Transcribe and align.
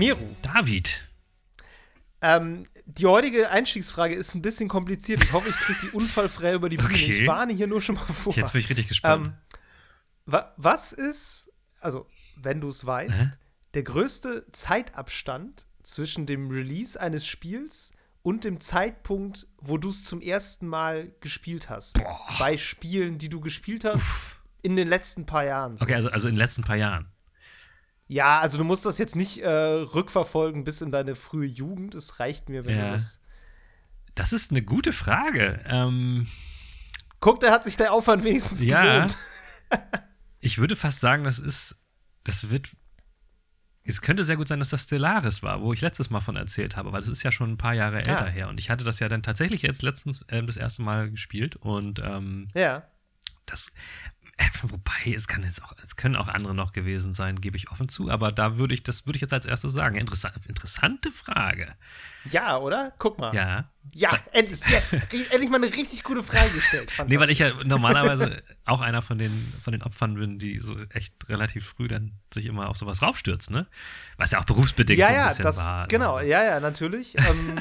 Meru. 0.00 0.34
David. 0.40 1.06
Ähm, 2.22 2.66
die 2.86 3.04
heutige 3.04 3.50
Einstiegsfrage 3.50 4.14
ist 4.14 4.34
ein 4.34 4.40
bisschen 4.40 4.66
kompliziert. 4.66 5.22
Ich 5.22 5.32
hoffe, 5.32 5.50
ich 5.50 5.54
kriege 5.56 5.78
die 5.82 5.88
unfallfrei 5.90 6.54
über 6.54 6.70
die 6.70 6.78
Bühne. 6.78 6.94
Okay. 6.94 7.20
Ich 7.20 7.26
warne 7.26 7.52
hier 7.52 7.66
nur 7.66 7.82
schon 7.82 7.96
mal 7.96 8.06
vor. 8.06 8.34
Jetzt 8.34 8.52
bin 8.52 8.62
ich 8.62 8.70
richtig 8.70 8.88
gespannt. 8.88 9.26
Ähm, 9.26 9.34
wa 10.24 10.54
was 10.56 10.92
ist, 10.92 11.52
also 11.80 12.06
wenn 12.36 12.62
du 12.62 12.68
es 12.68 12.86
weißt, 12.86 13.32
Hä? 13.32 13.36
der 13.74 13.82
größte 13.82 14.46
Zeitabstand 14.52 15.66
zwischen 15.82 16.24
dem 16.24 16.50
Release 16.50 16.98
eines 16.98 17.26
Spiels 17.26 17.92
und 18.22 18.44
dem 18.44 18.58
Zeitpunkt, 18.58 19.48
wo 19.58 19.76
du 19.76 19.90
es 19.90 20.04
zum 20.04 20.22
ersten 20.22 20.66
Mal 20.66 21.12
gespielt 21.20 21.68
hast? 21.68 21.94
Boah. 21.94 22.20
Bei 22.38 22.56
Spielen, 22.56 23.18
die 23.18 23.28
du 23.28 23.40
gespielt 23.40 23.84
hast 23.84 24.14
in 24.62 24.76
den 24.76 24.88
letzten 24.88 25.26
paar 25.26 25.44
Jahren. 25.44 25.76
so. 25.76 25.84
okay, 25.84 25.94
also, 25.94 26.08
also 26.08 26.26
in 26.28 26.36
den 26.36 26.38
letzten 26.38 26.62
paar 26.62 26.76
Jahren. 26.76 27.12
Ja, 28.12 28.40
also 28.40 28.58
du 28.58 28.64
musst 28.64 28.84
das 28.86 28.98
jetzt 28.98 29.14
nicht 29.14 29.38
äh, 29.38 29.48
rückverfolgen 29.48 30.64
bis 30.64 30.80
in 30.80 30.90
deine 30.90 31.14
frühe 31.14 31.46
Jugend. 31.46 31.94
Es 31.94 32.18
reicht 32.18 32.48
mir, 32.48 32.64
wenn 32.66 32.76
Ja. 32.76 32.86
du 32.86 32.92
das. 32.94 33.20
Das 34.16 34.32
ist 34.32 34.50
eine 34.50 34.62
gute 34.62 34.92
Frage. 34.92 35.60
Ähm, 35.66 36.26
Guck, 37.20 37.38
da 37.38 37.52
hat 37.52 37.62
sich 37.62 37.76
der 37.76 37.92
Aufwand 37.92 38.24
wenigstens 38.24 38.62
Ja. 38.64 38.82
gelohnt. 38.82 39.16
ich 40.40 40.58
würde 40.58 40.74
fast 40.74 40.98
sagen, 40.98 41.22
das 41.22 41.38
ist, 41.38 41.78
das 42.24 42.50
wird, 42.50 42.70
es 43.84 44.00
könnte 44.02 44.24
sehr 44.24 44.36
gut 44.36 44.48
sein, 44.48 44.58
dass 44.58 44.70
das 44.70 44.82
Stellaris 44.82 45.44
war, 45.44 45.60
wo 45.62 45.72
ich 45.72 45.80
letztes 45.80 46.10
Mal 46.10 46.20
von 46.20 46.34
erzählt 46.34 46.76
habe, 46.76 46.90
weil 46.92 47.02
das 47.02 47.10
ist 47.10 47.22
ja 47.22 47.30
schon 47.30 47.52
ein 47.52 47.58
paar 47.58 47.74
Jahre 47.74 47.98
älter 47.98 48.26
Ah. 48.26 48.28
her. 48.28 48.48
Und 48.48 48.58
ich 48.58 48.70
hatte 48.70 48.82
das 48.82 48.98
ja 48.98 49.08
dann 49.08 49.22
tatsächlich 49.22 49.62
jetzt 49.62 49.82
letztens 49.82 50.24
ähm, 50.30 50.48
das 50.48 50.56
erste 50.56 50.82
Mal 50.82 51.10
gespielt 51.12 51.54
und 51.54 52.00
ähm, 52.02 52.48
Ja. 52.54 52.82
das, 53.46 53.68
äh, 53.68 54.19
wobei, 54.62 55.14
es 55.14 55.28
kann 55.28 55.42
jetzt 55.42 55.62
auch, 55.62 55.74
es 55.82 55.96
können 55.96 56.16
auch 56.16 56.28
andere 56.28 56.54
noch 56.54 56.72
gewesen 56.72 57.14
sein, 57.14 57.40
gebe 57.40 57.56
ich 57.56 57.70
offen 57.70 57.88
zu, 57.88 58.10
aber 58.10 58.32
da 58.32 58.56
würde 58.56 58.74
ich, 58.74 58.82
das 58.82 59.06
würde 59.06 59.16
ich 59.16 59.20
jetzt 59.20 59.32
als 59.32 59.44
erstes 59.44 59.72
sagen. 59.72 59.96
Interessa 59.96 60.32
interessante 60.48 61.10
Frage. 61.10 61.74
Ja, 62.24 62.58
oder? 62.58 62.92
Guck 62.98 63.18
mal. 63.18 63.34
Ja. 63.34 63.70
Ja, 63.92 64.18
endlich, 64.32 64.60
yes. 64.68 64.92
Endlich 64.92 65.48
mal 65.48 65.56
eine 65.56 65.74
richtig 65.74 66.04
gute 66.04 66.22
Frage 66.22 66.50
gestellt. 66.50 66.90
Nee, 67.06 67.18
weil 67.18 67.30
ich 67.30 67.38
ja 67.38 67.52
normalerweise 67.64 68.42
auch 68.66 68.82
einer 68.82 69.00
von 69.00 69.18
den, 69.18 69.52
von 69.62 69.72
den 69.72 69.82
Opfern 69.82 70.14
bin, 70.14 70.38
die 70.38 70.58
so 70.58 70.76
echt 70.90 71.14
relativ 71.28 71.66
früh 71.66 71.88
dann 71.88 72.12
sich 72.32 72.46
immer 72.46 72.68
auf 72.68 72.76
sowas 72.76 73.02
raufstürzt, 73.02 73.50
ne? 73.50 73.66
Was 74.16 74.32
ja 74.32 74.40
auch 74.40 74.44
berufsbedingt 74.44 74.98
ja, 74.98 75.06
so 75.06 75.12
ein 75.12 75.18
ja, 75.18 75.28
bisschen 75.28 75.44
das, 75.44 75.58
war. 75.58 75.88
genau, 75.88 76.18
ne? 76.18 76.28
ja, 76.28 76.44
ja, 76.44 76.60
natürlich. 76.60 77.16
ähm, 77.18 77.58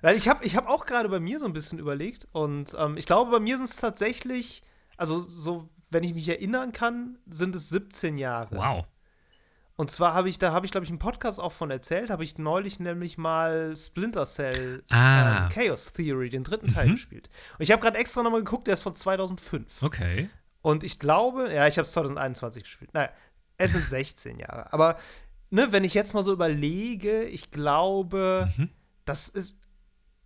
weil 0.00 0.16
ich 0.16 0.28
habe 0.28 0.44
ich 0.44 0.56
hab 0.56 0.68
auch 0.68 0.86
gerade 0.86 1.08
bei 1.08 1.20
mir 1.20 1.38
so 1.38 1.44
ein 1.44 1.52
bisschen 1.52 1.78
überlegt 1.78 2.28
und 2.32 2.74
ähm, 2.78 2.96
ich 2.96 3.06
glaube, 3.06 3.30
bei 3.30 3.40
mir 3.40 3.56
sind 3.56 3.68
es 3.68 3.76
tatsächlich, 3.76 4.62
also 4.96 5.20
so, 5.20 5.68
wenn 5.92 6.04
ich 6.04 6.14
mich 6.14 6.28
erinnern 6.28 6.72
kann, 6.72 7.18
sind 7.28 7.54
es 7.54 7.68
17 7.68 8.16
Jahre. 8.18 8.56
Wow. 8.56 8.84
Und 9.76 9.90
zwar 9.90 10.12
habe 10.14 10.28
ich, 10.28 10.38
da 10.38 10.52
habe 10.52 10.66
ich, 10.66 10.72
glaube 10.72 10.84
ich, 10.84 10.90
einen 10.90 10.98
Podcast 10.98 11.40
auch 11.40 11.52
von 11.52 11.70
erzählt, 11.70 12.10
habe 12.10 12.24
ich 12.24 12.36
neulich 12.38 12.78
nämlich 12.78 13.16
mal 13.18 13.74
Splinter 13.74 14.26
Cell 14.26 14.84
Ah. 14.90 15.44
ähm, 15.44 15.48
Chaos 15.48 15.92
Theory, 15.92 16.28
den 16.30 16.44
dritten 16.44 16.68
Teil 16.68 16.88
Mhm. 16.88 16.92
gespielt. 16.92 17.30
Und 17.58 17.62
ich 17.62 17.72
habe 17.72 17.80
gerade 17.82 17.98
extra 17.98 18.22
nochmal 18.22 18.40
geguckt, 18.44 18.66
der 18.66 18.74
ist 18.74 18.82
von 18.82 18.94
2005. 18.94 19.82
Okay. 19.82 20.28
Und 20.60 20.84
ich 20.84 20.98
glaube, 20.98 21.52
ja, 21.52 21.66
ich 21.66 21.78
habe 21.78 21.86
es 21.86 21.92
2021 21.92 22.64
gespielt. 22.64 22.92
Naja, 22.94 23.10
es 23.56 23.72
sind 23.72 23.88
16 23.88 24.38
Jahre. 24.38 24.72
Aber 24.72 24.98
ne, 25.50 25.72
wenn 25.72 25.84
ich 25.84 25.94
jetzt 25.94 26.12
mal 26.14 26.22
so 26.22 26.32
überlege, 26.32 27.24
ich 27.24 27.50
glaube, 27.50 28.52
Mhm. 28.56 28.68
das 29.04 29.28
ist, 29.28 29.58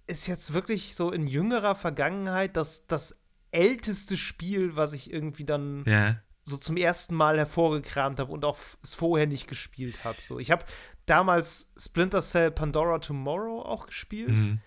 ist 0.09 0.27
jetzt 0.27 0.53
wirklich 0.53 0.95
so 0.97 1.11
in 1.13 1.27
jüngerer 1.27 1.75
Vergangenheit 1.77 2.57
das, 2.57 2.87
das 2.89 3.23
älteste 3.57 4.17
Spiel, 4.17 4.77
was 4.77 4.93
ich 4.93 5.13
irgendwie 5.13 5.45
dann 5.45 5.83
Ja. 5.87 6.17
so 6.43 6.57
zum 6.57 6.77
ersten 6.77 7.15
Mal 7.15 7.39
hervorgekramt 7.39 8.21
habe 8.21 8.31
und 8.31 8.45
auch 8.45 8.59
es 8.83 8.95
vorher 8.95 9.27
nicht 9.27 9.49
gespielt 9.49 10.05
habe. 10.05 10.21
So, 10.21 10.39
ich 10.39 10.51
habe 10.51 10.65
damals 11.07 11.73
Splinter 11.77 12.21
Cell 12.21 12.51
Pandora 12.51 12.99
Tomorrow 12.99 13.63
auch 13.63 13.87
gespielt, 13.87 14.39
Mhm. 14.39 14.61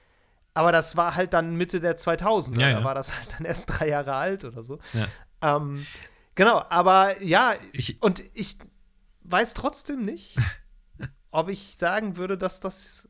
aber 0.54 0.72
das 0.72 0.96
war 0.98 1.16
halt 1.16 1.34
dann 1.34 1.56
Mitte 1.56 1.80
der 1.80 1.96
2000er. 1.98 2.62
Ja, 2.62 2.70
ja. 2.70 2.78
Da 2.80 2.84
war 2.84 2.96
das 2.96 3.16
halt 3.18 3.34
dann 3.34 3.46
erst 3.46 3.70
drei 3.70 3.88
Jahre 3.90 4.14
alt 4.16 4.44
oder 4.46 4.64
so. 4.64 4.80
Ja. 4.94 5.08
Ähm, 5.58 5.86
genau, 6.36 6.64
aber 6.70 7.22
ja, 7.22 7.56
Ich, 7.74 8.02
und 8.02 8.24
ich 8.34 8.58
weiß 9.24 9.54
trotzdem 9.54 10.04
nicht, 10.06 10.38
ob 11.32 11.50
ich 11.50 11.76
sagen 11.78 12.18
würde, 12.18 12.38
dass 12.38 12.60
das. 12.60 13.09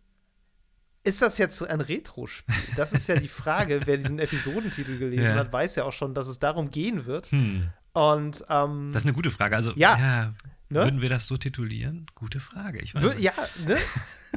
Ist 1.04 1.22
das 1.22 1.38
jetzt 1.38 1.62
ein 1.64 1.82
Retro-Spiel? 1.82 2.54
Das 2.76 2.94
ist 2.94 3.08
ja 3.08 3.16
die 3.16 3.28
Frage. 3.30 3.82
Wer 3.86 3.98
diesen 3.98 4.20
Episodentitel 4.20 4.98
gelesen 5.00 5.24
Ja. 5.28 5.36
hat, 5.36 5.54
weiß 5.54 5.76
ja 5.76 5.86
auch 5.86 5.94
schon, 5.94 6.14
dass 6.14 6.28
es 6.28 6.40
darum 6.40 6.72
gehen 6.72 7.06
wird. 7.06 7.32
hm. 7.32 7.70
Und 7.94 8.46
ähm, 8.50 8.90
Das 8.94 9.04
ist 9.04 9.08
eine 9.08 9.14
gute 9.14 9.32
Frage. 9.32 9.56
Also, 9.56 9.72
Ja. 9.76 9.98
ja, 9.98 10.34
Ne? 10.72 10.84
würden 10.84 11.02
wir 11.02 11.10
das 11.10 11.26
so 11.26 11.38
titulieren? 11.38 12.06
Gute 12.14 12.40
Frage. 12.40 12.80
Ich 12.80 12.94
wür- 12.94 13.18
ja, 13.18 13.34
ne? 13.66 13.78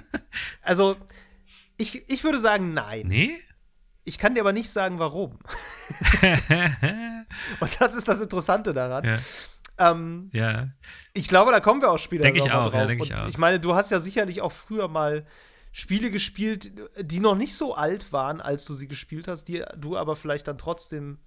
Also, 0.63 0.97
ich, 1.77 2.09
ich 2.09 2.25
würde 2.25 2.41
sagen, 2.41 2.73
nein. 2.73 3.07
Nee? 3.09 3.33
Ich 4.05 4.17
kann 4.19 4.35
dir 4.35 4.41
aber 4.41 4.53
nicht 4.55 4.71
sagen, 4.71 4.99
warum. 4.99 5.39
Und 7.61 7.81
das 7.81 7.95
ist 7.95 8.09
das 8.09 8.21
Interessante 8.21 8.73
daran. 8.73 9.05
ja. 9.05 9.19
Ähm, 9.79 10.31
ja. 10.33 10.69
Ich 11.15 11.29
glaube, 11.29 11.51
da 11.51 11.59
kommen 11.61 11.81
wir 11.81 11.91
auch 11.91 11.99
später 11.99 12.23
Denk 12.23 12.37
ich 12.37 12.43
auch, 12.43 12.47
ja, 12.47 12.69
drauf. 12.69 12.87
denk 12.87 13.03
ich 13.05 13.11
Und 13.11 13.23
auch. 13.23 13.29
ich 13.29 13.39
meine, 13.39 13.59
du 13.59 13.75
hast 13.75 13.91
ja 13.91 14.01
sicherlich 14.01 14.41
auch 14.41 14.53
früher 14.53 14.87
mal 14.89 15.27
Spiele 15.73 16.11
gespielt, 16.11 16.71
die 17.01 17.21
noch 17.21 17.35
nicht 17.35 17.55
so 17.55 17.75
alt 17.75 18.13
waren, 18.13 18.41
als 18.41 18.67
du 18.67 18.75
sie 18.75 18.89
gespielt 18.89 19.27
hast, 19.27 19.45
die 19.45 19.65
du 19.77 19.97
aber 19.97 20.17
vielleicht 20.17 20.47
dann 20.47 20.59
trotzdem, 20.59 21.19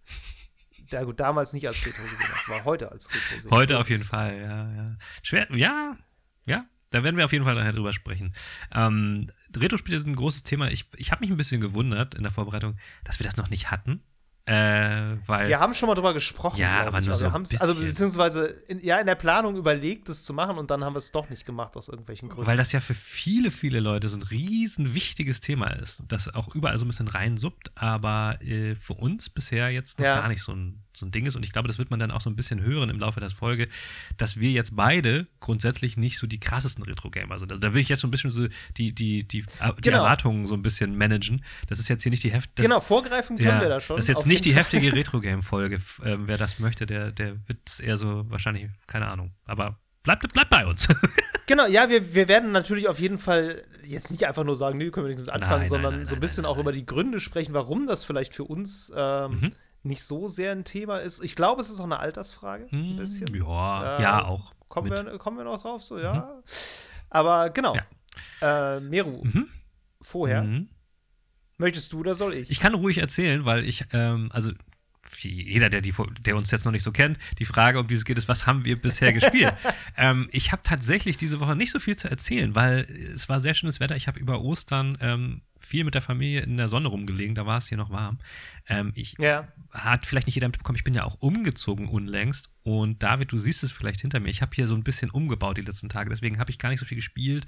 ja 0.90 1.04
gut, 1.04 1.20
damals 1.20 1.52
nicht 1.54 1.68
als 1.68 1.84
Retro 1.86 2.04
gesehen 2.04 2.30
hast, 2.32 2.48
war 2.50 2.64
heute 2.64 2.92
als 2.92 3.10
Retro 3.10 3.40
sehen. 3.40 3.52
Heute 3.52 3.80
auf 3.80 3.90
jeden 3.90 4.04
Fall, 4.04 4.38
ja, 4.38 4.72
ja. 4.72 4.98
Schwer, 5.24 5.48
ja, 5.56 5.98
ja. 6.46 6.66
Da 6.92 7.04
werden 7.04 7.18
wir 7.18 7.26
auf 7.26 7.34
jeden 7.34 7.44
Fall 7.44 7.56
nachher 7.56 7.74
drüber 7.74 7.92
sprechen. 7.92 8.34
Ähm, 8.72 9.30
Retro-Spiele 9.54 10.00
sind 10.00 10.12
ein 10.12 10.16
großes 10.16 10.44
Thema. 10.44 10.72
Ich, 10.72 10.86
ich 10.96 11.12
habe 11.12 11.22
mich 11.22 11.32
ein 11.32 11.36
bisschen 11.36 11.60
gewundert 11.60 12.14
in 12.16 12.24
der 12.24 12.32
Vorbereitung, 12.32 12.78
dass 13.04 13.20
wir 13.20 13.26
das 13.26 13.36
noch 13.36 13.50
nicht 13.50 13.72
hatten. 13.72 14.02
Äh, 14.48 15.18
weil. 15.26 15.48
Wir 15.48 15.60
haben 15.60 15.74
schon 15.74 15.88
mal 15.88 15.96
drüber 15.96 16.14
gesprochen. 16.14 16.60
Ja, 16.60 16.86
aber 16.86 17.02
nur 17.02 17.16
so 17.16 17.26
wir 17.26 17.34
ein 17.34 17.46
Also 17.60 17.82
beziehungsweise 17.82 18.46
in, 18.68 18.80
ja 18.84 19.00
in 19.00 19.08
der 19.08 19.16
Planung 19.16 19.56
überlegt, 19.56 20.08
das 20.08 20.24
zu 20.24 20.34
machen 20.34 20.60
und 20.60 20.70
dann 20.70 20.84
haben 20.84 20.94
wir 20.94 21.00
es 21.00 21.12
doch 21.12 21.30
nicht 21.30 21.48
gemacht 21.48 21.76
aus 21.76 21.88
irgendwelchen 21.88 22.30
Gründen. 22.30 22.46
Weil 22.46 22.58
das 22.58 22.72
ja 22.72 22.80
für 22.80 22.94
viele, 22.94 23.50
viele 23.50 23.80
Leute 23.80 24.08
so 24.08 24.18
ein 24.18 24.22
riesen 24.24 24.94
wichtiges 24.94 25.40
Thema 25.40 25.70
ist, 25.72 26.04
das 26.08 26.32
auch 26.36 26.54
überall 26.54 26.78
so 26.78 26.86
ein 26.86 26.90
bisschen 26.90 27.08
reinsuppt, 27.08 27.72
aber 27.74 28.40
äh, 28.42 28.76
für 28.76 28.94
uns 28.94 29.32
bisher 29.32 29.72
jetzt 29.72 29.98
noch 29.98 30.06
Ja. 30.06 30.20
gar 30.20 30.28
nicht 30.28 30.44
so 30.44 30.52
ein, 30.52 30.84
so 30.96 31.06
ein 31.06 31.12
Ding 31.12 31.26
ist. 31.26 31.36
Und 31.36 31.44
ich 31.44 31.52
glaube, 31.52 31.68
das 31.68 31.78
wird 31.78 31.90
man 31.92 32.00
dann 32.00 32.12
auch 32.12 32.22
so 32.22 32.30
ein 32.30 32.36
bisschen 32.36 32.62
hören 32.62 32.90
im 32.90 33.00
Laufe 33.00 33.20
der 33.20 33.30
Folge, 33.30 33.68
dass 34.18 34.40
wir 34.40 34.50
jetzt 34.52 34.76
beide 34.76 35.28
grundsätzlich 35.40 35.98
nicht 35.98 36.18
so 36.18 36.28
die 36.28 36.40
krassesten 36.40 36.84
Retro-Gamer 36.84 37.38
sind. 37.40 37.52
Also 37.52 37.60
da 37.60 37.74
will 37.74 37.82
ich 37.82 37.90
jetzt 37.90 38.02
so 38.02 38.08
ein 38.08 38.12
bisschen 38.12 38.30
so 38.32 38.48
die, 38.78 38.94
die, 38.94 39.24
die, 39.28 39.42
die 39.42 39.46
Genau. 39.82 39.98
Erwartungen 39.98 40.48
so 40.48 40.54
ein 40.54 40.62
bisschen 40.62 40.98
managen. 40.98 41.44
Das 41.68 41.80
ist 41.80 41.88
jetzt 41.90 42.04
hier 42.04 42.10
nicht 42.12 42.24
die 42.24 42.32
Heft. 42.32 42.50
Das, 42.56 42.64
genau, 42.64 42.80
vorgreifen 42.80 43.38
können 43.38 43.50
ja, 43.50 43.62
wir 43.62 43.70
da 43.70 43.80
schon. 43.80 43.98
Das 43.98 44.06
ist 44.06 44.16
jetzt 44.16 44.28
nicht 44.28 44.46
die 44.46 44.56
heftige 44.56 44.94
Retro-Game-Folge. 44.96 45.80
Ähm, 46.04 46.24
wer 46.28 46.38
das 46.38 46.60
möchte, 46.60 46.86
der, 46.86 47.12
der 47.12 47.36
wird 47.48 47.60
es 47.66 47.80
eher 47.80 47.98
so 47.98 48.26
wahrscheinlich, 48.30 48.68
keine 48.88 49.08
Ahnung. 49.08 49.32
Aber 49.46 49.78
bleibt, 50.04 50.32
bleibt 50.34 50.50
bei 50.50 50.66
uns. 50.66 50.88
Genau, 51.48 51.68
ja, 51.68 51.92
wir, 51.92 52.16
wir 52.16 52.28
werden 52.28 52.52
natürlich 52.52 52.88
auf 52.88 52.98
jeden 53.00 53.20
Fall 53.20 53.64
jetzt 53.86 54.10
nicht 54.10 54.26
einfach 54.26 54.44
nur 54.44 54.56
sagen, 54.56 54.80
nee, 54.80 54.90
können 54.90 55.06
wir 55.06 55.12
nicht 55.14 55.20
mit 55.20 55.30
anfangen, 55.30 55.52
Nein, 55.52 55.60
nein, 55.60 55.70
sondern 55.70 55.96
nein, 55.98 56.06
so 56.08 56.14
ein 56.14 56.16
nein, 56.16 56.22
bisschen 56.22 56.42
nein, 56.42 56.50
auch 56.50 56.56
nein. 56.56 56.62
über 56.64 56.72
die 56.72 56.88
Gründe 56.88 57.20
sprechen, 57.20 57.54
warum 57.54 57.86
das 57.86 58.04
vielleicht 58.04 58.34
für 58.34 58.46
uns 58.46 58.92
ähm, 58.98 59.32
Mhm. 59.40 59.52
Nicht 59.86 60.04
so 60.04 60.28
sehr 60.28 60.52
ein 60.52 60.64
Thema 60.66 60.98
ist. 60.98 61.24
Ich 61.24 61.36
glaube, 61.36 61.62
es 61.62 61.70
ist 61.70 61.80
auch 61.80 61.86
eine 61.86 62.00
Altersfrage, 62.00 62.68
ein 62.72 62.98
bisschen. 62.98 63.28
Ja, 63.36 63.98
Äh, 63.98 64.02
ja, 64.02 64.26
auch. 64.26 64.54
Kommen 64.68 64.90
mit. 64.90 65.06
wir, 65.06 65.18
kommen 65.18 65.38
wir 65.38 65.44
noch 65.46 65.62
drauf, 65.62 65.84
so, 65.84 65.98
ja. 66.00 66.42
Aber 67.10 67.50
genau. 67.52 67.78
Äh, 68.42 68.80
Meru, 68.80 69.24
Mhm. 69.24 69.48
vorher, 70.02 70.44
Mhm. 70.44 70.70
möchtest 71.58 71.94
du 71.94 72.00
oder 72.00 72.16
soll 72.16 72.34
ich? 72.34 72.50
Ich 72.50 72.60
kann 72.60 72.74
ruhig 72.74 72.98
erzählen, 72.98 73.46
weil 73.46 73.64
ich, 73.64 73.86
ähm, 73.94 74.30
also 74.34 74.52
jeder, 75.20 75.70
der, 75.70 75.80
die, 75.82 75.94
der 76.26 76.36
uns 76.36 76.52
jetzt 76.52 76.66
noch 76.66 76.72
nicht 76.74 76.84
so 76.84 76.92
kennt, 76.92 77.18
die 77.40 77.46
Frage, 77.46 77.80
um 77.80 77.88
die 77.88 77.94
es 77.94 78.04
geht, 78.04 78.18
ist, 78.18 78.28
was 78.28 78.48
haben 78.48 78.66
wir 78.66 78.82
bisher 78.82 79.14
gespielt? 79.14 79.54
ähm, 79.98 80.28
ich 80.32 80.52
habe 80.52 80.62
tatsächlich 80.66 81.16
diese 81.16 81.40
Woche 81.40 81.56
nicht 81.56 81.72
so 81.72 81.80
viel 81.80 81.96
zu 81.96 82.10
erzählen, 82.10 82.54
weil 82.56 82.82
es 82.90 83.30
war 83.30 83.40
sehr 83.40 83.54
schönes 83.54 83.80
Wetter. 83.80 83.96
Ich 83.96 84.08
habe 84.08 84.20
über 84.20 84.42
Ostern 84.42 84.98
ähm, 85.00 85.42
viel 85.66 85.84
mit 85.84 85.94
der 85.96 86.02
Familie 86.02 86.42
in 86.42 86.58
der 86.58 86.68
Sonne 86.70 86.88
rumgelegen, 86.88 87.36
da 87.36 87.46
war 87.46 87.58
es 87.58 87.68
hier 87.68 87.78
noch 87.78 87.90
warm. 87.90 88.20
Ähm, 88.68 88.92
ich 88.96 89.16
ja. 89.20 89.48
hat 89.72 90.06
vielleicht 90.06 90.28
nicht 90.28 90.36
jeder 90.36 90.48
mitbekommen, 90.48 90.76
ich 90.78 90.84
bin 90.84 90.94
ja 90.94 91.04
auch 91.04 91.16
umgezogen 91.20 91.88
unlängst. 91.90 92.50
Und 92.64 93.04
David, 93.04 93.32
du 93.32 93.38
siehst 93.38 93.64
es 93.64 93.72
vielleicht 93.72 94.02
hinter 94.02 94.20
mir. 94.20 94.30
Ich 94.30 94.42
habe 94.42 94.52
hier 94.56 94.68
so 94.68 94.76
ein 94.76 94.84
bisschen 94.84 95.10
umgebaut 95.12 95.58
die 95.58 95.62
letzten 95.62 95.90
Tage, 95.90 96.10
deswegen 96.10 96.40
habe 96.40 96.50
ich 96.52 96.60
gar 96.60 96.70
nicht 96.70 96.80
so 96.80 96.86
viel 96.86 96.96
gespielt. 96.98 97.46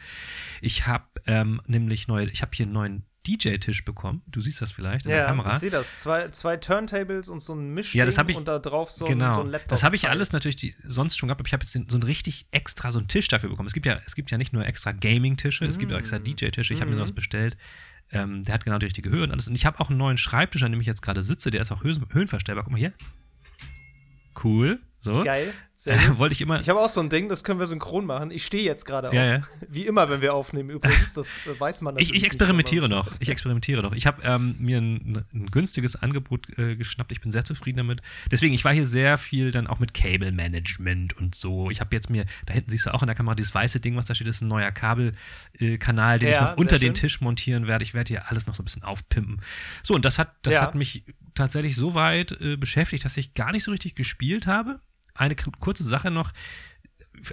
Ich 0.61 0.85
habe 0.87 1.05
ähm, 1.25 1.61
nämlich 1.67 2.07
neue, 2.07 2.25
ich 2.25 2.41
habe 2.41 2.51
hier 2.55 2.65
einen 2.65 2.73
neuen 2.73 3.05
DJ-Tisch 3.25 3.83
bekommen. 3.83 4.21
Du 4.27 4.39
siehst 4.39 4.61
das 4.61 4.71
vielleicht 4.71 5.05
in 5.05 5.09
der 5.09 5.19
Ja, 5.21 5.25
Kamera. 5.25 5.53
ich 5.53 5.59
sehe 5.59 5.69
das. 5.69 5.97
Zwei, 5.97 6.29
zwei 6.29 6.55
Turntables 6.55 7.27
und 7.27 7.41
so 7.41 7.53
ein 7.53 7.73
Mischding 7.73 7.99
Ja, 7.99 8.05
das 8.05 8.17
ich- 8.17 8.35
und 8.37 8.47
da 8.47 8.57
drauf 8.59 8.89
so, 8.89 9.03
genau. 9.03 9.27
ein, 9.27 9.33
so 9.33 9.41
ein 9.41 9.47
Laptop. 9.49 9.69
das 9.69 9.83
habe 9.83 9.97
ich 9.97 10.07
alles 10.07 10.31
natürlich 10.31 10.55
die, 10.55 10.75
sonst 10.81 11.17
schon 11.17 11.27
gehabt, 11.27 11.41
aber 11.41 11.47
ich 11.47 11.51
habe 11.51 11.63
jetzt 11.63 11.75
den, 11.75 11.89
so 11.89 11.97
einen 11.97 12.03
richtig 12.03 12.47
extra 12.51 12.89
so 12.91 12.99
einen 12.99 13.09
Tisch 13.09 13.27
dafür 13.27 13.49
bekommen. 13.49 13.67
Es 13.67 13.73
gibt 13.73 13.85
ja, 13.85 13.95
es 14.05 14.15
gibt 14.15 14.31
ja 14.31 14.37
nicht 14.37 14.53
nur 14.53 14.65
extra 14.65 14.93
Gaming-Tische, 14.93 15.65
es 15.65 15.77
gibt 15.77 15.91
auch 15.91 15.97
extra 15.97 16.19
DJ-Tische. 16.19 16.73
Ich 16.73 16.79
habe 16.79 16.89
mir 16.89 16.95
Mhm. 16.95 16.99
sowas 16.99 17.11
bestellt. 17.11 17.57
Ähm, 18.11 18.43
der 18.43 18.53
hat 18.53 18.65
genau 18.65 18.77
die 18.79 18.85
richtige 18.85 19.09
Höhe 19.09 19.23
und 19.23 19.31
alles. 19.31 19.47
Und 19.47 19.55
ich 19.55 19.65
habe 19.65 19.79
auch 19.79 19.89
einen 19.89 19.97
neuen 19.97 20.17
Schreibtisch, 20.17 20.63
an 20.63 20.71
dem 20.71 20.81
ich 20.81 20.87
jetzt 20.87 21.01
gerade 21.01 21.21
sitze. 21.21 21.51
Der 21.51 21.61
ist 21.61 21.71
auch 21.71 21.83
höhen, 21.83 22.05
höhenverstellbar. 22.11 22.63
Guck 22.63 22.71
mal 22.71 22.79
hier. 22.79 22.93
Cool. 24.43 24.79
So. 24.99 25.23
Geil. 25.23 25.53
wollte 26.17 26.33
ich 26.33 26.41
immer. 26.41 26.59
Ich 26.59 26.69
habe 26.69 26.79
auch 26.79 26.89
so 26.89 26.99
ein 26.99 27.09
Ding, 27.09 27.29
das 27.29 27.43
können 27.43 27.59
wir 27.59 27.67
synchron 27.67 28.05
machen. 28.05 28.31
Ich 28.31 28.45
stehe 28.45 28.63
jetzt 28.63 28.85
gerade 28.85 29.15
ja, 29.15 29.25
ja. 29.25 29.41
Wie 29.69 29.85
immer, 29.85 30.09
wenn 30.09 30.21
wir 30.21 30.33
aufnehmen 30.33 30.71
übrigens, 30.71 31.13
das 31.13 31.37
äh, 31.45 31.59
weiß 31.59 31.81
man 31.81 31.93
natürlich. 31.93 32.11
Ich, 32.11 32.17
ich 32.17 32.25
experimentiere 32.25 32.89
noch. 32.89 33.11
Ich 33.19 33.29
experimentiere 33.29 33.83
noch. 33.83 33.93
Ich 33.93 34.07
habe 34.07 34.21
ähm, 34.23 34.55
mir 34.59 34.79
ein, 34.79 35.25
ein, 35.33 35.45
günstiges 35.47 35.95
Angebot 35.95 36.47
äh, 36.57 36.75
geschnappt. 36.75 37.11
Ich 37.11 37.21
bin 37.21 37.31
sehr 37.31 37.45
zufrieden 37.45 37.77
damit. 37.77 38.01
Deswegen, 38.31 38.53
ich 38.53 38.65
war 38.65 38.73
hier 38.73 38.85
sehr 38.85 39.17
viel 39.17 39.51
dann 39.51 39.67
auch 39.67 39.77
mit 39.79 39.93
Cable 39.93 40.31
Management 40.31 41.15
und 41.15 41.35
so. 41.35 41.69
Ich 41.69 41.79
habe 41.79 41.95
jetzt 41.95 42.09
mir, 42.09 42.25
da 42.47 42.53
hinten 42.53 42.71
siehst 42.71 42.87
du 42.87 42.93
auch 42.93 43.03
in 43.03 43.07
der 43.07 43.15
Kamera 43.15 43.35
dieses 43.35 43.53
weiße 43.53 43.79
Ding, 43.79 43.95
was 43.95 44.07
da 44.07 44.15
steht, 44.15 44.27
ist 44.27 44.41
ein 44.41 44.47
neuer 44.47 44.71
Kabelkanal, 44.71 46.15
äh, 46.15 46.19
den 46.19 46.29
ja, 46.29 46.33
ich 46.33 46.41
noch 46.41 46.57
unter 46.57 46.79
den 46.79 46.95
Tisch 46.95 47.21
montieren 47.21 47.67
werde. 47.67 47.83
Ich 47.83 47.93
werde 47.93 48.09
hier 48.09 48.31
alles 48.31 48.47
noch 48.47 48.55
so 48.55 48.63
ein 48.63 48.65
bisschen 48.65 48.83
aufpimpen. 48.83 49.41
So, 49.83 49.93
und 49.93 50.05
das 50.05 50.17
hat, 50.17 50.33
das 50.41 50.55
ja. 50.55 50.61
hat 50.61 50.75
mich 50.75 51.03
tatsächlich 51.35 51.75
so 51.75 51.93
weit 51.93 52.31
äh, 52.41 52.57
beschäftigt, 52.57 53.05
dass 53.05 53.15
ich 53.15 53.35
gar 53.35 53.51
nicht 53.51 53.63
so 53.63 53.69
richtig 53.69 53.95
gespielt 53.95 54.47
habe 54.47 54.79
eine 55.17 55.35
kurze 55.35 55.83
Sache 55.83 56.11
noch, 56.11 56.31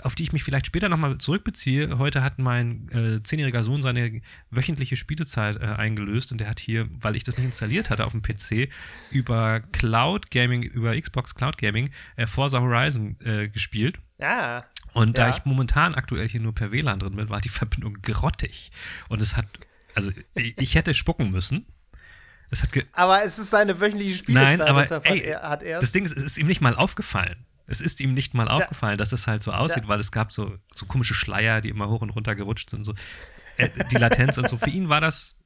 auf 0.02 0.14
die 0.14 0.22
ich 0.22 0.32
mich 0.32 0.44
vielleicht 0.44 0.66
später 0.66 0.88
nochmal 0.88 1.18
zurückbeziehe. 1.18 1.98
Heute 1.98 2.22
hat 2.22 2.38
mein 2.38 2.88
äh, 2.90 3.22
zehnjähriger 3.22 3.62
Sohn 3.62 3.82
seine 3.82 4.22
wöchentliche 4.50 4.96
Spielezeit 4.96 5.60
äh, 5.60 5.66
eingelöst 5.66 6.32
und 6.32 6.38
der 6.38 6.48
hat 6.48 6.60
hier, 6.60 6.88
weil 6.90 7.16
ich 7.16 7.24
das 7.24 7.36
nicht 7.36 7.46
installiert 7.46 7.90
hatte 7.90 8.06
auf 8.06 8.12
dem 8.12 8.22
PC, 8.22 8.70
über 9.10 9.60
Cloud 9.60 10.30
Gaming, 10.30 10.62
über 10.62 10.98
Xbox 10.98 11.34
Cloud 11.34 11.58
Gaming, 11.58 11.90
äh, 12.16 12.26
Forza 12.26 12.60
Horizon 12.60 13.16
äh, 13.24 13.48
gespielt. 13.48 13.98
Ja. 14.18 14.64
Und 14.92 15.18
ja. 15.18 15.24
da 15.24 15.36
ich 15.36 15.44
momentan 15.44 15.94
aktuell 15.94 16.28
hier 16.28 16.40
nur 16.40 16.54
per 16.54 16.72
WLAN 16.72 17.00
drin 17.00 17.16
bin, 17.16 17.28
war 17.28 17.40
die 17.40 17.48
Verbindung 17.50 17.98
grottig. 18.02 18.70
Und 19.08 19.20
es 19.20 19.36
hat, 19.36 19.46
also 19.94 20.10
ich, 20.34 20.74
hätte 20.74 20.94
spucken 20.94 21.30
müssen. 21.30 21.66
Es 22.50 22.62
hat 22.62 22.70
aber 22.92 23.24
es 23.24 23.38
ist 23.38 23.50
seine 23.50 23.80
wöchentliche 23.80 24.16
Spielezeit, 24.16 24.58
Nein, 24.58 24.68
aber, 24.68 25.06
ey, 25.06 25.32
hat 25.32 25.62
er, 25.62 25.80
das 25.80 25.92
Ding 25.92 26.04
ist, 26.04 26.16
es 26.16 26.22
ist 26.22 26.38
ihm 26.38 26.46
nicht 26.46 26.60
mal 26.60 26.76
aufgefallen. 26.76 27.44
Es 27.66 27.80
ist 27.80 28.00
ihm 28.00 28.14
nicht 28.14 28.34
mal 28.34 28.48
aufgefallen, 28.48 28.98
dass 28.98 29.12
es 29.12 29.26
halt 29.26 29.42
so 29.42 29.52
aussieht, 29.52 29.88
weil 29.88 30.00
es 30.00 30.12
gab 30.12 30.32
so, 30.32 30.58
so 30.74 30.86
komische 30.86 31.14
Schleier, 31.14 31.60
die 31.60 31.70
immer 31.70 31.88
hoch 31.88 32.02
und 32.02 32.10
runter 32.10 32.34
gerutscht 32.34 32.70
sind. 32.70 32.84
So. 32.84 32.94
die 33.90 33.96
Latenz 33.96 34.36
und 34.36 34.48
so. 34.48 34.56
Für 34.56 34.70
ihn 34.70 34.88
war 34.88 35.00
das, 35.00 35.36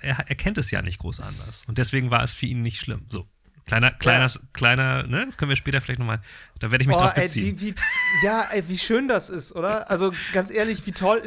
er, 0.00 0.18
er 0.28 0.34
kennt 0.36 0.58
es 0.58 0.70
ja 0.70 0.82
nicht 0.82 0.98
groß 0.98 1.20
anders. 1.20 1.64
Und 1.66 1.78
deswegen 1.78 2.10
war 2.10 2.22
es 2.22 2.32
für 2.32 2.46
ihn 2.46 2.62
nicht 2.62 2.78
schlimm. 2.78 3.06
So. 3.08 3.26
Kleiner, 3.66 3.92
kleiner, 3.92 4.26
ja. 4.26 4.40
kleiner, 4.52 5.02
ne? 5.04 5.24
Das 5.24 5.38
können 5.38 5.48
wir 5.48 5.56
später 5.56 5.80
vielleicht 5.80 5.98
nochmal, 5.98 6.20
da 6.58 6.70
werde 6.70 6.82
ich 6.82 6.88
mich 6.88 6.96
oh, 6.96 7.00
drauf 7.00 7.14
beziehen. 7.14 7.46
Ey, 7.46 7.60
wie, 7.60 7.70
wie, 7.70 7.74
ja, 8.22 8.42
ey, 8.52 8.68
wie 8.68 8.78
schön 8.78 9.08
das 9.08 9.30
ist, 9.30 9.52
oder? 9.52 9.90
Also 9.90 10.12
ganz 10.32 10.50
ehrlich, 10.50 10.84
wie 10.86 10.92
toll, 10.92 11.22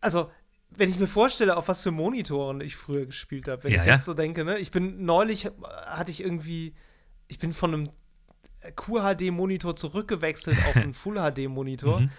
also 0.00 0.30
wenn 0.70 0.88
ich 0.88 0.98
mir 0.98 1.06
vorstelle, 1.06 1.54
auf 1.54 1.68
was 1.68 1.82
für 1.82 1.90
Monitoren 1.90 2.62
ich 2.62 2.76
früher 2.76 3.04
gespielt 3.04 3.46
habe, 3.46 3.64
wenn 3.64 3.72
ja, 3.72 3.82
ich 3.82 3.86
jetzt 3.86 4.06
so 4.06 4.14
denke, 4.14 4.42
ne? 4.42 4.58
Ich 4.58 4.70
bin 4.70 5.04
neulich, 5.04 5.50
hatte 5.86 6.10
ich 6.10 6.22
irgendwie, 6.22 6.74
ich 7.28 7.38
bin 7.38 7.52
von 7.52 7.74
einem 7.74 7.90
QHD-Monitor 8.76 9.74
zurückgewechselt 9.74 10.58
auf 10.68 10.76
einen 10.76 10.94
Full-HD-Monitor. 10.94 12.00
Mhm. 12.00 12.10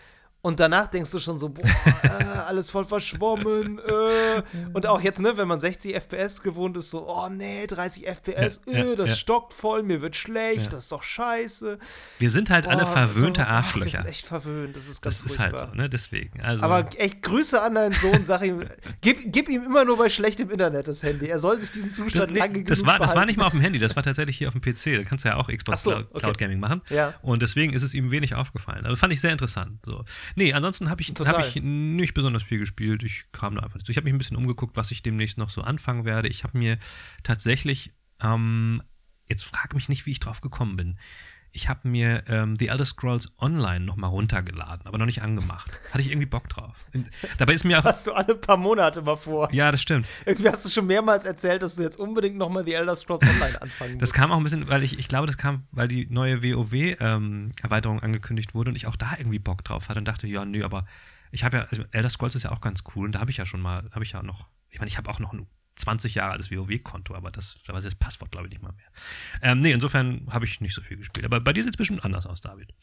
Und 0.45 0.59
danach 0.59 0.87
denkst 0.87 1.09
du 1.09 1.19
schon 1.19 1.39
so, 1.39 1.47
boah, 1.47 1.63
äh, 2.03 2.07
alles 2.47 2.69
voll 2.69 2.83
verschwommen. 2.83 3.79
Äh. 3.79 4.43
Und 4.73 4.85
auch 4.85 4.99
jetzt, 4.99 5.21
ne, 5.21 5.37
wenn 5.37 5.47
man 5.47 5.61
60 5.61 5.95
FPS 5.95 6.41
gewohnt 6.41 6.75
ist, 6.75 6.89
so, 6.89 7.07
oh 7.07 7.29
nee, 7.29 7.65
30 7.65 8.05
FPS, 8.05 8.59
ja, 8.65 8.79
äh, 8.79 8.95
das 8.97 9.07
ja. 9.07 9.15
stockt 9.15 9.53
voll, 9.53 9.83
mir 9.83 10.01
wird 10.01 10.17
schlecht, 10.17 10.63
ja. 10.63 10.67
das 10.67 10.83
ist 10.83 10.91
doch 10.91 11.01
scheiße. 11.01 11.79
Wir 12.19 12.29
sind 12.29 12.49
halt 12.49 12.65
boah, 12.65 12.71
alle 12.71 12.85
verwöhnte 12.85 13.39
so, 13.39 13.47
Arschlöcher. 13.47 13.85
Wir 13.85 13.91
sind 13.91 14.05
echt 14.05 14.25
verwöhnt, 14.25 14.75
das 14.75 14.89
ist 14.89 15.01
ganz 15.01 15.23
Das 15.23 15.31
ist 15.31 15.39
halt 15.39 15.57
so, 15.57 15.65
ne, 15.75 15.87
deswegen. 15.87 16.41
Also. 16.41 16.61
Aber 16.61 16.89
echt 16.97 17.21
Grüße 17.21 17.61
an 17.61 17.75
deinen 17.75 17.93
Sohn, 17.93 18.25
sag 18.25 18.41
ihm, 18.41 18.67
gib, 18.99 19.31
gib, 19.31 19.47
ihm 19.47 19.63
immer 19.63 19.85
nur 19.85 19.97
bei 19.97 20.09
schlechtem 20.09 20.51
Internet 20.51 20.89
das 20.89 21.03
Handy. 21.03 21.27
Er 21.27 21.39
soll 21.39 21.57
sich 21.61 21.71
diesen 21.71 21.91
Zustand 21.91 22.31
das, 22.31 22.37
lange 22.37 22.65
das 22.65 22.85
war, 22.85 22.99
Das 22.99 23.15
war 23.15 23.25
nicht 23.25 23.37
mal 23.37 23.45
auf 23.45 23.53
dem 23.53 23.61
Handy, 23.61 23.79
das 23.79 23.95
war 23.95 24.03
tatsächlich 24.03 24.39
hier 24.39 24.49
auf 24.49 24.53
dem 24.53 24.61
PC. 24.61 24.97
Da 24.97 25.03
kannst 25.05 25.23
du 25.23 25.29
ja 25.29 25.37
auch 25.37 25.47
Xbox 25.47 25.83
so, 25.83 25.91
Cloud, 25.91 26.07
okay. 26.09 26.19
Cloud, 26.19 26.37
Gaming 26.37 26.59
machen. 26.59 26.81
Ja. 26.89 27.13
Und 27.21 27.41
deswegen 27.41 27.71
ist 27.71 27.81
es 27.81 27.93
ihm 27.93 28.11
wenig 28.11 28.35
aufgefallen. 28.35 28.85
Also 28.85 28.97
fand 28.97 29.13
ich 29.13 29.21
sehr 29.21 29.31
interessant. 29.31 29.79
So. 29.85 30.03
Nee, 30.35 30.53
ansonsten 30.53 30.89
habe 30.89 31.01
ich, 31.01 31.09
hab 31.09 31.45
ich 31.45 31.62
nicht 31.62 32.13
besonders 32.13 32.44
viel 32.44 32.59
gespielt. 32.59 33.03
Ich 33.03 33.25
kam 33.31 33.56
da 33.56 33.62
einfach 33.62 33.75
nicht 33.75 33.85
so. 33.85 33.91
Ich 33.91 33.97
habe 33.97 34.06
mich 34.06 34.13
ein 34.13 34.18
bisschen 34.18 34.38
umgeguckt, 34.38 34.75
was 34.75 34.91
ich 34.91 35.03
demnächst 35.03 35.38
noch 35.38 35.50
so 35.50 35.62
anfangen 35.62 36.06
werde. 36.06 36.27
Ich 36.27 36.44
habe 36.44 36.57
mir 36.57 36.77
tatsächlich, 37.24 37.91
ähm, 38.21 38.81
jetzt 39.30 39.44
frag 39.44 39.74
mich 39.74 39.89
nicht, 39.89 40.06
wie 40.06 40.12
ich 40.12 40.19
drauf 40.19 40.41
gekommen 40.41 40.75
bin. 40.75 40.97
Ich 41.55 41.69
habe 41.69 41.88
mir 41.88 42.23
ähm, 42.29 42.57
The 42.57 42.69
Elder 42.69 42.83
Scrolls 42.83 43.31
Online 43.39 43.85
nochmal 43.85 44.09
runtergeladen, 44.09 44.88
aber 44.88 44.97
noch 44.97 45.05
nicht 45.05 45.21
angemacht. 45.21 45.71
Hatte 45.91 46.01
ich 46.01 46.09
irgendwie 46.09 46.25
Bock 46.25 46.50
drauf. 46.50 46.75
Dabei 47.38 47.53
ist 47.53 47.63
mir 47.63 47.75
das 47.77 47.85
hast 47.85 48.07
du 48.07 48.13
alle 48.13 48.33
paar 48.33 48.57
Monate 48.57 49.03
mal 49.03 49.15
vor. 49.15 49.53
Ja, 49.53 49.71
das 49.71 49.79
stimmt. 49.79 50.07
Irgendwie 50.25 50.50
hast 50.50 50.65
du 50.65 50.71
schon 50.71 50.88
mehrmals 50.88 51.25
erzählt, 51.25 51.61
dass 51.61 51.75
du 51.75 51.83
jetzt 51.83 52.00
unbedingt 52.00 52.38
nochmal 52.38 52.65
The 52.65 52.73
Elder 52.73 52.95
Scrolls 52.95 53.21
Online 53.21 53.61
anfangen 53.61 53.94
musst. 53.94 54.01
Das 54.01 54.13
kam 54.13 54.31
auch 54.31 54.38
ein 54.38 54.44
bisschen, 54.44 54.67
weil 54.67 54.81
ich, 54.81 54.97
ich 54.97 55.07
glaube, 55.07 55.27
das 55.27 55.38
kam, 55.38 55.67
weil 55.71 55.88
die 55.88 56.07
neue 56.09 56.41
WoW-Erweiterung 56.41 57.97
ähm, 57.97 58.03
angekündigt 58.03 58.55
wurde 58.55 58.71
und 58.71 58.75
ich 58.75 58.88
auch 58.88 58.95
da 58.95 59.11
irgendwie 59.15 59.38
Bock 59.39 59.63
drauf 59.63 59.89
hatte 59.89 60.00
und 60.00 60.05
dachte, 60.05 60.25
ja, 60.25 60.45
nö, 60.45 60.65
aber 60.65 60.85
ich 61.31 61.44
habe 61.44 61.57
ja, 61.57 61.63
also 61.69 61.83
Elder 61.91 62.09
Scrolls 62.09 62.33
ist 62.33 62.44
ja 62.44 62.51
auch 62.51 62.61
ganz 62.61 62.83
cool 62.95 63.05
und 63.05 63.13
da 63.13 63.19
habe 63.19 63.29
ich 63.29 63.38
ja 63.38 63.45
schon 63.45 63.61
mal, 63.61 63.89
habe 63.91 64.03
ich 64.03 64.13
ja 64.13 64.23
noch, 64.23 64.47
ich 64.69 64.79
meine, 64.79 64.89
ich 64.89 64.97
habe 64.97 65.07
auch 65.09 65.19
noch 65.19 65.33
ein 65.33 65.45
20 65.75 66.15
Jahre 66.15 66.33
altes 66.33 66.51
WoW-Konto, 66.51 67.15
aber 67.15 67.31
das, 67.31 67.57
da 67.65 67.73
weiß 67.73 67.83
ich 67.83 67.91
das 67.91 67.99
Passwort, 67.99 68.31
glaube 68.31 68.47
ich, 68.47 68.51
nicht 68.51 68.61
mal 68.61 68.73
mehr. 68.73 68.85
Ähm, 69.41 69.59
nee, 69.59 69.71
insofern 69.71 70.27
habe 70.31 70.45
ich 70.45 70.61
nicht 70.61 70.75
so 70.75 70.81
viel 70.81 70.97
gespielt. 70.97 71.25
Aber 71.25 71.39
bei 71.39 71.53
dir 71.53 71.63
sieht 71.63 71.73
es 71.73 71.77
bestimmt 71.77 72.05
anders 72.05 72.25
aus, 72.25 72.41
David. 72.41 72.73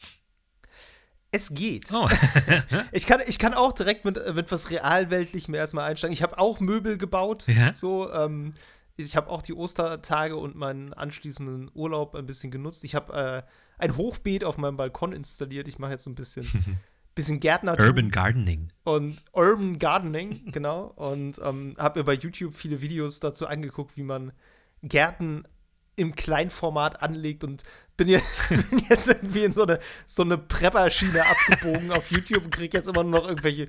Es 1.31 1.53
geht. 1.53 1.89
Oh. 1.93 2.09
ich, 2.91 3.05
kann, 3.05 3.21
ich 3.25 3.39
kann 3.39 3.53
auch 3.53 3.71
direkt 3.71 4.03
mit, 4.03 4.17
mit 4.35 4.51
was 4.51 4.69
Realweltlichem 4.69 5.53
erstmal 5.53 5.89
einsteigen. 5.89 6.13
Ich 6.13 6.21
habe 6.21 6.37
auch 6.37 6.59
Möbel 6.59 6.97
gebaut. 6.97 7.47
Ja? 7.47 7.73
So, 7.73 8.11
ähm, 8.11 8.53
ich 8.97 9.15
habe 9.15 9.29
auch 9.29 9.41
die 9.41 9.53
Ostertage 9.53 10.35
und 10.35 10.55
meinen 10.55 10.93
anschließenden 10.93 11.71
Urlaub 11.73 12.15
ein 12.15 12.25
bisschen 12.25 12.51
genutzt. 12.51 12.83
Ich 12.83 12.95
habe 12.95 13.45
äh, 13.47 13.81
ein 13.81 13.95
Hochbeet 13.95 14.43
auf 14.43 14.57
meinem 14.57 14.75
Balkon 14.75 15.13
installiert. 15.13 15.69
Ich 15.69 15.79
mache 15.79 15.91
jetzt 15.91 16.03
so 16.03 16.09
ein 16.09 16.15
bisschen 16.15 16.45
bisschen 17.15 17.39
Gärtner. 17.39 17.77
Urban 17.79 18.11
Gardening. 18.11 18.69
Und 18.83 19.17
Urban 19.33 19.79
Gardening, 19.79 20.41
genau. 20.51 20.85
Und 20.95 21.39
ähm, 21.43 21.75
habe 21.77 21.99
mir 21.99 22.05
bei 22.05 22.13
YouTube 22.13 22.55
viele 22.55 22.81
Videos 22.81 23.19
dazu 23.19 23.47
angeguckt, 23.47 23.97
wie 23.97 24.03
man 24.03 24.31
Gärten 24.83 25.43
im 25.95 26.15
Kleinformat 26.15 27.01
anlegt 27.03 27.43
und 27.43 27.63
bin 27.97 28.07
jetzt, 28.07 28.49
bin 28.69 28.81
jetzt 28.89 29.07
irgendwie 29.07 29.43
in 29.43 29.51
so 29.51 29.63
eine, 29.63 29.79
so 30.07 30.23
eine 30.23 30.37
Prepper-Schiene 30.37 31.23
abgebogen 31.23 31.91
auf 31.91 32.09
YouTube 32.09 32.45
und 32.45 32.51
kriege 32.51 32.77
jetzt 32.77 32.87
immer 32.87 33.03
nur 33.03 33.19
noch 33.19 33.27
irgendwelche, 33.27 33.67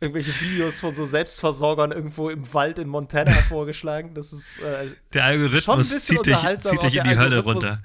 irgendwelche 0.00 0.40
Videos 0.40 0.80
von 0.80 0.94
so 0.94 1.04
Selbstversorgern 1.04 1.92
irgendwo 1.92 2.30
im 2.30 2.52
Wald 2.54 2.78
in 2.78 2.88
Montana 2.88 3.32
vorgeschlagen. 3.32 4.14
Das 4.14 4.32
ist 4.32 4.60
äh, 4.60 4.92
Der 5.12 5.24
Algorithmus 5.24 6.06
zieht 6.06 6.24
dich, 6.24 6.36
zieht 6.58 6.82
dich 6.82 6.96
in 6.96 7.04
die 7.04 7.18
Hölle 7.18 7.40
runter 7.40 7.78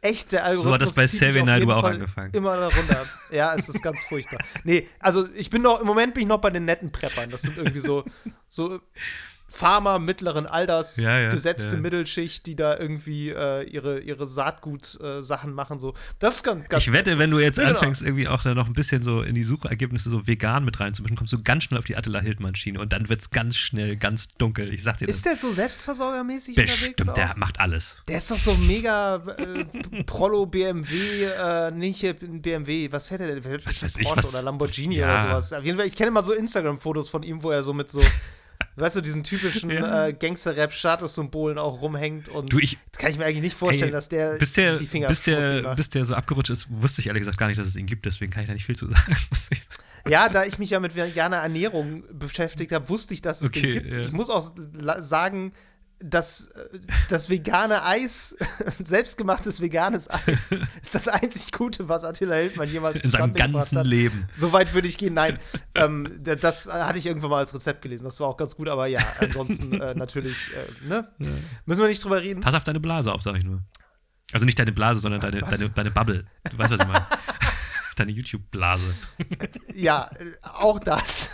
echt 0.00 0.32
der 0.32 0.44
Algorithmus. 0.44 0.64
So 0.64 0.74
hat 0.74 0.82
das 0.82 0.94
bei 0.94 1.06
Savvy 1.06 1.42
Night 1.42 1.68
auch 1.68 1.80
Fall 1.80 1.94
angefangen. 1.94 2.32
Immer 2.32 2.56
darunter. 2.56 3.06
ja, 3.30 3.54
es 3.54 3.68
ist 3.68 3.82
ganz 3.82 4.02
furchtbar. 4.04 4.38
Nee, 4.64 4.88
also 4.98 5.28
ich 5.34 5.50
bin 5.50 5.62
noch, 5.62 5.80
im 5.80 5.86
Moment 5.86 6.14
bin 6.14 6.22
ich 6.22 6.28
noch 6.28 6.40
bei 6.40 6.50
den 6.50 6.64
netten 6.64 6.92
Preppern. 6.92 7.30
Das 7.30 7.42
sind 7.42 7.56
irgendwie 7.56 7.80
so, 7.80 8.04
so 8.48 8.80
Farmer 9.48 9.98
mittleren 9.98 10.46
Alters, 10.46 10.98
ja, 10.98 11.18
ja, 11.18 11.30
gesetzte 11.30 11.76
ja. 11.76 11.82
Mittelschicht, 11.82 12.44
die 12.46 12.54
da 12.54 12.78
irgendwie 12.78 13.30
äh, 13.30 13.64
ihre, 13.64 14.00
ihre 14.00 14.26
Saatgut-Sachen 14.26 15.50
äh, 15.50 15.54
machen. 15.54 15.80
So. 15.80 15.94
Das 16.18 16.36
ist 16.36 16.42
ganz, 16.42 16.68
ganz 16.68 16.84
Ich 16.84 16.92
wette, 16.92 17.10
ganz 17.10 17.20
wenn 17.20 17.30
du 17.30 17.38
jetzt 17.38 17.58
genau. 17.58 17.70
anfängst, 17.70 18.02
irgendwie 18.02 18.28
auch 18.28 18.42
da 18.42 18.54
noch 18.54 18.66
ein 18.66 18.74
bisschen 18.74 19.02
so 19.02 19.22
in 19.22 19.34
die 19.34 19.42
Suchergebnisse 19.42 20.10
so 20.10 20.26
vegan 20.26 20.64
mit 20.64 20.78
reinzumischen, 20.78 21.16
kommst 21.16 21.32
du 21.32 21.42
ganz 21.42 21.64
schnell 21.64 21.78
auf 21.78 21.86
die 21.86 21.96
Attila 21.96 22.20
Hildmann-Schiene 22.20 22.78
und 22.78 22.92
dann 22.92 23.08
wird 23.08 23.22
es 23.22 23.30
ganz 23.30 23.56
schnell 23.56 23.96
ganz 23.96 24.28
dunkel. 24.36 24.72
Ich 24.72 24.82
sag 24.82 24.98
dir 24.98 25.06
das. 25.06 25.16
Ist 25.16 25.26
der 25.26 25.36
so 25.36 25.50
selbstversorgermäßig 25.50 26.54
Bestimmt, 26.54 27.00
unterwegs? 27.00 27.14
der 27.14 27.38
macht 27.38 27.58
alles. 27.58 27.96
Der 28.06 28.18
ist 28.18 28.30
doch 28.30 28.38
so 28.38 28.54
mega 28.54 29.16
äh, 29.38 29.64
Prollo 30.04 30.44
BMW, 30.44 31.24
äh, 31.24 31.70
nicht 31.70 32.04
BMW, 32.20 32.92
was 32.92 33.08
fährt 33.08 33.20
der 33.20 33.28
denn? 33.28 33.62
Was 33.64 33.82
weiß 33.82 33.96
ich, 33.96 34.08
was, 34.14 34.28
oder 34.28 34.42
Lamborghini 34.42 34.98
oder 34.98 35.20
sowas. 35.20 35.52
Auf 35.54 35.64
jeden 35.64 35.78
Fall, 35.78 35.86
ich 35.86 35.96
kenne 35.96 36.08
immer 36.08 36.22
so 36.22 36.34
Instagram-Fotos 36.34 37.08
von 37.08 37.22
ihm, 37.22 37.42
wo 37.42 37.50
er 37.50 37.62
so 37.62 37.72
mit 37.72 37.90
so 37.90 38.02
weißt 38.80 38.96
du, 38.96 39.00
diesen 39.00 39.24
typischen 39.24 39.70
ja. 39.70 40.08
äh, 40.08 40.12
Gangster-Rap-Statussymbolen 40.12 41.58
auch 41.58 41.80
rumhängt. 41.80 42.28
Und 42.28 42.52
du, 42.52 42.58
ich, 42.58 42.78
das 42.92 43.00
kann 43.00 43.10
ich 43.10 43.18
mir 43.18 43.24
eigentlich 43.24 43.42
nicht 43.42 43.56
vorstellen, 43.56 43.90
ey, 43.90 43.92
dass 43.92 44.08
der, 44.08 44.34
bis 44.34 44.52
der 44.52 44.76
die 44.76 44.86
Finger 44.86 45.08
bis 45.08 45.22
der, 45.22 45.74
bis 45.74 45.88
der 45.90 46.04
so 46.04 46.14
abgerutscht 46.14 46.50
ist, 46.50 46.66
wusste 46.70 47.00
ich 47.00 47.08
ehrlich 47.08 47.20
gesagt 47.20 47.38
gar 47.38 47.48
nicht, 47.48 47.58
dass 47.58 47.68
es 47.68 47.76
ihn 47.76 47.86
gibt, 47.86 48.06
deswegen 48.06 48.32
kann 48.32 48.42
ich 48.42 48.48
da 48.48 48.54
nicht 48.54 48.66
viel 48.66 48.76
zu 48.76 48.88
sagen. 48.88 49.16
ja, 50.08 50.28
da 50.28 50.44
ich 50.44 50.58
mich 50.58 50.70
ja 50.70 50.80
mit 50.80 50.94
veganer 50.94 51.38
Ernährung 51.38 52.04
beschäftigt 52.12 52.72
habe, 52.72 52.88
wusste 52.88 53.14
ich, 53.14 53.22
dass 53.22 53.40
es 53.40 53.48
okay, 53.48 53.60
den 53.60 53.72
gibt. 53.72 53.96
Ja. 53.96 54.02
Ich 54.02 54.12
muss 54.12 54.30
auch 54.30 54.52
sagen, 55.00 55.52
das, 56.00 56.46
äh, 56.46 56.78
das 57.08 57.28
vegane 57.28 57.82
Eis, 57.82 58.36
selbstgemachtes 58.82 59.60
veganes 59.60 60.08
Eis, 60.10 60.50
ist 60.82 60.94
das 60.94 61.08
einzig 61.08 61.52
Gute, 61.52 61.88
was 61.88 62.04
Attila 62.04 62.36
Hildmann 62.36 62.68
jemals 62.68 63.04
in 63.04 63.10
seinem 63.10 63.34
ganzen 63.34 63.78
hat. 63.78 63.86
Leben. 63.86 64.28
So 64.30 64.52
weit 64.52 64.74
würde 64.74 64.88
ich 64.88 64.98
gehen. 64.98 65.14
Nein, 65.14 65.38
ähm, 65.74 66.20
das 66.22 66.72
hatte 66.72 66.98
ich 66.98 67.06
irgendwann 67.06 67.30
mal 67.30 67.38
als 67.38 67.54
Rezept 67.54 67.82
gelesen. 67.82 68.04
Das 68.04 68.20
war 68.20 68.28
auch 68.28 68.36
ganz 68.36 68.56
gut, 68.56 68.68
aber 68.68 68.86
ja, 68.86 69.00
ansonsten 69.18 69.80
äh, 69.80 69.94
natürlich, 69.94 70.50
äh, 70.54 70.88
ne? 70.88 71.08
Ja. 71.18 71.28
Müssen 71.66 71.80
wir 71.80 71.88
nicht 71.88 72.04
drüber 72.04 72.22
reden. 72.22 72.40
Pass 72.40 72.54
auf 72.54 72.64
deine 72.64 72.80
Blase 72.80 73.12
auf, 73.12 73.22
sag 73.22 73.36
ich 73.36 73.44
nur. 73.44 73.62
Also 74.32 74.44
nicht 74.44 74.58
deine 74.58 74.72
Blase, 74.72 75.00
sondern 75.00 75.20
deine, 75.20 75.40
deine, 75.40 75.70
deine 75.70 75.90
Bubble. 75.90 76.26
Du 76.50 76.58
weißt, 76.58 76.72
was 76.72 76.80
ich 76.80 76.86
meine. 76.86 77.06
Deine 77.98 78.12
YouTube-Blase. 78.12 78.94
ja, 79.74 80.10
auch 80.42 80.78
das. 80.78 81.30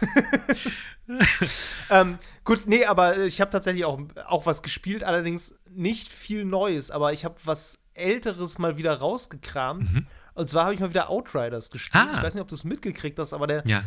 ähm, 1.91 2.19
gut, 2.45 2.67
nee, 2.67 2.85
aber 2.85 3.19
ich 3.19 3.41
habe 3.41 3.51
tatsächlich 3.51 3.85
auch, 3.85 4.01
auch 4.27 4.47
was 4.47 4.63
gespielt, 4.63 5.05
allerdings 5.05 5.59
nicht 5.71 6.09
viel 6.09 6.45
Neues, 6.45 6.91
aber 6.91 7.13
ich 7.13 7.25
habe 7.25 7.37
was 7.45 7.87
Älteres 7.95 8.59
mal 8.59 8.77
wieder 8.77 8.95
rausgekramt. 8.95 9.93
Mhm. 9.93 10.07
Und 10.35 10.49
zwar 10.49 10.65
habe 10.65 10.75
ich 10.75 10.81
mal 10.81 10.91
wieder 10.91 11.11
Outriders 11.11 11.71
gespielt. 11.71 12.05
Ah. 12.07 12.17
Ich 12.17 12.23
weiß 12.23 12.35
nicht, 12.35 12.43
ob 12.43 12.49
du 12.49 12.55
es 12.55 12.65
mitgekriegt 12.65 13.19
hast, 13.19 13.33
aber 13.33 13.47
der 13.47 13.63
Ja, 13.67 13.85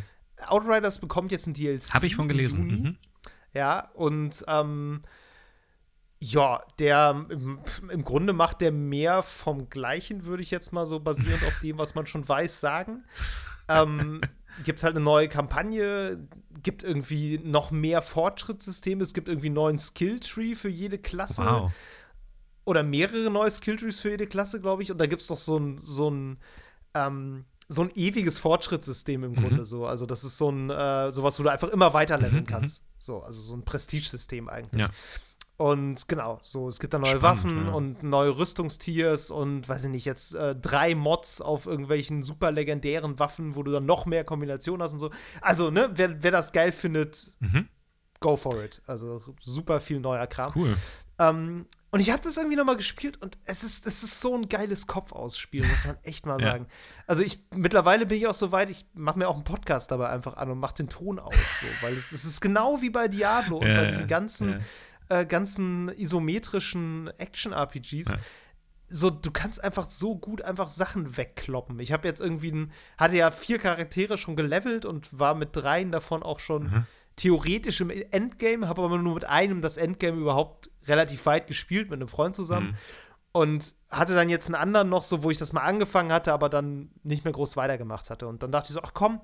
Outriders 0.47 0.99
bekommt 0.99 1.31
jetzt 1.31 1.47
ein 1.47 1.53
DLC. 1.53 1.93
habe 1.93 2.05
ich 2.05 2.15
von 2.15 2.27
gelesen. 2.27 2.65
Mhm. 2.65 2.97
Ja, 3.53 3.89
und 3.95 4.45
ähm, 4.47 5.01
ja, 6.19 6.63
der 6.79 7.25
im, 7.29 7.59
im 7.89 8.03
Grunde 8.03 8.33
macht 8.33 8.61
der 8.61 8.71
mehr 8.71 9.21
vom 9.21 9.69
Gleichen, 9.69 10.25
würde 10.25 10.41
ich 10.43 10.49
jetzt 10.51 10.73
mal 10.73 10.87
so 10.87 10.99
basierend 10.99 11.43
auf 11.43 11.59
dem, 11.61 11.77
was 11.77 11.93
man 11.95 12.07
schon 12.07 12.27
weiß, 12.27 12.59
sagen. 12.59 13.05
Ähm, 13.67 14.21
gibt 14.63 14.81
halt 14.83 14.95
eine 14.95 15.03
neue 15.05 15.29
Kampagne, 15.29 16.27
gibt 16.63 16.83
irgendwie 16.83 17.37
noch 17.43 17.69
mehr 17.69 18.01
Fortschrittssysteme, 18.01 19.03
es 19.03 19.13
gibt 19.13 19.27
irgendwie 19.27 19.47
einen 19.47 19.55
neuen 19.55 19.77
Skilltree 19.77 20.55
für 20.55 20.69
jede 20.69 20.97
Klasse 20.97 21.43
Wow. 21.45 21.71
oder 22.65 22.81
mehrere 22.81 23.29
neue 23.29 23.51
Skilltrees 23.51 23.99
für 23.99 24.09
jede 24.09 24.25
Klasse, 24.25 24.59
glaube 24.59 24.81
ich. 24.81 24.91
Und 24.91 24.97
da 24.97 25.05
gibt 25.05 25.21
es 25.21 25.27
doch 25.27 25.37
so 25.37 25.57
ein, 25.59 25.77
so 25.77 26.09
ein, 26.09 26.39
ähm, 26.95 27.45
so 27.69 27.83
ein 27.83 27.91
ewiges 27.93 28.39
Fortschrittssystem 28.39 29.23
im 29.23 29.31
Mhm. 29.33 29.35
Grunde 29.35 29.65
so. 29.67 29.85
Also 29.85 30.07
das 30.07 30.23
ist 30.23 30.37
so 30.39 30.49
ein, 30.49 30.69
äh, 30.71 31.11
sowas, 31.11 31.37
wo 31.37 31.43
du 31.43 31.49
einfach 31.49 31.67
immer 31.69 31.93
weiter 31.93 32.17
leveln 32.17 32.41
Mhm, 32.43 32.47
kannst. 32.47 32.83
So, 32.97 33.21
also 33.21 33.39
so 33.41 33.53
ein 33.55 33.63
Prestigesystem 33.63 34.49
eigentlich. 34.49 34.81
Ja. 34.81 34.89
Und 35.57 36.07
genau, 36.07 36.39
so, 36.43 36.69
es 36.69 36.79
gibt 36.79 36.93
da 36.93 36.99
neue 36.99 37.17
Spannend, 37.17 37.23
Waffen 37.23 37.65
ja. 37.65 37.71
und 37.73 38.03
neue 38.03 38.37
Rüstungstiers 38.37 39.31
und 39.31 39.67
weiß 39.67 39.85
ich 39.85 39.89
nicht, 39.89 40.05
jetzt 40.05 40.35
äh, 40.35 40.55
drei 40.55 40.93
Mods 40.93 41.41
auf 41.41 41.65
irgendwelchen 41.65 42.21
super 42.21 42.51
legendären 42.51 43.17
Waffen, 43.17 43.55
wo 43.55 43.63
du 43.63 43.71
dann 43.71 43.87
noch 43.87 44.05
mehr 44.05 44.23
Kombinationen 44.23 44.83
hast 44.83 44.93
und 44.93 44.99
so. 44.99 45.09
Also, 45.41 45.71
ne, 45.71 45.89
wer, 45.95 46.21
wer 46.21 46.29
das 46.31 46.51
geil 46.51 46.71
findet, 46.71 47.33
Mhm. 47.39 47.67
go 48.19 48.35
for 48.35 48.63
it. 48.63 48.83
Also 48.85 49.21
super 49.41 49.79
viel 49.79 49.99
neuer 49.99 50.27
Kram. 50.27 50.51
Cool. 50.55 50.77
Ähm, 51.17 51.65
und 51.89 52.01
ich 52.01 52.11
habe 52.11 52.21
das 52.21 52.37
irgendwie 52.37 52.57
noch 52.57 52.65
mal 52.65 52.75
gespielt 52.75 53.19
und 53.23 53.39
es 53.45 53.63
ist, 53.63 53.87
es 53.87 54.03
ist 54.03 54.21
so 54.21 54.35
ein 54.35 54.49
geiles 54.49 54.85
Kopfausspiel, 54.85 55.65
muss 55.65 55.85
man 55.85 55.97
echt 56.03 56.27
mal 56.27 56.39
Ja. 56.41 56.51
sagen. 56.51 56.67
Also 57.07 57.23
ich 57.23 57.43
mittlerweile 57.49 58.05
bin 58.05 58.19
ich 58.19 58.27
auch 58.27 58.35
so 58.35 58.51
weit, 58.51 58.69
ich 58.69 58.85
mache 58.93 59.17
mir 59.17 59.27
auch 59.27 59.33
einen 59.35 59.43
Podcast 59.43 59.89
dabei 59.89 60.09
einfach 60.09 60.37
an 60.37 60.51
und 60.51 60.59
mache 60.59 60.75
den 60.75 60.89
Ton 60.89 61.17
aus, 61.17 61.33
so, 61.61 61.65
weil 61.85 61.93
es, 61.93 62.11
es 62.11 62.25
ist 62.25 62.41
genau 62.41 62.79
wie 62.81 62.91
bei 62.91 63.07
Diablo 63.07 63.57
und 63.57 63.65
Ja, 63.67 63.77
bei 63.77 63.83
ja, 63.85 63.89
diesen 63.89 64.05
ganzen. 64.05 64.63
Äh, 65.09 65.25
ganzen 65.25 65.89
isometrischen 65.89 67.09
Action-RPGs. 67.17 68.11
Ja. 68.11 68.17
So, 68.89 69.09
du 69.09 69.31
kannst 69.31 69.61
einfach 69.63 69.87
so 69.87 70.15
gut 70.17 70.41
einfach 70.41 70.69
Sachen 70.69 71.17
wegkloppen. 71.17 71.79
Ich 71.79 71.91
habe 71.91 72.07
jetzt 72.07 72.21
irgendwie 72.21 72.51
ein, 72.51 72.71
hatte 72.97 73.17
ja 73.17 73.31
vier 73.31 73.59
Charaktere 73.59 74.17
schon 74.17 74.35
gelevelt 74.37 74.85
und 74.85 75.17
war 75.17 75.35
mit 75.35 75.55
dreien 75.55 75.91
davon 75.91 76.23
auch 76.23 76.39
schon 76.39 76.63
Mhm. 76.63 76.85
theoretisch 77.17 77.81
im 77.81 77.89
Endgame, 77.89 78.67
habe 78.67 78.81
aber 78.83 78.97
nur 78.97 79.15
mit 79.15 79.25
einem 79.25 79.61
das 79.61 79.75
Endgame 79.77 80.17
überhaupt 80.17 80.69
relativ 80.85 81.25
weit 81.25 81.47
gespielt, 81.47 81.89
mit 81.89 81.99
einem 81.99 82.07
Freund 82.07 82.33
zusammen. 82.35 82.67
Mhm. 82.67 82.75
Und 83.33 83.75
hatte 83.89 84.15
dann 84.15 84.29
jetzt 84.29 84.47
einen 84.47 84.55
anderen 84.55 84.89
noch 84.89 85.03
so, 85.03 85.21
wo 85.21 85.29
ich 85.29 85.37
das 85.37 85.53
mal 85.53 85.61
angefangen 85.61 86.11
hatte, 86.11 86.31
aber 86.33 86.49
dann 86.49 86.89
nicht 87.03 87.23
mehr 87.23 87.33
groß 87.33 87.55
weitergemacht 87.57 88.09
hatte. 88.09 88.27
Und 88.27 88.41
dann 88.41 88.51
dachte 88.51 88.69
ich 88.69 88.73
so, 88.73 88.81
ach 88.81 88.93
komm, 88.93 89.21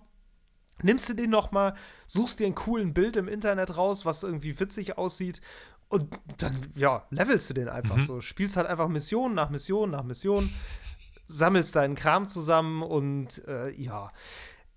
nimmst 0.82 1.10
du 1.10 1.13
den 1.13 1.30
noch 1.30 1.52
mal, 1.52 1.74
suchst 2.06 2.40
dir 2.40 2.46
einen 2.46 2.54
coolen 2.56 2.94
Bild 2.94 3.16
im 3.16 3.28
Internet 3.28 3.78
raus, 3.78 4.06
was 4.06 4.24
irgendwie 4.24 4.60
witzig 4.60 4.98
aussieht 4.98 5.42
und 5.93 6.13
dann, 6.39 6.71
ja, 6.75 7.05
levelst 7.12 7.50
du 7.50 7.53
den 7.53 7.69
einfach 7.69 7.95
Mhm. 7.97 8.01
so. 8.01 8.21
Spielst 8.21 8.57
halt 8.57 8.67
einfach 8.67 8.88
Mission 8.88 9.33
nach 9.33 9.50
Mission 9.50 9.91
nach 9.91 10.03
Mission, 10.03 10.51
sammelst 11.27 11.75
deinen 11.75 11.95
Kram 11.95 12.27
zusammen 12.27 12.81
und 12.83 13.45
äh, 13.47 13.69
ja. 13.71 14.12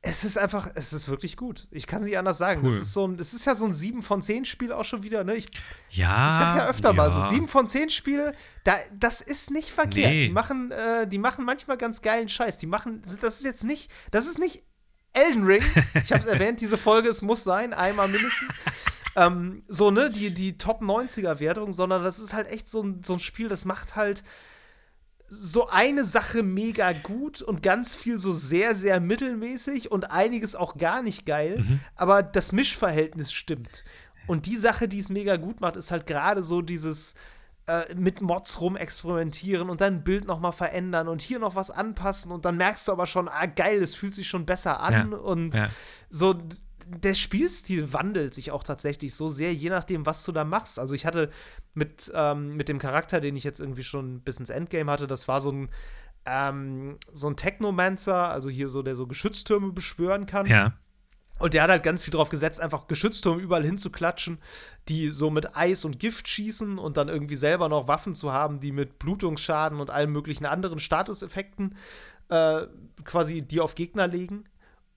Es 0.02 0.22
ist 0.22 0.38
einfach, 0.38 0.70
es 0.76 0.92
ist 0.92 1.08
wirklich 1.08 1.36
gut. 1.36 1.66
Ich 1.72 1.88
kann 1.88 2.00
es 2.02 2.06
nicht 2.06 2.16
anders 2.16 2.38
sagen. 2.38 2.60
Cool. 2.62 2.70
Es 2.70 2.78
ist 2.78 2.92
so 2.92 3.08
ein, 3.08 3.18
es 3.18 3.34
ist 3.34 3.44
ja 3.44 3.56
so 3.56 3.64
ein 3.64 3.74
7 3.74 4.02
von 4.02 4.22
10 4.22 4.44
Spiel 4.44 4.70
auch 4.72 4.84
schon 4.84 5.02
wieder, 5.02 5.24
ne? 5.24 5.34
Ich 5.34 5.46
Ja. 5.90 6.28
ich 6.28 6.38
sag 6.38 6.56
ja 6.58 6.66
öfter 6.68 6.92
mal 6.92 7.10
so, 7.10 7.18
ja. 7.18 7.26
sieben 7.26 7.48
von 7.48 7.66
zehn 7.66 7.90
Spiele, 7.90 8.32
da, 8.62 8.76
das 8.96 9.20
ist 9.20 9.50
nicht 9.50 9.70
verkehrt. 9.72 10.12
Nee. 10.12 10.20
Die 10.28 10.32
machen, 10.32 10.70
äh, 10.70 11.08
die 11.08 11.18
machen 11.18 11.44
manchmal 11.44 11.76
ganz 11.76 12.02
geilen 12.02 12.28
Scheiß. 12.28 12.58
Die 12.58 12.66
machen, 12.66 13.02
das 13.20 13.38
ist 13.38 13.44
jetzt 13.44 13.64
nicht, 13.64 13.90
das 14.12 14.26
ist 14.28 14.38
nicht 14.38 14.62
Elden 15.12 15.44
Ring. 15.44 15.62
Ich 16.04 16.12
habe 16.12 16.20
es 16.20 16.26
erwähnt, 16.36 16.60
diese 16.60 16.76
Folge, 16.78 17.08
es 17.08 17.22
muss 17.22 17.42
sein, 17.42 17.72
einmal 17.74 18.06
mindestens. 18.06 18.54
Ähm, 19.16 19.64
so, 19.66 19.90
ne, 19.90 20.10
die, 20.10 20.32
die 20.32 20.58
Top 20.58 20.82
90er 20.82 21.40
Wertung, 21.40 21.72
sondern 21.72 22.04
das 22.04 22.18
ist 22.18 22.32
halt 22.34 22.48
echt 22.48 22.68
so 22.68 22.82
ein, 22.82 23.02
so 23.02 23.14
ein 23.14 23.20
Spiel, 23.20 23.48
das 23.48 23.64
macht 23.64 23.96
halt 23.96 24.22
so 25.28 25.66
eine 25.68 26.04
Sache 26.04 26.44
mega 26.44 26.92
gut 26.92 27.42
und 27.42 27.62
ganz 27.62 27.96
viel 27.96 28.16
so 28.18 28.32
sehr, 28.32 28.76
sehr 28.76 29.00
mittelmäßig 29.00 29.90
und 29.90 30.12
einiges 30.12 30.54
auch 30.54 30.76
gar 30.76 31.02
nicht 31.02 31.26
geil. 31.26 31.58
Mhm. 31.58 31.80
Aber 31.96 32.22
das 32.22 32.52
Mischverhältnis 32.52 33.32
stimmt. 33.32 33.82
Und 34.28 34.46
die 34.46 34.56
Sache, 34.56 34.86
die 34.86 35.00
es 35.00 35.08
mega 35.08 35.36
gut 35.36 35.60
macht, 35.60 35.76
ist 35.76 35.90
halt 35.90 36.06
gerade 36.06 36.44
so 36.44 36.62
dieses 36.62 37.14
äh, 37.66 37.92
mit 37.96 38.20
Mods 38.20 38.60
rumexperimentieren 38.60 39.68
und 39.68 39.80
dann 39.80 39.94
ein 39.94 40.04
Bild 40.04 40.26
noch 40.26 40.38
mal 40.38 40.52
verändern 40.52 41.08
und 41.08 41.22
hier 41.22 41.40
noch 41.40 41.56
was 41.56 41.72
anpassen 41.72 42.30
und 42.30 42.44
dann 42.44 42.56
merkst 42.56 42.86
du 42.86 42.92
aber 42.92 43.06
schon, 43.06 43.28
ah 43.28 43.46
geil, 43.46 43.80
das 43.80 43.96
fühlt 43.96 44.14
sich 44.14 44.28
schon 44.28 44.46
besser 44.46 44.78
an 44.80 45.10
Ja. 45.10 45.18
und 45.18 45.54
Ja. 45.56 45.68
so 46.08 46.38
der 46.88 47.14
Spielstil 47.14 47.92
wandelt 47.92 48.34
sich 48.34 48.52
auch 48.52 48.62
tatsächlich 48.62 49.14
so 49.14 49.28
sehr, 49.28 49.52
je 49.52 49.70
nachdem, 49.70 50.06
was 50.06 50.24
du 50.24 50.32
da 50.32 50.44
machst. 50.44 50.78
Also 50.78 50.94
ich 50.94 51.04
hatte 51.04 51.30
mit, 51.74 52.10
ähm, 52.14 52.56
mit 52.56 52.68
dem 52.68 52.78
Charakter, 52.78 53.20
den 53.20 53.36
ich 53.36 53.44
jetzt 53.44 53.60
irgendwie 53.60 53.82
schon 53.82 54.20
bis 54.20 54.38
ins 54.38 54.50
Endgame 54.50 54.90
hatte, 54.90 55.06
das 55.06 55.28
war 55.28 55.40
so 55.40 55.50
ein 55.50 55.68
ähm, 56.26 56.98
so 57.12 57.28
ein 57.28 57.36
Technomancer, 57.36 58.30
also 58.30 58.50
hier 58.50 58.68
so, 58.68 58.82
der 58.82 58.96
so 58.96 59.06
Geschütztürme 59.06 59.72
beschwören 59.72 60.26
kann. 60.26 60.46
Ja. 60.46 60.72
Und 61.38 61.54
der 61.54 61.62
hat 61.62 61.70
halt 61.70 61.82
ganz 61.82 62.02
viel 62.02 62.12
drauf 62.12 62.30
gesetzt, 62.30 62.60
einfach 62.60 62.88
Geschütztürme 62.88 63.40
überall 63.40 63.64
hinzuklatschen, 63.64 64.38
die 64.88 65.12
so 65.12 65.30
mit 65.30 65.54
Eis 65.54 65.84
und 65.84 65.98
Gift 65.98 66.28
schießen 66.28 66.78
und 66.78 66.96
dann 66.96 67.08
irgendwie 67.08 67.36
selber 67.36 67.68
noch 67.68 67.88
Waffen 67.88 68.14
zu 68.14 68.32
haben, 68.32 68.58
die 68.58 68.72
mit 68.72 68.98
Blutungsschaden 68.98 69.78
und 69.78 69.90
allen 69.90 70.10
möglichen 70.10 70.46
anderen 70.46 70.80
Statuseffekten 70.80 71.76
äh, 72.28 72.62
quasi 73.04 73.42
die 73.42 73.60
auf 73.60 73.74
Gegner 73.74 74.06
legen. 74.06 74.44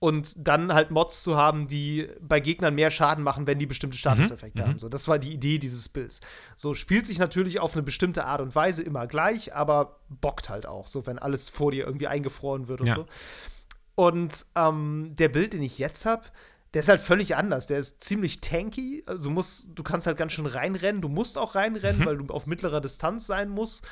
Und 0.00 0.32
dann 0.48 0.72
halt 0.72 0.90
Mods 0.90 1.22
zu 1.22 1.36
haben, 1.36 1.68
die 1.68 2.08
bei 2.22 2.40
Gegnern 2.40 2.74
mehr 2.74 2.90
Schaden 2.90 3.22
machen, 3.22 3.46
wenn 3.46 3.58
die 3.58 3.66
bestimmte 3.66 3.98
Statuseffekte 3.98 4.62
mhm. 4.62 4.66
haben. 4.66 4.78
So, 4.78 4.88
das 4.88 5.06
war 5.08 5.18
die 5.18 5.32
Idee 5.32 5.58
dieses 5.58 5.90
Builds. 5.90 6.20
So 6.56 6.72
spielt 6.72 7.04
sich 7.04 7.18
natürlich 7.18 7.60
auf 7.60 7.74
eine 7.74 7.82
bestimmte 7.82 8.24
Art 8.24 8.40
und 8.40 8.54
Weise 8.54 8.82
immer 8.82 9.06
gleich, 9.06 9.54
aber 9.54 10.00
bockt 10.08 10.48
halt 10.48 10.64
auch, 10.66 10.86
so 10.86 11.06
wenn 11.06 11.18
alles 11.18 11.50
vor 11.50 11.70
dir 11.70 11.84
irgendwie 11.84 12.06
eingefroren 12.06 12.66
wird 12.66 12.80
und 12.80 12.86
Ja. 12.86 12.94
so. 12.94 13.06
Und 13.94 14.46
ähm, 14.56 15.14
der 15.18 15.28
Bild, 15.28 15.52
den 15.52 15.62
ich 15.62 15.78
jetzt 15.78 16.06
habe, 16.06 16.22
der 16.72 16.80
ist 16.80 16.88
halt 16.88 17.00
völlig 17.02 17.36
anders. 17.36 17.66
Der 17.66 17.78
ist 17.78 18.02
ziemlich 18.02 18.40
tanky. 18.40 19.02
Also 19.04 19.24
du 19.28 19.34
musst, 19.34 19.70
du 19.74 19.82
kannst 19.82 20.06
halt 20.06 20.16
ganz 20.16 20.32
schön 20.32 20.46
reinrennen. 20.46 21.02
Du 21.02 21.08
musst 21.08 21.36
auch 21.36 21.54
reinrennen, 21.56 22.00
Mhm. 22.00 22.06
weil 22.06 22.16
du 22.16 22.32
auf 22.32 22.46
mittlerer 22.46 22.80
Distanz 22.80 23.26
sein 23.26 23.50
musst. 23.50 23.84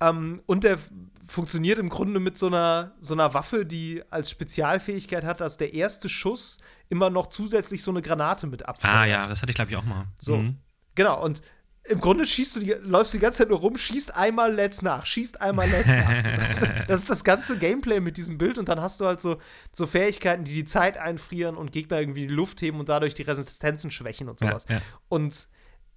Ähm, 0.00 0.42
und 0.46 0.64
der 0.64 0.78
funktioniert 1.26 1.78
im 1.78 1.88
Grunde 1.88 2.20
mit 2.20 2.38
so 2.38 2.46
einer, 2.46 2.92
so 3.00 3.14
einer 3.14 3.34
Waffe, 3.34 3.66
die 3.66 4.02
als 4.10 4.30
Spezialfähigkeit 4.30 5.24
hat, 5.24 5.40
dass 5.40 5.56
der 5.56 5.74
erste 5.74 6.08
Schuss 6.08 6.58
immer 6.88 7.10
noch 7.10 7.26
zusätzlich 7.26 7.82
so 7.82 7.90
eine 7.90 8.00
Granate 8.00 8.46
mit 8.46 8.66
abfeuert. 8.66 8.94
Ah 8.94 9.04
ja, 9.04 9.26
das 9.26 9.42
hatte 9.42 9.50
ich 9.50 9.56
glaube 9.56 9.70
ich 9.70 9.76
auch 9.76 9.84
mal. 9.84 10.06
So. 10.18 10.38
Mhm. 10.38 10.56
Genau, 10.94 11.22
und 11.22 11.42
im 11.84 12.00
Grunde 12.00 12.26
schießt 12.26 12.56
du 12.56 12.60
die, 12.60 12.72
läufst 12.82 13.14
die 13.14 13.18
ganze 13.18 13.38
Zeit 13.38 13.48
nur 13.48 13.60
rum, 13.60 13.76
schießt 13.78 14.14
einmal, 14.14 14.54
lädst 14.54 14.82
nach, 14.82 15.06
schießt 15.06 15.40
einmal, 15.40 15.68
lädst 15.70 15.88
nach. 15.88 16.22
So, 16.22 16.30
das, 16.30 16.50
ist, 16.62 16.72
das 16.88 17.00
ist 17.00 17.10
das 17.10 17.24
ganze 17.24 17.56
Gameplay 17.58 18.00
mit 18.00 18.16
diesem 18.16 18.36
Bild 18.38 18.58
und 18.58 18.68
dann 18.68 18.80
hast 18.80 19.00
du 19.00 19.06
halt 19.06 19.20
so, 19.20 19.38
so 19.72 19.86
Fähigkeiten, 19.86 20.44
die 20.44 20.52
die 20.52 20.64
Zeit 20.66 20.98
einfrieren 20.98 21.56
und 21.56 21.72
Gegner 21.72 21.98
irgendwie 22.00 22.26
die 22.26 22.34
Luft 22.34 22.60
heben 22.62 22.78
und 22.80 22.88
dadurch 22.88 23.14
die 23.14 23.22
Resistenzen 23.22 23.90
schwächen 23.90 24.28
und 24.28 24.40
Ja, 24.40 24.48
sowas. 24.48 24.66
ja. 24.68 24.80
Und 25.08 25.48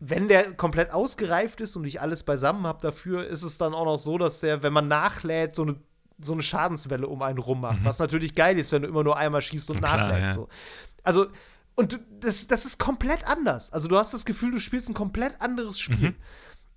wenn 0.03 0.27
der 0.27 0.53
komplett 0.53 0.91
ausgereift 0.91 1.61
ist 1.61 1.75
und 1.75 1.85
ich 1.85 2.01
alles 2.01 2.23
beisammen 2.23 2.65
habe 2.65 2.81
dafür, 2.81 3.27
ist 3.27 3.43
es 3.43 3.59
dann 3.59 3.75
auch 3.75 3.85
noch 3.85 3.97
so, 3.97 4.17
dass 4.17 4.39
der, 4.39 4.63
wenn 4.63 4.73
man 4.73 4.87
nachlädt, 4.87 5.55
so 5.55 5.61
eine, 5.61 5.75
so 6.19 6.33
eine 6.33 6.41
Schadenswelle 6.41 7.07
um 7.07 7.21
einen 7.21 7.37
rum 7.37 7.61
macht. 7.61 7.83
Was 7.83 7.99
natürlich 7.99 8.33
geil 8.33 8.57
ist, 8.57 8.71
wenn 8.71 8.81
du 8.81 8.87
immer 8.87 9.03
nur 9.03 9.15
einmal 9.15 9.41
schießt 9.43 9.69
und 9.69 9.77
klar, 9.77 9.97
nachlädst. 9.97 10.23
ja. 10.23 10.31
So. 10.31 10.49
Also, 11.03 11.27
und 11.75 11.99
das, 12.19 12.47
das 12.47 12.65
ist 12.65 12.79
komplett 12.79 13.27
anders. 13.27 13.71
Also, 13.71 13.87
du 13.87 13.95
hast 13.95 14.11
das 14.11 14.25
Gefühl, 14.25 14.51
du 14.51 14.59
spielst 14.59 14.89
ein 14.89 14.95
komplett 14.95 15.39
anderes 15.39 15.79
Spiel. 15.79 16.09
Mhm. 16.09 16.15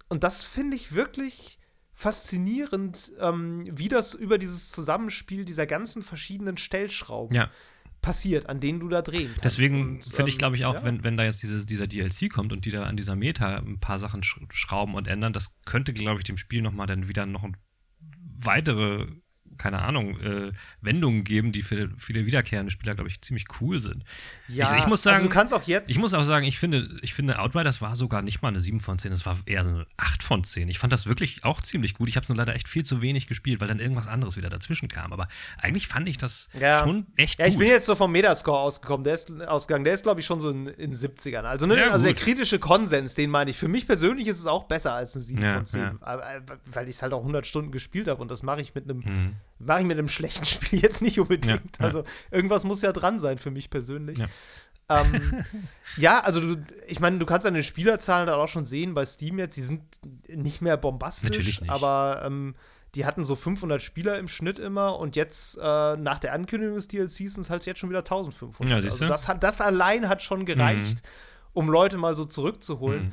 Und 0.09 0.23
das 0.23 0.45
finde 0.45 0.77
ich 0.77 0.95
wirklich 0.95 1.59
faszinierend, 1.95 3.13
ähm, 3.21 3.65
wie 3.71 3.89
das 3.89 4.13
über 4.13 4.37
dieses 4.37 4.71
Zusammenspiel 4.71 5.47
dieser 5.47 5.65
ganzen 5.67 6.03
verschiedenen 6.03 6.59
Stellschrauben 6.59 7.35
Ja. 7.35 7.51
Passiert, 8.05 8.51
an 8.51 8.61
denen 8.61 8.81
du 8.81 8.89
da 8.89 9.01
drehen 9.01 9.29
kannst. 9.29 9.45
Deswegen 9.45 10.03
finde 10.03 10.29
ich, 10.29 10.35
ähm, 10.35 10.39
glaube 10.39 10.57
ich, 10.57 10.67
auch, 10.67 10.75
ja. 10.75 10.85
wenn, 10.85 11.03
wenn 11.03 11.17
da 11.17 11.25
jetzt 11.25 11.43
dieses, 11.43 11.65
dieser 11.65 11.87
DLC 11.87 12.31
kommt 12.31 12.53
und 12.53 12.67
die 12.67 12.71
da 12.71 12.85
an 12.85 12.99
dieser 12.99 13.17
Meta 13.17 13.57
ein 13.57 13.81
paar 13.81 13.99
Sachen 13.99 14.23
sch 14.23 14.39
schrauben 14.51 14.95
und 14.95 15.09
ändern, 15.09 15.33
das 15.33 15.55
könnte, 15.65 15.95
glaube 15.95 16.21
ich, 16.21 16.25
dem 16.25 16.37
Spiel 16.37 16.61
nochmal 16.61 16.87
dann 16.87 17.09
wieder 17.09 17.25
noch 17.25 17.45
ein 17.45 17.57
weitere, 18.37 19.07
keine 19.59 19.83
Ahnung, 19.83 20.19
äh, 20.21 20.53
Wendungen 20.81 21.25
geben, 21.25 21.53
die 21.53 21.63
für 21.63 21.91
viele 21.99 22.27
wiederkehrende 22.27 22.71
Spieler, 22.71 22.95
glaube 22.95 23.09
ich, 23.11 23.21
ziemlich 23.21 23.47
cool 23.61 23.81
sind. 23.81 24.05
Ja, 24.49 24.73
ich, 24.75 24.81
ich 24.81 24.87
muss 24.87 25.03
sagen, 25.03 25.17
also 25.17 25.29
du 25.29 25.33
kannst 25.33 25.53
auch 25.55 25.63
jetzt. 25.65 25.91
ich 25.91 25.99
muss 25.99 26.13
auch 26.15 26.25
sagen, 26.25 26.45
ich 26.47 26.59
finde, 26.59 26.89
ich 27.03 27.15
finde, 27.15 27.39
Outriders 27.39 27.81
war 27.81 27.97
sogar 27.97 28.23
nicht 28.23 28.43
mal 28.43 28.49
eine 28.49 28.61
7 28.61 28.81
von 28.81 28.99
10, 28.99 29.13
es 29.13 29.25
war 29.27 29.39
eher 29.47 29.65
so 29.65 29.71
eine 29.71 29.87
8 29.97 30.23
von 30.23 30.45
10. 30.45 30.69
Ich 30.69 30.79
fand 30.79 30.93
das 30.93 31.07
wirklich 31.07 31.45
auch 31.45 31.61
ziemlich 31.61 31.95
gut. 31.95 32.09
Ich 32.09 32.17
habe 32.17 32.27
nur 32.29 32.37
leider 32.37 32.55
echt 32.55 32.69
viel 32.69 32.85
zu 32.85 33.03
wenig 33.03 33.27
gespielt, 33.27 33.61
weil 33.61 33.69
dann 33.69 33.81
irgendwas 33.81 34.07
anderes 34.09 34.37
wieder 34.37 34.51
dazwischen 34.51 34.89
kam. 34.89 35.13
Aber 35.13 35.29
eigentlich 35.59 35.89
fand 35.89 36.09
ich 36.09 36.19
das 36.19 36.49
Ja. 36.59 36.81
schon 36.81 37.07
echt 37.17 37.39
Ja, 37.39 37.47
ich 37.47 37.55
gut. 37.55 37.61
bin 37.61 37.69
jetzt 37.69 37.87
so 37.87 37.95
vom 37.95 38.13
Metascore 38.13 38.59
ausgekommen. 38.59 39.05
Der 39.05 39.15
ist 39.15 39.31
ausgegangen. 39.43 39.85
Der 39.85 39.95
ist, 39.95 40.03
glaube 40.03 40.21
ich, 40.21 40.27
schon 40.27 40.41
so 40.41 40.51
in, 40.51 40.67
in 40.67 40.95
70ern. 40.95 41.43
Also, 41.43 41.67
ne, 41.67 41.77
Ja, 41.79 41.91
also 41.91 42.05
der 42.05 42.15
gut. 42.15 42.23
kritische 42.23 42.59
Konsens, 42.59 43.15
den 43.15 43.31
meine 43.31 43.51
ich. 43.51 43.57
Für 43.57 43.69
mich 43.69 43.87
persönlich 43.87 44.27
ist 44.29 44.39
es 44.39 44.47
auch 44.47 44.65
besser 44.65 44.93
als 44.95 45.15
eine 45.15 45.23
7 45.23 45.43
Ja, 45.43 45.55
von 45.55 45.67
10. 45.67 45.81
ja. 45.81 45.95
Aber, 46.01 46.23
äh, 46.35 46.41
Weil 46.73 46.89
ich 46.89 46.97
es 46.97 47.03
halt 47.03 47.13
auch 47.13 47.21
100 47.21 47.47
Stunden 47.47 47.71
gespielt 47.73 48.09
habe 48.09 48.21
und 48.21 48.31
das 48.31 48.43
mache 48.43 48.61
ich 48.61 48.75
mit 48.75 48.85
einem 48.85 48.99
Mhm. 48.99 49.33
Mache 49.65 49.81
ich 49.81 49.87
mit 49.87 49.99
einem 49.99 50.09
schlechten 50.09 50.45
Spiel 50.47 50.81
jetzt 50.81 51.03
nicht 51.03 51.19
unbedingt. 51.19 51.79
Ja, 51.79 51.85
also 51.85 52.05
irgendwas 52.31 52.65
muss 52.65 52.83
ja 52.83 52.93
dran 52.93 53.21
sein 53.21 53.39
für 53.39 53.51
mich 53.51 53.71
persönlich. 53.71 54.19
Ja. 54.19 54.29
Ähm, 54.89 55.45
ja, 55.97 56.21
also 56.21 56.41
du, 56.41 56.65
ich 56.87 57.01
meine, 57.01 57.19
du 57.19 57.27
kannst 57.27 57.47
an 57.47 57.55
den 57.55 57.63
Spielerzahlen 57.63 58.27
da 58.27 58.37
auch 58.37 58.49
schon 58.49 58.67
sehen 58.67 58.95
bei 58.95 59.07
Steam 59.07 59.39
jetzt, 59.39 59.57
die 59.57 59.63
sind 59.63 59.83
nicht 60.29 60.61
mehr 60.61 60.77
bombastisch, 60.77 61.31
Natürlich 61.31 61.61
nicht. 61.63 61.71
aber 61.71 62.23
ähm, 62.25 62.55
die 62.95 63.07
hatten 63.07 63.25
so 63.25 63.35
500 63.35 63.83
Spieler 63.83 64.19
im 64.19 64.29
Schnitt 64.29 64.59
immer 64.59 64.99
und 64.99 65.17
jetzt 65.17 65.59
äh, 65.61 65.97
nach 65.97 66.19
der 66.19 66.33
Ankündigung 66.33 66.77
des 66.77 66.89
DLCs 66.89 67.17
sind 67.35 67.41
es 67.41 67.51
halt 67.51 67.67
jetzt 67.67 67.81
schon 67.81 67.91
wieder 67.91 68.01
1500. 68.01 68.69
Ja, 68.69 68.77
also 68.91 69.09
das, 69.09 69.27
das 69.41 69.61
allein 69.61 70.09
hat 70.09 70.23
schon 70.23 70.45
gereicht, 70.45 71.03
um 71.53 71.69
Leute 71.69 71.99
mal 71.99 72.15
so 72.15 72.25
zurückzuholen. 72.25 73.07
Mhm. 73.07 73.13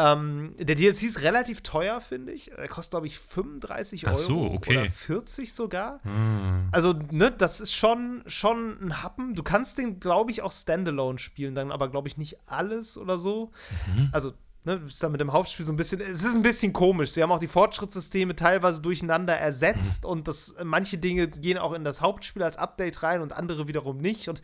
Ähm, 0.00 0.54
der 0.58 0.76
DLC 0.76 1.02
ist 1.02 1.22
relativ 1.22 1.60
teuer, 1.62 2.00
finde 2.00 2.32
ich. 2.32 2.52
Er 2.52 2.68
kostet, 2.68 2.92
glaube 2.92 3.08
ich, 3.08 3.18
35 3.18 4.06
Ach 4.06 4.12
Euro 4.12 4.18
so, 4.20 4.50
okay. 4.52 4.78
oder 4.78 4.90
40 4.90 5.52
sogar. 5.52 5.98
Ah. 6.04 6.68
Also, 6.70 6.94
ne, 7.10 7.32
das 7.32 7.60
ist 7.60 7.74
schon, 7.74 8.22
schon 8.28 8.78
ein 8.80 9.02
Happen. 9.02 9.34
Du 9.34 9.42
kannst 9.42 9.76
den, 9.76 9.98
glaube 9.98 10.30
ich, 10.30 10.40
auch 10.42 10.52
Standalone 10.52 11.18
spielen, 11.18 11.56
dann 11.56 11.72
aber, 11.72 11.88
glaube 11.88 12.06
ich, 12.06 12.16
nicht 12.16 12.38
alles 12.46 12.96
oder 12.96 13.18
so. 13.18 13.50
Mhm. 13.92 14.10
Also, 14.12 14.34
ne, 14.64 14.78
du 14.78 14.84
bist 14.86 15.02
da 15.02 15.08
mit 15.08 15.20
dem 15.20 15.32
Hauptspiel 15.32 15.66
so 15.66 15.72
ein 15.72 15.76
bisschen, 15.76 16.00
es 16.00 16.22
ist 16.22 16.36
ein 16.36 16.42
bisschen 16.42 16.72
komisch. 16.72 17.10
Sie 17.10 17.22
haben 17.22 17.32
auch 17.32 17.40
die 17.40 17.48
Fortschrittssysteme 17.48 18.36
teilweise 18.36 18.80
durcheinander 18.80 19.36
ersetzt 19.36 20.04
Mhm. 20.04 20.10
und 20.10 20.28
das, 20.28 20.54
manche 20.62 20.98
Dinge 20.98 21.26
gehen 21.26 21.58
auch 21.58 21.72
in 21.72 21.82
das 21.82 22.00
Hauptspiel 22.00 22.44
als 22.44 22.56
Update 22.56 23.02
rein 23.02 23.20
und 23.20 23.32
andere 23.32 23.66
wiederum 23.66 23.96
nicht. 23.98 24.28
Und 24.28 24.42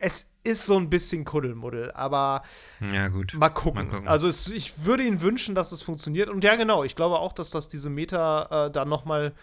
es 0.00 0.30
ist 0.42 0.64
so 0.66 0.76
ein 0.78 0.88
bisschen 0.90 1.24
Kuddelmuddel, 1.24 1.92
aber 1.92 2.42
Ja, 2.92 3.08
gut. 3.08 3.34
Mal 3.34 3.50
gucken. 3.50 3.84
Mal 3.86 3.90
gucken. 3.90 4.08
Also 4.08 4.26
es, 4.26 4.48
ich 4.48 4.84
würde 4.84 5.02
Ihnen 5.02 5.20
wünschen, 5.20 5.54
dass 5.54 5.72
es 5.72 5.82
funktioniert. 5.82 6.28
Und 6.30 6.42
ja, 6.42 6.56
genau, 6.56 6.82
ich 6.84 6.96
glaube 6.96 7.18
auch, 7.18 7.32
dass 7.32 7.50
das 7.50 7.68
diese 7.68 7.90
Meta 7.90 8.66
äh, 8.66 8.70
da 8.70 8.84
noch 8.84 9.04
mal 9.04 9.34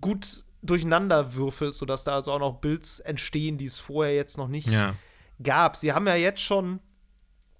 gut 0.00 0.44
durcheinander 0.62 1.34
würfelt, 1.34 1.74
sodass 1.74 2.04
da 2.04 2.14
also 2.14 2.32
auch 2.32 2.38
noch 2.38 2.60
Builds 2.60 3.00
entstehen, 3.00 3.58
die 3.58 3.64
es 3.66 3.78
vorher 3.78 4.14
jetzt 4.14 4.36
noch 4.38 4.48
nicht 4.48 4.68
Ja. 4.68 4.94
gab. 5.42 5.76
Sie 5.76 5.92
haben 5.92 6.06
ja 6.06 6.14
jetzt 6.16 6.40
schon, 6.42 6.80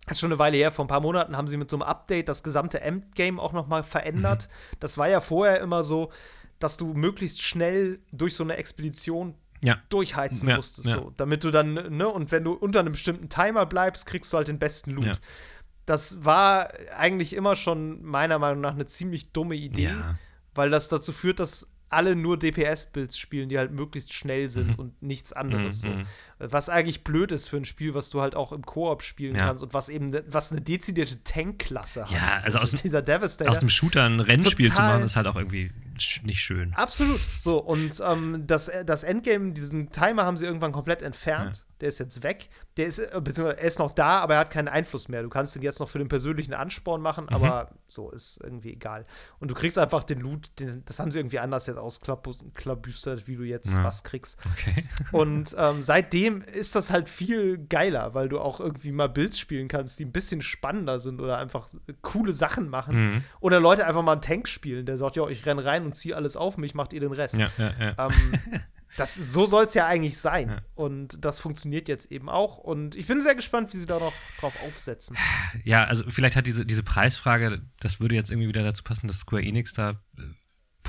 das 0.07 0.17
ist 0.17 0.21
schon 0.21 0.31
eine 0.33 0.39
Weile 0.39 0.57
her, 0.57 0.71
vor 0.73 0.85
ein 0.85 0.89
paar 0.89 1.01
Monaten 1.01 1.37
haben 1.37 1.49
sie 1.49 1.57
mit 1.57 1.69
so 1.71 1.77
einem 1.77 1.83
Update 1.83 2.29
das 2.29 2.43
gesamte 2.43 2.81
Endgame 2.81 3.41
auch 3.41 3.53
noch 3.53 3.69
mal 3.69 3.83
verändert. 3.83 4.49
Mhm. 4.51 4.77
Das 4.81 4.97
war 4.99 5.09
ja 5.09 5.21
vorher 5.21 5.61
immer 5.61 5.83
so, 5.83 6.11
dass 6.59 6.77
du 6.77 6.93
möglichst 6.95 7.41
schnell 7.43 8.01
durch 8.13 8.35
so 8.35 8.45
eine 8.45 8.57
Expedition 8.57 9.35
Ja. 9.63 9.79
durchheizen 9.91 10.49
Ja, 10.49 10.57
musstest, 10.57 10.89
ja. 10.89 10.95
so, 10.95 11.13
damit 11.17 11.45
du 11.45 11.51
dann, 11.51 11.75
ne, 11.75 12.09
und 12.09 12.33
wenn 12.33 12.45
du 12.45 12.53
unter 12.53 12.81
einem 12.81 12.93
bestimmten 12.93 13.29
Timer 13.29 13.67
bleibst, 13.67 14.07
kriegst 14.07 14.33
du 14.33 14.37
halt 14.39 14.49
den 14.49 14.59
besten 14.59 14.93
Loot. 14.93 15.21
Das 15.87 16.25
war 16.25 16.73
eigentlich 16.97 17.33
immer 17.35 17.57
schon 17.57 18.03
meiner 18.03 18.39
Meinung 18.39 18.61
nach 18.61 18.75
eine 18.75 18.87
ziemlich 18.87 19.33
dumme 19.33 19.57
Idee, 19.57 19.93
weil 20.55 20.71
das 20.71 20.89
dazu 20.89 21.13
führt, 21.13 21.41
dass 21.41 21.71
alle 21.91 22.17
nur 22.17 22.39
DPS-Builds 22.39 23.19
spielen, 23.19 23.49
die 23.49 23.59
halt 23.59 23.73
möglichst 23.73 24.13
schnell 24.15 24.49
sind 24.49 24.69
Mhm. 24.69 24.75
und 24.77 25.03
nichts 25.03 25.33
anderes. 25.33 25.83
Mhm, 25.83 25.91
mhm. 25.91 26.07
So. 26.39 26.47
Was 26.53 26.69
eigentlich 26.69 27.05
blöd 27.05 27.33
ist 27.33 27.49
für 27.49 27.57
ein 27.59 27.65
Spiel, 27.65 27.95
was 27.95 28.11
du 28.11 28.21
halt 28.23 28.35
auch 28.35 28.53
im 28.53 28.65
Koop 28.65 29.03
spielen 29.03 29.35
Ja. 29.35 29.47
kannst 29.47 29.63
und 29.63 29.75
was 29.75 29.89
eben 29.89 30.07
ne, 30.07 30.23
was 30.29 30.53
eine 30.53 30.61
dezidierte 30.61 31.23
Tank-Klasse 31.25 32.05
hat. 32.05 32.11
Ja, 32.13 32.39
so. 32.39 32.45
also 32.47 32.59
aus 32.61 32.71
dem- 32.71 32.81
dieser 32.81 33.03
Devastator. 33.03 33.51
Aus 33.53 33.59
dem 33.59 33.69
Shooter 33.69 34.05
ein 34.05 34.21
Rennspiel 34.21 34.69
zu 34.69 34.75
Total. 34.77 34.95
machen, 34.95 35.05
ist 35.07 35.17
halt 35.17 35.27
auch 35.27 35.37
irgendwie 35.37 35.71
nicht 36.23 36.41
schön. 36.41 36.73
Absolut. 36.75 37.21
So, 37.39 37.59
und 37.59 38.01
ähm, 38.07 38.45
das, 38.47 38.71
das 38.87 39.03
Endgame, 39.03 39.53
diesen 39.53 39.91
Timer 39.93 40.25
haben 40.25 40.37
sie 40.37 40.47
irgendwann 40.47 40.73
komplett 40.73 41.03
entfernt. 41.03 41.65
Der 41.81 41.89
ist 41.89 41.99
jetzt 41.99 42.23
weg. 42.23 42.49
Der 42.77 42.87
ist, 42.87 42.99
äh, 42.99 43.21
beziehungsweise 43.23 43.59
er 43.59 43.67
ist 43.67 43.79
noch 43.79 43.91
da, 43.91 44.19
aber 44.21 44.35
er 44.35 44.41
hat 44.41 44.51
keinen 44.51 44.69
Einfluss 44.69 45.09
mehr. 45.09 45.23
Du 45.23 45.29
kannst 45.29 45.55
den 45.55 45.63
jetzt 45.63 45.81
noch 45.81 45.89
für 45.89 45.99
den 45.99 46.09
persönlichen 46.09 46.55
Ansporn 46.55 47.01
machen, 47.01 47.25
Mhm. 47.25 47.35
aber 47.35 47.71
so 47.89 48.11
ist 48.11 48.41
irgendwie 48.43 48.73
egal. 48.73 49.07
Und 49.39 49.51
du 49.51 49.55
kriegst 49.55 49.79
einfach 49.79 50.05
den 50.05 50.21
Loot, 50.21 50.51
den, 50.61 50.85
das 50.87 50.99
haben 51.01 51.11
sie 51.11 51.19
irgendwie 51.19 51.39
anders 51.39 51.67
jetzt 51.67 51.79
ausklabüstert, 51.79 53.27
wie 53.27 53.37
du 53.37 53.43
jetzt 53.43 53.75
Ja. 53.75 53.85
was 53.85 54.03
kriegst. 54.05 54.39
Okay. 54.53 54.85
Und 55.13 55.55
ähm, 55.59 55.83
seitdem 55.83 56.43
ist 56.43 56.75
das 56.75 56.91
halt 56.91 57.09
viel 57.09 57.59
geiler, 57.59 58.15
weil 58.15 58.29
du 58.29 58.41
auch 58.41 58.61
irgendwie 58.61 58.93
mal 58.93 59.09
Builds 59.09 59.39
spielen 59.39 59.69
kannst, 59.69 59.99
die 59.99 60.05
ein 60.05 60.13
bisschen 60.13 60.43
spannender 60.43 60.99
sind 61.01 61.21
oder 61.21 61.39
einfach 61.39 61.69
coole 62.03 62.33
Sachen 62.33 62.69
machen. 62.69 62.97
Mhm. 63.15 63.25
Oder 63.41 63.61
Leute 63.61 63.87
einfach 63.87 64.03
mal 64.03 64.13
einen 64.13 64.23
Tank 64.23 64.49
spielen, 64.49 64.87
der 64.87 64.99
sagt, 64.99 65.17
ja, 65.17 65.27
ich 65.29 65.45
renn 65.47 65.59
rein 65.59 65.85
und 65.85 65.95
ziehe 65.95 66.15
alles 66.17 66.37
auf 66.37 66.57
mich, 66.59 66.75
macht 66.75 66.93
ihr 66.93 67.01
den 67.01 67.13
Rest. 67.13 67.37
Ja, 67.37 67.51
ja, 67.59 67.73
ja. 67.79 68.07
Ähm, 68.07 68.61
das, 68.97 69.15
so 69.15 69.47
soll 69.47 69.65
es 69.65 69.75
ja 69.75 69.87
eigentlich 69.87 70.19
sein. 70.19 70.49
Ja. 70.49 70.59
Und 70.75 71.25
das 71.25 71.39
funktioniert 71.39 71.89
jetzt 71.89 72.11
eben 72.11 72.29
auch. 72.29 72.59
Und 72.59 72.95
ich 72.95 73.07
bin 73.07 73.21
sehr 73.21 73.35
gespannt, 73.35 73.73
wie 73.73 73.79
sie 73.79 73.87
da 73.87 73.99
noch 73.99 74.13
drauf 74.39 74.55
aufsetzen. 74.67 75.17
Ja, 75.65 75.85
also 75.85 76.05
vielleicht 76.09 76.37
hat 76.37 76.47
diese, 76.47 76.67
diese 76.67 76.83
Preisfrage, 76.83 77.61
das 77.81 78.01
würde 78.01 78.15
jetzt 78.15 78.31
irgendwie 78.31 78.49
wieder 78.49 78.63
dazu 78.63 78.83
passen, 78.83 79.07
dass 79.09 79.21
Square 79.21 79.43
Enix 79.43 79.73
da 79.73 79.91
äh, 80.19 80.23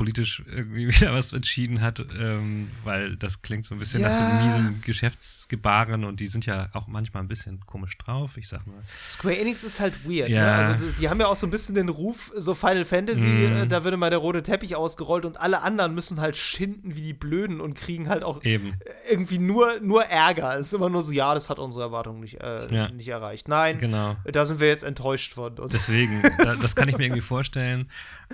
politisch 0.02 0.42
irgendwie 0.48 0.88
wieder 1.02 1.14
was 1.14 1.32
entschieden 1.32 1.80
hat, 1.82 2.04
ähm, 2.20 2.72
weil 2.84 3.18
das 3.18 3.44
klingt 3.44 3.66
so 3.66 3.76
ein 3.76 3.78
bisschen 3.80 4.02
nach 4.02 4.12
so 4.12 4.24
Ja. 4.24 4.30
miesem 4.30 4.82
Geschäftsgebaren 4.82 6.04
und 6.06 6.20
die 6.20 6.28
sind 6.28 6.48
ja 6.48 6.70
auch 6.74 6.88
manchmal 6.88 7.22
ein 7.22 7.28
bisschen 7.28 7.60
komisch 7.68 7.96
drauf, 8.00 8.38
ich 8.38 8.48
sag 8.48 8.66
mal. 8.66 8.82
Square 9.08 9.38
Enix 9.38 9.64
ist 9.64 9.80
halt 9.80 9.94
weird. 10.10 10.30
Ja. 10.30 10.58
Ne? 10.58 10.66
Also 10.74 10.88
die 11.00 11.08
haben 11.08 11.20
ja 11.20 11.28
auch 11.28 11.36
so 11.36 11.46
ein 11.46 11.52
bisschen 11.52 11.76
den 11.76 11.90
Ruf, 11.90 12.32
so 12.36 12.56
Final 12.56 12.86
Fantasy, 12.86 13.28
äh, 13.46 13.68
da 13.68 13.84
würde 13.84 13.96
mal 13.98 14.10
der 14.10 14.18
rote 14.20 14.42
Teppich 14.42 14.76
ausgerollt 14.76 15.24
und 15.26 15.40
alle 15.40 15.62
anderen 15.62 15.94
müssen 15.94 16.20
halt 16.20 16.36
schinden 16.36 16.96
wie 16.96 17.02
die 17.04 17.14
Blöden 17.14 17.62
und 17.62 17.76
kriegen 17.76 18.10
halt 18.10 18.24
auch 18.24 18.44
Eben. 18.44 18.74
irgendwie 19.10 19.38
nur, 19.38 19.80
nur 19.82 20.06
Ärger. 20.06 20.58
Es 20.58 20.68
ist 20.68 20.74
immer 20.74 20.90
nur 20.90 21.04
so, 21.04 21.12
ja, 21.12 21.36
das 21.36 21.52
hat 21.52 21.60
unsere 21.60 21.84
Erwartungen 21.84 22.22
nicht, 22.22 22.42
äh, 22.42 22.74
Ja. 22.74 22.90
nicht 22.90 23.08
erreicht. 23.10 23.48
Nein, 23.48 23.78
Genau. 23.78 24.16
da 24.26 24.46
sind 24.46 24.60
wir 24.60 24.68
jetzt 24.68 24.84
enttäuscht 24.84 25.34
von. 25.34 25.60
Und 25.60 25.72
Deswegen, 25.74 26.22
da, 26.40 26.46
das 26.46 26.76
kann 26.76 26.90
ich 26.90 26.98
mir 26.98 27.04
irgendwie 27.06 27.22
vorstellen. 27.22 27.88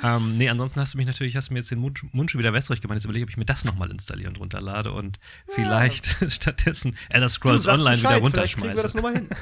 Ähm, 0.04 0.38
nee, 0.38 0.48
ansonsten 0.48 0.80
hast 0.80 0.94
du 0.94 0.98
mich 1.00 1.08
natürlich, 1.08 1.36
hast 1.36 1.50
du 1.50 1.56
mir 1.58 1.62
jetzt 1.62 1.72
den 1.72 1.80
Mund, 1.80 2.02
Mund 2.14 2.32
schon 2.32 2.40
wieder 2.40 2.54
wässrig 2.54 2.82
gemacht. 2.82 2.96
Jetzt 2.98 3.06
überlege 3.06 3.24
ich, 3.24 3.28
ob 3.28 3.32
ich 3.32 3.38
mir 3.38 3.46
das 3.46 3.66
nochmal 3.66 3.90
installiere 3.92 4.30
und 4.30 4.40
runterlade 4.40 4.92
und 4.92 5.20
vielleicht 5.48 6.16
stattdessen 6.32 6.96
Elder 7.10 7.30
Scrolls 7.30 7.68
Online 7.68 7.98
Bescheid, 7.98 8.24
wieder 8.24 8.44
kriegen 8.46 8.64
wir 8.64 8.74
das 8.84 8.96
runterschmeiße. 8.96 8.98
nochmal 8.98 9.14
hin. 9.16 9.30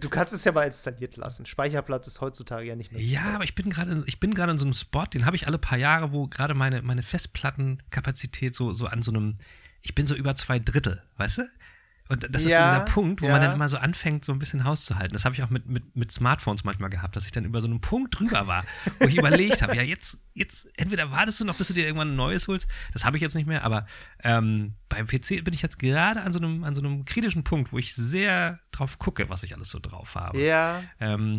du 0.00 0.08
kannst 0.08 0.32
es 0.32 0.44
ja 0.44 0.52
mal 0.52 0.64
installiert 0.66 1.16
lassen. 1.16 1.46
Speicherplatz 1.46 2.06
ist 2.06 2.20
heutzutage 2.20 2.66
ja 2.66 2.76
nicht 2.76 2.92
mehr. 2.92 3.00
Ja, 3.02 3.34
aber 3.34 3.44
ich 3.44 3.54
bin 3.54 3.70
gerade 3.70 3.92
in- 3.92 4.04
ich 4.06 4.20
bin 4.20 4.34
gerade 4.34 4.52
in 4.52 4.58
so 4.58 4.64
einem 4.64 4.72
Spot, 4.72 5.04
den 5.06 5.26
habe 5.26 5.36
ich 5.36 5.46
alle 5.46 5.58
paar 5.58 5.78
Jahre, 5.78 6.12
wo 6.12 6.26
gerade 6.26 6.54
meine, 6.54 6.82
meine 6.82 7.02
Festplattenkapazität 7.02 8.54
so, 8.54 8.72
so 8.72 8.86
an 8.86 9.02
so 9.02 9.12
einem, 9.12 9.36
ich 9.82 9.94
bin 9.94 10.06
so 10.06 10.14
über 10.14 10.34
zwei 10.34 10.58
Drittel, 10.58 11.02
weißt 11.18 11.38
du? 11.38 11.42
Und 12.08 12.26
das 12.34 12.44
ist 12.44 12.50
Ja, 12.50 12.68
so 12.68 12.74
dieser 12.74 12.92
Punkt, 12.92 13.22
wo 13.22 13.28
man 13.28 13.40
ja. 13.40 13.48
dann 13.48 13.56
immer 13.56 13.68
so 13.70 13.78
anfängt, 13.78 14.26
so 14.26 14.32
ein 14.32 14.38
bisschen 14.38 14.64
Haus 14.64 14.84
zu 14.84 14.96
halten. 14.96 15.14
Das 15.14 15.24
habe 15.24 15.34
ich 15.34 15.42
auch 15.42 15.48
mit, 15.48 15.66
mit, 15.66 15.96
mit 15.96 16.12
Smartphones 16.12 16.62
manchmal 16.62 16.90
gehabt, 16.90 17.16
dass 17.16 17.24
ich 17.24 17.32
dann 17.32 17.46
über 17.46 17.62
so 17.62 17.66
einen 17.66 17.80
Punkt 17.80 18.18
drüber 18.18 18.46
war, 18.46 18.64
wo 18.98 19.06
ich 19.06 19.16
überlegt 19.16 19.62
habe, 19.62 19.74
ja, 19.74 19.82
jetzt, 19.82 20.18
jetzt, 20.34 20.68
entweder 20.78 21.10
wartest 21.10 21.40
du 21.40 21.46
noch, 21.46 21.56
bis 21.56 21.68
du 21.68 21.74
dir 21.74 21.86
irgendwann 21.86 22.12
ein 22.12 22.16
neues 22.16 22.46
holst. 22.46 22.68
Das 22.92 23.06
habe 23.06 23.16
ich 23.16 23.22
jetzt 23.22 23.34
nicht 23.34 23.46
mehr, 23.46 23.64
aber 23.64 23.86
ähm, 24.22 24.74
beim 24.90 25.06
PC 25.06 25.44
bin 25.44 25.54
ich 25.54 25.62
jetzt 25.62 25.78
gerade 25.78 26.20
an 26.20 26.32
so 26.34 26.38
einem, 26.38 26.64
an 26.64 26.74
so 26.74 26.82
einem 26.82 27.06
kritischen 27.06 27.42
Punkt, 27.42 27.72
wo 27.72 27.78
ich 27.78 27.94
sehr 27.94 28.60
drauf 28.78 28.98
gucke, 28.98 29.28
was 29.30 29.42
ich 29.42 29.54
alles 29.54 29.70
so 29.70 29.78
drauf 29.80 30.14
habe. 30.14 30.40
Ja. 30.40 30.82
Ähm, 31.00 31.38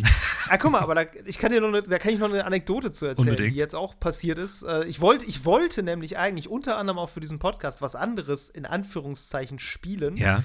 Ah, 0.50 0.58
guck 0.58 0.71
mal, 0.71 0.80
aber 0.82 0.95
da, 0.95 1.04
ich 1.26 1.38
kann 1.38 1.52
dir 1.52 1.62
noch 1.62 1.67
eine, 1.69 1.82
da 1.84 1.98
kann 2.00 2.12
ich 2.13 2.19
noch 2.19 2.30
eine 2.30 2.45
Anekdote 2.45 2.91
zu 2.91 3.06
erzählen, 3.06 3.30
Unbedingt. 3.30 3.52
die 3.54 3.58
jetzt 3.58 3.76
auch 3.76 4.00
passiert 4.00 4.38
ist. 4.38 4.63
Äh, 4.63 4.86
Ich, 4.86 5.02
wollt, 5.02 5.24
ich 5.28 5.45
wollte 5.45 5.84
nämlich 5.84 6.17
eigentlich 6.17 6.50
unter 6.50 6.78
anderem 6.78 7.00
auch 7.00 7.10
für 7.10 7.19
diesen 7.19 7.39
Podcast 7.39 7.82
was 7.82 7.95
anderes 7.95 8.50
in 8.50 8.65
Anführungszeichen 8.65 9.60
spielen. 9.60 10.15
ja. 10.17 10.43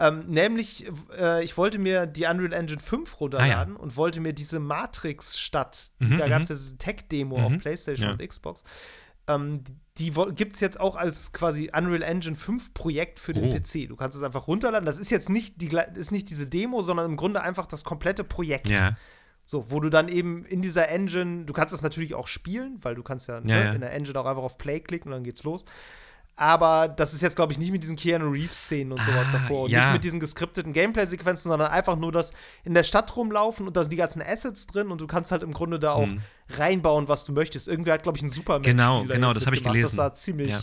Ähm, 0.00 0.26
nämlich, 0.28 0.86
äh, 1.18 1.42
ich 1.42 1.56
wollte 1.56 1.80
mir 1.80 2.06
die 2.06 2.24
Unreal 2.26 2.52
Engine 2.52 2.78
5 2.78 3.18
runterladen 3.20 3.74
und 3.74 3.96
wollte 3.96 4.20
mir 4.20 4.32
diese 4.32 4.60
Matrix-Stadt, 4.60 5.90
Ah, 6.00 6.04
Mhm, 6.06 6.18
da 6.18 6.26
mhm. 6.26 6.30
gab 6.30 6.42
es 6.42 6.48
ja 6.50 6.54
diese 6.54 6.78
Tech-Demo 6.78 7.36
Mhm. 7.38 7.44
auf 7.44 7.58
PlayStation 7.58 8.06
Ja. 8.06 8.12
und 8.12 8.22
Xbox. 8.28 8.62
Ähm, 9.26 9.64
die 9.98 10.12
gibt 10.34 10.54
es 10.54 10.60
jetzt 10.60 10.78
auch 10.78 10.96
als 10.96 11.32
quasi 11.32 11.70
Unreal 11.74 12.02
Engine 12.02 12.36
5 12.36 12.74
Projekt 12.74 13.18
für 13.18 13.32
den 13.32 13.50
Oh. 13.50 13.54
PC. 13.54 13.88
Du 13.88 13.96
kannst 13.96 14.16
es 14.16 14.22
einfach 14.22 14.46
runterladen. 14.46 14.86
Das 14.86 14.98
ist 14.98 15.10
jetzt 15.10 15.28
nicht, 15.28 15.60
die, 15.60 15.76
ist 15.94 16.12
nicht 16.12 16.30
diese 16.30 16.46
Demo, 16.46 16.82
sondern 16.82 17.06
im 17.06 17.16
Grunde 17.16 17.42
einfach 17.42 17.66
das 17.66 17.84
komplette 17.84 18.24
Projekt. 18.24 18.68
Ja. 18.68 18.96
So, 19.44 19.70
wo 19.70 19.80
du 19.80 19.88
dann 19.88 20.08
eben 20.08 20.44
in 20.44 20.60
dieser 20.60 20.88
Engine, 20.88 21.46
du 21.46 21.52
kannst 21.52 21.72
das 21.72 21.82
natürlich 21.82 22.14
auch 22.14 22.26
spielen, 22.26 22.78
weil 22.82 22.94
du 22.94 23.02
kannst 23.02 23.28
ja, 23.28 23.40
ne, 23.40 23.64
ja. 23.64 23.72
in 23.72 23.80
der 23.80 23.92
Engine 23.92 24.18
auch 24.20 24.26
einfach 24.26 24.42
auf 24.42 24.58
Play 24.58 24.80
klicken 24.80 25.08
und 25.08 25.16
dann 25.16 25.24
geht's 25.24 25.42
los. 25.42 25.64
Aber 26.40 26.86
das 26.86 27.14
ist 27.14 27.20
jetzt, 27.20 27.34
glaube 27.34 27.52
ich, 27.52 27.58
nicht 27.58 27.72
mit 27.72 27.82
diesen 27.82 27.96
Keanu 27.96 28.30
Reeves-Szenen 28.30 28.92
und 28.92 29.04
sowas 29.04 29.26
Ah, 29.30 29.32
davor. 29.32 29.62
Und 29.64 29.70
ja. 29.70 29.80
nicht 29.86 29.92
mit 29.94 30.04
diesen 30.04 30.20
geskripteten 30.20 30.72
Gameplay-Sequenzen, 30.72 31.48
sondern 31.48 31.72
einfach 31.72 31.96
nur 31.96 32.12
das 32.12 32.32
in 32.62 32.74
der 32.74 32.84
Stadt 32.84 33.16
rumlaufen 33.16 33.66
und 33.66 33.76
da 33.76 33.82
sind 33.82 33.90
die 33.90 33.96
ganzen 33.96 34.22
Assets 34.22 34.68
drin 34.68 34.92
und 34.92 35.00
du 35.00 35.08
kannst 35.08 35.32
halt 35.32 35.42
im 35.42 35.52
Grunde 35.52 35.80
da 35.80 35.94
auch 35.94 36.06
Mhm. 36.06 36.20
reinbauen, 36.50 37.08
was 37.08 37.24
du 37.24 37.32
möchtest. 37.32 37.66
Irgendwie 37.66 37.90
hat, 37.90 38.04
glaube 38.04 38.18
ich, 38.18 38.22
ein 38.22 38.28
Superman. 38.30 38.62
Genau, 38.62 39.04
genau, 39.04 39.32
das 39.32 39.46
habe 39.46 39.56
ich 39.56 39.62
Das 39.64 39.72
gelesen. 39.72 39.96
sah 39.96 40.14
ziemlich, 40.14 40.50
Ja. 40.50 40.60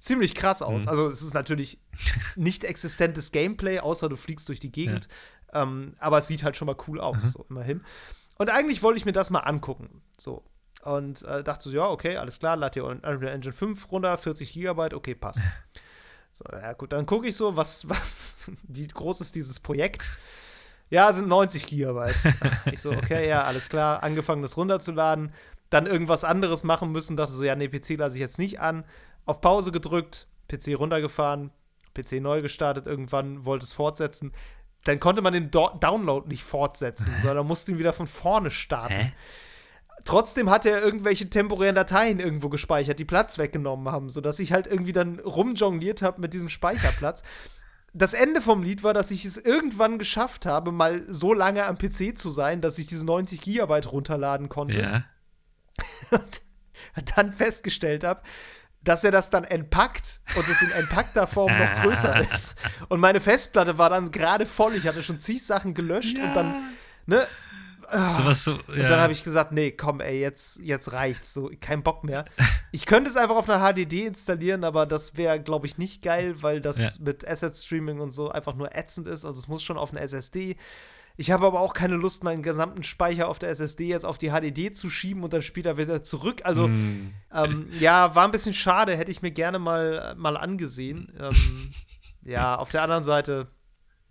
ziemlich 0.00 0.34
krass 0.34 0.60
aus. 0.60 0.82
Mhm. 0.82 0.88
Also, 0.88 1.06
es 1.06 1.22
ist 1.22 1.34
natürlich 1.34 1.78
nicht 2.36 2.64
existentes 2.64 3.30
Gameplay, 3.30 3.78
außer 3.78 4.08
du 4.08 4.16
fliegst 4.16 4.48
durch 4.48 4.58
die 4.58 4.72
Gegend. 4.72 5.06
Ähm, 5.54 5.94
aber 6.00 6.18
es 6.18 6.26
sieht 6.26 6.42
halt 6.42 6.56
schon 6.56 6.66
mal 6.66 6.76
cool 6.88 6.98
aus, 7.00 7.22
Mhm. 7.22 7.28
so 7.28 7.46
immerhin. 7.48 7.84
Und 8.38 8.50
eigentlich 8.50 8.82
wollte 8.82 8.98
ich 8.98 9.04
mir 9.04 9.12
das 9.12 9.30
mal 9.30 9.40
angucken. 9.40 10.02
So. 10.18 10.42
Und 10.82 11.22
äh, 11.22 11.44
dachte 11.44 11.68
so, 11.68 11.70
ja, 11.70 11.88
okay, 11.88 12.16
alles 12.16 12.40
klar, 12.40 12.56
lad 12.56 12.74
dir 12.74 12.84
Unreal 12.84 13.28
Engine 13.28 13.52
5 13.52 13.90
runter, 13.92 14.18
40 14.18 14.52
Gigabyte, 14.52 14.94
okay, 14.94 15.14
passt. 15.14 15.42
So, 16.34 16.56
ja, 16.56 16.72
gut, 16.72 16.92
dann 16.94 17.04
gucke 17.04 17.28
ich 17.28 17.36
so, 17.36 17.56
was, 17.56 17.88
was, 17.90 18.34
wie 18.62 18.86
groß 18.86 19.20
ist 19.20 19.34
dieses 19.34 19.60
Projekt? 19.60 20.08
Ja, 20.88 21.12
sind 21.12 21.28
90 21.28 21.66
Gigabyte. 21.66 22.16
ich 22.72 22.80
so, 22.80 22.90
okay, 22.90 23.28
ja, 23.28 23.44
alles 23.44 23.68
klar, 23.68 24.02
angefangen, 24.02 24.40
das 24.40 24.56
runterzuladen. 24.56 25.34
dann 25.68 25.86
irgendwas 25.86 26.24
anderes 26.24 26.64
machen 26.64 26.90
müssen. 26.90 27.18
Dachte 27.18 27.32
so, 27.32 27.44
ja, 27.44 27.54
nee, 27.54 27.68
PC 27.68 27.98
lasse 27.98 28.16
ich 28.16 28.20
jetzt 28.20 28.38
nicht 28.38 28.60
an. 28.60 28.84
Auf 29.26 29.42
Pause 29.42 29.72
gedrückt, 29.72 30.26
PC 30.48 30.78
runtergefahren, 30.78 31.50
PC 31.94 32.12
neu 32.20 32.40
gestartet, 32.40 32.86
irgendwann 32.86 33.44
wollte 33.44 33.66
es 33.66 33.74
fortsetzen. 33.74 34.32
Dann 34.84 35.00
konnte 35.00 35.20
man 35.20 35.34
den 35.34 35.50
Do 35.50 35.68
Download 35.80 36.26
nicht 36.28 36.42
fortsetzen, 36.42 37.14
sondern 37.20 37.46
musste 37.46 37.72
ihn 37.72 37.78
wieder 37.78 37.92
von 37.92 38.06
vorne 38.06 38.50
starten. 38.50 38.94
Hä? 38.94 39.12
Trotzdem 40.04 40.50
hat 40.50 40.66
er 40.66 40.82
irgendwelche 40.82 41.30
temporären 41.30 41.74
Dateien 41.74 42.18
irgendwo 42.18 42.48
gespeichert, 42.48 42.98
die 42.98 43.04
Platz 43.04 43.38
weggenommen 43.38 43.92
haben, 43.92 44.10
sodass 44.10 44.38
ich 44.38 44.52
halt 44.52 44.66
irgendwie 44.66 44.92
dann 44.92 45.20
rumjongliert 45.20 46.02
habe 46.02 46.20
mit 46.20 46.34
diesem 46.34 46.48
Speicherplatz. 46.48 47.22
Das 47.94 48.14
Ende 48.14 48.40
vom 48.40 48.62
Lied 48.62 48.82
war, 48.82 48.94
dass 48.94 49.10
ich 49.10 49.24
es 49.24 49.36
irgendwann 49.36 49.98
geschafft 49.98 50.46
habe, 50.46 50.72
mal 50.72 51.04
so 51.08 51.34
lange 51.34 51.66
am 51.66 51.76
PC 51.76 52.16
zu 52.16 52.30
sein, 52.30 52.60
dass 52.60 52.78
ich 52.78 52.86
diese 52.86 53.04
90 53.04 53.40
Gigabyte 53.40 53.92
runterladen 53.92 54.48
konnte. 54.48 54.80
Ja. 54.80 55.04
Und 56.18 56.42
dann 57.16 57.32
festgestellt 57.32 58.02
habe, 58.02 58.22
dass 58.82 59.04
er 59.04 59.10
das 59.10 59.30
dann 59.30 59.44
entpackt 59.44 60.20
und 60.34 60.48
es 60.48 60.60
in 60.60 60.70
entpackter 60.72 61.26
Form 61.28 61.56
noch 61.56 61.82
größer 61.82 62.18
ist. 62.32 62.56
Und 62.88 63.00
meine 63.00 63.20
Festplatte 63.20 63.78
war 63.78 63.90
dann 63.90 64.10
gerade 64.10 64.44
voll. 64.44 64.74
Ich 64.74 64.88
hatte 64.88 65.02
schon 65.02 65.18
zig 65.18 65.46
Sachen 65.46 65.74
gelöscht 65.74 66.18
und 66.18 66.34
dann, 66.34 66.74
ne? 67.06 67.26
Sowas 67.92 68.44
so, 68.44 68.52
ja. 68.52 68.58
Und 68.82 68.82
dann 68.90 69.00
habe 69.00 69.12
ich 69.12 69.22
gesagt, 69.22 69.52
nee, 69.52 69.70
komm, 69.70 70.00
ey, 70.00 70.20
jetzt, 70.20 70.58
jetzt 70.60 70.92
reicht's. 70.92 71.34
So, 71.34 71.50
kein 71.60 71.82
Bock 71.82 72.04
mehr. 72.04 72.24
Ich 72.74 72.86
könnte 72.86 73.10
es 73.10 73.16
einfach 73.18 73.36
auf 73.36 73.50
einer 73.50 73.60
HDD 73.60 74.06
installieren, 74.06 74.64
aber 74.64 74.86
das 74.86 75.18
wäre, 75.18 75.38
glaube 75.38 75.66
ich, 75.66 75.76
nicht 75.76 76.02
geil, 76.02 76.36
weil 76.42 76.62
das 76.62 76.78
Ja. 76.78 76.88
mit 77.00 77.28
Asset 77.28 77.54
Streaming 77.54 78.00
und 78.00 78.12
so 78.12 78.30
einfach 78.30 78.54
nur 78.54 78.74
ätzend 78.74 79.06
ist. 79.08 79.26
Also 79.26 79.38
es 79.38 79.46
muss 79.46 79.62
schon 79.62 79.76
auf 79.76 79.90
eine 79.90 80.00
SSD. 80.00 80.56
Ich 81.18 81.30
habe 81.30 81.44
aber 81.44 81.60
auch 81.60 81.74
keine 81.74 81.96
Lust, 81.96 82.24
meinen 82.24 82.42
gesamten 82.42 82.82
Speicher 82.82 83.28
auf 83.28 83.38
der 83.38 83.50
SSD 83.50 83.88
jetzt 83.88 84.06
auf 84.06 84.16
die 84.16 84.30
HDD 84.30 84.72
zu 84.72 84.88
schieben 84.88 85.22
und 85.22 85.34
dann 85.34 85.42
später 85.42 85.76
wieder 85.76 86.02
zurück. 86.02 86.40
Also, 86.44 86.68
Mm. 86.68 87.12
ähm, 87.34 87.66
ja, 87.78 88.14
war 88.14 88.24
ein 88.24 88.32
bisschen 88.32 88.54
schade, 88.54 88.96
hätte 88.96 89.10
ich 89.10 89.20
mir 89.20 89.32
gerne 89.32 89.58
mal, 89.58 90.14
mal 90.16 90.38
angesehen. 90.38 91.12
Ähm, 91.20 91.70
ja, 92.24 92.56
auf 92.56 92.70
der 92.70 92.80
anderen 92.82 93.04
Seite, 93.04 93.48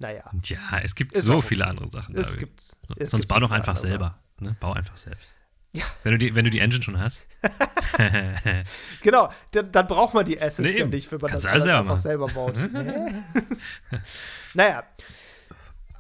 naja, 0.01 0.23
Ja, 0.43 0.79
es 0.83 0.95
gibt 0.95 1.13
Ist 1.13 1.25
so 1.25 1.37
auch 1.37 1.41
viele 1.43 1.65
andere 1.65 1.87
Sachen. 1.89 2.17
es 2.17 2.35
gibt. 2.37 2.59
Es 2.59 3.11
Sonst 3.11 3.21
gibt 3.23 3.27
bau 3.29 3.39
doch 3.39 3.51
einfach 3.51 3.77
selber. 3.77 4.19
Ne? 4.39 4.55
Bau 4.59 4.73
einfach 4.73 4.97
selbst. 4.97 5.27
Ja. 5.73 5.85
Wenn 6.03 6.11
du 6.11 6.17
die, 6.17 6.35
wenn 6.35 6.43
du 6.43 6.51
die 6.51 6.59
Engine 6.59 6.83
schon 6.83 6.99
hast. 6.99 7.25
Genau, 9.01 9.29
dann, 9.51 9.71
dann 9.71 9.87
braucht 9.87 10.13
man 10.13 10.25
die 10.25 10.37
Assets 10.37 10.59
Nee, 10.59 10.77
ja 10.79 10.85
nicht, 10.85 11.09
wenn 11.13 11.21
man 11.21 11.31
Kannst 11.31 11.45
das 11.45 11.51
alles 11.53 11.65
einfach 11.67 11.85
machen. 11.85 12.01
selber 12.01 12.27
baut. 12.27 12.55
naja. 14.53 14.83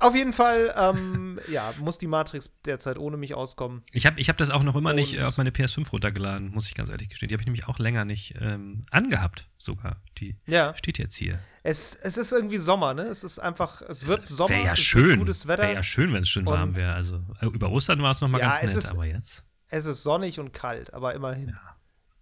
Auf 0.01 0.15
jeden 0.15 0.33
Fall, 0.33 0.73
ähm, 0.75 1.39
ja, 1.47 1.73
muss 1.79 1.97
die 1.97 2.07
Matrix 2.07 2.51
derzeit 2.65 2.97
ohne 2.97 3.17
mich 3.17 3.33
auskommen. 3.35 3.81
Ich 3.91 4.05
habe 4.05 4.19
ich 4.19 4.29
hab 4.29 4.37
das 4.37 4.49
auch 4.49 4.63
noch 4.63 4.75
immer 4.75 4.93
nicht 4.93 5.13
Und- 5.13 5.19
äh, 5.23 5.27
auf 5.27 5.37
meine 5.37 5.51
PS5 5.51 5.89
runtergeladen, 5.91 6.49
muss 6.51 6.67
ich 6.67 6.73
ganz 6.73 6.89
ehrlich 6.89 7.09
gestehen. 7.09 7.29
Die 7.29 7.35
habe 7.35 7.41
ich 7.43 7.45
nämlich 7.47 7.67
auch 7.67 7.77
länger 7.79 8.03
nicht 8.03 8.33
ähm, 8.41 8.85
angehabt, 8.91 9.47
sogar. 9.57 10.01
Die 10.17 10.37
Ja, 10.47 10.75
steht 10.75 10.97
jetzt 10.97 11.15
hier. 11.15 11.39
es, 11.63 11.93
es 11.95 12.17
ist 12.17 12.31
irgendwie 12.31 12.57
Sommer, 12.57 12.93
ne? 12.93 13.03
Es 13.03 13.23
ist 13.23 13.37
einfach, 13.39 13.81
es 13.83 14.07
wird 14.07 14.27
Sommer, 14.27 14.49
Wäre 14.49 14.65
ja 14.65 14.75
schön. 14.75 15.19
gutes 15.19 15.45
Wetter, 15.47 15.63
Wäre 15.63 15.73
ja 15.75 15.83
schön, 15.83 16.11
wenn 16.13 16.23
es 16.23 16.29
schön 16.29 16.45
warm 16.45 16.75
wäre. 16.75 16.93
Also 16.93 17.21
äh, 17.39 17.45
über 17.45 17.69
Ostern 17.69 18.01
war 18.01 18.11
es 18.11 18.21
noch 18.21 18.27
mal 18.27 18.39
Ja, 18.39 18.49
ganz 18.51 18.63
nett, 18.63 18.75
ist- 18.83 18.91
aber 18.91 19.05
jetzt. 19.05 19.43
es 19.69 19.85
ist 19.85 20.01
sonnig 20.03 20.39
und 20.39 20.51
kalt, 20.51 20.93
aber 20.93 21.13
immerhin. 21.13 21.55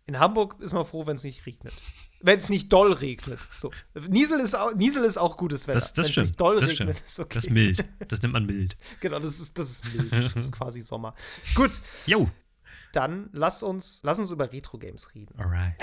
In 0.05 0.19
Hamburg 0.19 0.59
ist 0.59 0.73
man 0.73 0.85
froh, 0.85 1.05
wenn 1.07 1.15
es 1.15 1.23
nicht 1.23 1.45
regnet. 1.45 1.73
Wenn 2.21 2.39
es 2.39 2.49
nicht 2.49 2.71
doll 2.73 2.91
regnet. 2.93 3.39
So. 3.57 3.71
Niesel, 4.09 4.39
ist 4.41 4.53
auch, 4.55 4.73
Niesel 4.75 5.05
ist 5.05 5.17
auch 5.17 5.37
gutes 5.37 5.67
Wetter. 5.67 5.79
Das, 5.79 5.93
das 5.93 5.97
Wenn's 6.05 6.11
stimmt. 6.11 6.27
nicht 6.27 6.41
doll 6.41 6.59
das 6.59 6.69
regnet, 6.69 6.95
stimmt. 6.95 7.07
ist 7.07 7.19
okay. 7.19 7.35
Das 7.35 7.45
ist 7.45 7.49
mild. 7.51 7.85
Das 8.09 8.21
nennt 8.21 8.33
man 8.33 8.45
mild. 8.45 8.77
Genau, 8.99 9.19
das 9.19 9.39
ist, 9.39 9.57
das 9.57 9.69
ist 9.69 9.85
mild. 9.93 10.13
Das 10.35 10.43
ist 10.43 10.51
quasi 10.57 10.81
Sommer. 10.81 11.13
Gut, 11.55 11.79
Jo. 12.05 12.29
dann 12.91 13.29
lass 13.31 13.63
uns, 13.63 14.01
lass 14.03 14.19
uns 14.19 14.31
über 14.31 14.51
Retro-Games 14.51 15.15
reden. 15.15 15.33
Alright. 15.39 15.75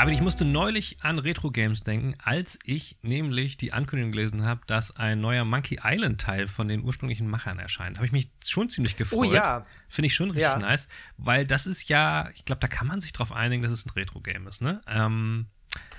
David, 0.00 0.14
ich 0.14 0.22
musste 0.22 0.46
neulich 0.46 0.96
an 1.02 1.18
Retro-Games 1.18 1.82
denken, 1.82 2.14
als 2.24 2.58
ich 2.64 2.96
nämlich 3.02 3.58
die 3.58 3.74
Ankündigung 3.74 4.12
gelesen 4.12 4.46
habe, 4.46 4.62
dass 4.66 4.96
ein 4.96 5.20
neuer 5.20 5.44
Monkey 5.44 5.78
Island-Teil 5.84 6.46
von 6.46 6.68
den 6.68 6.82
ursprünglichen 6.82 7.28
Machern 7.28 7.58
erscheint. 7.58 7.98
Habe 7.98 8.06
ich 8.06 8.12
mich 8.12 8.30
schon 8.42 8.70
ziemlich 8.70 8.96
gefreut. 8.96 9.28
Oh 9.28 9.34
ja. 9.34 9.66
Finde 9.90 10.06
ich 10.06 10.14
schon 10.14 10.30
richtig 10.30 10.44
Ja. 10.44 10.58
nice, 10.58 10.88
weil 11.18 11.46
das 11.46 11.66
ist 11.66 11.90
ja, 11.90 12.30
ich 12.34 12.46
glaube, 12.46 12.60
da 12.60 12.66
kann 12.66 12.86
man 12.86 13.02
sich 13.02 13.12
drauf 13.12 13.30
einigen, 13.30 13.62
dass 13.62 13.72
es 13.72 13.84
ein 13.84 13.90
Retro-Game 13.90 14.46
ist, 14.46 14.62
ne? 14.62 14.80
Ähm, 14.86 15.48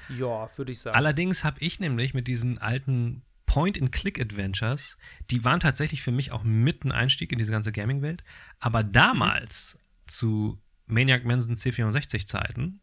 Ja, 0.09 0.49
würde 0.55 0.71
ich 0.71 0.79
sagen. 0.79 0.97
Allerdings 0.97 1.43
habe 1.43 1.59
ich 1.59 1.79
nämlich 1.79 2.15
mit 2.15 2.27
diesen 2.27 2.57
alten 2.57 3.21
Point-and-Click-Adventures, 3.45 4.97
die 5.29 5.43
waren 5.45 5.59
tatsächlich 5.59 6.01
für 6.01 6.11
mich 6.11 6.31
auch 6.31 6.41
mit 6.41 6.85
ein 6.85 6.91
Einstieg 6.91 7.31
in 7.31 7.37
diese 7.37 7.51
ganze 7.51 7.71
Gaming-Welt. 7.71 8.23
Aber 8.59 8.83
damals, 8.83 9.77
zu 10.07 10.59
Maniac 10.87 11.23
Manson 11.23 11.53
C64-Zeiten, 11.53 12.80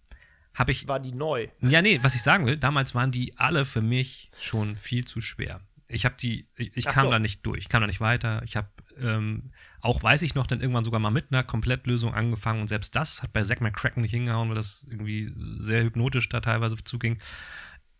habe 0.59 0.73
ich. 0.73 0.89
War 0.89 1.01
die 1.01 1.13
neu? 1.13 1.49
Ja, 1.61 1.81
nee, 1.83 2.01
was 2.03 2.15
ich 2.15 2.23
sagen 2.23 2.47
will, 2.47 2.57
damals 2.57 2.95
waren 2.95 3.11
die 3.13 3.37
alle 3.39 3.65
für 3.65 3.83
mich 3.83 4.31
schon 4.41 4.77
viel 4.77 5.05
zu 5.05 5.21
schwer. 5.21 5.61
Ich 5.91 6.05
habe 6.05 6.17
die, 6.21 6.47
ich, 6.57 6.77
ich 6.77 6.85
kam 6.85 7.07
so. 7.07 7.11
da 7.11 7.19
nicht 7.19 7.47
durch, 7.47 7.61
ich 7.61 7.69
kam 7.71 7.81
da 7.81 7.87
nicht 7.87 8.01
weiter. 8.01 8.43
Ich 8.45 8.57
habe 8.57 8.69
ähm, 9.01 9.53
auch, 9.81 10.03
weiß 10.03 10.21
ich 10.23 10.35
noch, 10.35 10.47
dann 10.47 10.61
irgendwann 10.61 10.85
sogar 10.85 11.01
mal 11.01 11.11
mit 11.11 11.27
einer 11.31 11.43
Komplettlösung 11.43 12.13
angefangen 12.13 12.61
und 12.61 12.69
selbst 12.69 12.95
das 12.95 13.23
hat 13.23 13.33
bei 13.33 13.43
Zack 13.43 13.63
McCracken 13.63 14.03
nicht 14.03 14.11
hingehauen, 14.11 14.49
weil 14.49 14.57
das 14.57 14.85
irgendwie 14.87 15.33
sehr 15.59 15.85
hypnotisch 15.85 16.29
da 16.29 16.41
teilweise 16.41 16.77
zuging. 16.85 17.19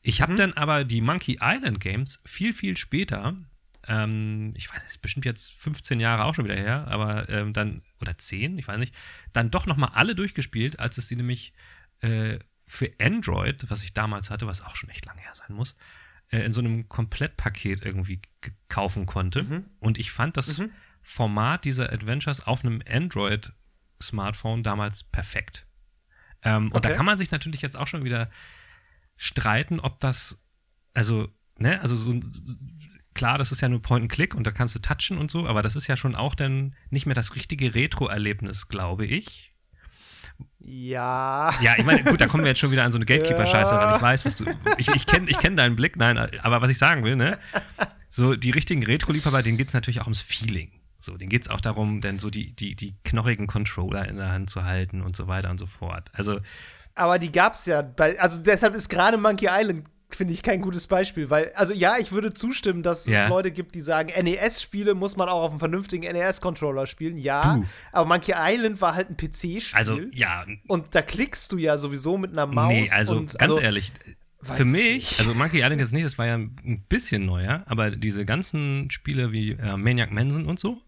Ich 0.03 0.19
Mhm. 0.19 0.23
habe 0.23 0.35
dann 0.35 0.53
aber 0.53 0.85
die 0.85 1.01
Monkey 1.01 1.39
Island 1.41 1.81
Games 1.81 2.21
viel, 2.27 2.53
viel 2.53 2.77
später, 2.77 3.37
ähm, 3.87 4.53
ich 4.55 4.71
weiß, 4.71 4.83
es 4.85 4.91
ist 4.93 5.03
bestimmt 5.03 5.25
jetzt 5.25 5.53
15 5.55 5.99
Jahre 5.99 6.25
auch 6.25 6.35
schon 6.35 6.45
wieder 6.45 6.57
her, 6.57 6.87
aber 6.89 7.29
ähm, 7.31 7.55
dann, 7.55 7.81
oder 8.03 8.19
10, 8.19 8.59
ich 8.59 8.69
weiß 8.69 8.79
nicht, 8.79 8.95
dann 9.33 9.51
doch 9.51 9.65
nochmal 9.65 9.91
alle 9.95 10.15
durchgespielt, 10.15 10.79
als 10.79 10.99
es 10.99 11.09
sie 11.09 11.17
nämlich 11.17 11.55
äh, 12.01 12.39
für 12.69 12.93
Android, 13.01 13.69
was 13.71 13.83
ich 13.83 13.95
damals 13.95 14.31
hatte, 14.31 14.47
was 14.47 14.63
auch 14.63 14.77
schon 14.77 14.91
echt 14.91 15.07
lange 15.07 15.23
her 15.23 15.35
sein 15.35 15.57
muss, 15.57 15.75
äh, 16.31 16.41
in 16.45 16.53
so 16.53 16.61
einem 16.61 16.89
Komplettpaket 16.89 17.85
irgendwie 17.85 18.21
kaufen 18.69 19.07
konnte. 19.07 19.43
Mhm. 19.43 19.65
Und 19.81 19.99
ich 19.99 20.13
fand 20.13 20.37
das 20.37 20.61
Format 21.03 21.65
dieser 21.65 21.91
Adventures 21.93 22.47
auf 22.47 22.63
einem 22.65 22.83
Android-Smartphone 22.87 24.63
damals 24.63 25.03
perfekt. 25.03 25.67
Ähm, 26.43 26.71
Und 26.71 26.85
da 26.85 26.91
Okay. 26.91 26.97
kann 26.97 27.07
man 27.07 27.17
sich 27.19 27.31
natürlich 27.31 27.63
jetzt 27.63 27.77
auch 27.77 27.87
schon 27.89 28.05
wieder 28.05 28.31
streiten, 29.17 29.81
ob 29.81 29.99
das, 30.01 30.39
also, 30.93 31.29
ne, 31.57 31.81
also 31.81 31.97
so 31.97 32.21
klar, 33.15 33.39
das 33.39 33.51
ist 33.51 33.63
ja 33.63 33.69
nur 33.69 33.83
Point 33.83 34.03
and 34.03 34.13
Click 34.13 34.35
und 34.35 34.47
da 34.47 34.53
kannst 34.53 34.75
du 34.75 34.79
touchen 34.79 35.19
und 35.19 35.31
so, 35.31 35.49
aber 35.49 35.63
das 35.63 35.75
ist 35.75 35.87
ja 35.89 35.97
schon 35.97 36.15
auch 36.15 36.35
dann 36.35 36.77
nicht 36.91 37.07
mehr 37.07 37.17
das 37.17 37.35
richtige 37.35 37.75
Retro-Erlebnis, 37.75 38.69
glaube 38.69 39.07
ich. 39.07 39.55
Ja. 40.61 41.55
Ja, 41.63 41.75
ich 41.79 41.85
meine, 41.85 42.05
gut, 42.05 42.21
da 42.21 42.27
kommen 42.27 42.45
wir 42.45 42.51
jetzt 42.51 42.59
schon 42.59 42.71
wieder 42.71 42.85
an 42.85 42.93
so 42.93 42.99
eine 42.99 43.07
Gatekeeper-Scheiße 43.07 43.73
ran. 43.73 43.97
Ich 43.97 44.03
weiß, 44.03 44.25
was 44.25 44.35
du. 44.35 44.45
Ich, 44.77 44.89
ich 44.89 45.07
kenne 45.07 45.31
ich 45.31 45.39
kenn 45.39 45.57
deinen 45.57 45.77
Blick, 45.77 45.97
nein, 45.97 46.19
aber 46.43 46.61
was 46.61 46.71
ich 46.71 46.79
sagen 46.79 47.05
will, 47.05 47.17
ne? 47.17 47.39
So, 48.11 48.35
die 48.35 48.51
richtigen 48.51 48.85
Retro-Liebhaber, 48.85 49.43
denen 49.43 49.57
geht 49.57 49.69
es 49.69 49.75
natürlich 49.75 50.01
auch 50.01 50.07
ums 50.07 50.21
Feeling. 50.21 50.71
So, 51.01 51.17
denen 51.17 51.31
geht 51.31 51.43
es 51.43 51.49
auch 51.49 51.61
darum, 51.61 52.01
dann 52.01 52.19
so 52.19 52.29
die, 52.29 52.55
die, 52.55 52.75
die 52.75 52.95
knochigen 53.05 53.47
Controller 53.47 54.07
in 54.09 54.17
der 54.17 54.31
Hand 54.31 54.51
zu 54.51 54.65
halten 54.65 55.01
und 55.01 55.17
so 55.17 55.27
weiter 55.27 55.51
und 55.51 55.59
so 55.59 55.67
fort. 55.67 56.11
Also, 56.13 56.41
Aber 56.95 57.19
die 57.19 57.33
gab's 57.33 57.65
ja. 57.67 57.81
Bei, 57.83 58.19
also 58.21 58.41
deshalb 58.43 58.75
ist 58.75 58.89
gerade 58.89 59.17
Monkey 59.17 59.49
Island, 59.51 59.87
finde 60.11 60.33
ich, 60.33 60.43
kein 60.43 60.61
gutes 60.63 60.87
Beispiel. 60.87 61.31
Weil, 61.31 61.53
also 61.55 61.73
ja, 61.73 61.97
ich 61.99 62.13
würde 62.13 62.33
zustimmen, 62.33 62.83
dass 62.83 63.07
Ja. 63.07 63.25
es 63.25 63.29
Leute 63.29 63.51
gibt, 63.51 63.75
die 63.75 63.81
sagen, 63.81 64.11
NES-Spiele 64.21 64.95
muss 64.95 65.17
man 65.17 65.29
auch 65.29 65.43
auf 65.45 65.51
einem 65.51 65.59
vernünftigen 65.59 66.05
NES-Controller 66.11 66.87
spielen. 66.87 67.17
Ja. 67.19 67.57
Du. 67.57 67.65
Aber 67.93 68.07
Monkey 68.09 68.33
Island 68.37 68.81
war 68.81 68.95
halt 68.95 69.11
ein 69.11 69.17
PC-Spiel. 69.17 69.77
also, 69.79 70.01
ja, 70.13 70.45
Und 70.67 70.95
da 70.95 71.03
klickst 71.03 71.53
du 71.53 71.59
ja 71.59 71.77
sowieso 71.79 72.17
mit 72.19 72.33
einer 72.33 72.47
Maus. 72.47 72.73
nee, 72.73 72.91
also 72.91 73.17
und, 73.17 73.39
ganz 73.39 73.57
ehrlich, 73.61 73.93
weiß 74.41 74.57
für 74.57 74.63
ich 74.63 74.69
mich, 74.69 75.19
also 75.19 75.35
Monkey 75.35 75.59
Island 75.59 75.81
jetzt 75.81 75.93
nicht, 75.93 76.05
das 76.07 76.17
war 76.19 76.27
ja 76.27 76.35
ein 76.37 76.85
bisschen 76.89 77.27
neuer, 77.27 77.65
aber 77.67 77.91
diese 77.91 78.25
ganzen 78.25 78.91
Spiele 78.91 79.33
wie 79.33 79.53
äh, 79.53 79.77
Maniac 79.77 80.11
Manson 80.11 80.47
und 80.47 80.59
so 80.59 80.81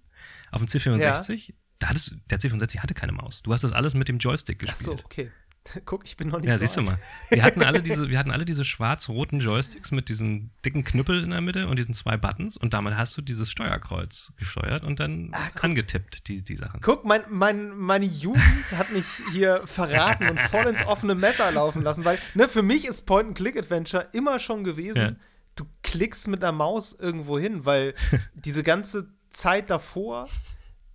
auf 0.50 0.58
dem 0.64 0.66
C64, 0.66 1.52
da 1.78 1.88
hattest, 1.88 2.16
der 2.30 2.38
C64 2.40 2.78
hatte 2.80 2.94
keine 2.94 3.12
Maus. 3.12 3.42
Du 3.42 3.52
hast 3.52 3.62
das 3.64 3.72
alles 3.72 3.94
mit 3.94 4.08
dem 4.08 4.18
Joystick 4.18 4.58
Ach 4.62 4.66
gespielt. 4.68 4.98
so, 5.00 5.04
okay. 5.04 5.30
Guck, 5.84 6.04
ich 6.06 6.16
bin 6.16 6.28
noch 6.28 6.38
nicht 6.40 6.48
Ja, 6.48 6.54
so 6.54 6.60
siehst 6.60 6.76
du 6.76 6.80
alt. 6.80 6.90
mal. 6.90 6.98
Wir 7.28 7.42
hatten 7.44 7.62
alle 7.62 7.82
diese, 7.82 8.08
wir 8.08 8.18
hatten 8.18 8.30
alle 8.30 8.44
diese 8.44 8.64
schwarz-roten 8.64 9.40
Joysticks 9.40 9.90
mit 9.92 10.08
diesem 10.08 10.50
dicken 10.64 10.84
Knüppel 10.84 11.22
in 11.22 11.30
der 11.30 11.40
Mitte 11.40 11.68
und 11.68 11.78
diesen 11.78 11.94
zwei 11.94 12.16
Buttons 12.16 12.56
und 12.56 12.72
damit 12.74 12.96
hast 12.96 13.16
du 13.16 13.22
dieses 13.22 13.50
Steuerkreuz 13.50 14.32
gesteuert 14.36 14.82
und 14.84 15.00
dann 15.00 15.32
angetippt, 15.60 16.28
die, 16.28 16.42
die 16.42 16.56
Sachen. 16.56 16.80
Guck, 16.80 17.04
mein, 17.04 17.22
mein, 17.28 17.76
meine 17.76 18.06
Jugend 18.06 18.42
hat 18.76 18.90
mich 18.92 19.06
hier 19.32 19.60
verraten 19.66 20.28
und 20.28 20.40
voll 20.40 20.66
ins 20.66 20.84
offene 20.86 21.14
Messer 21.14 21.50
laufen 21.52 21.82
lassen, 21.82 22.04
weil, 22.04 22.18
ne, 22.34 22.48
für 22.48 22.62
mich 22.62 22.86
ist 22.86 23.02
Point-and-Click-Adventure 23.06 24.08
immer 24.12 24.38
schon 24.38 24.64
gewesen, 24.64 24.98
Ja. 25.00 25.12
du 25.56 25.66
klickst 25.82 26.26
mit 26.28 26.42
einer 26.42 26.52
Maus 26.52 26.92
irgendwo 26.98 27.38
hin, 27.38 27.64
weil 27.66 27.94
diese 28.34 28.62
ganze 28.62 29.08
Zeit 29.30 29.70
davor, 29.70 30.28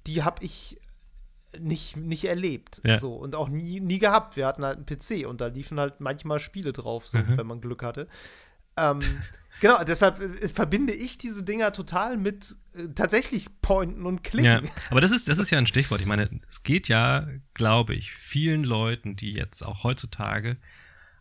die 0.08 0.23
habe 0.23 0.43
ich 0.43 0.80
nicht, 1.60 1.98
nicht 1.98 2.26
erlebt. 2.26 2.82
Ja. 2.84 2.98
So, 2.98 3.13
und 3.15 3.36
auch 3.36 3.50
nie, 3.50 3.80
nie 3.80 4.00
gehabt. 4.00 4.36
Wir 4.36 4.46
hatten 4.48 4.63
halt 4.65 4.78
einen 4.78 4.86
PC 4.86 5.28
und 5.28 5.41
da 5.41 5.48
liefen 5.48 5.80
halt 5.80 6.00
manchmal 6.00 6.39
Spiele 6.39 6.74
drauf, 6.74 7.08
so, 7.08 7.18
Mhm. 7.18 7.38
wenn 7.38 7.48
man 7.48 7.62
Glück 7.62 7.84
hatte. 7.84 8.08
Ähm, 8.78 9.00
Genau, 9.62 9.82
deshalb 9.86 10.20
äh, 10.20 10.50
verbinde 10.50 10.91
ich 10.91 11.18
diese 11.18 11.41
Dinger 11.44 11.72
total 11.72 12.18
mit 12.18 12.58
äh, 12.74 12.89
tatsächlich 12.94 13.48
Pointen 13.62 14.06
und 14.06 14.22
Klicken. 14.22 14.65
Ja, 14.65 14.72
aber 14.89 15.00
das 15.00 15.12
ist, 15.12 15.30
das 15.30 15.38
ist 15.38 15.50
ja 15.50 15.58
ein 15.58 15.65
Stichwort. 15.65 16.02
Ich 16.02 16.08
meine, 16.08 16.30
es 16.52 16.63
geht 16.63 16.89
ja, 16.89 17.26
glaube 17.54 17.96
ich, 17.96 18.12
vielen 18.12 18.65
Leuten, 18.65 19.15
die 19.15 19.32
jetzt 19.32 19.63
auch 19.65 19.86
heutzutage 19.86 20.58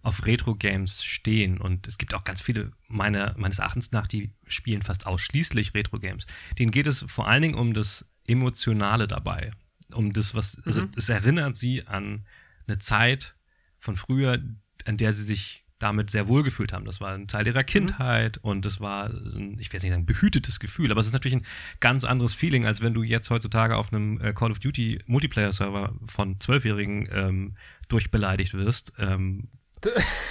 auf 0.02 0.26
Retro-Games 0.26 1.04
stehen. 1.04 1.60
Und 1.60 1.86
es 1.86 1.96
gibt 1.96 2.12
auch 2.12 2.24
ganz 2.24 2.40
viele, 2.42 2.72
meine, 2.88 3.34
meines 3.38 3.60
Erachtens 3.60 3.92
nach, 3.92 4.08
die 4.08 4.32
spielen 4.48 4.82
fast 4.82 5.06
ausschließlich 5.06 5.72
Retro-Games. 5.72 6.26
Denen 6.58 6.72
geht 6.72 6.88
es 6.88 7.02
vor 7.06 7.28
allen 7.28 7.42
Dingen 7.42 7.54
um 7.54 7.72
das 7.72 8.04
Emotionale 8.26 9.06
dabei. 9.06 9.52
Um 9.92 10.12
das, 10.12 10.34
was, 10.34 10.60
also 10.64 10.82
Mhm. 10.82 10.92
es 10.96 11.08
erinnert 11.08 11.56
sie 11.56 11.86
an 11.86 12.24
eine 12.66 12.78
Zeit 12.78 13.34
von 13.78 13.96
früher, 13.96 14.38
an 14.86 14.96
der 14.96 15.12
sie 15.12 15.22
sich 15.24 15.64
damit 15.78 16.08
sehr 16.08 16.28
wohl 16.28 16.42
gefühlt 16.42 16.72
haben. 16.72 16.86
Das 16.86 17.00
war 17.00 17.12
ein 17.12 17.28
Teil 17.28 17.46
ihrer 17.46 17.64
Kindheit 17.64 18.38
und 18.38 18.64
das 18.64 18.80
war, 18.80 19.10
ein, 19.10 19.58
ich 19.58 19.68
will 19.70 19.74
jetzt 19.74 19.82
nicht 19.82 19.90
sagen, 19.92 20.06
behütetes 20.06 20.58
Gefühl, 20.60 20.90
aber 20.90 21.00
es 21.00 21.08
ist 21.08 21.12
natürlich 21.12 21.36
ein 21.36 21.46
ganz 21.80 22.04
anderes 22.04 22.32
Feeling, 22.32 22.64
als 22.64 22.80
wenn 22.80 22.94
du 22.94 23.02
jetzt 23.02 23.28
heutzutage 23.28 23.76
auf 23.76 23.92
einem 23.92 24.18
äh, 24.22 24.32
Call 24.32 24.50
of 24.50 24.60
Duty 24.60 25.00
Multiplayer-Server 25.06 25.94
von 26.06 26.40
Zwölfjährigen 26.40 27.08
ähm, 27.12 27.56
durchbeleidigt 27.88 28.54
wirst. 28.54 28.92
Ähm, 28.98 29.48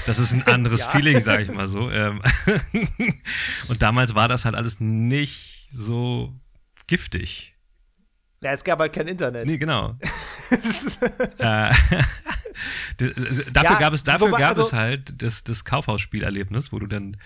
das 0.08 0.18
ist 0.18 0.34
ein 0.34 0.42
anderes 0.48 0.80
Ja. 0.82 0.88
Feeling, 0.90 1.20
sage 1.20 1.44
ich 1.44 1.52
mal 1.54 1.68
so. 1.68 1.92
Ähm, 1.92 2.22
und 3.68 3.82
damals 3.82 4.16
war 4.16 4.28
das 4.28 4.46
halt 4.46 4.56
alles 4.56 4.80
nicht 4.80 5.68
so 5.72 6.34
giftig. 6.88 7.53
Ja, 8.44 8.52
es 8.52 8.64
gab 8.64 8.80
halt 8.80 8.94
kein 8.94 9.08
Internet. 9.08 9.46
Nee, 9.46 9.58
genau. 9.58 9.98
äh, 11.40 11.72
das- 12.98 13.46
dafür 13.52 13.72
Ja, 13.72 13.80
gab 13.80 13.94
es, 13.94 14.04
dafür 14.04 14.28
wobei, 14.28 14.40
gab 14.40 14.50
also- 14.50 14.64
es 14.64 14.74
halt 14.74 15.22
das, 15.22 15.44
das 15.44 15.66
Kaufhausspielerlebnis, 15.66 16.72
wo 16.72 16.80
du 16.80 16.88
dann 16.88 17.18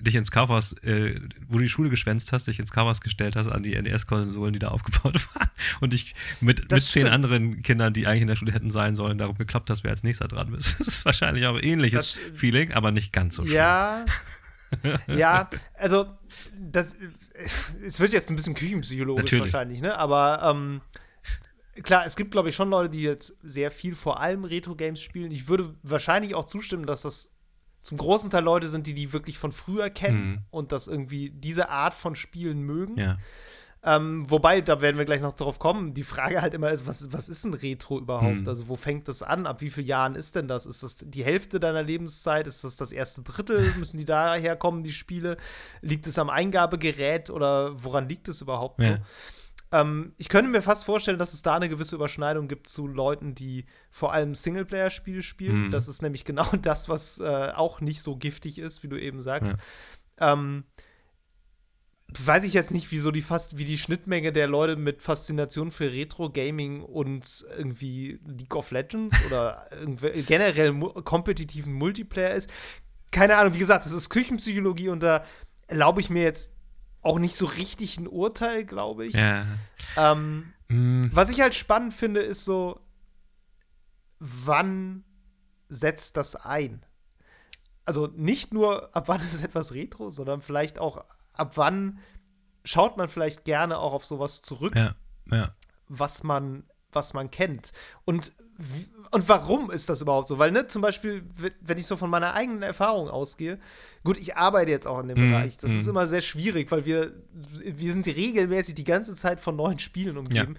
dich 0.00 0.14
ins 0.14 0.30
Kaufhaus, 0.30 0.74
äh, 0.84 1.20
wo 1.48 1.56
du 1.56 1.64
die 1.64 1.68
Schule 1.68 1.90
geschwänzt 1.90 2.30
hast, 2.32 2.46
dich 2.46 2.60
ins 2.60 2.70
Kaufhaus 2.70 3.00
gestellt 3.00 3.34
hast 3.34 3.48
an 3.48 3.64
die 3.64 3.74
NES-Konsolen, 3.80 4.52
die 4.52 4.60
da 4.60 4.68
aufgebaut 4.68 5.26
waren 5.34 5.50
und 5.80 5.92
dich 5.92 6.14
mit, 6.40 6.60
mit 6.60 6.70
Das 6.70 6.86
zehn 6.86 7.00
stimmt. 7.02 7.14
anderen 7.14 7.62
Kindern, 7.62 7.92
die 7.94 8.06
eigentlich 8.06 8.22
in 8.22 8.28
der 8.28 8.36
Schule 8.36 8.52
hätten 8.52 8.70
sein 8.70 8.94
sollen, 8.94 9.18
darum 9.18 9.36
gekloppt 9.36 9.70
hast, 9.70 9.82
wer 9.82 9.90
als 9.90 10.04
nächster 10.04 10.28
dran 10.28 10.54
ist. 10.54 10.78
Das 10.78 10.86
ist 10.86 11.04
wahrscheinlich 11.04 11.46
auch 11.46 11.56
ein 11.56 11.64
ähnliches 11.64 12.14
Das- 12.30 12.38
Feeling, 12.38 12.72
aber 12.74 12.92
nicht 12.92 13.12
ganz 13.12 13.34
so 13.34 13.42
schlimm. 13.42 13.56
Ja. 13.56 14.04
ja, 15.08 15.48
also 15.78 16.06
das 16.56 16.94
es 17.84 18.00
wird 18.00 18.12
jetzt 18.12 18.30
ein 18.30 18.36
bisschen 18.36 18.54
küchenpsychologisch 18.54 19.22
Natürlich. 19.24 19.52
wahrscheinlich, 19.52 19.80
ne? 19.80 19.96
Aber 19.98 20.40
ähm, 20.42 20.80
klar, 21.82 22.04
es 22.06 22.16
gibt, 22.16 22.30
glaube 22.32 22.48
ich, 22.48 22.54
schon 22.54 22.70
Leute, 22.70 22.90
die 22.90 23.02
jetzt 23.02 23.36
sehr 23.42 23.70
viel 23.70 23.94
vor 23.94 24.20
allem 24.20 24.44
Retro-Games 24.44 25.00
spielen. 25.00 25.30
Ich 25.30 25.48
würde 25.48 25.74
wahrscheinlich 25.82 26.34
auch 26.34 26.44
zustimmen, 26.44 26.86
dass 26.86 27.02
das 27.02 27.34
zum 27.82 27.96
großen 27.96 28.28
Teil 28.30 28.44
Leute 28.44 28.68
sind, 28.68 28.86
die 28.86 28.94
die 28.94 29.12
wirklich 29.12 29.38
von 29.38 29.52
früher 29.52 29.88
kennen 29.88 30.30
Mhm. 30.30 30.38
und 30.50 30.72
das 30.72 30.88
irgendwie 30.88 31.30
diese 31.30 31.68
Art 31.70 31.94
von 31.94 32.14
Spielen 32.16 32.60
mögen. 32.62 32.98
Ja. 32.98 33.18
Ähm, 33.84 34.28
wobei, 34.28 34.60
da 34.60 34.80
werden 34.80 34.98
wir 34.98 35.04
gleich 35.04 35.20
noch 35.20 35.34
darauf 35.34 35.60
kommen, 35.60 35.94
die 35.94 36.02
Frage 36.02 36.42
halt 36.42 36.52
immer 36.52 36.70
ist, 36.70 36.86
was, 36.86 37.12
was 37.12 37.28
ist 37.28 37.44
ein 37.44 37.54
Retro 37.54 37.98
überhaupt? 37.98 38.38
Hm. 38.38 38.48
Also 38.48 38.68
wo 38.68 38.74
fängt 38.74 39.06
das 39.06 39.22
an? 39.22 39.46
Ab 39.46 39.60
wie 39.60 39.70
vielen 39.70 39.86
Jahren 39.86 40.14
ist 40.16 40.34
denn 40.34 40.48
das? 40.48 40.66
Ist 40.66 40.82
das 40.82 40.96
die 40.96 41.24
Hälfte 41.24 41.60
deiner 41.60 41.82
Lebenszeit? 41.82 42.48
Ist 42.48 42.64
das 42.64 42.74
das 42.74 42.90
erste 42.90 43.22
Drittel? 43.22 43.72
Müssen 43.78 43.96
die 43.96 44.04
daher 44.04 44.56
kommen, 44.56 44.82
die 44.82 44.92
Spiele? 44.92 45.36
Liegt 45.80 46.06
es 46.08 46.18
am 46.18 46.28
Eingabegerät 46.28 47.30
oder 47.30 47.82
woran 47.82 48.08
liegt 48.08 48.28
es 48.28 48.40
überhaupt 48.40 48.82
so? 48.82 48.88
Ja. 48.88 48.98
Ähm, 49.70 50.12
ich 50.16 50.28
könnte 50.28 50.50
mir 50.50 50.62
fast 50.62 50.84
vorstellen, 50.84 51.18
dass 51.18 51.34
es 51.34 51.42
da 51.42 51.54
eine 51.54 51.68
gewisse 51.68 51.94
Überschneidung 51.94 52.48
gibt 52.48 52.68
zu 52.68 52.86
Leuten, 52.86 53.34
die 53.34 53.66
vor 53.90 54.12
allem 54.12 54.34
Singleplayer-Spiele 54.34 55.22
spielen. 55.22 55.66
Mhm. 55.66 55.70
Das 55.70 55.88
ist 55.88 56.02
nämlich 56.02 56.24
genau 56.26 56.48
das, 56.62 56.88
was 56.88 57.20
äh, 57.20 57.52
auch 57.54 57.80
nicht 57.80 58.02
so 58.02 58.16
giftig 58.16 58.58
ist, 58.58 58.82
wie 58.82 58.88
du 58.88 58.96
eben 59.00 59.20
sagst. 59.20 59.56
Ähm, 60.18 60.64
weiß 62.16 62.44
ich 62.44 62.54
jetzt 62.54 62.70
nicht, 62.70 62.90
wieso 62.90 63.10
die 63.10 63.22
fast, 63.22 63.58
wie 63.58 63.64
die 63.64 63.78
Schnittmenge 63.78 64.32
der 64.32 64.46
Leute 64.46 64.76
mit 64.76 65.02
Faszination 65.02 65.70
für 65.70 65.92
Retro-Gaming 65.92 66.82
und 66.82 67.46
irgendwie 67.56 68.18
League 68.24 68.54
of 68.54 68.70
Legends 68.70 69.16
oder 69.26 69.68
generell 70.26 70.72
mu 70.72 70.88
kompetitiven 70.88 71.72
Multiplayer 71.72 72.34
ist. 72.34 72.48
Keine 73.10 73.36
Ahnung, 73.36 73.54
wie 73.54 73.58
gesagt, 73.58 73.84
das 73.84 73.92
ist 73.92 74.10
Küchenpsychologie 74.10 74.88
und 74.88 75.02
da 75.02 75.24
erlaube 75.66 76.00
ich 76.00 76.10
mir 76.10 76.22
jetzt 76.22 76.50
auch 77.02 77.18
nicht 77.18 77.36
so 77.36 77.46
richtig 77.46 77.98
ein 77.98 78.08
Urteil, 78.08 78.64
glaube 78.64 79.06
ich. 79.06 79.14
Ja. 79.14 79.46
Ähm, 79.96 80.52
Mm, 80.68 81.04
was 81.12 81.30
ich 81.30 81.40
halt 81.40 81.54
spannend 81.54 81.94
finde, 81.94 82.20
ist 82.20 82.44
so, 82.44 82.80
wann 84.18 85.04
setzt 85.68 86.16
das 86.16 86.36
ein? 86.36 86.84
Also 87.84 88.06
nicht 88.06 88.52
nur, 88.52 88.94
ab 88.94 89.08
wann 89.08 89.20
ist 89.20 89.42
etwas 89.42 89.72
Retro, 89.72 90.10
sondern 90.10 90.42
vielleicht 90.42 90.78
auch, 90.78 91.04
ab 91.38 91.52
wann 91.56 91.98
schaut 92.64 92.96
man 92.96 93.08
vielleicht 93.08 93.44
gerne 93.44 93.78
auch 93.78 93.92
auf 93.92 94.04
sowas 94.04 94.42
zurück, 94.42 94.74
ja, 94.76 94.94
ja. 95.30 95.54
was 95.88 96.22
man, 96.22 96.64
was 96.92 97.14
man 97.14 97.30
kennt. 97.30 97.72
Und, 98.04 98.32
und 99.10 99.28
warum 99.28 99.70
ist 99.70 99.88
das 99.88 100.02
überhaupt 100.02 100.28
so? 100.28 100.38
Weil, 100.38 100.52
ne, 100.52 100.66
zum 100.66 100.82
Beispiel, 100.82 101.24
wenn 101.60 101.78
ich 101.78 101.86
so 101.86 101.96
von 101.96 102.10
meiner 102.10 102.34
eigenen 102.34 102.62
Erfahrung 102.62 103.08
ausgehe, 103.08 103.58
gut, 104.04 104.18
ich 104.18 104.36
arbeite 104.36 104.70
jetzt 104.70 104.86
auch 104.86 105.00
in 105.00 105.08
dem 105.08 105.18
Mhm, 105.18 105.30
Bereich. 105.30 105.56
Das 105.56 105.72
ist 105.72 105.84
mhm. 105.84 105.90
immer 105.90 106.06
sehr 106.06 106.20
schwierig, 106.20 106.70
weil 106.70 106.84
wir, 106.84 107.14
wir 107.32 107.92
sind 107.92 108.06
regelmäßig 108.06 108.74
die 108.74 108.84
ganze 108.84 109.14
Zeit 109.14 109.40
von 109.40 109.56
neuen 109.56 109.78
Spielen 109.78 110.18
umgeben. 110.18 110.56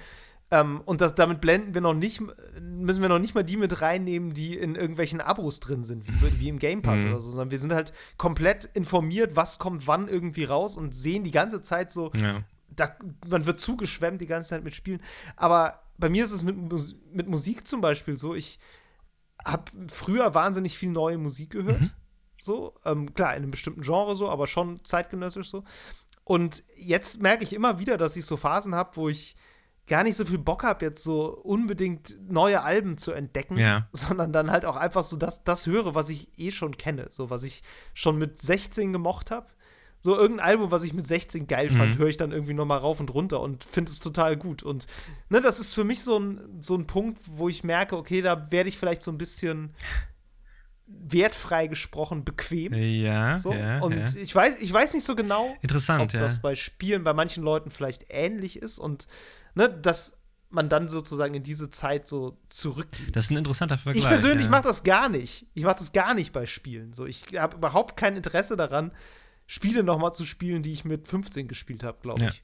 Ähm, 0.51 0.81
und 0.85 0.99
das, 1.01 1.13
damit 1.13 1.41
blenden 1.41 1.73
wir 1.75 1.81
noch 1.81 1.93
nicht, 1.93 2.21
müssen 2.59 3.01
wir 3.01 3.09
noch 3.09 3.19
nicht 3.19 3.35
mal 3.35 3.43
die 3.43 3.57
mit 3.57 3.81
reinnehmen, 3.81 4.33
die 4.33 4.57
in 4.57 4.75
irgendwelchen 4.75 5.21
Abos 5.21 5.59
drin 5.59 5.83
sind, 5.83 6.07
wie, 6.07 6.39
wie 6.39 6.49
im 6.49 6.57
Game 6.57 6.81
Pass 6.81 7.03
Mhm. 7.03 7.12
oder 7.12 7.21
so, 7.21 7.29
sondern 7.29 7.51
wir 7.51 7.59
sind 7.59 7.73
halt 7.73 7.93
komplett 8.17 8.65
informiert, 8.73 9.35
was 9.35 9.59
kommt 9.59 9.85
wann 9.85 10.07
irgendwie 10.07 10.45
raus 10.45 10.75
und 10.75 10.95
sehen 10.95 11.23
die 11.23 11.31
ganze 11.31 11.62
Zeit 11.62 11.91
so, 11.91 12.12
ja. 12.15 12.43
da, 12.69 12.95
man 13.27 13.45
wird 13.45 13.59
zugeschwemmt 13.59 14.21
die 14.21 14.25
ganze 14.25 14.49
Zeit 14.49 14.63
mit 14.63 14.73
Spielen. 14.75 15.01
Aber 15.35 15.83
bei 15.99 16.09
mir 16.09 16.23
ist 16.25 16.31
es 16.31 16.41
mit, 16.41 16.55
mit 17.13 17.27
Musik 17.27 17.67
zum 17.67 17.81
Beispiel 17.81 18.17
so, 18.17 18.33
ich 18.33 18.59
habe 19.45 19.65
früher 19.88 20.33
wahnsinnig 20.33 20.77
viel 20.77 20.89
neue 20.89 21.17
Musik 21.19 21.51
gehört. 21.51 21.81
Mhm. 21.81 21.91
So, 22.41 22.73
ähm, 22.85 23.13
klar, 23.13 23.35
in 23.35 23.43
einem 23.43 23.51
bestimmten 23.51 23.81
Genre 23.81 24.15
so, 24.15 24.29
aber 24.29 24.47
schon 24.47 24.83
zeitgenössisch 24.83 25.49
so. 25.49 25.63
Und 26.23 26.63
jetzt 26.75 27.21
merke 27.21 27.43
ich 27.43 27.53
immer 27.53 27.79
wieder, 27.79 27.97
dass 27.97 28.15
ich 28.15 28.25
so 28.25 28.38
Phasen 28.38 28.73
habe, 28.73 28.95
wo 28.95 29.09
ich 29.09 29.35
gar 29.89 30.04
nicht 30.04 30.15
so 30.15 30.23
viel 30.23 30.38
Bock 30.38 30.63
habe, 30.63 30.86
jetzt 30.86 31.04
so 31.04 31.25
unbedingt 31.43 32.17
neue 32.32 32.62
Alben 32.63 32.97
zu 32.97 33.12
entdecken, 33.12 33.58
Ja. 33.58 33.89
sondern 33.91 34.32
dann 34.32 34.49
halt 34.52 34.63
auch 34.63 34.78
einfach 34.78 35.04
so 35.04 35.17
das, 35.17 35.43
das 35.43 35.65
höre, 35.67 35.93
was 35.95 36.08
ich 36.08 36.30
eh 36.39 36.52
schon 36.52 36.78
kenne. 36.78 37.08
So, 37.10 37.30
was 37.30 37.43
ich 37.43 37.63
schon 37.93 38.17
mit 38.17 38.41
16 38.41 38.93
gemocht 38.93 39.32
habe. 39.32 39.47
So 40.02 40.15
irgendein 40.15 40.45
Album, 40.45 40.71
was 40.71 40.84
ich 40.84 40.93
mit 40.93 41.06
16 41.06 41.47
geil 41.47 41.69
fand, 41.69 41.95
Mhm. 41.95 41.97
höre 41.97 42.08
ich 42.08 42.15
dann 42.15 42.32
irgendwie 42.32 42.54
noch 42.54 42.63
mal 42.65 42.78
rauf 42.78 43.02
und 43.02 43.13
runter 43.13 43.41
und 43.41 43.65
finde 43.65 43.91
es 43.91 43.99
total 43.99 44.38
gut. 44.38 44.63
Und 44.63 44.88
ne, 45.28 45.41
das 45.41 45.60
ist 45.60 45.73
für 45.73 45.84
mich 45.84 46.02
so 46.04 46.17
ein, 46.17 46.39
so 46.62 46.75
ein 46.75 46.88
Punkt, 46.88 47.19
wo 47.25 47.49
ich 47.49 47.65
merke, 47.65 47.97
okay, 47.97 48.21
da 48.21 48.49
werde 48.49 48.69
ich 48.69 48.78
vielleicht 48.78 49.02
so 49.04 49.12
ein 49.12 49.17
bisschen 49.17 49.73
wertfrei 50.88 51.67
gesprochen 51.67 52.23
bequem. 52.23 52.73
Ja, 52.73 53.38
So. 53.39 53.52
ja, 53.54 53.80
und 53.82 53.95
ja. 53.95 54.06
ich 54.21 54.34
weiß, 54.34 54.60
ich 54.60 54.71
weiß 54.73 54.93
nicht 54.93 55.04
so 55.04 55.15
genau, 55.15 55.56
Interessant, 55.62 56.02
ob 56.02 56.13
ja. 56.13 56.19
das 56.19 56.41
bei 56.41 56.56
Spielen 56.56 57.04
bei 57.04 57.13
manchen 57.13 57.43
Leuten 57.43 57.69
vielleicht 57.69 58.06
ähnlich 58.10 58.60
ist 58.62 58.80
und 58.80 59.08
ne, 59.55 59.69
dass 59.69 60.21
man 60.51 60.67
dann 60.67 60.89
sozusagen 60.89 61.35
in 61.35 61.43
diese 61.43 61.69
Zeit 61.69 62.07
so 62.07 62.39
zurückgeht. 62.49 63.15
Das 63.15 63.25
ist 63.25 63.31
ein 63.31 63.38
interessanter 63.38 63.77
Vergleich. 63.77 64.03
Ich 64.03 64.09
persönlich 64.09 64.45
ja. 64.45 64.51
mache 64.51 64.63
das 64.63 64.83
gar 64.83 65.07
nicht. 65.07 65.45
Ich 65.53 65.63
mache 65.63 65.75
das 65.77 65.91
gar 65.91 66.13
nicht 66.15 66.33
bei 66.33 66.45
Spielen. 66.47 66.91
So, 66.93 67.05
ich 67.05 67.23
habe 67.38 67.57
überhaupt 67.57 67.97
kein 67.97 68.15
Interesse 68.15 68.57
daran, 68.57 68.91
Spiele 69.45 69.83
noch 69.83 69.97
mal 69.99 70.12
zu 70.12 70.25
spielen, 70.25 70.62
die 70.62 70.71
ich 70.71 70.85
mit 70.85 71.07
15 71.07 71.47
gespielt 71.47 71.83
habe, 71.83 71.99
glaube 72.01 72.21
Ja. 72.21 72.29
ich. 72.29 72.43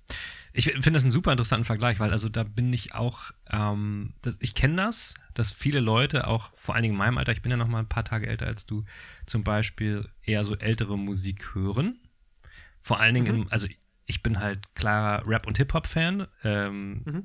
Ich 0.54 0.66
finde 0.72 0.94
das 0.94 1.04
einen 1.04 1.12
super 1.12 1.32
interessanten 1.32 1.66
Vergleich, 1.66 2.00
weil 2.00 2.12
also 2.12 2.30
da 2.30 2.44
bin 2.44 2.72
ich 2.74 2.96
auch, 2.96 3.32
ähm, 3.52 4.14
das, 4.24 4.38
ich 4.42 4.56
kenne 4.56 4.78
das, 4.78 5.14
dass 5.36 5.52
viele 5.52 5.80
Leute 5.82 6.26
auch, 6.28 6.50
vor 6.56 6.74
allen 6.74 6.82
Dingen 6.84 6.94
in 6.96 6.98
meinem 7.00 7.18
Alter, 7.20 7.32
ich 7.32 7.42
bin 7.44 7.52
ja 7.52 7.58
noch 7.58 7.68
mal 7.68 7.80
ein 7.80 7.90
paar 7.90 8.06
Tage 8.06 8.28
älter 8.28 8.48
als 8.48 8.66
du, 8.66 8.86
zum 9.28 9.44
Beispiel 9.44 10.08
eher 10.24 10.44
so 10.44 10.56
ältere 10.56 10.98
Musik 10.98 11.54
hören. 11.54 12.00
Vor 12.82 13.00
allen 13.00 13.14
Dingen, 13.16 13.36
Mhm. 13.36 13.42
im, 13.44 13.52
also 13.52 13.68
ich 14.06 14.22
bin 14.24 14.40
halt 14.40 14.74
klarer 14.76 15.26
Rap- 15.28 15.48
und 15.48 15.58
Hip-Hop-Fan. 15.58 16.28
Ähm, 16.44 17.02
Mhm. 17.06 17.24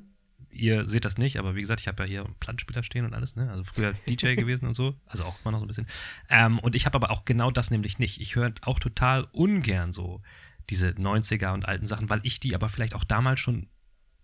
Ihr 0.53 0.85
seht 0.89 1.05
das 1.05 1.17
nicht, 1.17 1.37
aber 1.39 1.55
wie 1.55 1.61
gesagt, 1.61 1.79
ich 1.79 1.87
habe 1.87 2.03
ja 2.03 2.09
hier 2.09 2.25
Plattenspieler 2.41 2.83
stehen 2.83 3.05
und 3.05 3.13
alles, 3.13 3.37
ne? 3.37 3.49
Also 3.49 3.63
früher 3.63 3.93
DJ 4.09 4.35
gewesen 4.35 4.67
und 4.67 4.73
so, 4.73 4.99
also 5.05 5.23
auch 5.23 5.37
immer 5.45 5.51
noch 5.53 5.59
so 5.59 5.63
ein 5.65 5.67
bisschen. 5.69 5.87
Ähm, 6.29 6.59
und 6.59 6.75
ich 6.75 6.85
habe 6.85 6.95
aber 6.97 7.09
auch 7.09 7.23
genau 7.23 7.51
das 7.51 7.71
nämlich 7.71 7.99
nicht. 7.99 8.19
Ich 8.19 8.35
höre 8.35 8.51
auch 8.63 8.79
total 8.79 9.27
ungern 9.31 9.93
so 9.93 10.21
diese 10.69 10.89
90er 10.89 11.53
und 11.53 11.65
alten 11.65 11.85
Sachen, 11.85 12.09
weil 12.09 12.19
ich 12.23 12.41
die 12.41 12.53
aber 12.53 12.67
vielleicht 12.67 12.95
auch 12.95 13.05
damals 13.05 13.39
schon 13.39 13.69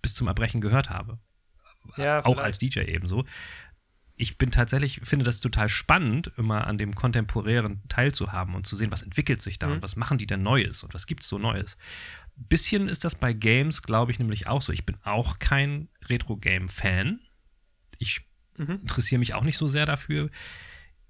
bis 0.02 0.16
zum 0.16 0.28
Erbrechen 0.28 0.60
gehört 0.60 0.90
habe. 0.90 1.18
Ja, 1.96 2.20
auch 2.26 2.34
vielleicht. 2.34 2.46
als 2.46 2.58
DJ 2.58 2.80
ebenso. 2.82 3.24
Ich 4.18 4.38
bin 4.38 4.52
tatsächlich, 4.52 5.00
finde 5.04 5.24
das 5.24 5.40
total 5.40 5.70
spannend, 5.70 6.32
immer 6.38 6.68
an 6.68 6.78
dem 6.78 6.94
kontemporären 6.94 7.84
teilzuhaben 7.88 8.54
und 8.56 8.68
zu 8.68 8.76
sehen, 8.76 8.92
was 8.92 9.04
entwickelt 9.04 9.42
sich 9.42 9.60
da 9.60 9.68
Mhm. 9.68 9.74
und 9.76 9.82
was 9.84 9.96
machen 9.96 10.18
die 10.18 10.28
denn 10.28 10.42
Neues 10.44 10.84
und 10.84 10.94
was 10.94 11.08
gibt's 11.08 11.30
so 11.30 11.38
Neues. 11.38 11.78
Bisschen 12.38 12.88
ist 12.88 13.04
das 13.04 13.16
bei 13.16 13.34
Games, 13.34 13.82
glaube 13.82 14.12
ich, 14.12 14.20
nämlich 14.20 14.48
auch 14.48 14.62
so. 14.62 14.72
Ich 14.72 14.86
bin 14.86 14.98
auch 15.04 15.40
kein 15.40 15.90
Retro-Game-Fan. 16.08 17.20
Ich 17.98 18.22
Mhm. 18.58 18.80
interessiere 18.82 19.20
mich 19.20 19.34
auch 19.34 19.44
nicht 19.44 19.58
so 19.58 19.68
sehr 19.68 19.86
dafür. 19.86 20.30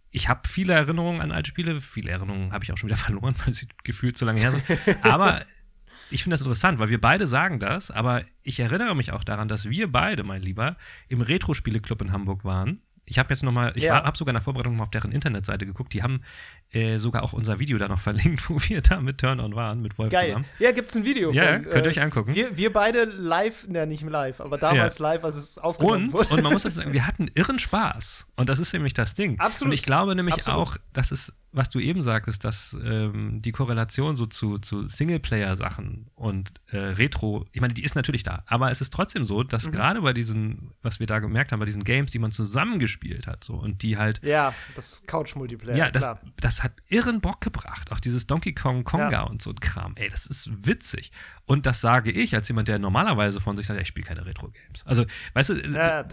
ich 0.09 0.29
habe 0.29 0.47
viele 0.47 0.73
Erinnerungen 0.73 1.21
an 1.21 1.31
alte 1.31 1.49
Spiele, 1.49 1.79
viele 1.79 2.09
Erinnerungen 2.09 2.51
habe 2.51 2.63
ich 2.63 2.71
auch 2.71 2.77
schon 2.77 2.89
wieder 2.89 2.97
verloren, 2.97 3.35
weil 3.45 3.53
sie 3.53 3.67
gefühlt 3.83 4.17
zu 4.17 4.25
lange 4.25 4.39
her 4.39 4.51
sind. 4.51 4.63
Aber 5.05 5.45
ich 6.09 6.23
finde 6.23 6.33
das 6.33 6.41
interessant, 6.41 6.79
weil 6.79 6.89
wir 6.89 6.99
beide 6.99 7.27
sagen 7.27 7.59
das, 7.59 7.91
aber 7.91 8.23
ich 8.41 8.59
erinnere 8.59 8.95
mich 8.95 9.11
auch 9.11 9.23
daran, 9.23 9.47
dass 9.47 9.69
wir 9.69 9.91
beide, 9.91 10.23
mein 10.23 10.41
Lieber, 10.41 10.77
im 11.07 11.21
Retro-Spiele-Club 11.21 12.01
in 12.01 12.11
Hamburg 12.13 12.45
waren 12.45 12.81
ich 13.09 13.17
habe 13.17 13.29
jetzt 13.29 13.43
noch 13.43 13.53
mal, 13.53 13.71
ich 13.75 13.83
ja. 13.83 14.03
habe 14.03 14.17
sogar 14.17 14.31
in 14.31 14.35
der 14.35 14.41
Vorbereitung 14.41 14.75
mal 14.75 14.83
auf 14.83 14.91
deren 14.91 15.13
Internetseite 15.13 15.65
geguckt. 15.65 15.93
Die 15.93 16.03
haben 16.03 16.23
äh, 16.71 16.97
sogar 16.97 17.23
auch 17.23 17.34
unser 17.34 17.60
Video 17.60 17.77
da 17.77 17.88
noch 17.88 17.99
verlinkt, 18.08 18.49
wo 18.49 18.60
wir 18.60 18.82
da 18.82 18.99
mit 18.99 19.19
Turn 19.19 19.39
On 19.39 19.56
waren, 19.56 19.82
mit 19.82 19.97
Wolf 19.97 20.12
Geil. 20.12 20.27
zusammen. 20.27 20.45
Ja, 20.60 20.71
gibt's 20.71 20.95
ein 20.95 21.06
Video. 21.06 21.32
Ja, 21.32 21.53
von, 21.53 21.63
könnt 21.63 21.75
ihr 21.75 21.86
äh, 21.86 21.89
euch 21.89 22.01
angucken. 22.01 22.36
Wir, 22.36 22.58
wir 22.58 22.73
beide 22.73 23.06
live, 23.06 23.67
ne, 23.67 23.86
nicht 23.86 24.03
live, 24.03 24.41
aber 24.41 24.58
damals 24.58 24.99
ja. 24.99 25.03
live, 25.03 25.23
als 25.23 25.36
es 25.36 25.58
aufgenommen 25.58 26.06
und, 26.06 26.13
wurde. 26.13 26.30
Und 26.30 26.43
man 26.43 26.53
muss 26.53 26.63
jetzt 26.63 26.75
sagen, 26.75 26.93
wir 26.93 27.08
hatten 27.08 27.30
irren 27.36 27.60
Spaß. 27.60 28.25
Und 28.36 28.49
das 28.49 28.60
ist 28.60 28.73
nämlich 28.73 28.93
das 28.93 29.15
Ding. 29.15 29.39
Absolut. 29.39 29.71
Und 29.71 29.73
ich 29.73 29.84
glaube 29.84 30.15
nämlich 30.15 30.36
Absolut. 30.36 30.60
auch, 30.60 30.77
dass 30.93 31.12
es 31.12 31.34
was 31.58 31.69
du 31.69 31.80
eben 31.80 32.03
sagtest, 32.03 32.43
dass 32.43 32.75
ähm, 32.84 33.41
die 33.41 33.51
Korrelation 33.51 34.15
so 34.15 34.25
zu, 34.25 34.60
zu 34.60 34.88
Singleplayer-Sachen 34.88 36.08
und 36.15 36.51
äh, 36.71 36.77
Retro, 36.77 37.45
ich 37.51 37.62
meine, 37.62 37.73
die 37.73 37.84
ist 37.84 37.95
natürlich 37.95 38.23
da, 38.23 38.43
aber 38.45 38.71
es 38.71 38.82
ist 38.82 38.93
trotzdem 38.93 39.25
so, 39.25 39.43
dass 39.43 39.67
mhm. 39.67 39.71
gerade 39.71 40.01
bei 40.01 40.13
diesen, 40.13 40.71
was 40.82 40.99
wir 40.99 41.08
da 41.08 41.19
gemerkt 41.19 41.51
haben, 41.51 41.60
bei 41.60 41.65
diesen 41.65 41.84
Games, 41.84 42.12
die 42.12 42.19
man 42.19 42.32
zusammengespielt 42.32 43.27
hat, 43.27 43.43
so 43.43 43.56
und 43.56 43.82
die 43.82 43.97
halt. 43.97 44.21
Ja, 44.23 44.53
das 44.75 45.06
Couch-Multiplayer. 45.08 45.77
Ja, 45.77 45.91
das, 45.91 46.17
das 46.39 46.56
hat 46.63 46.73
irren 46.89 47.21
Bock 47.21 47.41
gebracht. 47.41 47.91
Auch 47.91 47.99
dieses 47.99 48.27
Donkey 48.27 48.53
Kong 48.53 48.83
Konga 48.83 49.11
ja. 49.11 49.23
und 49.23 49.41
so 49.41 49.49
ein 49.49 49.59
Kram. 49.59 49.93
Ey, 49.95 50.09
das 50.09 50.25
ist 50.25 50.49
witzig. 50.65 51.11
Und 51.45 51.65
das 51.65 51.81
sage 51.81 52.11
ich 52.11 52.35
als 52.35 52.47
jemand, 52.47 52.67
der 52.67 52.79
normalerweise 52.79 53.39
von 53.39 53.55
sich 53.55 53.65
sagt, 53.65 53.79
ich 53.79 53.87
spiele 53.87 54.07
keine 54.07 54.25
Retro-Games. 54.25 54.85
Also, 54.85 55.05
weißt 55.33 55.49
du, 55.49 55.55
ja, 55.55 56.05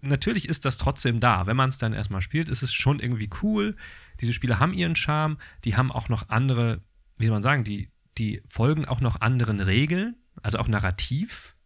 natürlich 0.00 0.48
ist 0.48 0.64
das 0.64 0.78
trotzdem 0.78 1.20
da. 1.20 1.46
Wenn 1.46 1.56
man 1.56 1.68
es 1.68 1.78
dann 1.78 1.92
erstmal 1.92 2.22
spielt, 2.22 2.48
ist 2.48 2.62
es 2.62 2.72
schon 2.72 2.98
irgendwie 2.98 3.30
cool 3.42 3.76
diese 4.20 4.32
Spiele 4.32 4.60
haben 4.60 4.72
ihren 4.72 4.96
Charme, 4.96 5.38
die 5.64 5.76
haben 5.76 5.90
auch 5.90 6.08
noch 6.08 6.28
andere, 6.28 6.82
wie 7.18 7.26
soll 7.26 7.32
man 7.32 7.42
sagen, 7.42 7.64
die, 7.64 7.90
die 8.18 8.42
folgen 8.48 8.84
auch 8.84 9.00
noch 9.00 9.20
anderen 9.20 9.60
Regeln, 9.60 10.16
also 10.42 10.58
auch 10.58 10.68
narrativ. 10.68 11.56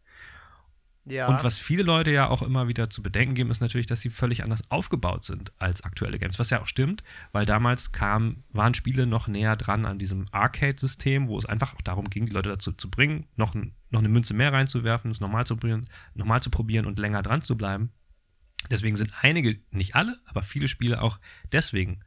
Ja. 1.06 1.28
Und 1.28 1.44
was 1.44 1.58
viele 1.58 1.82
Leute 1.82 2.10
ja 2.10 2.28
auch 2.28 2.40
immer 2.40 2.66
wieder 2.66 2.88
zu 2.88 3.02
bedenken 3.02 3.34
geben, 3.34 3.50
ist 3.50 3.60
natürlich, 3.60 3.86
dass 3.86 4.00
sie 4.00 4.08
völlig 4.08 4.42
anders 4.42 4.70
aufgebaut 4.70 5.24
sind 5.24 5.52
als 5.58 5.82
aktuelle 5.82 6.18
Games. 6.18 6.38
Was 6.38 6.48
ja 6.48 6.62
auch 6.62 6.66
stimmt, 6.66 7.04
weil 7.32 7.44
damals 7.44 7.92
kam, 7.92 8.44
waren 8.50 8.72
Spiele 8.72 9.06
noch 9.06 9.28
näher 9.28 9.56
dran 9.56 9.84
an 9.84 9.98
diesem 9.98 10.26
Arcade-System, 10.32 11.28
wo 11.28 11.38
es 11.38 11.44
einfach 11.44 11.74
auch 11.74 11.82
darum 11.82 12.08
ging, 12.08 12.24
die 12.24 12.32
Leute 12.32 12.48
dazu 12.48 12.72
zu 12.72 12.90
bringen, 12.90 13.26
noch, 13.36 13.54
noch 13.54 13.98
eine 13.98 14.08
Münze 14.08 14.32
mehr 14.32 14.52
reinzuwerfen, 14.52 15.10
es 15.10 15.20
nochmal 15.20 15.46
zu, 15.46 15.56
probieren, 15.56 15.90
nochmal 16.14 16.42
zu 16.42 16.50
probieren 16.50 16.86
und 16.86 16.98
länger 16.98 17.22
dran 17.22 17.42
zu 17.42 17.56
bleiben. 17.56 17.92
Deswegen 18.70 18.96
sind 18.96 19.12
einige, 19.20 19.60
nicht 19.70 19.94
alle, 19.94 20.16
aber 20.26 20.42
viele 20.42 20.68
Spiele 20.68 21.02
auch 21.02 21.20
deswegen 21.52 22.00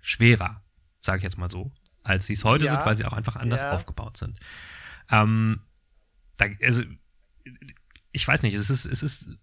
schwerer, 0.00 0.62
sage 1.02 1.18
ich 1.18 1.24
jetzt 1.24 1.36
mal 1.36 1.50
so, 1.50 1.70
als 2.02 2.24
sie 2.24 2.32
es 2.32 2.44
heute 2.44 2.64
ja, 2.64 2.70
sind, 2.70 2.86
weil 2.86 2.96
sie 2.96 3.04
auch 3.04 3.12
einfach 3.12 3.36
anders 3.36 3.60
ja. 3.60 3.72
aufgebaut 3.72 4.16
sind. 4.16 4.40
Ähm, 5.10 5.60
da, 6.38 6.46
also, 6.62 6.82
ich 8.18 8.26
weiß 8.26 8.42
nicht, 8.42 8.54
es 8.54 8.68
ist, 8.68 8.84
es 8.84 9.02
ist, 9.02 9.38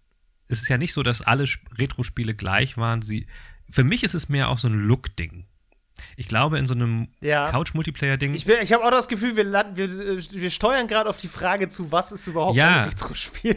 es 0.48 0.62
ist 0.62 0.68
ja 0.68 0.76
nicht 0.76 0.92
so, 0.92 1.02
dass 1.02 1.22
alle 1.22 1.44
Retro-Spiele 1.78 2.34
gleich 2.34 2.76
waren. 2.76 3.00
Sie, 3.00 3.26
für 3.70 3.84
mich 3.84 4.04
ist 4.04 4.14
es 4.14 4.28
mehr 4.28 4.50
auch 4.50 4.58
so 4.58 4.68
ein 4.68 4.74
Look-Ding. 4.74 5.46
Ich 6.18 6.28
glaube, 6.28 6.58
in 6.58 6.66
so 6.66 6.74
einem 6.74 7.08
ja. 7.22 7.50
Couch-Multiplayer-Ding. 7.50 8.34
Ich, 8.34 8.46
ich 8.46 8.72
habe 8.74 8.84
auch 8.84 8.90
das 8.90 9.08
Gefühl, 9.08 9.34
wir, 9.34 9.44
landen, 9.44 9.78
wir, 9.78 9.88
wir 9.88 10.50
steuern 10.50 10.88
gerade 10.88 11.08
auf 11.08 11.18
die 11.18 11.28
Frage 11.28 11.70
zu, 11.70 11.90
was 11.90 12.12
ist 12.12 12.26
überhaupt 12.26 12.54
ja. 12.54 12.82
ein 12.82 12.88
Retro-Spiel? 12.90 13.56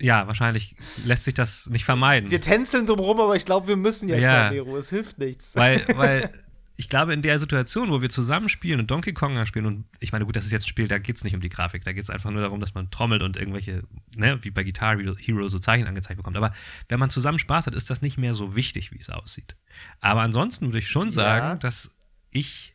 ja, 0.00 0.26
wahrscheinlich 0.26 0.74
lässt 1.04 1.22
sich 1.22 1.34
das 1.34 1.66
nicht 1.70 1.84
vermeiden. 1.84 2.32
Wir 2.32 2.40
tänzeln 2.40 2.84
drum 2.84 2.98
rum, 2.98 3.20
aber 3.20 3.36
ich 3.36 3.44
glaube, 3.44 3.68
wir 3.68 3.76
müssen 3.76 4.08
jetzt 4.08 4.22
ja. 4.22 4.32
mal, 4.32 4.50
Nero. 4.50 4.76
Es 4.76 4.90
hilft 4.90 5.18
nichts. 5.18 5.54
Weil, 5.54 5.84
weil 5.94 6.32
ich 6.80 6.88
glaube, 6.88 7.12
in 7.12 7.22
der 7.22 7.40
Situation, 7.40 7.90
wo 7.90 8.02
wir 8.02 8.08
zusammen 8.08 8.48
spielen 8.48 8.78
und 8.78 8.88
Donkey 8.88 9.12
Kong 9.12 9.44
spielen, 9.46 9.66
und 9.66 9.84
ich 9.98 10.12
meine, 10.12 10.24
gut, 10.24 10.36
das 10.36 10.44
ist 10.44 10.52
jetzt 10.52 10.62
ein 10.62 10.68
Spiel, 10.68 10.86
da 10.86 10.98
geht 10.98 11.16
es 11.16 11.24
nicht 11.24 11.34
um 11.34 11.40
die 11.40 11.48
Grafik, 11.48 11.82
da 11.82 11.92
geht 11.92 12.04
es 12.04 12.08
einfach 12.08 12.30
nur 12.30 12.40
darum, 12.40 12.60
dass 12.60 12.72
man 12.72 12.88
trommelt 12.92 13.20
und 13.24 13.36
irgendwelche, 13.36 13.82
ne, 14.14 14.38
wie 14.44 14.50
bei 14.52 14.62
Guitar 14.62 14.96
Hero 14.96 15.48
so 15.48 15.58
Zeichen 15.58 15.88
angezeigt 15.88 16.18
bekommt. 16.18 16.36
Aber 16.36 16.54
wenn 16.88 17.00
man 17.00 17.10
zusammen 17.10 17.40
Spaß 17.40 17.66
hat, 17.66 17.74
ist 17.74 17.90
das 17.90 18.00
nicht 18.00 18.16
mehr 18.16 18.32
so 18.32 18.54
wichtig, 18.54 18.92
wie 18.92 18.98
es 19.00 19.10
aussieht. 19.10 19.56
Aber 20.00 20.20
ansonsten 20.20 20.66
würde 20.66 20.78
ich 20.78 20.88
schon 20.88 21.10
sagen, 21.10 21.46
ja. 21.46 21.54
dass 21.56 21.90
ich 22.30 22.74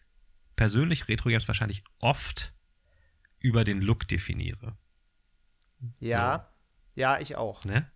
persönlich 0.57 1.07
Retro-Games 1.07 1.47
wahrscheinlich 1.47 1.85
oft 1.99 2.53
über 3.39 3.63
den 3.63 3.81
Look 3.81 4.05
definiere. 4.09 4.75
Ja, 6.01 6.49
so. 6.93 7.01
ja, 7.01 7.19
ich 7.21 7.37
auch. 7.37 7.63
Ne? 7.63 7.89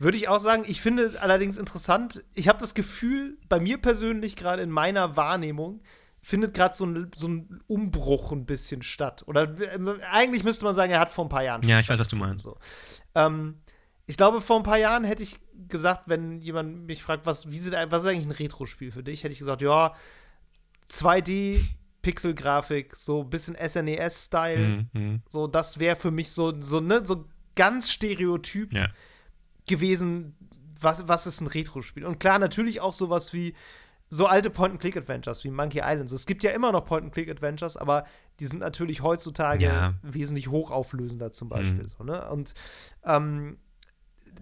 Würde 0.00 0.16
ich 0.16 0.28
auch 0.28 0.40
sagen, 0.40 0.64
ich 0.66 0.80
finde 0.80 1.02
es 1.02 1.14
allerdings 1.14 1.58
interessant. 1.58 2.24
Ich 2.32 2.48
habe 2.48 2.58
das 2.58 2.72
Gefühl, 2.72 3.36
bei 3.50 3.60
mir 3.60 3.76
persönlich, 3.76 4.34
gerade 4.34 4.62
in 4.62 4.70
meiner 4.70 5.14
Wahrnehmung, 5.14 5.82
findet 6.22 6.54
gerade 6.54 6.74
so 6.74 6.86
ein, 6.86 7.10
so 7.14 7.28
ein 7.28 7.60
Umbruch 7.66 8.32
ein 8.32 8.46
bisschen 8.46 8.80
statt. 8.80 9.22
Oder 9.26 9.60
äh, 9.60 9.78
eigentlich 10.10 10.42
müsste 10.42 10.64
man 10.64 10.74
sagen, 10.74 10.90
er 10.90 11.00
hat 11.00 11.10
vor 11.10 11.26
ein 11.26 11.28
paar 11.28 11.44
Jahren. 11.44 11.62
Ja, 11.64 11.78
ich 11.80 11.88
weiß, 11.90 11.98
was 11.98 12.08
du 12.08 12.16
meinst. 12.16 12.44
So. 12.44 12.56
Ähm, 13.14 13.60
ich 14.06 14.16
glaube, 14.16 14.40
vor 14.40 14.56
ein 14.56 14.62
paar 14.62 14.78
Jahren 14.78 15.04
hätte 15.04 15.22
ich 15.22 15.36
gesagt, 15.68 16.04
wenn 16.06 16.40
jemand 16.40 16.86
mich 16.86 17.02
fragt, 17.02 17.26
was, 17.26 17.50
wie 17.50 17.58
sind, 17.58 17.74
was 17.90 18.02
ist 18.02 18.08
eigentlich 18.08 18.26
ein 18.26 18.32
Retro-Spiel 18.32 18.92
für 18.92 19.02
dich, 19.02 19.22
hätte 19.22 19.34
ich 19.34 19.38
gesagt, 19.38 19.60
ja, 19.60 19.94
2D, 20.88 21.60
Pixel-Grafik, 22.00 22.96
so 22.96 23.20
ein 23.20 23.28
bisschen 23.28 23.54
SNES-Style. 23.54 24.86
Mhm. 24.94 25.20
So, 25.28 25.46
das 25.46 25.78
wäre 25.78 25.96
für 25.96 26.10
mich 26.10 26.30
so, 26.30 26.58
so, 26.62 26.80
ne, 26.80 27.04
so 27.04 27.26
ganz 27.54 27.90
stereotyp. 27.90 28.72
Ja 28.72 28.88
gewesen, 29.66 30.36
was, 30.80 31.08
was 31.08 31.26
ist 31.26 31.40
ein 31.40 31.46
Retro-Spiel. 31.46 32.04
Und 32.04 32.20
klar, 32.20 32.38
natürlich 32.38 32.80
auch 32.80 32.92
sowas 32.92 33.32
wie 33.32 33.54
so 34.08 34.26
alte 34.26 34.50
Point-and-Click-Adventures 34.50 35.44
wie 35.44 35.50
Monkey 35.50 35.80
Island. 35.84 36.08
So, 36.08 36.16
es 36.16 36.26
gibt 36.26 36.42
ja 36.42 36.50
immer 36.50 36.72
noch 36.72 36.84
Point-and-Click-Adventures, 36.84 37.76
aber 37.76 38.04
die 38.40 38.46
sind 38.46 38.58
natürlich 38.58 39.02
heutzutage 39.02 39.66
ja. 39.66 39.94
wesentlich 40.02 40.48
hochauflösender 40.48 41.30
zum 41.30 41.48
Beispiel. 41.48 41.84
Mhm. 41.84 41.86
So, 41.86 42.04
ne? 42.04 42.28
Und 42.30 42.54
ähm, 43.04 43.58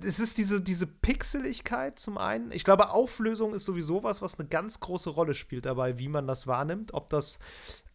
es 0.04 0.20
ist 0.20 0.38
diese, 0.38 0.60
diese 0.60 0.86
Pixeligkeit 0.86 1.98
zum 1.98 2.18
einen. 2.18 2.52
Ich 2.52 2.64
glaube, 2.64 2.90
Auflösung 2.90 3.54
ist 3.54 3.64
sowieso 3.64 4.02
was, 4.02 4.22
was 4.22 4.38
eine 4.38 4.48
ganz 4.48 4.80
große 4.80 5.10
Rolle 5.10 5.34
spielt 5.34 5.66
dabei, 5.66 5.98
wie 5.98 6.08
man 6.08 6.26
das 6.26 6.46
wahrnimmt. 6.46 6.94
Ob 6.94 7.10
das 7.10 7.38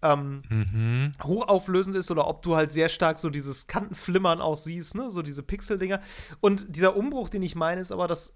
ähm, 0.01 0.43
mhm. 0.49 1.13
hochauflösend 1.23 1.95
ist 1.95 2.11
oder 2.11 2.27
ob 2.27 2.41
du 2.41 2.55
halt 2.55 2.71
sehr 2.71 2.89
stark 2.89 3.19
so 3.19 3.29
dieses 3.29 3.67
Kantenflimmern 3.67 4.41
auch 4.41 4.57
siehst, 4.57 4.95
ne? 4.95 5.09
so 5.09 5.21
diese 5.21 5.43
Pixel-Dinger. 5.43 6.01
Und 6.41 6.75
dieser 6.75 6.95
Umbruch, 6.95 7.29
den 7.29 7.41
ich 7.41 7.55
meine, 7.55 7.81
ist 7.81 7.91
aber, 7.91 8.07
dass 8.07 8.35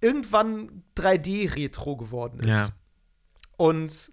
irgendwann 0.00 0.82
3D-Retro 0.96 1.96
geworden 1.96 2.40
ist. 2.40 2.48
Ja. 2.48 2.68
Und 3.56 4.12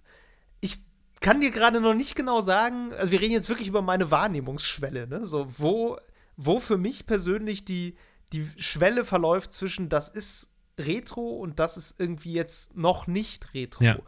ich 0.61 0.83
kann 1.19 1.41
dir 1.41 1.51
gerade 1.51 1.81
noch 1.81 1.95
nicht 1.95 2.15
genau 2.15 2.41
sagen, 2.41 2.93
also 2.93 3.11
wir 3.11 3.19
reden 3.19 3.33
jetzt 3.33 3.49
wirklich 3.49 3.67
über 3.67 3.81
meine 3.81 4.11
Wahrnehmungsschwelle, 4.11 5.07
ne? 5.07 5.25
So, 5.25 5.47
wo, 5.49 5.97
wo 6.37 6.59
für 6.59 6.77
mich 6.77 7.05
persönlich 7.05 7.65
die 7.65 7.97
die 8.33 8.49
Schwelle 8.57 9.05
verläuft 9.05 9.51
zwischen, 9.51 9.89
das 9.89 10.09
ist 10.09 10.53
Retro 10.77 11.29
und 11.37 11.59
das 11.59 11.77
ist 11.77 11.99
irgendwie 11.99 12.33
jetzt 12.33 12.77
noch 12.77 13.07
nicht 13.07 13.53
Retro. 13.53 13.83
Ja. 13.83 13.99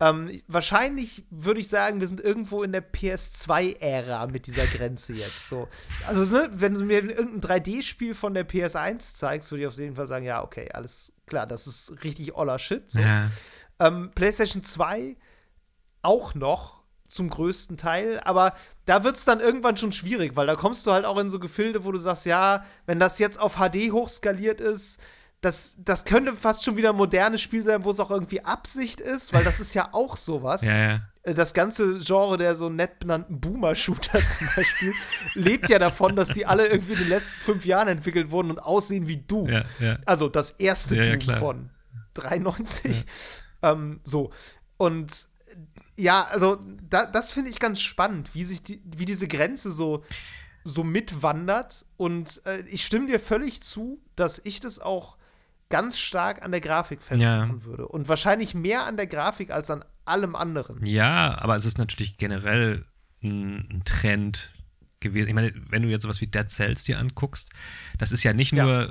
Ähm, 0.00 0.42
wahrscheinlich 0.48 1.24
würde 1.30 1.60
ich 1.60 1.68
sagen, 1.68 2.00
wir 2.00 2.08
sind 2.08 2.20
irgendwo 2.20 2.64
in 2.64 2.72
der 2.72 2.82
PS2-Ära 2.82 4.26
mit 4.26 4.48
dieser 4.48 4.66
Grenze 4.66 5.12
jetzt. 5.12 5.48
So. 5.48 5.68
Also, 6.08 6.36
ne, 6.36 6.50
wenn 6.54 6.74
du 6.74 6.84
mir 6.84 7.04
irgendein 7.04 7.62
3D-Spiel 7.62 8.14
von 8.14 8.34
der 8.34 8.48
PS1 8.48 9.14
zeigst, 9.14 9.52
würde 9.52 9.62
ich 9.62 9.68
auf 9.68 9.74
jeden 9.76 9.94
Fall 9.94 10.08
sagen, 10.08 10.24
ja, 10.24 10.42
okay, 10.42 10.68
alles 10.72 11.14
klar, 11.26 11.46
das 11.46 11.68
ist 11.68 12.02
richtig 12.02 12.34
oller 12.34 12.58
Shit. 12.58 12.90
So. 12.90 12.98
Ja. 12.98 13.30
Ähm, 13.78 14.10
PlayStation 14.12 14.64
2 14.64 15.16
auch 16.02 16.34
noch, 16.34 16.81
zum 17.12 17.30
größten 17.30 17.76
Teil. 17.76 18.20
Aber 18.24 18.54
da 18.86 19.04
wird 19.04 19.16
es 19.16 19.24
dann 19.24 19.40
irgendwann 19.40 19.76
schon 19.76 19.92
schwierig, 19.92 20.36
weil 20.36 20.46
da 20.46 20.56
kommst 20.56 20.86
du 20.86 20.92
halt 20.92 21.04
auch 21.04 21.18
in 21.18 21.30
so 21.30 21.38
Gefilde, 21.38 21.84
wo 21.84 21.92
du 21.92 21.98
sagst, 21.98 22.26
ja, 22.26 22.64
wenn 22.86 22.98
das 22.98 23.18
jetzt 23.18 23.38
auf 23.40 23.56
HD 23.56 23.92
hochskaliert 23.92 24.60
ist, 24.60 25.00
das, 25.40 25.78
das 25.84 26.04
könnte 26.04 26.36
fast 26.36 26.64
schon 26.64 26.76
wieder 26.76 26.90
ein 26.90 26.96
modernes 26.96 27.40
Spiel 27.40 27.64
sein, 27.64 27.84
wo 27.84 27.90
es 27.90 27.98
auch 27.98 28.12
irgendwie 28.12 28.44
Absicht 28.44 29.00
ist, 29.00 29.32
weil 29.32 29.42
das 29.42 29.58
ist 29.58 29.74
ja 29.74 29.88
auch 29.92 30.16
sowas. 30.16 30.62
ja, 30.66 30.76
ja. 30.76 31.00
Äh, 31.24 31.34
das 31.34 31.52
ganze 31.52 31.98
Genre 31.98 32.38
der 32.38 32.54
so 32.54 32.68
nett 32.68 33.00
benannten 33.00 33.40
Boomer-Shooter 33.40 34.24
zum 34.38 34.48
Beispiel 34.54 34.94
lebt 35.34 35.68
ja 35.68 35.80
davon, 35.80 36.14
dass 36.14 36.28
die 36.28 36.46
alle 36.46 36.66
irgendwie 36.68 36.92
in 36.92 37.00
den 37.00 37.08
letzten 37.08 37.40
fünf 37.40 37.66
Jahren 37.66 37.88
entwickelt 37.88 38.30
wurden 38.30 38.50
und 38.50 38.60
aussehen 38.60 39.08
wie 39.08 39.18
du. 39.18 39.48
Ja. 39.48 39.64
Also 40.06 40.28
das 40.28 40.52
erste 40.52 41.18
Doom 41.18 41.36
von 41.36 41.70
93. 42.14 43.04
Ähm, 43.62 44.00
so. 44.04 44.30
Und 44.76 45.26
ja, 46.02 46.24
also 46.24 46.58
da, 46.90 47.06
das 47.06 47.30
finde 47.30 47.50
ich 47.50 47.60
ganz 47.60 47.80
spannend, 47.80 48.34
wie 48.34 48.42
sich 48.44 48.62
die, 48.62 48.82
wie 48.84 49.04
diese 49.04 49.28
Grenze 49.28 49.70
so, 49.70 50.04
so 50.64 50.82
mitwandert. 50.82 51.84
Und 51.96 52.42
äh, 52.44 52.62
ich 52.62 52.84
stimme 52.84 53.06
dir 53.06 53.20
völlig 53.20 53.62
zu, 53.62 54.02
dass 54.16 54.40
ich 54.44 54.58
das 54.58 54.80
auch 54.80 55.16
ganz 55.68 55.98
stark 55.98 56.42
an 56.42 56.50
der 56.50 56.60
Grafik 56.60 57.02
festmachen 57.02 57.58
ja. 57.60 57.64
würde. 57.64 57.86
Und 57.86 58.08
wahrscheinlich 58.08 58.52
mehr 58.52 58.84
an 58.84 58.96
der 58.96 59.06
Grafik 59.06 59.52
als 59.52 59.70
an 59.70 59.84
allem 60.04 60.34
anderen. 60.34 60.84
Ja, 60.84 61.38
aber 61.40 61.54
es 61.54 61.64
ist 61.64 61.78
natürlich 61.78 62.16
generell 62.16 62.84
ein, 63.22 63.82
Trend 63.84 64.50
gewesen. 64.98 65.28
Ich 65.28 65.34
meine, 65.34 65.52
wenn 65.70 65.82
du 65.82 65.88
jetzt 65.88 66.02
sowas 66.02 66.20
wie 66.20 66.26
Dead 66.26 66.50
Cells 66.50 66.82
dir 66.82 66.98
anguckst, 66.98 67.50
das 67.98 68.10
ist 68.10 68.24
ja 68.24 68.32
nicht 68.32 68.52
nur 68.52 68.66
ja. 68.66 68.90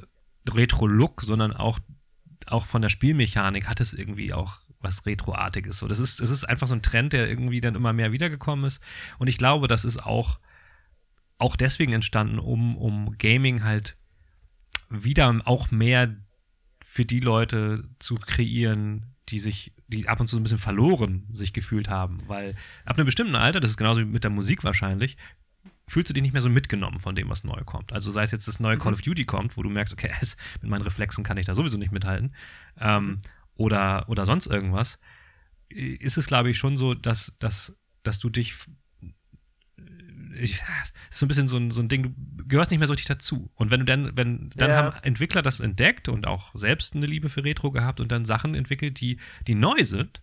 Retro-Look, 0.49 1.23
sondern 1.23 1.53
auch 1.53 1.79
auch 2.47 2.65
von 2.65 2.81
der 2.81 2.89
Spielmechanik 2.89 3.69
hat 3.69 3.79
es 3.79 3.93
irgendwie 3.93 4.33
auch 4.33 4.55
was 4.81 5.05
Retroartiges. 5.05 5.79
So, 5.79 5.87
das 5.87 5.99
ist, 5.99 6.19
es 6.19 6.29
ist 6.29 6.43
einfach 6.43 6.67
so 6.67 6.73
ein 6.73 6.81
Trend, 6.81 7.13
der 7.13 7.27
irgendwie 7.27 7.61
dann 7.61 7.75
immer 7.75 7.93
mehr 7.93 8.11
wiedergekommen 8.11 8.65
ist. 8.65 8.81
Und 9.19 9.27
ich 9.27 9.37
glaube, 9.37 9.67
das 9.67 9.85
ist 9.85 10.03
auch, 10.03 10.39
auch 11.37 11.55
deswegen 11.55 11.93
entstanden, 11.93 12.39
um, 12.39 12.77
um 12.77 13.17
Gaming 13.17 13.63
halt 13.63 13.97
wieder 14.89 15.41
auch 15.45 15.71
mehr 15.71 16.15
für 16.83 17.05
die 17.05 17.19
Leute 17.19 17.87
zu 17.99 18.15
kreieren, 18.15 19.15
die 19.29 19.39
sich, 19.39 19.73
die 19.87 20.09
ab 20.09 20.19
und 20.19 20.27
zu 20.27 20.35
so 20.35 20.39
ein 20.39 20.43
bisschen 20.43 20.59
verloren 20.59 21.27
sich 21.31 21.53
gefühlt 21.53 21.89
haben. 21.89 22.17
Weil 22.27 22.55
ab 22.85 22.97
einem 22.97 23.05
bestimmten 23.05 23.35
Alter, 23.35 23.59
das 23.59 23.71
ist 23.71 23.77
genauso 23.77 24.01
wie 24.01 24.05
mit 24.05 24.23
der 24.23 24.31
Musik 24.31 24.63
wahrscheinlich, 24.63 25.15
fühlst 25.87 26.09
du 26.09 26.13
dich 26.13 26.23
nicht 26.23 26.33
mehr 26.33 26.41
so 26.41 26.49
mitgenommen 26.49 26.99
von 26.99 27.15
dem, 27.15 27.29
was 27.29 27.43
neu 27.43 27.61
kommt. 27.65 27.93
Also 27.93 28.11
sei 28.11 28.23
es 28.23 28.31
jetzt 28.31 28.47
das 28.47 28.59
neue 28.59 28.75
mhm. 28.75 28.79
Call 28.79 28.93
of 28.93 29.01
Duty 29.01 29.25
kommt, 29.25 29.57
wo 29.57 29.63
du 29.63 29.69
merkst, 29.69 29.93
okay, 29.93 30.11
mit 30.61 30.69
meinen 30.69 30.83
Reflexen 30.83 31.23
kann 31.23 31.37
ich 31.37 31.45
da 31.45 31.55
sowieso 31.55 31.77
nicht 31.77 31.91
mithalten. 31.91 32.33
Ähm. 32.79 33.21
Oder, 33.61 34.09
oder 34.09 34.25
sonst 34.25 34.47
irgendwas, 34.47 34.99
ist 35.69 36.17
es, 36.17 36.27
glaube 36.27 36.49
ich, 36.49 36.57
schon 36.57 36.75
so, 36.75 36.93
dass, 36.93 37.33
dass, 37.39 37.77
dass 38.03 38.19
du 38.19 38.29
dich 38.29 38.55
ich, 40.39 40.59
das 40.59 40.91
ist 41.09 41.19
so 41.19 41.25
ein 41.25 41.27
bisschen 41.27 41.47
so 41.47 41.57
ein, 41.57 41.71
so 41.71 41.81
ein 41.81 41.89
Ding, 41.89 42.15
du 42.37 42.47
gehörst 42.47 42.71
nicht 42.71 42.79
mehr 42.79 42.87
so 42.87 42.93
richtig 42.93 43.07
dazu. 43.07 43.51
Und 43.55 43.71
wenn 43.71 43.81
du 43.81 43.85
dann, 43.85 44.15
wenn, 44.15 44.49
dann 44.55 44.69
ja. 44.69 44.75
haben 44.77 45.03
Entwickler 45.03 45.41
das 45.41 45.59
entdeckt 45.59 46.09
und 46.09 46.27
auch 46.27 46.51
selbst 46.55 46.95
eine 46.95 47.05
Liebe 47.05 47.29
für 47.29 47.43
Retro 47.43 47.71
gehabt 47.71 47.99
und 47.99 48.11
dann 48.11 48.25
Sachen 48.25 48.55
entwickelt, 48.55 48.99
die, 49.01 49.19
die 49.47 49.55
neu 49.55 49.83
sind, 49.83 50.21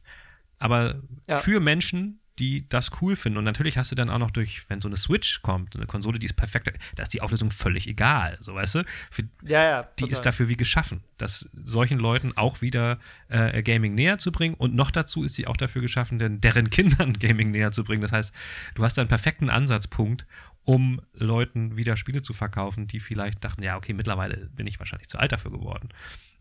aber 0.59 1.03
ja. 1.27 1.39
für 1.39 1.61
Menschen, 1.61 2.21
die 2.39 2.69
das 2.69 2.91
cool 3.01 3.17
finden. 3.17 3.39
Und 3.39 3.45
natürlich 3.45 3.79
hast 3.79 3.91
du 3.91 3.95
dann 3.95 4.11
auch 4.11 4.19
noch 4.19 4.31
durch, 4.31 4.63
wenn 4.69 4.81
so 4.81 4.89
eine 4.89 4.97
Switch 4.97 5.43
kommt, 5.43 5.75
eine 5.75 5.87
Konsole, 5.87 6.19
die 6.19 6.27
ist 6.27 6.37
perfekt, 6.37 6.79
da 6.97 7.03
ist 7.03 7.13
die 7.13 7.21
Auflösung 7.21 7.51
völlig 7.51 7.89
egal, 7.89 8.39
so 8.41 8.55
weißt 8.55 8.77
du? 8.77 8.85
Für, 9.11 9.23
ja, 9.43 9.63
ja. 9.63 9.83
Die 9.83 10.03
total. 10.03 10.13
ist 10.13 10.21
dafür 10.23 10.49
wie 10.49 10.57
geschaffen, 10.57 11.03
dass 11.17 11.41
solchen 11.41 11.99
Leuten 11.99 12.37
auch 12.37 12.61
wieder 12.61 12.99
äh, 13.29 13.63
Gaming 13.63 13.95
näher 13.95 14.19
zu 14.19 14.33
bringen. 14.33 14.55
Und 14.55 14.75
noch 14.75 14.91
dazu 14.91 15.25
ist 15.25 15.35
sie 15.35 15.47
auch 15.47 15.57
dafür 15.57 15.83
geschaffen, 15.83 16.19
denn 16.19 16.41
deren 16.41 16.71
Kindern 16.71 17.15
Gaming 17.15 17.51
näher 17.51 17.73
zu 17.73 17.85
bringen. 17.85 18.03
Das 18.03 18.13
heißt, 18.13 18.33
du 18.75 18.85
hast 18.85 18.97
da 18.97 19.03
einen 19.03 19.09
perfekten 19.09 19.51
Ansatzpunkt, 19.51 20.27
um 20.65 21.01
Leuten 21.15 21.77
wieder 21.77 21.97
Spiele 21.97 22.23
zu 22.23 22.35
verkaufen, 22.35 22.87
die 22.87 23.01
vielleicht 23.01 23.43
dachten, 23.43 23.63
ja, 23.63 23.77
okay, 23.77 23.95
mittlerweile 23.95 24.51
bin 24.55 24.67
ich 24.67 24.79
wahrscheinlich 24.79 25.09
zu 25.09 25.19
alt 25.19 25.33
dafür 25.33 25.51
geworden. 25.51 25.89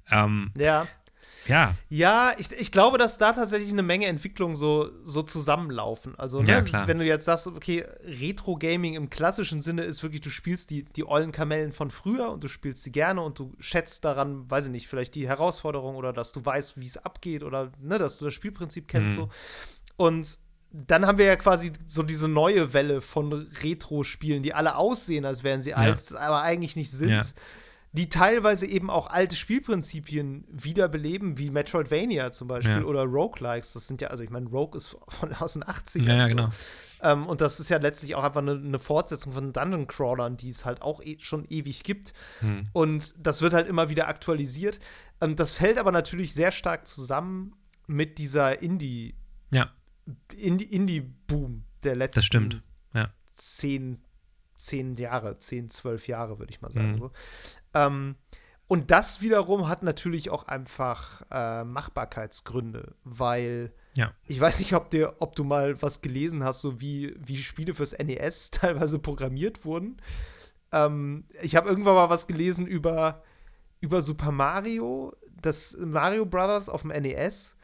Ähm, 0.10 0.52
ja. 0.58 0.88
Ja. 1.48 1.76
Ja, 1.90 2.34
ich, 2.38 2.52
ich 2.52 2.72
glaube, 2.72 2.98
dass 2.98 3.18
da 3.18 3.34
tatsächlich 3.34 3.72
eine 3.72 3.84
Menge 3.84 4.08
Entwicklungen 4.08 4.56
so, 4.56 4.90
so 5.04 5.22
zusammenlaufen. 5.22 6.18
Also, 6.18 6.42
ne, 6.42 6.66
ja, 6.72 6.88
wenn 6.88 7.00
du 7.00 7.06
jetzt 7.06 7.26
sagst, 7.26 7.48
okay, 7.48 7.86
Retro-Gaming 8.04 8.96
im 8.96 9.10
klassischen 9.10 9.62
Sinne 9.62 9.84
ist 9.84 10.04
wirklich, 10.04 10.22
du 10.22 10.30
spielst 10.30 10.70
die, 10.72 10.84
die 10.84 11.06
ollen 11.06 11.32
Kamellen 11.32 11.72
von 11.72 11.92
früher 11.92 12.32
und 12.32 12.44
du 12.44 12.48
spielst 12.48 12.84
sie 12.84 12.92
gerne 12.92 13.22
und 13.22 13.40
du 13.40 13.54
schätzt 13.60 14.04
daran, 14.06 14.50
weiß 14.50 14.66
ich 14.66 14.72
nicht, 14.72 14.88
vielleicht 14.88 15.16
die 15.16 15.28
Herausforderung 15.28 15.96
oder 15.96 16.14
dass 16.14 16.32
du 16.32 16.44
weißt, 16.44 16.80
wie 16.80 16.88
es 16.88 16.98
abgeht 16.98 17.44
oder 17.44 17.72
ne, 17.80 17.98
dass 17.98 18.18
du 18.18 18.26
das 18.26 18.34
Spielprinzip 18.34 18.88
kennst. 18.88 19.18
Mhm. 19.18 19.22
So. 19.22 19.30
Und 19.96 20.38
dann 20.72 21.06
haben 21.06 21.18
wir 21.18 21.26
ja 21.26 21.38
quasi 21.38 21.72
so 21.86 22.04
diese 22.04 22.28
neue 22.28 22.74
Welle 22.74 23.02
von 23.02 23.32
Retro-Spielen, 23.64 24.44
die 24.44 24.54
alle 24.54 24.76
aussehen, 24.76 25.26
als 25.26 25.44
wären 25.44 25.62
sie 25.62 25.72
ja. 25.72 25.78
alt, 25.78 26.14
aber 26.14 26.42
eigentlich 26.42 26.76
nicht 26.76 26.92
sind. 26.92 27.10
Ja 27.10 27.22
die 27.94 28.10
teilweise 28.10 28.66
eben 28.68 28.90
auch 28.90 29.08
alte 29.08 29.36
Spielprinzipien 29.36 30.46
wiederbeleben, 30.50 31.38
wie 31.38 31.50
Metroidvania 31.50 32.32
zum 32.32 32.48
Beispiel 32.48 32.80
ja. 32.80 32.84
oder 32.84 33.04
Roguelikes. 33.04 33.74
Das 33.74 33.88
sind 33.88 34.02
ja, 34.02 34.10
also 34.10 34.24
ich 34.24 34.30
meine, 34.30 34.48
Rogue 34.48 34.78
ist 34.78 34.96
von 35.08 35.34
aus 35.34 35.54
den 35.54 35.64
80ern. 35.64 36.04
Ja, 36.04 36.16
ja 36.16 36.28
so. 36.28 36.36
genau. 36.36 36.50
Ähm, 37.02 37.28
und 37.28 37.42
das 37.42 37.60
ist 37.60 37.70
ja 37.70 37.78
letztlich 37.78 38.16
auch 38.16 38.24
einfach 38.24 38.42
eine, 38.42 38.54
eine 38.54 38.80
Fortsetzung 38.80 39.34
von 39.34 39.54
Dungeon 39.54 39.88
Crawlern, 39.88 40.38
die 40.38 40.50
es 40.50 40.66
halt 40.66 40.82
auch 40.82 41.02
e 41.02 41.18
schon 41.20 41.46
ewig 41.46 41.84
gibt. 41.84 42.14
Hm. 42.40 42.68
Und 42.74 43.14
das 43.18 43.42
wird 43.42 43.54
halt 43.54 43.68
immer 43.68 43.90
wieder 43.90 44.08
aktualisiert. 44.08 44.80
Ähm, 45.22 45.36
das 45.36 45.54
fällt 45.54 45.78
aber 45.78 45.92
natürlich 45.92 46.34
sehr 46.34 46.52
stark 46.52 46.88
zusammen 46.88 47.56
mit 47.88 48.18
dieser 48.18 48.62
Indie- 48.62 49.16
ja. 49.52 49.72
Indie-Boom 50.36 51.64
der 51.84 51.96
letzten 51.96 52.20
das 52.20 52.26
stimmt. 52.26 52.64
Ja. 52.94 53.12
zehn, 53.34 54.02
zehn 54.56 54.96
Jahre, 54.96 55.38
zehn, 55.40 55.70
zwölf 55.70 56.08
Jahre, 56.08 56.40
würde 56.40 56.52
ich 56.52 56.62
mal 56.62 56.72
sagen. 56.72 56.94
Mhm. 56.94 56.98
So. 56.98 57.12
Ähm, 57.78 58.16
und 58.68 58.92
das 58.92 59.22
wiederum 59.22 59.70
hat 59.70 59.84
natürlich 59.84 60.30
auch 60.30 60.48
einfach 60.48 61.22
äh, 61.32 61.64
Machbarkeitsgründe, 61.64 62.96
weil 63.06 63.72
ja. 63.94 64.12
ich 64.26 64.40
weiß 64.40 64.60
nicht, 64.60 64.74
ob, 64.74 64.90
dir, 64.90 65.16
ob 65.20 65.36
du 65.36 65.44
mal 65.46 65.82
was 65.82 66.02
gelesen 66.02 66.44
hast, 66.44 66.62
so 66.62 66.82
wie, 66.82 67.16
wie 67.18 67.38
Spiele 67.38 67.74
fürs 67.74 67.98
NES 67.98 68.52
teilweise 68.52 69.00
programmiert 69.00 69.64
wurden. 69.64 70.02
Ähm, 70.72 71.26
ich 71.42 71.56
habe 71.56 71.70
irgendwann 71.70 71.96
mal 71.96 72.10
was 72.10 72.28
gelesen 72.28 72.68
über, 72.68 73.24
über 73.80 74.02
Super 74.02 74.32
Mario, 74.32 75.16
das 75.42 75.78
Mario 75.80 76.26
Brothers 76.26 76.68
auf 76.68 76.82
dem 76.82 76.92
NES 76.92 77.57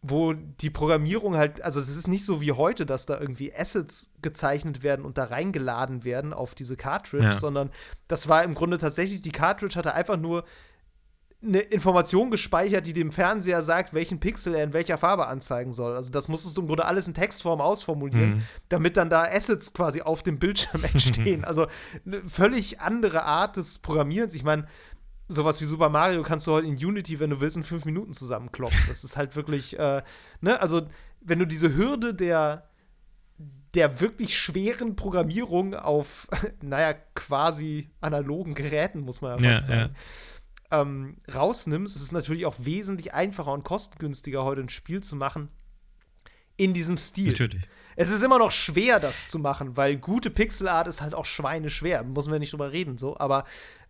wo 0.00 0.32
die 0.32 0.70
Programmierung 0.70 1.36
halt, 1.36 1.60
also 1.62 1.80
es 1.80 1.88
ist 1.88 2.06
nicht 2.06 2.24
so 2.24 2.40
wie 2.40 2.52
heute, 2.52 2.86
dass 2.86 3.06
da 3.06 3.18
irgendwie 3.18 3.52
Assets 3.54 4.10
gezeichnet 4.22 4.82
werden 4.82 5.04
und 5.04 5.18
da 5.18 5.24
reingeladen 5.24 6.04
werden 6.04 6.32
auf 6.32 6.54
diese 6.54 6.76
Cartridge, 6.76 7.24
ja. 7.24 7.32
sondern 7.32 7.70
das 8.06 8.28
war 8.28 8.44
im 8.44 8.54
Grunde 8.54 8.78
tatsächlich, 8.78 9.22
die 9.22 9.32
Cartridge 9.32 9.76
hatte 9.76 9.94
einfach 9.94 10.16
nur 10.16 10.44
eine 11.40 11.60
Information 11.60 12.32
gespeichert, 12.32 12.86
die 12.86 12.92
dem 12.92 13.12
Fernseher 13.12 13.62
sagt, 13.62 13.94
welchen 13.94 14.18
Pixel 14.18 14.56
er 14.56 14.64
in 14.64 14.72
welcher 14.72 14.98
Farbe 14.98 15.28
anzeigen 15.28 15.72
soll. 15.72 15.96
Also 15.96 16.10
das 16.10 16.26
musstest 16.26 16.56
du 16.56 16.62
im 16.62 16.66
Grunde 16.66 16.84
alles 16.84 17.06
in 17.06 17.14
Textform 17.14 17.60
ausformulieren, 17.60 18.36
mhm. 18.36 18.42
damit 18.68 18.96
dann 18.96 19.08
da 19.08 19.22
Assets 19.22 19.72
quasi 19.72 20.00
auf 20.02 20.24
dem 20.24 20.40
Bildschirm 20.40 20.82
entstehen. 20.92 21.44
also 21.44 21.68
eine 22.04 22.22
völlig 22.28 22.80
andere 22.80 23.22
Art 23.22 23.56
des 23.56 23.78
Programmierens. 23.78 24.34
Ich 24.34 24.42
meine, 24.42 24.66
sowas 25.28 25.60
wie 25.60 25.66
Super 25.66 25.90
Mario 25.90 26.22
kannst 26.22 26.46
du 26.46 26.52
heute 26.52 26.66
in 26.66 26.74
Unity, 26.74 27.20
wenn 27.20 27.30
du 27.30 27.40
willst, 27.40 27.56
in 27.56 27.64
fünf 27.64 27.84
Minuten 27.84 28.12
zusammenkloppen. 28.12 28.78
Das 28.88 29.04
ist 29.04 29.16
halt 29.16 29.36
wirklich, 29.36 29.78
äh, 29.78 30.02
ne, 30.40 30.60
also 30.60 30.88
wenn 31.20 31.38
du 31.38 31.46
diese 31.46 31.76
Hürde 31.76 32.14
der, 32.14 32.68
der 33.74 34.00
wirklich 34.00 34.38
schweren 34.38 34.96
Programmierung 34.96 35.74
auf, 35.74 36.28
naja, 36.62 36.94
quasi 37.14 37.90
analogen 38.00 38.54
Geräten, 38.54 39.00
muss 39.00 39.20
man 39.20 39.42
ja 39.42 39.52
fast 39.52 39.68
ja, 39.68 39.76
sagen, 39.76 39.94
ja. 39.94 39.98
Ähm, 40.70 41.16
rausnimmst, 41.32 41.96
ist 41.96 42.02
es 42.02 42.12
natürlich 42.12 42.44
auch 42.44 42.56
wesentlich 42.58 43.14
einfacher 43.14 43.52
und 43.52 43.64
kostengünstiger, 43.64 44.44
heute 44.44 44.60
ein 44.60 44.68
Spiel 44.68 45.02
zu 45.02 45.16
machen 45.16 45.48
in 46.58 46.74
diesem 46.74 46.96
Stil. 46.98 47.28
Natürlich. 47.28 47.62
Es 47.96 48.10
ist 48.10 48.22
immer 48.22 48.38
noch 48.38 48.50
schwer, 48.50 49.00
das 49.00 49.28
zu 49.28 49.38
machen, 49.38 49.76
weil 49.76 49.96
gute 49.96 50.30
Pixelart 50.30 50.86
ist 50.86 51.00
halt 51.00 51.14
auch 51.14 51.24
schweineschwer. 51.24 52.04
Muss 52.04 52.28
man 52.28 52.38
nicht 52.38 52.52
drüber 52.52 52.70
reden, 52.70 52.98
so. 52.98 53.16
Aber 53.18 53.44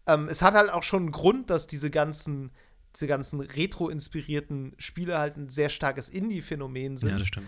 ähm, 0.08 0.28
es 0.28 0.42
hat 0.42 0.54
halt 0.54 0.70
auch 0.70 0.82
schon 0.82 1.04
einen 1.04 1.12
Grund, 1.12 1.50
dass 1.50 1.66
diese 1.66 1.90
ganzen, 1.90 2.50
diese 2.96 3.06
ganzen 3.06 3.40
retro-inspirierten 3.40 4.74
Spiele 4.78 5.18
halt 5.18 5.36
ein 5.36 5.50
sehr 5.50 5.68
starkes 5.68 6.08
Indie-Phänomen 6.08 6.96
sind. 6.96 7.10
Ja, 7.10 7.18
das 7.18 7.26
stimmt. 7.26 7.46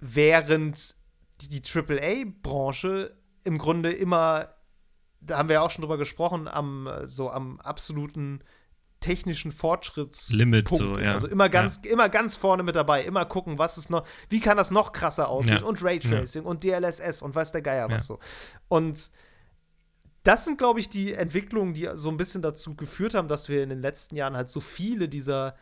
Während 0.00 0.94
die, 1.42 1.60
die 1.60 1.62
AAA-Branche 1.62 3.14
im 3.44 3.58
Grunde 3.58 3.92
immer, 3.92 4.54
da 5.20 5.38
haben 5.38 5.48
wir 5.48 5.54
ja 5.54 5.60
auch 5.60 5.70
schon 5.70 5.82
drüber 5.82 5.98
gesprochen, 5.98 6.48
am 6.48 6.88
so 7.04 7.30
am 7.30 7.60
absoluten 7.60 8.42
technischen 9.00 9.52
Fortschrittslimit 9.52 10.68
so, 10.68 10.98
ja. 10.98 11.14
Also 11.14 11.28
immer 11.28 11.48
ganz, 11.48 11.80
ja. 11.84 11.92
immer 11.92 12.08
ganz 12.08 12.34
vorne 12.34 12.64
mit 12.64 12.74
dabei, 12.74 13.04
immer 13.04 13.24
gucken, 13.26 13.58
was 13.58 13.78
ist 13.78 13.90
noch, 13.90 14.04
wie 14.28 14.40
kann 14.40 14.56
das 14.56 14.70
noch 14.70 14.92
krasser 14.92 15.28
aussehen 15.28 15.58
ja. 15.58 15.62
und 15.62 15.84
Raytracing 15.84 16.42
und 16.42 16.64
DLSS 16.64 17.22
und 17.22 17.34
weiß 17.34 17.52
der 17.52 17.62
Geier 17.62 17.88
was 17.90 18.06
so. 18.06 18.18
Und 18.66 19.10
das 20.28 20.44
sind, 20.44 20.58
glaube 20.58 20.78
ich, 20.78 20.90
die 20.90 21.14
Entwicklungen, 21.14 21.72
die 21.72 21.88
so 21.94 22.10
ein 22.10 22.18
bisschen 22.18 22.42
dazu 22.42 22.74
geführt 22.74 23.14
haben, 23.14 23.28
dass 23.28 23.48
wir 23.48 23.62
in 23.62 23.70
den 23.70 23.80
letzten 23.80 24.14
Jahren 24.14 24.36
halt 24.36 24.50
so 24.50 24.60
viele 24.60 25.08
dieser, 25.08 25.56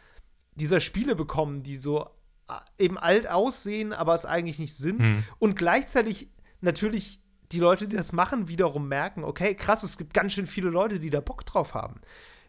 dieser 0.57 0.81
Spiele 0.81 1.15
bekommen, 1.15 1.63
die 1.63 1.77
so 1.77 2.11
äh, 2.49 2.85
eben 2.85 2.99
alt 2.99 3.31
aussehen, 3.31 3.93
aber 3.93 4.13
es 4.13 4.25
eigentlich 4.25 4.59
nicht 4.59 4.77
sind. 4.77 4.99
Mhm. 4.99 5.23
Und 5.39 5.55
gleichzeitig 5.55 6.31
natürlich 6.63 7.23
die 7.53 7.61
Leute, 7.61 7.87
die 7.87 7.95
das 7.95 8.11
machen, 8.11 8.49
wiederum 8.49 8.89
merken, 8.89 9.23
okay, 9.23 9.55
krass, 9.55 9.85
es 9.85 9.99
gibt 9.99 10.13
ganz 10.13 10.33
schön 10.33 10.49
viele 10.49 10.71
Leute, 10.71 10.99
die 10.99 11.11
da 11.11 11.21
Bock 11.21 11.47
drauf 11.47 11.75
haben. 11.75 12.01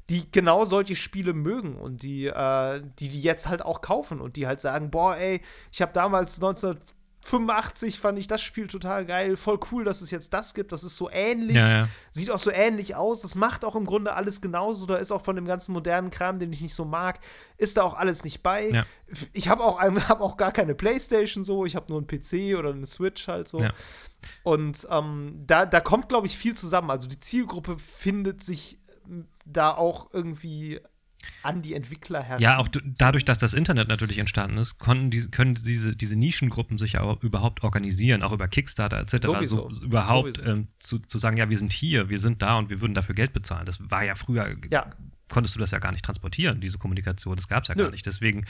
Die 0.10 0.32
genau 0.32 0.66
solche 0.66 0.96
Spiele 0.96 1.34
mögen 1.34 1.76
und 1.76 2.02
die, 2.02 2.26
äh, 2.26 2.82
die 2.98 3.10
die 3.10 3.22
jetzt 3.22 3.48
halt 3.48 3.62
auch 3.62 3.82
kaufen 3.82 4.22
und 4.22 4.38
die 4.38 4.48
halt 4.48 4.60
sagen, 4.60 4.90
boah, 4.90 5.18
ey, 5.18 5.42
ich 5.72 5.84
habe 5.84 5.94
damals 5.94 6.42
19 6.42 6.80
85 7.28 8.00
fand 8.00 8.18
ich 8.18 8.28
das 8.28 8.42
Spiel 8.42 8.68
total 8.68 9.06
geil. 9.06 9.36
Voll 9.36 9.60
cool, 9.72 9.84
dass 9.84 10.02
es 10.02 10.12
jetzt 10.12 10.34
das 10.34 10.54
gibt. 10.54 10.72
Das 10.72 10.86
ist 10.86 10.96
so 10.96 11.10
ähnlich. 11.10 11.58
Ja, 11.58 11.72
ja. 11.72 11.90
Sieht 12.10 12.32
auch 12.32 12.40
so 12.40 12.52
ähnlich 12.52 12.96
aus. 12.96 13.22
Das 13.22 13.36
macht 13.36 13.66
auch 13.66 13.76
im 13.76 13.86
Grunde 13.86 14.14
alles 14.14 14.40
genauso. 14.40 14.86
Da 14.86 14.96
ist 14.96 15.12
auch 15.12 15.22
von 15.22 15.36
dem 15.36 15.46
ganzen 15.46 15.74
modernen 15.74 16.10
Kram, 16.10 16.40
den 16.40 16.54
ich 16.54 16.62
nicht 16.62 16.74
so 16.74 16.86
mag, 16.86 17.20
ist 17.58 17.76
da 17.76 17.84
auch 17.84 17.96
alles 17.96 18.24
nicht 18.24 18.44
bei. 18.44 18.70
Ja. 18.70 18.86
Ich 19.34 19.50
habe 19.50 19.64
auch, 19.64 19.80
hab 20.10 20.22
auch 20.22 20.38
gar 20.38 20.54
keine 20.54 20.74
Playstation 20.74 21.44
so. 21.44 21.66
Ich 21.66 21.76
habe 21.76 21.88
nur 21.90 21.98
einen 21.98 22.08
PC 22.08 22.58
oder 22.58 22.70
eine 22.70 22.86
Switch 22.86 23.28
halt 23.28 23.50
so. 23.50 23.62
Und 24.44 24.88
ähm, 24.90 25.44
da, 25.46 25.66
da 25.66 25.82
kommt, 25.82 26.08
glaube 26.08 26.28
ich, 26.28 26.38
viel 26.38 26.56
zusammen. 26.56 26.90
Also 26.90 27.10
die 27.10 27.20
Zielgruppe 27.20 27.78
findet 27.78 28.42
sich 28.42 28.80
da 29.46 29.74
auch 29.74 30.14
irgendwie 30.14 30.80
an 31.44 31.62
die 31.62 31.74
Entwickler 31.74 32.22
heran. 32.24 32.42
Ja, 32.42 32.58
auch 32.58 32.68
dadurch, 32.84 33.26
dass 33.26 33.40
das 33.40 33.54
Internet 33.54 33.88
natürlich 33.88 34.18
entstanden 34.18 34.58
ist, 34.58 34.80
konnten 34.80 35.12
die, 35.12 35.30
können 35.30 35.56
diese, 35.56 35.96
diese 35.96 36.16
Nischengruppen 36.16 36.78
sich 36.78 36.98
auch 37.00 37.22
überhaupt 37.24 37.64
organisieren, 37.64 38.24
auch 38.24 38.32
über 38.32 38.48
Kickstarter 38.48 39.00
etc. 39.00 39.26
Sowieso. 39.26 39.70
So, 39.70 39.86
überhaupt 39.86 40.40
ähm, 40.46 40.68
zu, 40.80 41.00
zu 41.00 41.18
sagen, 41.20 41.38
ja, 41.38 41.50
wir 41.50 41.58
sind 41.58 41.74
hier, 41.74 42.10
wir 42.10 42.20
sind 42.20 42.42
da 42.42 42.58
und 42.58 42.70
wir 42.70 42.82
würden 42.82 42.94
dafür 42.94 43.16
Geld 43.16 43.34
bezahlen. 43.34 43.66
Das 43.66 43.80
war 43.90 44.04
ja 44.04 44.16
früher 44.16 44.56
ja. 44.72 44.88
konntest 45.30 45.56
du 45.56 45.60
das 45.60 45.72
ja 45.72 45.80
gar 45.80 45.92
nicht 45.92 46.04
transportieren, 46.04 46.60
diese 46.60 46.78
Kommunikation. 46.78 47.36
Das 47.36 47.48
gab 47.48 47.64
es 47.64 47.70
ja 47.70 47.76
Nö. 47.76 47.84
gar 47.84 47.92
nicht. 47.92 48.06
Deswegen, 48.06 48.46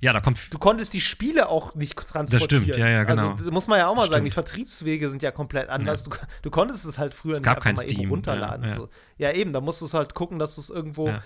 ja, 0.00 0.12
da 0.12 0.20
kommt. 0.20 0.52
Du 0.52 0.58
konntest 0.58 0.92
die 0.92 1.00
Spiele 1.00 1.48
auch 1.48 1.74
nicht 1.74 1.96
transportieren. 1.96 2.38
Das 2.38 2.44
stimmt, 2.44 2.76
ja, 2.76 2.88
ja, 2.88 3.04
genau. 3.04 3.32
Also, 3.32 3.44
das 3.44 3.52
muss 3.52 3.66
man 3.66 3.78
ja 3.78 3.88
auch 3.88 3.96
mal 3.96 4.02
Das 4.02 4.10
sagen, 4.10 4.24
die 4.24 4.30
stimmt. 4.30 4.48
Vertriebswege 4.48 5.10
sind 5.10 5.22
ja 5.22 5.30
komplett 5.30 5.68
anders. 5.68 6.04
Du, 6.04 6.10
du 6.42 6.50
konntest 6.50 6.84
es 6.84 6.98
halt 6.98 7.14
früher 7.14 7.32
Es 7.34 7.42
gab 7.42 7.58
nicht 7.58 7.66
einfach 7.66 7.82
mal 7.82 7.90
Steam, 7.90 8.00
eben 8.02 8.10
runterladen. 8.10 8.62
ja, 8.62 8.68
Ja, 8.68 8.74
ja. 8.74 8.80
So. 8.80 8.88
ja, 9.18 9.32
eben, 9.32 9.52
da 9.52 9.60
musst 9.60 9.80
du 9.80 9.86
es 9.86 9.94
halt 9.94 10.14
gucken, 10.14 10.38
dass 10.38 10.54
du 10.54 10.60
es 10.60 10.70
irgendwo 10.70 11.08
Ja. 11.08 11.22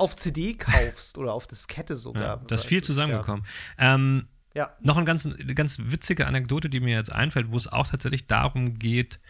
Auf 0.00 0.16
CD 0.16 0.54
kaufst 0.54 1.18
oder 1.18 1.34
auf 1.34 1.46
Diskette 1.46 1.96
sogar. 1.96 2.22
Ja, 2.22 2.36
da 2.36 2.54
ist 2.54 2.64
viel 2.64 2.82
zusammengekommen. 2.82 3.44
Ähm, 3.78 4.28
Ja, 4.54 4.72
Noch 4.80 4.96
ein 4.96 5.04
ganz, 5.04 5.26
eine 5.26 5.54
ganz 5.54 5.78
witzige 5.78 6.26
Anekdote, 6.26 6.68
die 6.68 6.80
mir 6.80 6.96
jetzt 6.96 7.12
einfällt, 7.12 7.52
wo 7.52 7.56
es 7.56 7.68
auch 7.68 7.86
tatsächlich 7.86 8.26
darum 8.26 8.78
geht, 8.78 9.20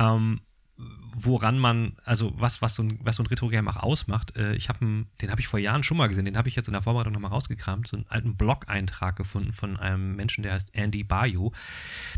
ähm, 0.00 0.40
woran 1.14 1.58
man, 1.58 1.96
also 2.04 2.32
was, 2.36 2.60
was 2.60 2.74
so 2.74 2.82
ein, 2.82 2.98
was 3.00 3.16
so 3.16 3.22
ein 3.22 3.26
Retro-Game 3.26 3.68
auch 3.68 3.76
ausmacht. 3.76 4.36
Äh, 4.36 4.54
ich 4.56 4.68
habe 4.68 4.80
den 5.20 5.30
habe 5.30 5.40
ich 5.40 5.46
vor 5.46 5.60
Jahren 5.60 5.84
schon 5.84 5.96
mal 5.96 6.08
gesehen, 6.08 6.24
den 6.24 6.36
habe 6.36 6.48
ich 6.48 6.56
jetzt 6.56 6.66
in 6.66 6.72
der 6.72 6.82
Vorbereitung 6.82 7.12
nochmal 7.12 7.30
rausgekramt, 7.30 7.86
so 7.86 7.96
einen 7.96 8.06
alten 8.08 8.36
Blog-Eintrag 8.36 9.14
gefunden 9.14 9.52
von 9.52 9.76
einem 9.76 10.16
Menschen, 10.16 10.42
der 10.42 10.54
heißt 10.54 10.70
Andy 10.74 11.04
Bayou. 11.04 11.52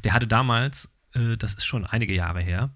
Der 0.04 0.14
hatte 0.14 0.26
damals, 0.26 0.90
äh, 1.12 1.36
das 1.36 1.52
ist 1.52 1.66
schon 1.66 1.84
einige 1.84 2.14
Jahre 2.14 2.40
her, 2.40 2.70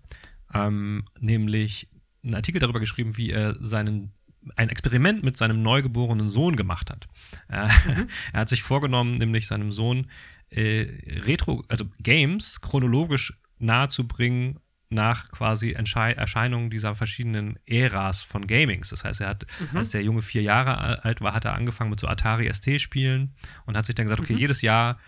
ähm, 0.53 1.07
nämlich 1.19 1.89
einen 2.23 2.35
Artikel 2.35 2.61
darüber 2.61 2.81
geschrieben, 2.81 3.17
wie 3.17 3.31
er 3.31 3.55
seinen 3.65 4.13
ein 4.57 4.69
Experiment 4.71 5.23
mit 5.23 5.37
seinem 5.37 5.63
neugeborenen 5.63 6.29
Sohn 6.29 6.57
gemacht 6.57 6.91
hat. 6.91 7.09
Äh, 7.49 7.69
Er 8.33 8.41
hat 8.41 8.49
sich 8.49 8.63
vorgenommen, 8.63 9.13
nämlich 9.19 9.47
seinem 9.47 9.71
Sohn 9.73 10.11
äh, 10.51 10.87
Retro, 11.27 11.63
also 11.69 11.85
Games 12.01 12.61
chronologisch 12.61 13.35
nahezubringen 13.59 14.59
nach 14.93 15.31
quasi 15.31 15.73
Entschei 15.73 16.13
Erscheinungen 16.13 16.69
dieser 16.71 16.97
verschiedenen 16.97 17.59
Äras 17.65 18.23
von 18.23 18.47
Gamings. 18.49 18.89
Das 18.89 19.05
heißt, 19.05 19.21
er 19.21 19.29
hat, 19.29 19.47
als 19.73 19.91
der 19.91 20.03
Junge 20.03 20.21
vier 20.23 20.43
Jahre 20.43 20.79
al- 20.79 20.97
alt 20.97 21.21
war, 21.21 21.33
hat 21.33 21.45
er 21.45 21.55
angefangen 21.55 21.91
mit 21.91 22.01
so 22.01 22.09
Atari 22.09 22.53
ST-Spielen 22.53 23.33
und 23.67 23.77
hat 23.77 23.87
sich 23.87 23.95
dann 23.95 24.07
gesagt, 24.07 24.21
okay, 24.21 24.35
jedes 24.35 24.63
Jahr 24.63 24.99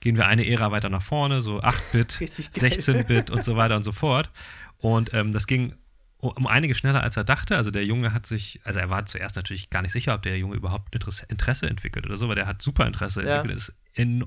gehen 0.00 0.16
wir 0.16 0.26
eine 0.26 0.46
Ära 0.48 0.70
weiter 0.70 0.88
nach 0.88 1.02
vorne, 1.02 1.42
so 1.42 1.60
8-Bit, 1.60 2.20
Richtig 2.20 2.52
geil. 2.52 2.70
16-Bit 2.72 3.30
und 3.30 3.44
so 3.44 3.56
weiter 3.56 3.76
und 3.76 3.82
so 3.82 3.92
fort. 3.92 4.30
Und 4.78 5.12
ähm, 5.12 5.32
das 5.32 5.46
ging 5.46 5.74
um- 6.18 6.46
einige 6.46 6.74
schneller, 6.74 7.02
als 7.02 7.16
er 7.16 7.24
dachte. 7.24 7.56
Also 7.56 7.70
der 7.70 7.84
Junge 7.84 8.12
hat 8.12 8.26
sich, 8.26 8.60
also 8.64 8.78
er 8.80 8.88
war 8.90 9.04
zuerst 9.06 9.36
natürlich 9.36 9.70
gar 9.70 9.82
nicht 9.82 9.92
sicher, 9.92 10.14
ob 10.14 10.22
der 10.22 10.38
Junge 10.38 10.56
überhaupt 10.56 10.94
Interesse, 10.94 11.68
entwickelt 11.68 12.06
oder 12.06 12.16
so, 12.16 12.28
weil 12.28 12.34
der 12.36 12.46
hat 12.46 12.62
super 12.62 12.86
Interesse 12.86 13.22
Ja. 13.24 13.36
entwickelt, 13.36 13.58
ist 13.58 13.74
in, 13.92 14.26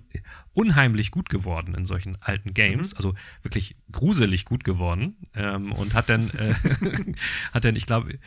unheimlich 0.54 1.12
gut 1.12 1.30
geworden 1.30 1.76
in 1.76 1.86
solchen 1.86 2.18
alten 2.22 2.54
Games, 2.56 2.96
also 2.96 3.14
wirklich 3.44 3.76
gruselig 3.92 4.46
gut 4.46 4.64
geworden 4.64 5.18
ähm, 5.36 5.72
und 5.74 5.94
hat 5.94 6.10
dann, 6.10 6.30
äh, 6.32 6.56
hat 7.54 7.66
dann, 7.66 7.76
ich 7.76 7.86
glaube, 7.86 8.18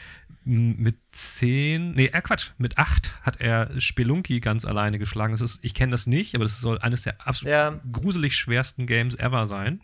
mit 0.44 0.96
zehn, 1.12 1.92
nee, 1.94 2.06
äh, 2.06 2.20
Quatsch, 2.20 2.50
mit 2.58 2.78
acht 2.78 3.12
hat 3.22 3.40
er 3.40 3.80
Spelunky 3.80 4.40
ganz 4.40 4.64
alleine 4.64 4.98
geschlagen. 4.98 5.32
Das 5.32 5.40
ist, 5.40 5.64
ich 5.64 5.74
kenne 5.74 5.92
das 5.92 6.06
nicht, 6.06 6.34
aber 6.34 6.44
das 6.44 6.60
soll 6.60 6.78
eines 6.78 7.02
der 7.02 7.26
absolut 7.26 7.50
Ja. 7.52 7.80
gruselig 7.92 8.36
schwersten 8.36 8.86
Games 8.86 9.14
ever 9.16 9.46
sein. 9.46 9.80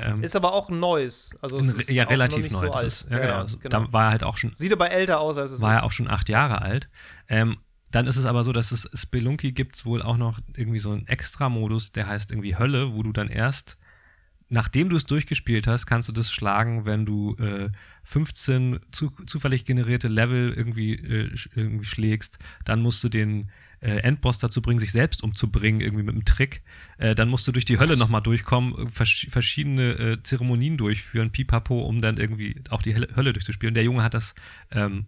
Ähm, 0.00 0.22
ist 0.22 0.36
aber 0.36 0.52
auch 0.52 0.68
ein 0.68 0.78
neues. 0.78 1.36
Also 1.40 1.58
es 1.58 1.88
ja, 1.88 2.04
relativ 2.04 2.50
neu. 2.50 2.70
So 2.72 2.78
ist, 2.86 3.06
ja, 3.10 3.18
genau. 3.18 3.42
Das- 3.42 3.58
genau. 3.60 3.84
Da 3.86 3.92
war 3.92 4.04
er 4.06 4.10
halt 4.10 4.24
auch 4.24 4.36
schon, 4.36 4.52
Sieht 4.54 4.72
aber 4.72 4.90
älter 4.90 5.20
aus, 5.20 5.36
als 5.38 5.52
es 5.52 5.60
war 5.60 5.72
ist. 5.72 5.78
er 5.78 5.84
auch 5.84 5.92
schon 5.92 6.08
acht 6.08 6.28
Jahre 6.28 6.62
alt. 6.62 6.88
Ähm, 7.28 7.58
dann 7.90 8.06
ist 8.06 8.16
es 8.16 8.26
aber 8.26 8.44
so, 8.44 8.52
dass 8.52 8.70
es 8.70 8.88
Spelunky 8.94 9.52
gibt 9.52 9.76
es 9.76 9.86
wohl 9.86 10.02
auch 10.02 10.18
noch 10.18 10.38
irgendwie 10.56 10.78
so 10.78 10.90
einen 10.92 11.06
Extra-Modus, 11.06 11.92
der 11.92 12.06
heißt 12.06 12.30
irgendwie 12.30 12.56
Hölle, 12.56 12.92
wo 12.94 13.02
du 13.02 13.12
dann 13.12 13.28
erst, 13.28 13.78
nachdem 14.50 14.90
du 14.90 14.96
es 14.96 15.06
durchgespielt 15.06 15.66
hast, 15.66 15.86
kannst 15.86 16.08
du 16.08 16.12
das 16.12 16.30
schlagen, 16.30 16.84
wenn 16.84 17.06
du 17.06 17.34
äh, 17.36 17.70
15 18.04 18.80
zu, 18.92 19.10
zufällig 19.26 19.64
generierte 19.64 20.08
Level 20.08 20.52
irgendwie, 20.54 20.94
äh, 20.94 21.30
irgendwie 21.54 21.86
schlägst. 21.86 22.38
Dann 22.64 22.80
musst 22.82 23.02
du 23.04 23.08
den 23.08 23.50
äh, 23.80 23.98
Endboss 23.98 24.38
dazu 24.38 24.60
bringen, 24.62 24.78
sich 24.78 24.92
selbst 24.92 25.22
umzubringen, 25.22 25.80
irgendwie 25.80 26.02
mit 26.02 26.14
einem 26.14 26.24
Trick. 26.24 26.62
Äh, 26.98 27.14
dann 27.14 27.28
musst 27.28 27.46
du 27.46 27.52
durch 27.52 27.64
die 27.64 27.78
Hölle 27.78 27.96
nochmal 27.96 28.22
durchkommen, 28.22 28.86
äh, 28.86 28.90
vers 28.90 29.26
verschiedene 29.28 29.92
äh, 29.92 30.22
Zeremonien 30.22 30.76
durchführen, 30.76 31.30
pipapo, 31.30 31.80
um 31.80 32.00
dann 32.00 32.16
irgendwie 32.16 32.62
auch 32.70 32.82
die 32.82 32.94
Hölle, 32.94 33.08
Hölle 33.16 33.32
durchzuspielen. 33.32 33.74
Der 33.74 33.84
Junge 33.84 34.02
hat 34.02 34.14
das 34.14 34.34
ähm, 34.70 35.06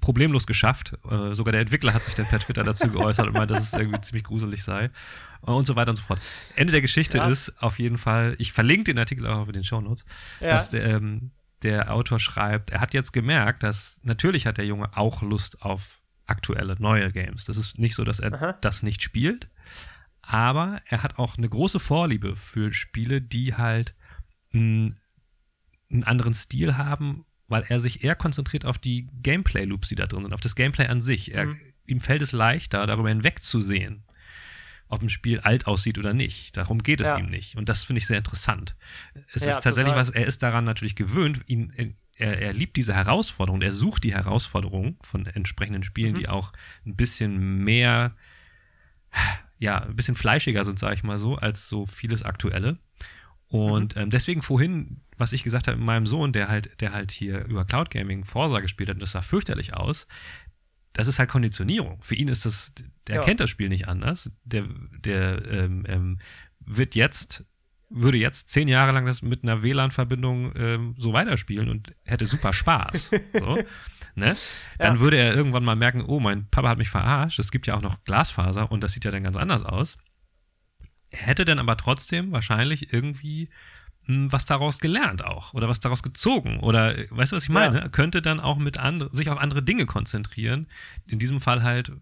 problemlos 0.00 0.46
geschafft. 0.46 0.98
Äh, 1.10 1.34
sogar 1.34 1.52
der 1.52 1.60
Entwickler 1.60 1.94
hat 1.94 2.04
sich 2.04 2.14
dann 2.14 2.26
per 2.26 2.38
Twitter 2.38 2.64
dazu 2.64 2.90
geäußert 2.90 3.26
und 3.26 3.34
meint, 3.34 3.50
dass 3.50 3.62
es 3.62 3.72
irgendwie 3.72 4.00
ziemlich 4.00 4.24
gruselig 4.24 4.64
sei. 4.64 4.84
Äh, 5.46 5.50
und 5.50 5.66
so 5.66 5.76
weiter 5.76 5.90
und 5.90 5.96
so 5.96 6.02
fort. 6.02 6.20
Ende 6.54 6.72
der 6.72 6.80
Geschichte 6.80 7.18
Krass. 7.18 7.48
ist 7.48 7.62
auf 7.62 7.78
jeden 7.78 7.98
Fall, 7.98 8.34
ich 8.38 8.52
verlinke 8.52 8.84
den 8.84 8.98
Artikel 8.98 9.26
auch 9.26 9.46
in 9.46 9.52
den 9.52 9.64
Shownotes, 9.64 10.04
Ja. 10.40 10.48
dass 10.48 10.70
der, 10.70 10.84
ähm, 10.86 11.30
der 11.62 11.92
Autor 11.92 12.18
schreibt, 12.20 12.70
er 12.70 12.80
hat 12.80 12.94
jetzt 12.94 13.12
gemerkt, 13.12 13.62
dass 13.62 14.00
natürlich 14.02 14.46
hat 14.46 14.56
der 14.58 14.64
Junge 14.64 14.96
auch 14.96 15.22
Lust 15.22 15.60
auf 15.62 15.99
aktuelle, 16.30 16.76
neue 16.78 17.12
Games. 17.12 17.44
Das 17.44 17.56
ist 17.56 17.78
nicht 17.78 17.94
so, 17.94 18.04
dass 18.04 18.20
er 18.20 18.32
Aha. 18.34 18.52
das 18.60 18.82
nicht 18.82 19.02
spielt, 19.02 19.48
aber 20.22 20.80
er 20.86 21.02
hat 21.02 21.18
auch 21.18 21.36
eine 21.36 21.48
große 21.48 21.80
Vorliebe 21.80 22.36
für 22.36 22.72
Spiele, 22.72 23.20
die 23.20 23.54
halt 23.54 23.94
mh, 24.52 24.94
einen 25.90 26.04
anderen 26.04 26.34
Stil 26.34 26.76
haben, 26.76 27.24
weil 27.48 27.64
er 27.68 27.80
sich 27.80 28.04
eher 28.04 28.14
konzentriert 28.14 28.64
auf 28.64 28.78
die 28.78 29.08
Gameplay-Loops, 29.22 29.88
die 29.88 29.96
da 29.96 30.06
drin 30.06 30.22
sind, 30.22 30.32
auf 30.32 30.40
das 30.40 30.54
Gameplay 30.54 30.86
an 30.86 31.00
sich. 31.00 31.34
Er, 31.34 31.46
Mhm. 31.46 31.56
Ihm 31.86 32.00
fällt 32.00 32.22
es 32.22 32.30
leichter, 32.30 32.86
darüber 32.86 33.08
hinwegzusehen, 33.08 34.04
ob 34.86 35.02
ein 35.02 35.08
Spiel 35.10 35.40
alt 35.40 35.66
aussieht 35.66 35.98
oder 35.98 36.14
nicht. 36.14 36.56
Darum 36.56 36.80
geht 36.84 37.00
es 37.00 37.08
Ja. 37.08 37.18
ihm 37.18 37.26
nicht. 37.26 37.56
Und 37.56 37.68
das 37.68 37.82
finde 37.82 37.98
ich 37.98 38.06
sehr 38.06 38.18
interessant. 38.18 38.76
Es 39.34 39.42
Ja, 39.42 39.50
ist 39.50 39.64
tatsächlich 39.64 39.94
total. 39.94 39.96
was, 40.06 40.10
er 40.10 40.26
ist 40.26 40.44
daran 40.44 40.64
natürlich 40.64 40.94
gewöhnt, 40.94 41.40
ihn, 41.48 41.72
er, 42.20 42.38
er 42.40 42.52
liebt 42.52 42.76
diese 42.76 42.94
Herausforderung, 42.94 43.62
er 43.62 43.72
sucht 43.72 44.04
die 44.04 44.14
Herausforderung 44.14 44.96
von 45.02 45.26
entsprechenden 45.26 45.82
Spielen, 45.82 46.12
Mhm. 46.12 46.18
die 46.18 46.28
auch 46.28 46.52
ein 46.86 46.96
bisschen 46.96 47.64
mehr, 47.64 48.16
ja, 49.58 49.82
ein 49.82 49.96
bisschen 49.96 50.14
fleischiger 50.14 50.64
sind, 50.64 50.78
sage 50.78 50.94
ich 50.94 51.02
mal 51.02 51.18
so, 51.18 51.36
als 51.36 51.68
so 51.68 51.86
vieles 51.86 52.22
Aktuelle. 52.22 52.78
Und 53.48 53.96
Mhm. 53.96 54.02
ähm, 54.02 54.10
deswegen 54.10 54.42
vorhin, 54.42 55.00
was 55.16 55.32
ich 55.32 55.42
gesagt 55.42 55.66
habe 55.66 55.76
mit 55.76 55.86
meinem 55.86 56.06
Sohn, 56.06 56.32
der 56.32 56.48
halt, 56.48 56.80
der 56.80 56.92
halt 56.92 57.10
hier 57.10 57.44
über 57.46 57.64
Cloud 57.64 57.90
Gaming 57.90 58.24
Forza 58.24 58.60
gespielt 58.60 58.88
hat, 58.88 58.96
und 58.96 59.00
das 59.02 59.12
sah 59.12 59.22
fürchterlich 59.22 59.74
aus. 59.74 60.06
Das 60.92 61.08
ist 61.08 61.18
halt 61.18 61.28
Konditionierung. 61.30 62.00
Für 62.02 62.14
ihn 62.14 62.28
ist 62.28 62.46
das, 62.46 62.72
der 63.06 63.16
Ja. 63.16 63.22
kennt 63.22 63.40
das 63.40 63.50
Spiel 63.50 63.68
nicht 63.68 63.88
anders. 63.88 64.30
Der, 64.44 64.66
der 64.98 65.44
ähm, 65.50 65.84
ähm, 65.88 66.18
wird 66.64 66.94
jetzt, 66.94 67.44
würde 67.92 68.18
jetzt 68.18 68.48
zehn 68.48 68.68
Jahre 68.68 68.92
lang 68.92 69.04
das 69.04 69.20
mit 69.20 69.42
einer 69.42 69.62
WLAN-Verbindung 69.62 70.52
ähm, 70.56 70.94
so 70.96 71.12
weiterspielen 71.12 71.68
und 71.68 71.92
hätte 72.04 72.24
super 72.26 72.52
Spaß. 72.52 73.10
so, 73.38 73.58
ne? 74.14 74.36
Dann 74.78 74.94
Ja. 74.94 75.00
würde 75.00 75.16
er 75.16 75.34
irgendwann 75.34 75.64
mal 75.64 75.76
merken, 75.76 76.04
oh, 76.06 76.20
mein 76.20 76.48
Papa 76.50 76.68
hat 76.68 76.78
mich 76.78 76.88
verarscht. 76.90 77.38
Es 77.38 77.50
gibt 77.50 77.66
ja 77.66 77.74
auch 77.76 77.82
noch 77.82 78.04
Glasfaser 78.04 78.70
und 78.70 78.82
das 78.82 78.92
sieht 78.92 79.04
ja 79.04 79.10
dann 79.10 79.24
ganz 79.24 79.36
anders 79.36 79.64
aus. 79.64 79.98
Er 81.10 81.26
hätte 81.26 81.44
dann 81.44 81.58
aber 81.58 81.76
trotzdem 81.76 82.30
wahrscheinlich 82.32 82.92
irgendwie 82.92 83.50
mh, 84.06 84.30
was 84.32 84.44
daraus 84.44 84.78
gelernt 84.78 85.24
auch 85.24 85.52
oder 85.54 85.68
was 85.68 85.80
daraus 85.80 86.02
gezogen 86.04 86.60
oder 86.60 86.96
äh, 86.96 87.06
weißt 87.10 87.32
du, 87.32 87.36
was 87.36 87.42
ich 87.44 87.48
meine? 87.48 87.76
Ja. 87.78 87.82
Er 87.82 87.88
könnte 87.90 88.22
dann 88.22 88.38
auch 88.40 88.58
mit 88.58 88.78
andere, 88.78 89.10
sich 89.14 89.28
auf 89.30 89.38
andere 89.38 89.62
Dinge 89.62 89.86
konzentrieren. 89.86 90.68
In 91.06 91.18
diesem 91.18 91.40
Fall 91.40 91.62
halt, 91.64 91.92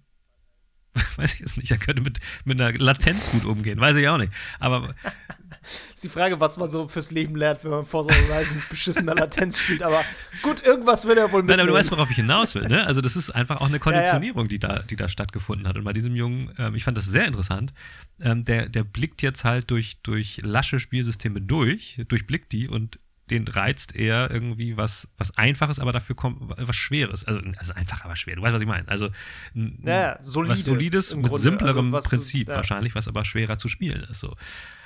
weiß 1.16 1.34
ich 1.34 1.40
jetzt 1.40 1.57
nicht, 1.57 1.70
er 1.70 1.78
könnte 1.78 2.03
mit, 2.03 2.18
mit 2.44 2.61
einer 2.61 2.76
Latenz 2.78 3.32
gut 3.32 3.44
umgehen, 3.44 3.80
weiß 3.80 3.96
ich 3.96 4.09
auch 4.09 4.18
nicht. 4.18 4.32
Aber 4.61 4.94
Ist 5.94 6.05
die 6.05 6.09
Frage, 6.09 6.40
was 6.40 6.57
man 6.57 6.70
so 6.70 6.88
fürs 6.88 7.11
Leben 7.11 7.36
lernt, 7.36 7.64
wenn 7.64 7.70
man 7.70 7.84
vor 7.84 8.05
so 8.05 8.11
einer 8.11 8.28
Horizon 8.28 8.62
beschissener 8.70 9.14
Latenz 9.14 9.61
spielt. 9.61 9.82
Aber 9.82 10.05
gut, 10.42 10.64
irgendwas 10.64 11.07
wird 11.07 11.18
er 11.18 11.32
wohl 11.32 11.40
Nein, 11.40 11.46
mitnehmen. 11.46 11.61
aber 11.61 11.68
du 11.68 11.74
weißt, 11.74 11.90
worauf 11.90 12.11
ich 12.11 12.16
hinaus 12.16 12.55
will. 12.55 12.68
Ne? 12.68 12.86
Also 12.86 13.01
das 13.01 13.16
ist 13.16 13.30
einfach 13.30 13.61
auch 13.61 13.66
eine 13.66 13.78
Konditionierung, 13.80 14.49
Die, 14.49 14.59
da, 14.59 14.80
die 14.80 14.96
da 14.96 15.09
stattgefunden 15.09 15.66
hat. 15.66 15.76
Und 15.76 15.84
bei 15.84 15.92
diesem 15.92 16.14
Jungen, 16.16 16.51
ähm, 16.59 16.74
ich 16.74 16.84
fand 16.84 16.96
das 16.96 17.07
sehr 17.07 17.26
interessant, 17.26 17.72
ähm, 18.20 18.44
der, 18.44 18.68
der 18.68 18.84
blickt 18.84 19.22
jetzt 19.22 19.44
halt 19.44 19.70
durch, 19.70 20.01
durch 20.03 20.40
lasche 20.42 20.80
Spielsysteme 20.80 21.40
durch, 21.40 22.01
durchblickt 22.09 22.53
die 22.53 22.68
und 22.68 22.99
den 23.31 23.47
reizt 23.47 23.95
eher 23.95 24.31
irgendwie 24.31 24.76
was, 24.76 25.09
was 25.16 25.37
Einfaches, 25.39 25.79
aber 25.79 25.93
dafür 25.93 26.16
kommt 26.16 26.41
was 26.57 26.74
Schweres. 26.76 27.24
Also, 27.24 27.41
also 27.57 27.72
einfach, 27.74 28.05
aber 28.05 28.16
schwer. 28.16 28.37
Du 28.37 28.43
weißt, 28.43 28.55
was 28.55 28.62
ich 28.62 28.66
meine. 28.68 28.89
Also 28.89 29.11
n- 29.55 29.81
Ja, 29.85 30.18
solide 30.22 30.53
was 30.53 30.64
Solides 30.64 31.14
mit 31.14 31.26
Grunde. 31.26 31.39
simplerem 31.39 31.87
Also, 31.87 31.93
was 31.93 32.05
du- 32.05 32.11
Prinzip 32.11 32.49
ja. 32.49 32.57
wahrscheinlich, 32.57 32.95
was 32.95 33.07
aber 33.09 33.24
schwerer 33.24 33.59
zu 33.59 33.68
spielen 33.68 34.03
ist. 34.05 34.20
So. 34.20 34.35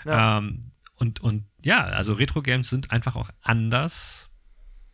Ja. 0.05 0.39
Ähm, 0.39 0.61
und, 0.97 1.21
und 1.21 1.45
ja, 1.65 1.83
also 1.85 2.13
Retro-Games 2.15 2.69
sind 2.71 2.91
einfach 2.91 3.17
auch 3.17 3.31
anders 3.41 4.29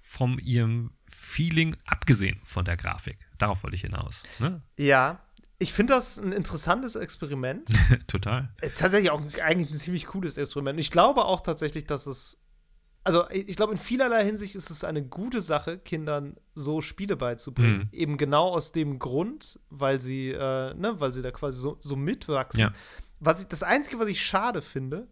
vom 0.01 0.38
ihrem 0.38 0.92
Feeling, 1.11 1.76
abgesehen 1.84 2.40
von 2.44 2.64
der 2.64 2.76
Grafik. 2.76 3.18
Darauf 3.38 3.62
wollte 3.62 3.76
ich 3.76 3.82
hinaus. 3.82 4.22
Ne? 4.38 4.62
Ja, 4.78 5.20
ich 5.59 5.72
finde 5.72 5.94
das 5.94 6.18
ein 6.18 6.32
interessantes 6.32 6.94
Experiment. 6.94 7.68
Total. 8.07 8.49
Äh, 8.61 8.70
tatsächlich 8.70 9.11
auch 9.11 9.20
ein, 9.20 9.32
eigentlich 9.42 9.70
ein 9.70 9.76
ziemlich 9.76 10.07
cooles 10.07 10.38
Experiment. 10.38 10.78
Ich 10.78 10.90
glaube 10.90 11.24
auch 11.24 11.40
tatsächlich, 11.40 11.84
dass 11.86 12.07
es. 12.07 12.44
Also, 13.09 13.24
ich 13.30 13.56
glaube, 13.56 13.72
in 13.72 13.78
vielerlei 13.78 14.22
Hinsicht 14.22 14.54
ist 14.54 14.70
es 14.70 14.84
eine 14.84 15.02
gute 15.02 15.40
Sache, 15.40 15.78
Kindern 15.78 16.36
so 16.54 16.82
Spiele 16.82 17.16
beizubringen. 17.16 17.78
Mhm. 17.78 17.88
Eben 17.92 18.16
genau 18.18 18.48
aus 18.48 18.72
dem 18.72 18.98
Grund, 18.98 19.59
weil 19.70 19.98
sie, 19.98 20.30
äh, 20.30 20.74
ne, 20.74 21.00
weil 21.00 21.12
sie 21.14 21.22
da 21.22 21.30
quasi 21.30 21.59
so, 21.59 21.78
so 21.80 21.96
mitwachsen. 21.96 22.61
Ja. 22.61 22.72
Was 23.18 23.40
ich, 23.40 23.48
das 23.48 23.62
Einzige, 23.62 23.98
was 23.98 24.09
ich 24.09 24.22
schade 24.22 24.61
finde, 24.61 25.09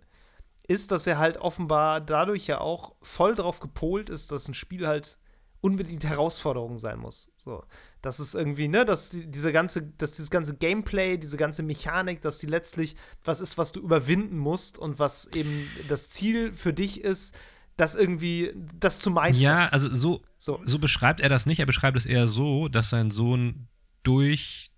ist, 0.69 0.93
dass 0.93 1.07
er 1.07 1.17
halt 1.17 1.39
offenbar 1.39 2.03
dadurch 2.03 2.47
ja 2.47 2.61
auch 2.61 2.97
voll 3.01 3.35
drauf 3.35 3.61
gepolt 3.61 4.11
ist, 4.11 4.31
dass 4.31 4.47
ein 4.47 4.55
Spiel 4.55 4.87
halt 4.87 5.17
unbedingt 5.63 6.05
Herausforderung 6.05 6.77
sein 6.77 6.99
muss. 6.99 7.33
So, 7.39 7.65
das 8.03 8.21
ist 8.21 8.35
irgendwie, 8.35 8.69
ne, 8.69 8.85
dass 8.85 9.09
die, 9.09 9.27
diese 9.27 9.53
ganze, 9.53 9.83
dass 9.83 10.13
dieses 10.13 10.31
ganze 10.31 10.55
Gameplay, 10.55 11.17
diese 11.17 11.39
ganze 11.39 11.63
Mechanik, 11.63 12.21
dass 12.21 12.41
die 12.41 12.47
letztlich 12.47 12.95
was 13.25 13.41
ist, 13.41 13.57
was 13.57 13.73
du 13.73 13.81
überwinden 13.81 14.37
musst 14.37 14.79
und 14.79 14.99
was 14.99 15.29
eben 15.29 15.67
das 15.89 16.11
Ziel 16.11 16.53
für 16.53 16.75
dich 16.75 17.03
ist, 17.03 17.35
das 17.77 17.95
irgendwie, 17.95 18.53
das 18.55 18.99
zu 18.99 19.11
meistern. 19.11 19.43
Ja, 19.43 19.69
also 19.69 19.95
so, 19.95 20.23
so. 20.39 20.61
so 20.65 20.79
beschreibt 20.79 21.21
er 21.21 21.29
das 21.29 21.47
nicht. 21.47 21.61
Er 21.61 21.67
beschreibt 21.67 21.97
es 21.97 22.07
eher 22.07 22.27
so, 22.27 22.69
dass 22.69 22.91
sein 22.91 23.11
Sohn 23.11 23.69
durch 24.03 24.71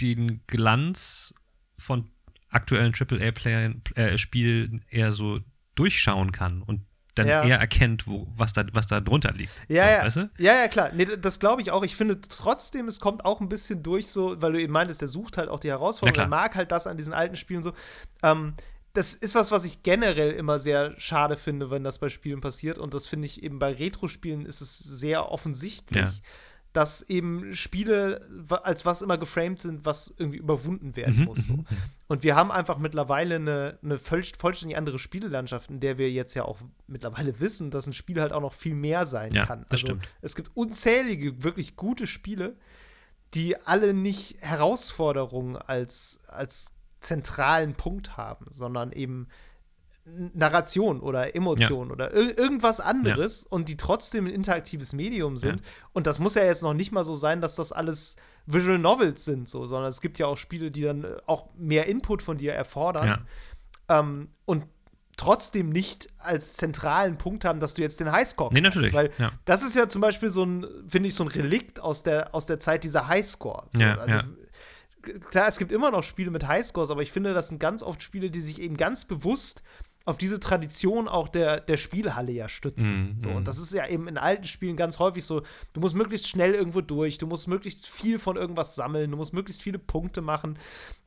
den 0.00 0.42
Glanz 0.46 1.34
von 1.78 2.10
aktuellen 2.50 2.94
AAA-Spielen 2.94 4.82
äh, 4.90 4.96
eher 4.96 5.12
so 5.12 5.40
durchschauen 5.74 6.32
kann 6.32 6.62
und 6.62 6.86
dann 7.18 7.28
ja. 7.28 7.44
eher 7.44 7.58
erkennt, 7.58 8.06
wo, 8.06 8.28
was, 8.30 8.52
da, 8.52 8.64
was 8.72 8.86
da 8.86 9.00
drunter 9.00 9.32
liegt. 9.32 9.52
Ja, 9.68 9.84
so, 9.84 9.90
ja. 9.90 10.04
Weißt 10.04 10.16
du? 10.16 10.30
ja, 10.38 10.54
ja, 10.54 10.68
klar. 10.68 10.90
Nee, 10.94 11.04
das 11.04 11.40
glaube 11.40 11.62
ich 11.62 11.70
auch. 11.70 11.82
Ich 11.82 11.96
finde 11.96 12.20
trotzdem, 12.20 12.88
es 12.88 13.00
kommt 13.00 13.24
auch 13.24 13.40
ein 13.40 13.48
bisschen 13.48 13.82
durch, 13.82 14.06
so, 14.06 14.40
weil 14.40 14.52
du 14.52 14.60
eben 14.60 14.72
meintest, 14.72 15.00
der 15.00 15.08
sucht 15.08 15.36
halt 15.36 15.48
auch 15.48 15.60
die 15.60 15.68
Herausforderung, 15.68 16.22
er 16.22 16.28
mag 16.28 16.54
halt 16.54 16.70
das 16.72 16.86
an 16.86 16.96
diesen 16.96 17.12
alten 17.12 17.36
Spielen 17.36 17.62
so. 17.62 17.72
Ähm, 18.22 18.54
das 18.98 19.14
ist 19.14 19.36
was, 19.36 19.52
was 19.52 19.64
ich 19.64 19.84
generell 19.84 20.32
immer 20.32 20.58
sehr 20.58 20.98
schade 20.98 21.36
finde, 21.36 21.70
wenn 21.70 21.84
das 21.84 22.00
bei 22.00 22.08
Spielen 22.08 22.40
passiert. 22.40 22.78
Und 22.78 22.94
das 22.94 23.06
finde 23.06 23.26
ich 23.26 23.44
eben 23.44 23.60
bei 23.60 23.72
Retro-Spielen 23.72 24.44
ist 24.44 24.60
es 24.60 24.76
sehr 24.76 25.30
offensichtlich. 25.30 26.04
Ja 26.04 26.12
dass 26.74 27.02
eben 27.02 27.54
Spiele 27.54 28.28
als 28.62 28.84
was 28.84 29.00
immer 29.00 29.16
geframed 29.16 29.60
sind, 29.60 29.86
was 29.86 30.14
irgendwie 30.16 30.36
überwunden 30.36 30.96
werden 30.96 31.20
mhm, 31.20 31.24
muss. 31.24 31.46
So. 31.46 31.54
Mhm, 31.54 31.66
und 32.08 32.22
wir 32.22 32.36
haben 32.36 32.52
einfach 32.52 32.76
mittlerweile 32.76 33.36
eine, 33.36 33.78
eine 33.82 33.98
vollständig 33.98 34.76
andere 34.76 34.98
Spielelandschaft, 34.98 35.70
in 35.70 35.80
der 35.80 35.96
wir 35.96 36.10
jetzt 36.10 36.34
ja 36.34 36.44
auch 36.44 36.58
mittlerweile 36.86 37.40
wissen, 37.40 37.70
dass 37.70 37.86
ein 37.86 37.94
Spiel 37.94 38.20
halt 38.20 38.32
auch 38.32 38.42
noch 38.42 38.52
viel 38.52 38.74
mehr 38.74 39.06
sein 39.06 39.32
ja, 39.32 39.46
kann. 39.46 39.62
Das 39.62 39.72
also 39.72 39.86
stimmt. 39.86 40.08
es 40.20 40.36
gibt 40.36 40.50
unzählige, 40.54 41.42
wirklich 41.42 41.74
gute 41.74 42.06
Spiele, 42.06 42.54
die 43.34 43.56
alle 43.56 43.94
nicht 43.94 44.36
Herausforderungen 44.40 45.56
als, 45.56 46.22
als 46.28 46.72
zentralen 47.00 47.74
Punkt 47.74 48.16
haben, 48.16 48.46
sondern 48.50 48.92
eben 48.92 49.28
Narration 50.34 51.00
oder 51.00 51.34
Emotion 51.36 51.88
ja. 51.88 51.92
oder 51.92 52.14
ir 52.14 52.38
irgendwas 52.38 52.80
anderes 52.80 53.42
ja. 53.42 53.48
und 53.50 53.68
die 53.68 53.76
trotzdem 53.76 54.26
ein 54.26 54.32
interaktives 54.32 54.92
Medium 54.92 55.36
sind. 55.36 55.60
Ja. 55.60 55.66
Und 55.92 56.06
das 56.06 56.18
muss 56.18 56.34
ja 56.34 56.44
jetzt 56.44 56.62
noch 56.62 56.74
nicht 56.74 56.92
mal 56.92 57.04
so 57.04 57.14
sein, 57.14 57.40
dass 57.40 57.56
das 57.56 57.72
alles 57.72 58.16
Visual 58.46 58.78
Novels 58.78 59.24
sind, 59.24 59.48
so, 59.48 59.66
sondern 59.66 59.88
es 59.88 60.00
gibt 60.00 60.18
ja 60.18 60.26
auch 60.26 60.36
Spiele, 60.36 60.70
die 60.70 60.82
dann 60.82 61.06
auch 61.26 61.48
mehr 61.56 61.86
Input 61.86 62.22
von 62.22 62.38
dir 62.38 62.54
erfordern 62.54 63.26
ähm, 63.88 64.28
und 64.44 64.64
trotzdem 65.16 65.68
nicht 65.70 66.08
als 66.18 66.54
zentralen 66.54 67.18
Punkt 67.18 67.44
haben, 67.44 67.60
dass 67.60 67.74
du 67.74 67.82
jetzt 67.82 68.00
den 68.00 68.12
Highscore 68.12 68.54
Nee, 68.54 68.60
natürlich. 68.60 68.92
Weil 68.92 69.10
das 69.44 69.62
ist 69.62 69.74
ja 69.74 69.88
zum 69.88 70.00
Beispiel 70.00 70.30
so 70.30 70.44
ein, 70.44 70.66
finde 70.86 71.08
ich, 71.08 71.14
so 71.14 71.24
ein 71.24 71.28
Relikt 71.28 71.80
aus 71.80 72.04
der, 72.04 72.34
aus 72.34 72.46
der 72.46 72.60
Zeit 72.60 72.84
dieser 72.84 73.08
Highscore. 73.08 73.66
So, 73.72 73.82
also, 73.82 74.28
klar, 75.30 75.48
es 75.48 75.58
gibt 75.58 75.72
immer 75.72 75.90
noch 75.90 76.02
Spiele 76.02 76.30
mit 76.30 76.46
Highscores, 76.46 76.90
aber 76.90 77.02
ich 77.02 77.12
finde, 77.12 77.34
das 77.34 77.48
sind 77.48 77.58
ganz 77.58 77.82
oft 77.82 78.02
Spiele, 78.02 78.30
die 78.30 78.40
sich 78.40 78.60
eben 78.60 78.76
ganz 78.76 79.04
bewusst 79.04 79.62
auf 80.08 80.16
diese 80.16 80.40
Tradition 80.40 81.06
auch 81.06 81.28
der, 81.28 81.60
der 81.60 81.76
Spielhalle 81.76 82.32
ja 82.32 82.48
stützen. 82.48 83.16
Mm, 83.16 83.20
so, 83.20 83.28
und 83.28 83.40
mhm. 83.40 83.44
das 83.44 83.58
ist 83.58 83.74
ja 83.74 83.86
eben 83.86 84.08
in 84.08 84.16
alten 84.16 84.44
Spielen 84.44 84.74
ganz 84.74 84.98
häufig 84.98 85.22
so, 85.22 85.42
du 85.74 85.80
musst 85.80 85.94
möglichst 85.94 86.28
schnell 86.28 86.54
irgendwo 86.54 86.80
durch, 86.80 87.18
du 87.18 87.26
musst 87.26 87.46
möglichst 87.46 87.86
viel 87.86 88.18
von 88.18 88.36
irgendwas 88.36 88.74
sammeln, 88.74 89.10
du 89.10 89.18
musst 89.18 89.34
möglichst 89.34 89.60
viele 89.60 89.78
Punkte 89.78 90.22
machen. 90.22 90.58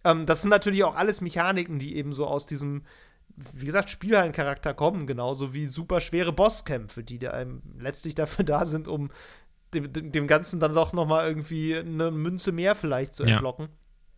Ähm, 0.03 0.27
das 0.27 0.41
sind 0.41 0.51
natürlich 0.51 0.83
auch 0.83 0.95
alles 0.95 1.19
Mechaniken, 1.19 1.79
die 1.79 1.95
eben 1.95 2.13
so 2.13 2.27
aus 2.27 2.45
diesem, 2.45 2.83
wie 3.53 3.65
gesagt, 3.65 3.89
Spielhallencharakter 3.89 4.75
kommen, 4.75 5.07
genauso 5.07 5.51
wie 5.51 5.65
super 5.65 5.99
schwere 5.99 6.31
Bosskämpfe, 6.31 7.03
die 7.03 7.27
einem 7.27 7.63
letztlich 7.79 8.13
dafür 8.13 8.45
da 8.45 8.65
sind, 8.65 8.87
um 8.87 9.09
dem, 9.73 10.11
dem 10.11 10.27
Ganzen 10.27 10.59
dann 10.59 10.73
doch 10.73 10.93
noch 10.93 11.07
mal 11.07 11.27
irgendwie 11.27 11.75
eine 11.75 12.11
Münze 12.11 12.51
mehr 12.51 12.75
vielleicht 12.75 13.15
zu 13.15 13.23
entlocken. 13.23 13.65
Ja. 13.65 13.71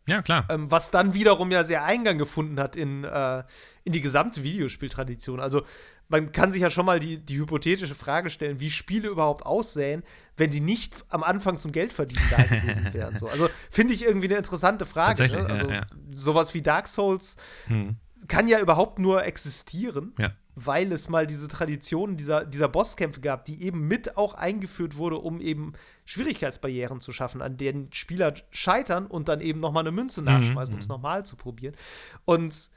Ja, 0.08 0.22
klar. 0.22 0.46
Ähm, 0.50 0.70
was 0.70 0.92
dann 0.92 1.14
wiederum 1.14 1.52
ja 1.52 1.64
sehr 1.64 1.84
Eingang 1.84 2.18
gefunden 2.18 2.60
hat 2.60 2.76
in, 2.76 3.04
äh, 3.04 3.44
in 3.84 3.94
die 3.94 4.02
gesamte 4.02 4.44
Videospieltradition. 4.44 5.40
Also 5.40 5.64
man 6.10 6.32
kann 6.32 6.52
sich 6.52 6.62
ja 6.62 6.70
schon 6.70 6.86
mal 6.86 7.00
die, 7.00 7.18
die 7.18 7.38
hypothetische 7.38 7.96
Frage 7.96 8.30
stellen, 8.30 8.60
wie 8.60 8.70
Spiele 8.70 9.08
überhaupt 9.08 9.46
aussehen, 9.46 10.04
wenn 10.36 10.52
die 10.52 10.60
nicht 10.60 10.94
am 11.10 11.24
Anfang 11.24 11.58
zum 11.58 11.72
Geldverdienen 11.72 12.26
da 12.30 12.44
gewesen 12.44 12.90
wären. 12.94 13.18
So. 13.18 13.28
Also 13.30 13.50
finde 13.72 13.94
ich 13.94 14.04
irgendwie 14.04 14.28
eine 14.28 14.38
interessante 14.38 14.86
Frage. 14.86 15.28
Ne? 15.28 15.46
Also 15.46 15.70
ja, 15.70 15.74
ja. 15.76 15.86
sowas 16.14 16.54
wie 16.54 16.62
Dark 16.62 16.88
Souls 16.88 17.38
hm. 17.68 17.96
kann 18.28 18.48
ja 18.48 18.60
überhaupt 18.60 19.00
nur 19.00 19.24
existieren. 19.24 20.14
Ja 20.18 20.32
weil 20.56 20.92
es 20.92 21.10
mal 21.10 21.26
diese 21.26 21.48
Tradition 21.48 22.16
dieser, 22.16 22.46
dieser 22.46 22.68
Bosskämpfe 22.68 23.22
gab, 23.22 23.46
die 23.46 23.64
eben 23.64 23.88
mit 23.88 24.18
auch 24.18 24.36
eingeführt 24.36 24.98
wurde, 24.98 25.18
um 25.18 25.42
eben 25.42 25.74
Schwierigkeitsbarrieren 26.06 27.02
zu 27.02 27.12
schaffen, 27.12 27.42
an 27.42 27.58
denen 27.58 27.92
Spieler 27.92 28.34
scheitern 28.52 29.08
und 29.08 29.30
dann 29.30 29.42
eben 29.42 29.60
nochmal 29.60 29.84
eine 29.84 29.92
Münze 29.92 30.22
mhm, 30.22 30.26
nachschmeißen, 30.26 30.74
mhm. 30.74 30.78
um 30.78 30.82
es 30.82 30.88
nochmal 30.88 31.26
zu 31.26 31.36
probieren. 31.36 31.76
Und 32.26 32.70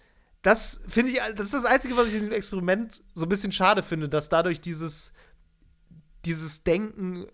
das 0.43 0.85
finde 0.89 1.13
ich, 1.13 1.19
das 1.35 1.47
ist 1.47 1.55
das 1.55 1.65
Einzige, 1.65 1.97
was 1.97 2.07
ich 2.07 2.15
in 2.15 2.21
diesem 2.21 2.33
Experiment 2.33 3.03
so 3.13 3.25
ein 3.25 3.29
bisschen 3.29 3.53
schade 3.53 3.83
finde, 3.83 4.09
dass 4.09 4.29
dadurch 4.29 4.61
dieses, 4.61 5.13
dieses 6.25 6.63
Denken, 6.63 7.27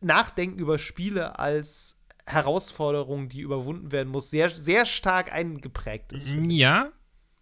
Nachdenken 0.00 0.58
über 0.58 0.78
Spiele 0.78 1.38
als 1.38 2.02
Herausforderung, 2.26 3.28
die 3.28 3.40
überwunden 3.40 3.92
werden 3.92 4.08
muss, 4.08 4.30
sehr, 4.30 4.50
sehr 4.50 4.84
stark 4.84 5.32
eingeprägt 5.32 6.12
ist. 6.12 6.28
Ja, 6.28 6.90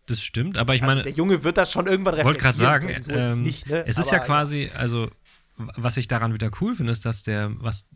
das 0.06 0.22
stimmt, 0.22 0.58
aber 0.58 0.74
ich 0.74 0.82
also 0.82 0.94
meine. 0.94 1.02
Der 1.02 1.12
Junge 1.12 1.44
wird 1.44 1.56
das 1.56 1.72
schon 1.72 1.86
irgendwann 1.86 2.14
reflektieren. 2.14 2.56
Wollte 2.56 2.58
gerade 2.58 2.92
sagen, 2.92 3.02
so 3.02 3.10
ähm, 3.10 3.18
ist 3.18 3.24
es, 3.24 3.38
nicht, 3.38 3.68
ne? 3.68 3.86
es 3.86 3.98
ist 3.98 4.08
aber, 4.08 4.18
ja 4.18 4.24
quasi, 4.24 4.70
also, 4.76 5.10
was 5.56 5.96
ich 5.96 6.08
daran 6.08 6.34
wieder 6.34 6.50
cool 6.60 6.76
finde, 6.76 6.92
ist, 6.92 7.06
dass 7.06 7.22
der, 7.22 7.52
was, 7.56 7.88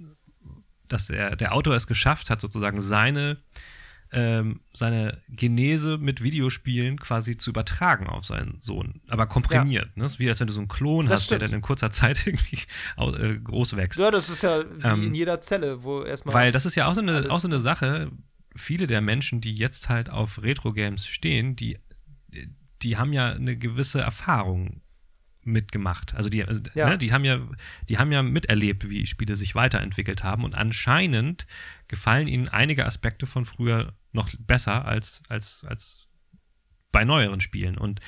dass 0.89 1.11
er, 1.11 1.37
der 1.37 1.55
Autor 1.55 1.75
es 1.75 1.87
geschafft 1.87 2.31
hat, 2.31 2.41
sozusagen 2.41 2.81
seine, 2.81 3.39
ähm, 4.11 4.61
seine 4.73 5.19
Genese 5.29 5.99
mit 5.99 6.23
Videospielen 6.23 6.99
quasi 6.99 7.37
zu 7.37 7.51
übertragen 7.51 8.07
auf 8.07 8.25
seinen 8.25 8.59
Sohn, 8.61 9.03
aber 9.09 9.27
komprimiert. 9.27 9.85
Ja. 9.85 9.93
Ne? 9.97 10.03
Das 10.05 10.13
ist 10.15 10.19
wie 10.19 10.31
als 10.31 10.41
wenn 10.41 10.47
du 10.47 10.55
so 10.55 10.61
einen 10.61 10.69
Klon 10.69 11.07
das 11.07 11.17
hast, 11.17 11.25
stimmt. 11.25 11.43
der 11.43 11.49
dann 11.49 11.57
in 11.57 11.63
kurzer 11.63 11.91
Zeit 11.91 12.27
irgendwie 12.27 12.61
äh, 12.97 13.37
groß 13.37 13.77
wächst. 13.77 13.99
Ja, 13.99 14.11
das 14.11 14.31
ist 14.31 14.43
ja 14.43 14.65
wie 14.65 14.87
ähm, 14.87 15.03
in 15.03 15.15
jeder 15.15 15.43
Zelle, 15.43 15.83
wo 15.83 16.03
erstmal. 16.05 16.35
Weil 16.35 16.53
das 16.53 16.65
ist 16.65 16.75
ja 16.75 16.87
auch 16.87 16.95
so 16.95 17.03
eine, 17.03 17.31
auch 17.31 17.41
so 17.41 17.49
eine 17.49 17.61
Sache. 17.61 18.11
Viele 18.57 18.87
der 18.87 19.03
Menschen, 19.03 19.41
die 19.41 19.55
jetzt 19.55 19.89
halt 19.89 20.11
auf 20.11 20.43
Retro-Games 20.43 21.07
stehen, 21.07 21.55
die 21.55 21.79
die 22.83 22.97
haben 22.97 23.13
ja 23.13 23.33
eine 23.33 23.57
gewisse 23.57 24.01
Erfahrung 24.01 24.83
mitgemacht. 25.43 26.15
Also 26.15 26.29
die, 26.29 26.45
also, 26.45 26.61
ja. 26.75 26.91
ne, 26.91 26.99
die 26.99 27.13
haben 27.13 27.25
ja, 27.25 27.41
die 27.89 27.99
haben 27.99 28.13
ja 28.13 28.23
miterlebt, 28.23 28.89
wie 28.89 29.07
Spiele 29.07 29.37
sich 29.37 29.55
weiterentwickelt 29.55 30.23
haben 30.23 30.45
und 30.45 30.55
anscheinend 30.55 31.47
gefallen 31.89 32.29
ihnen 32.29 32.49
einige 32.49 32.87
Aspekte 32.87 33.27
von 33.27 33.45
früher 33.45 33.95
noch 34.13 34.31
besser 34.39 34.85
als, 34.85 35.23
als, 35.29 35.65
als 35.67 36.08
bei 36.93 37.05
neueren 37.05 37.41
Spielen. 37.41 37.77
Und 37.77 38.01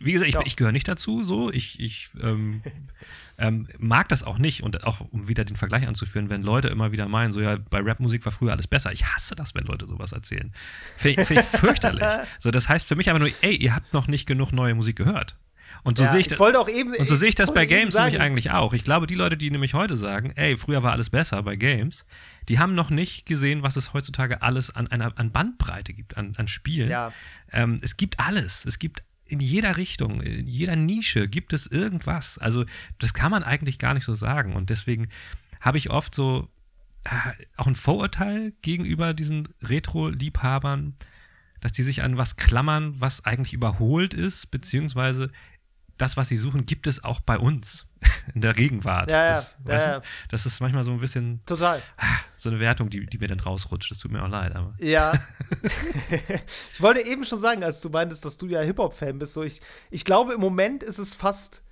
wie 0.00 0.12
gesagt, 0.12 0.30
ich, 0.30 0.46
ich 0.46 0.56
gehöre 0.56 0.72
nicht 0.72 0.88
dazu, 0.88 1.24
so. 1.24 1.50
Ich, 1.50 1.80
ich 1.80 2.10
ähm, 2.22 2.62
ähm, 3.38 3.66
mag 3.78 4.08
das 4.08 4.22
auch 4.22 4.38
nicht. 4.38 4.62
Und 4.62 4.84
auch, 4.84 5.00
um 5.00 5.28
wieder 5.28 5.44
den 5.44 5.56
Vergleich 5.56 5.86
anzuführen, 5.88 6.30
wenn 6.30 6.42
Leute 6.42 6.68
immer 6.68 6.92
wieder 6.92 7.08
meinen, 7.08 7.32
so 7.32 7.40
ja, 7.40 7.56
bei 7.56 7.80
Rapmusik 7.80 8.24
war 8.24 8.32
früher 8.32 8.52
alles 8.52 8.66
besser. 8.66 8.92
Ich 8.92 9.06
hasse 9.06 9.34
das, 9.34 9.54
wenn 9.54 9.64
Leute 9.64 9.86
sowas 9.86 10.12
erzählen. 10.12 10.52
Finde 10.96 11.24
find 11.24 11.40
ich 11.40 11.46
fürchterlich. 11.46 12.04
so, 12.38 12.50
das 12.50 12.68
heißt 12.68 12.86
für 12.86 12.96
mich 12.96 13.10
aber 13.10 13.18
nur, 13.18 13.30
ey, 13.42 13.56
ihr 13.56 13.74
habt 13.74 13.92
noch 13.92 14.06
nicht 14.06 14.26
genug 14.26 14.52
neue 14.52 14.74
Musik 14.74 14.96
gehört. 14.96 15.36
Und 15.84 15.98
so 15.98 16.04
ja, 16.04 16.10
sehe 16.10 16.20
ich, 16.20 16.30
ich 16.30 16.38
eben, 16.74 16.94
und 16.94 17.08
so 17.08 17.14
sehe 17.14 17.28
ich 17.28 17.34
das 17.34 17.52
bei 17.52 17.66
Games 17.66 17.94
nämlich 17.94 18.20
eigentlich 18.20 18.50
auch. 18.50 18.72
Ich 18.72 18.84
glaube, 18.84 19.06
die 19.06 19.14
Leute, 19.14 19.36
die 19.36 19.50
nämlich 19.50 19.74
heute 19.74 19.96
sagen, 19.96 20.32
ey, 20.36 20.56
früher 20.56 20.82
war 20.82 20.92
alles 20.92 21.10
besser 21.10 21.42
bei 21.42 21.56
Games, 21.56 22.04
die 22.48 22.58
haben 22.58 22.74
noch 22.74 22.90
nicht 22.90 23.26
gesehen, 23.26 23.62
was 23.62 23.76
es 23.76 23.92
heutzutage 23.92 24.42
alles 24.42 24.70
an, 24.70 24.86
an, 24.88 25.02
an 25.02 25.32
Bandbreite 25.32 25.92
gibt, 25.92 26.16
an, 26.16 26.34
an 26.36 26.48
Spielen. 26.48 26.90
Ja. 26.90 27.12
Ähm, 27.52 27.78
es 27.82 27.96
gibt 27.96 28.20
alles. 28.20 28.64
Es 28.64 28.78
gibt 28.78 29.02
in 29.26 29.40
jeder 29.40 29.76
Richtung, 29.76 30.22
in 30.22 30.46
jeder 30.46 30.74
Nische 30.76 31.28
gibt 31.28 31.52
es 31.52 31.66
irgendwas. 31.66 32.38
Also, 32.38 32.64
das 32.98 33.12
kann 33.12 33.30
man 33.30 33.42
eigentlich 33.42 33.78
gar 33.78 33.94
nicht 33.94 34.04
so 34.04 34.14
sagen. 34.14 34.54
Und 34.54 34.70
deswegen 34.70 35.08
habe 35.60 35.78
ich 35.78 35.90
oft 35.90 36.14
so 36.14 36.48
äh, 37.04 37.10
auch 37.56 37.66
ein 37.66 37.74
Vorurteil 37.74 38.52
gegenüber 38.62 39.14
diesen 39.14 39.48
Retro-Liebhabern, 39.62 40.96
dass 41.60 41.72
die 41.72 41.82
sich 41.82 42.02
an 42.02 42.16
was 42.16 42.36
klammern, 42.36 42.94
was 42.98 43.24
eigentlich 43.24 43.52
überholt 43.52 44.14
ist, 44.14 44.50
beziehungsweise 44.50 45.30
das, 45.98 46.16
was 46.16 46.28
sie 46.28 46.36
suchen, 46.36 46.64
gibt 46.64 46.86
es 46.86 47.04
auch 47.04 47.20
bei 47.20 47.38
uns 47.38 47.86
in 48.34 48.40
der 48.40 48.54
Gegenwart. 48.54 49.10
Ja, 49.10 49.24
ja, 49.26 49.32
das, 49.32 49.56
ja, 49.66 49.78
ja. 49.78 50.02
das 50.30 50.46
ist 50.46 50.60
manchmal 50.60 50.84
so 50.84 50.92
ein 50.92 51.00
bisschen. 51.00 51.42
Total. 51.46 51.82
So 52.40 52.50
eine 52.50 52.60
Wertung, 52.60 52.88
die, 52.88 53.04
die 53.04 53.18
mir 53.18 53.26
dann 53.26 53.40
rausrutscht. 53.40 53.90
Das 53.90 53.98
tut 53.98 54.12
mir 54.12 54.22
auch 54.22 54.28
leid. 54.28 54.54
Aber. 54.54 54.72
Ja. 54.78 55.12
ich 56.72 56.80
wollte 56.80 57.04
eben 57.04 57.24
schon 57.24 57.40
sagen, 57.40 57.64
als 57.64 57.80
du 57.80 57.88
meintest, 57.88 58.24
dass 58.24 58.36
du 58.36 58.46
ja 58.46 58.60
Hip-Hop-Fan 58.60 59.18
bist, 59.18 59.34
so 59.34 59.42
ich, 59.42 59.60
ich 59.90 60.04
glaube, 60.04 60.34
im 60.34 60.40
Moment 60.40 60.84
ist 60.84 60.98
es 60.98 61.16
fast. 61.16 61.64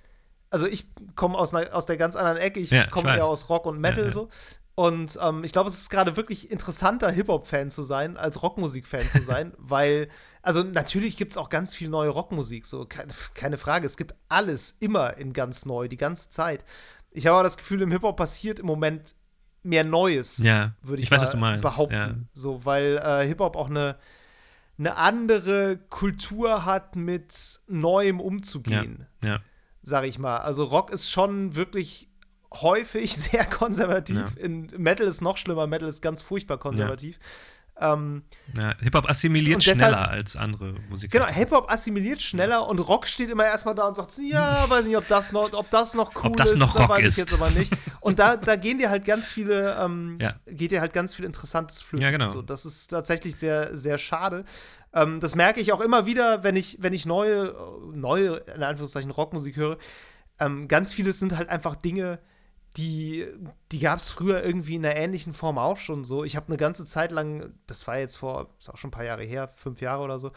Also, 0.49 0.67
ich 0.67 0.89
komme 1.15 1.37
aus, 1.37 1.53
aus 1.53 1.85
der 1.85 1.95
ganz 1.95 2.17
anderen 2.17 2.35
Ecke. 2.35 2.59
Ich 2.59 2.71
ja, 2.71 2.85
komme 2.87 3.15
eher 3.15 3.27
aus 3.27 3.47
Rock 3.47 3.65
und 3.65 3.79
Metal 3.79 4.11
so. 4.11 4.29
Und 4.79 5.17
ähm, 5.23 5.43
ich 5.43 5.53
glaube, 5.53 5.69
es 5.69 5.79
ist 5.79 5.89
gerade 5.89 6.17
wirklich 6.17 6.51
interessanter, 6.51 7.09
Hip-Hop-Fan 7.09 7.71
zu 7.71 7.81
sein, 7.81 8.15
als 8.15 8.43
Rockmusik-Fan 8.43 9.09
zu 9.09 9.23
sein, 9.23 9.53
weil, 9.57 10.07
also 10.43 10.61
natürlich 10.61 11.17
gibt 11.17 11.31
es 11.31 11.37
auch 11.37 11.49
ganz 11.49 11.73
viel 11.73 11.89
neue 11.89 12.09
Rockmusik, 12.09 12.67
so 12.67 12.85
keine, 12.85 13.11
keine, 13.33 13.57
Frage. 13.57 13.87
Es 13.87 13.97
gibt 13.97 14.13
alles 14.29 14.69
immer 14.79 15.17
in 15.17 15.33
ganz 15.33 15.65
neu, 15.65 15.87
die 15.87 15.97
ganze 15.97 16.29
Zeit. 16.29 16.63
Ich 17.09 17.25
habe 17.25 17.37
aber 17.37 17.43
das 17.43 17.57
Gefühl, 17.57 17.81
im 17.81 17.89
Hip-Hop 17.89 18.17
passiert 18.17 18.59
im 18.59 18.67
Moment 18.67 19.15
mehr 19.63 19.83
Neues, 19.83 20.37
Ja, 20.37 20.75
würde 20.83 21.01
ich, 21.01 21.11
ich 21.11 21.17
weiß, 21.19 21.35
mal 21.37 21.57
behaupten. 21.57 21.95
ja. 21.95 22.15
So, 22.33 22.63
weil 22.63 23.01
äh, 23.03 23.25
Hip-Hop 23.25 23.55
auch 23.55 23.71
eine, 23.71 23.95
eine 24.77 24.95
andere 24.95 25.79
Kultur 25.89 26.65
hat, 26.65 26.95
mit 26.95 27.33
Neuem 27.65 28.19
umzugehen, 28.19 29.07
ja. 29.23 29.39
sage 29.81 30.05
ich 30.05 30.19
mal. 30.19 30.37
Also 30.37 30.65
Rock 30.65 30.91
ist 30.91 31.09
schon 31.09 31.55
wirklich 31.55 32.06
häufig 32.53 33.15
sehr 33.17 33.45
konservativ. 33.45 34.15
Ja. 34.37 34.43
In 34.43 34.67
Metal 34.77 35.07
ist 35.07 35.21
noch 35.21 35.37
schlimmer. 35.37 35.67
Metal 35.67 35.87
ist 35.87 36.01
ganz 36.01 36.21
furchtbar 36.21 36.57
konservativ. 36.57 37.19
Ähm, 37.79 38.23
ja. 38.59 38.73
Hip-Hop 38.79 39.07
assimiliert 39.07 39.63
deshalb- 39.63 39.77
schneller 39.93 40.09
als 40.09 40.35
andere 40.35 40.73
Musik. 40.89 41.11
Genau, 41.11 41.27
Hip-Hop 41.27 41.71
assimiliert 41.71 42.19
schneller 42.23 42.67
und 42.67 42.79
Rock 42.79 43.07
steht 43.07 43.29
immer 43.29 43.45
erstmal 43.45 43.75
da 43.75 43.87
und 43.87 43.95
sagt, 43.95 44.17
ja, 44.17 44.65
weiß 44.67 44.85
nicht, 44.85 44.97
ob 44.97 45.07
das 45.07 45.31
noch, 45.31 45.53
ob 45.53 45.69
das 45.69 45.93
noch 45.93 46.15
cool 46.15 46.31
Ob 46.31 46.37
das 46.37 46.53
ist, 46.53 46.59
noch 46.59 46.79
Rock 46.79 46.89
weiß 46.89 47.03
ist. 47.05 47.13
ich 47.13 47.17
jetzt 47.19 47.33
aber 47.35 47.51
nicht. 47.51 47.71
Und 48.01 48.17
da, 48.17 48.35
da 48.35 48.55
gehen 48.55 48.79
dir 48.79 48.89
halt 48.89 49.05
ganz 49.05 49.29
viele, 49.29 49.77
ähm, 49.79 50.17
Ja. 50.19 50.33
geht 50.47 50.71
dir 50.71 50.81
halt 50.81 50.91
ganz 50.93 51.13
viel 51.13 51.25
Interessantes 51.25 51.79
flöten. 51.81 52.03
Ja, 52.03 52.09
genau. 52.09 52.31
So, 52.31 52.41
das 52.41 52.65
ist 52.65 52.87
tatsächlich 52.87 53.35
sehr, 53.35 53.77
sehr 53.77 53.99
schade. 53.99 54.43
Ähm, 54.91 55.19
das 55.19 55.35
merke 55.35 55.59
ich 55.59 55.71
auch 55.71 55.81
immer 55.81 56.07
wieder, 56.07 56.43
wenn 56.43 56.55
ich, 56.55 56.77
wenn 56.81 56.93
ich 56.93 57.05
neue, 57.05 57.53
neue, 57.93 58.37
in 58.55 58.63
Anführungszeichen, 58.63 59.11
Rockmusik 59.11 59.55
höre. 59.55 59.77
Ähm, 60.39 60.67
ganz 60.67 60.91
vieles 60.93 61.19
sind 61.19 61.37
halt 61.37 61.49
einfach 61.49 61.75
Dinge, 61.75 62.17
die, 62.77 63.25
die 63.71 63.79
gab 63.79 63.99
es 63.99 64.09
früher 64.09 64.43
irgendwie 64.43 64.75
in 64.75 64.85
einer 64.85 64.95
ähnlichen 64.95 65.33
Form 65.33 65.57
auch 65.57 65.77
schon 65.77 66.03
so. 66.03 66.23
Ich 66.23 66.35
habe 66.35 66.47
eine 66.47 66.57
ganze 66.57 66.85
Zeit 66.85 67.11
lang, 67.11 67.53
das 67.65 67.87
war 67.87 67.97
jetzt 67.97 68.17
vor, 68.17 68.49
ist 68.59 68.69
auch 68.69 68.77
schon 68.77 68.89
ein 68.89 68.91
paar 68.91 69.03
Jahre 69.03 69.23
her, 69.23 69.51
fünf 69.55 69.81
Jahre 69.81 70.03
oder 70.03 70.19
so, 70.19 70.31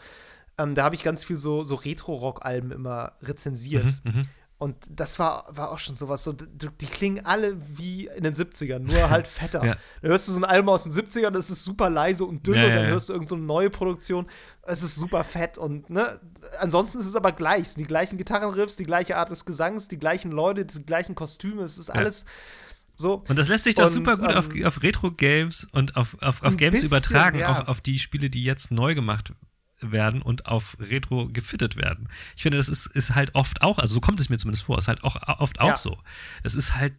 ähm, 0.57 0.75
da 0.75 0.83
habe 0.83 0.95
ich 0.95 1.03
ganz 1.03 1.23
viel 1.23 1.37
so, 1.37 1.63
so 1.63 1.75
Retro-Rock-Alben 1.75 2.71
immer 2.71 3.13
rezensiert. 3.21 3.95
Mhm, 4.03 4.11
mhm. 4.11 4.27
Und 4.61 4.75
das 4.91 5.17
war, 5.17 5.47
war 5.49 5.71
auch 5.71 5.79
schon 5.79 5.95
sowas, 5.95 6.23
so, 6.23 6.33
die, 6.33 6.67
die 6.79 6.85
klingen 6.85 7.25
alle 7.25 7.57
wie 7.75 8.05
in 8.15 8.23
den 8.23 8.35
70ern, 8.35 8.77
nur 8.77 9.09
halt 9.09 9.25
fetter. 9.39 9.65
Ja. 9.65 9.75
Dann 10.03 10.11
hörst 10.11 10.27
du 10.27 10.33
so 10.33 10.37
ein 10.37 10.43
Album 10.43 10.69
aus 10.69 10.83
den 10.83 10.91
70ern, 10.91 11.31
das 11.31 11.49
ist 11.49 11.63
super 11.63 11.89
leise 11.89 12.25
und 12.25 12.45
dünn 12.45 12.57
Ja, 12.57 12.65
und 12.65 12.69
dann 12.69 12.83
ja. 12.83 12.91
hörst 12.91 13.09
du 13.09 13.13
irgendeine 13.13 13.29
so 13.29 13.35
eine 13.37 13.45
neue 13.45 13.71
Produktion, 13.71 14.27
es 14.61 14.83
ist 14.83 14.97
super 14.97 15.23
fett 15.23 15.57
und 15.57 15.89
ne, 15.89 16.19
ansonsten 16.59 16.99
ist 16.99 17.07
es 17.07 17.15
aber 17.15 17.31
gleich, 17.31 17.61
es 17.61 17.73
sind 17.73 17.81
die 17.81 17.87
gleichen 17.87 18.19
Gitarrenriffs, 18.19 18.75
die 18.75 18.83
gleiche 18.83 19.17
Art 19.17 19.31
des 19.31 19.45
Gesangs, 19.45 19.87
die 19.87 19.97
gleichen 19.97 20.29
Leute, 20.29 20.63
die 20.63 20.85
gleichen 20.85 21.15
Kostüme, 21.15 21.63
es 21.63 21.79
ist 21.79 21.89
alles 21.89 22.25
so. 22.95 23.23
Und 23.27 23.39
das 23.39 23.47
lässt 23.47 23.63
sich 23.63 23.73
doch 23.73 23.85
Und, 23.85 23.93
super 23.93 24.15
gut 24.15 24.35
auf, 24.35 24.53
ähm, 24.53 24.63
auf 24.67 24.83
Retro-Games 24.83 25.69
und 25.71 25.97
auf, 25.97 26.15
auf, 26.21 26.43
auf 26.43 26.55
Games 26.55 26.81
bisschen, 26.81 26.95
übertragen, 26.95 27.39
ja. 27.39 27.49
auf, 27.49 27.67
auf 27.67 27.81
die 27.81 27.97
Spiele, 27.97 28.29
die 28.29 28.43
jetzt 28.43 28.69
neu 28.69 28.93
gemacht 28.93 29.33
werden 29.81 30.21
und 30.21 30.45
auf 30.45 30.77
Retro 30.79 31.27
gefittet 31.27 31.75
werden. 31.75 32.09
Ich 32.35 32.43
finde, 32.43 32.57
das 32.57 32.69
ist, 32.69 32.85
ist 32.87 33.15
halt 33.15 33.35
oft 33.35 33.61
auch, 33.61 33.79
also 33.79 33.93
so 33.95 34.01
kommt 34.01 34.19
es 34.19 34.29
mir 34.29 34.37
zumindest 34.37 34.65
vor, 34.65 34.77
ist 34.77 34.87
halt 34.87 35.03
auch 35.03 35.15
oft 35.39 35.59
auch 35.59 35.67
Ja. 35.67 35.77
so. 35.77 35.97
Es 36.43 36.55
ist 36.55 36.75
halt 36.75 36.93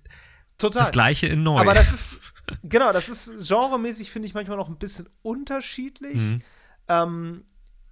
Total. 0.58 0.82
das 0.82 0.92
Gleiche 0.92 1.26
in 1.26 1.42
neu. 1.42 1.58
Aber 1.58 1.74
das 1.74 1.92
ist, 1.92 2.20
genau, 2.62 2.92
das 2.92 3.08
ist 3.08 3.48
genremäßig, 3.48 4.10
finde 4.10 4.26
ich 4.26 4.34
manchmal 4.34 4.56
noch 4.56 4.68
ein 4.68 4.78
bisschen 4.78 5.08
unterschiedlich. 5.22 6.16
Mhm. 6.16 6.42
Ähm, 6.88 7.44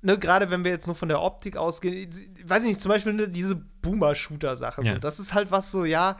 ne, 0.02 0.18
gerade 0.18 0.50
wenn 0.50 0.64
wir 0.64 0.70
jetzt 0.70 0.86
nur 0.86 0.96
von 0.96 1.08
der 1.08 1.20
Optik 1.22 1.56
ausgehen, 1.56 2.10
ich 2.36 2.48
weiß 2.48 2.64
nicht, 2.64 2.80
zum 2.80 2.88
Beispiel 2.90 3.12
ne, 3.12 3.28
diese 3.28 3.56
Boomer-Shooter-Sache. 3.56 4.84
Ja. 4.84 4.94
So, 4.94 4.98
das 4.98 5.20
ist 5.20 5.34
halt 5.34 5.50
was 5.50 5.70
so, 5.70 5.84
ja, 5.84 6.18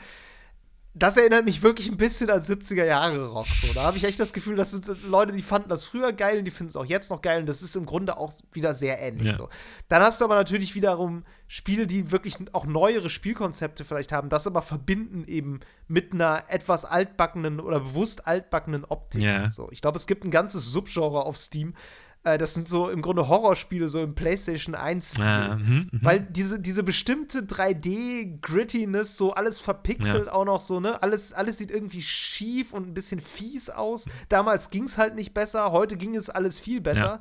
das 0.93 1.17
erinnert 1.17 1.45
mich 1.45 1.63
wirklich 1.63 1.89
ein 1.89 1.97
bisschen 1.97 2.31
an 2.31 2.41
70er 2.41 2.85
Jahre 2.85 3.29
Rock. 3.29 3.47
So. 3.47 3.73
Da 3.75 3.85
habe 3.85 3.97
ich 3.97 4.05
echt 4.05 4.19
das 4.19 4.33
Gefühl, 4.33 4.57
das 4.57 4.73
sind 4.73 5.05
Leute, 5.05 5.33
die 5.33 5.43
fanden 5.43 5.69
das 5.69 5.85
früher 5.85 6.13
geil 6.13 6.39
und 6.39 6.45
die 6.45 6.51
finden 6.51 6.71
es 6.71 6.77
auch 6.77 6.85
jetzt 6.85 7.11
noch 7.11 7.23
geil 7.23 7.41
und 7.41 7.47
das 7.47 7.63
ist 7.63 7.77
im 7.77 7.87
Grunde 7.87 8.17
auch 8.17 8.33
wieder 8.53 8.75
sehr 8.75 9.01
ähnlich. 9.01 9.29
Ja. 9.29 9.35
So. 9.35 9.49
Dann 9.89 10.03
hast 10.03 10.21
du 10.21 10.25
aber 10.25 10.35
natürlich 10.35 10.75
wiederum 10.75 11.25
Spiele, 11.47 11.87
die 11.87 12.11
wirklich 12.11 12.37
auch 12.53 12.67
neuere 12.67 13.09
Spielkonzepte 13.09 13.85
vielleicht 13.85 14.11
haben, 14.11 14.31
das 14.31 14.49
aber 14.49 14.63
verbinden 14.63 15.25
eben 15.29 15.61
mit 15.87 16.13
einer 16.13 16.45
etwas 16.49 16.85
altbackenen 16.85 17.61
oder 17.61 17.81
bewusst 17.81 18.27
altbackenen 18.27 18.85
Optik. 18.85 19.23
Ja. 19.23 19.49
So. 19.49 19.69
Ich 19.71 19.83
glaube, 19.83 19.97
es 19.97 20.09
gibt 20.09 20.25
ein 20.25 20.31
ganzes 20.33 20.67
Subgenre 20.67 21.25
auf 21.25 21.37
Steam. 21.37 21.75
Äh, 22.23 22.37
das 22.37 22.55
sind 22.55 22.69
so 22.69 22.91
im 22.91 23.01
Grunde 23.01 23.29
Horrorspiele, 23.29 23.89
so 23.89 24.03
im 24.03 24.15
PlayStation 24.15 24.75
1-Stil. 24.75 25.25
Ah, 25.25 25.57
mhm, 25.57 25.89
mhm. 25.91 26.01
Weil 26.03 26.21
diese, 26.21 26.61
diese 26.61 26.83
bestimmte 26.83 27.41
3D-Grittiness, 27.41 29.17
so 29.17 29.33
alles 29.33 29.59
verpixelt 29.59 30.29
auch 30.29 30.45
noch 30.45 30.61
so, 30.61 30.81
ne? 30.81 31.03
Alles, 31.03 31.33
alles 31.33 31.59
sieht 31.59 31.71
irgendwie 31.71 32.03
schief 32.03 32.73
und 32.73 32.89
ein 32.89 32.95
bisschen 32.95 33.21
fies 33.21 33.71
aus. 33.71 34.09
Damals 34.29 34.71
ging 34.71 34.85
es 34.85 34.99
halt 34.99 35.15
nicht 35.15 35.33
besser, 35.33 35.73
heute 35.73 35.97
ging 35.97 36.15
es 36.15 36.29
alles 36.29 36.61
viel 36.61 36.81
besser. 36.81 37.21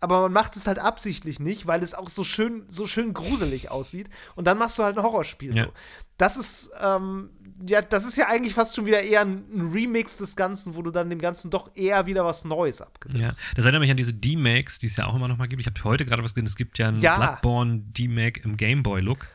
Aber 0.00 0.22
man 0.22 0.32
macht 0.32 0.56
es 0.56 0.66
halt 0.66 0.78
absichtlich 0.78 1.40
nicht, 1.40 1.66
weil 1.66 1.82
es 1.82 1.94
auch 1.94 2.08
so 2.08 2.24
schön, 2.24 2.64
so 2.68 2.86
schön 2.86 3.12
gruselig 3.12 3.70
aussieht. 3.70 4.08
Und 4.34 4.46
dann 4.46 4.56
machst 4.56 4.78
du 4.78 4.82
halt 4.82 4.96
ein 4.96 5.02
Horrorspiel. 5.02 5.54
Ja. 5.54 5.66
So. 5.66 5.72
Das 6.16 6.36
ist, 6.38 6.70
ähm, 6.80 7.30
ja, 7.66 7.82
das 7.82 8.04
ist 8.04 8.16
ja 8.16 8.26
eigentlich 8.28 8.54
fast 8.54 8.74
schon 8.76 8.86
wieder 8.86 9.02
eher 9.02 9.20
ein, 9.22 9.44
Remix 9.72 10.16
des 10.16 10.36
Ganzen, 10.36 10.74
wo 10.76 10.82
du 10.82 10.90
dann 10.90 11.10
dem 11.10 11.18
Ganzen 11.20 11.50
doch 11.50 11.70
eher 11.74 12.06
wieder 12.06 12.24
was 12.24 12.44
Neues 12.44 12.78
Ja, 12.80 12.86
abgewinnst. 12.86 13.40
das 13.56 13.64
erinnert 13.64 13.80
mich 13.82 13.90
an 13.90 13.96
diese 13.96 14.14
D-Makes, 14.14 14.78
die 14.78 14.86
es 14.86 14.96
ja 14.96 15.06
auch 15.06 15.14
immer 15.14 15.28
noch 15.28 15.36
mal 15.36 15.46
gibt. 15.48 15.60
Ich 15.60 15.66
habe 15.66 15.82
heute 15.84 16.04
gerade 16.04 16.22
was 16.24 16.34
gesehen, 16.34 16.46
es 16.46 16.56
gibt 16.56 16.78
ja 16.78 16.88
einen 16.88 17.00
Ja. 17.00 17.16
Bloodborne 17.16 17.78
D-Make 17.88 18.40
im 18.44 18.56
Gameboy-Look. 18.56 19.26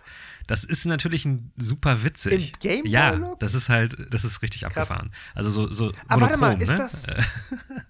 Das 0.47 0.63
ist 0.63 0.85
natürlich 0.85 1.25
ein 1.25 1.51
super 1.57 2.03
witzig. 2.03 2.53
Im 2.53 2.59
Gameboy-Look? 2.59 2.91
Ja, 2.91 3.35
das 3.39 3.53
ist 3.55 3.69
halt, 3.69 3.95
das 4.11 4.23
ist 4.23 4.41
richtig 4.41 4.61
Krass. 4.61 4.75
abgefahren. 4.77 5.11
Also 5.33 5.49
so, 5.49 5.71
so 5.73 5.91
Aber 6.07 6.21
warte 6.21 6.37
mal, 6.37 6.55
monochrom, 6.57 6.61
ist 6.61 6.69
ne? 6.71 6.77
das- 6.77 7.07
Äh, 7.07 7.23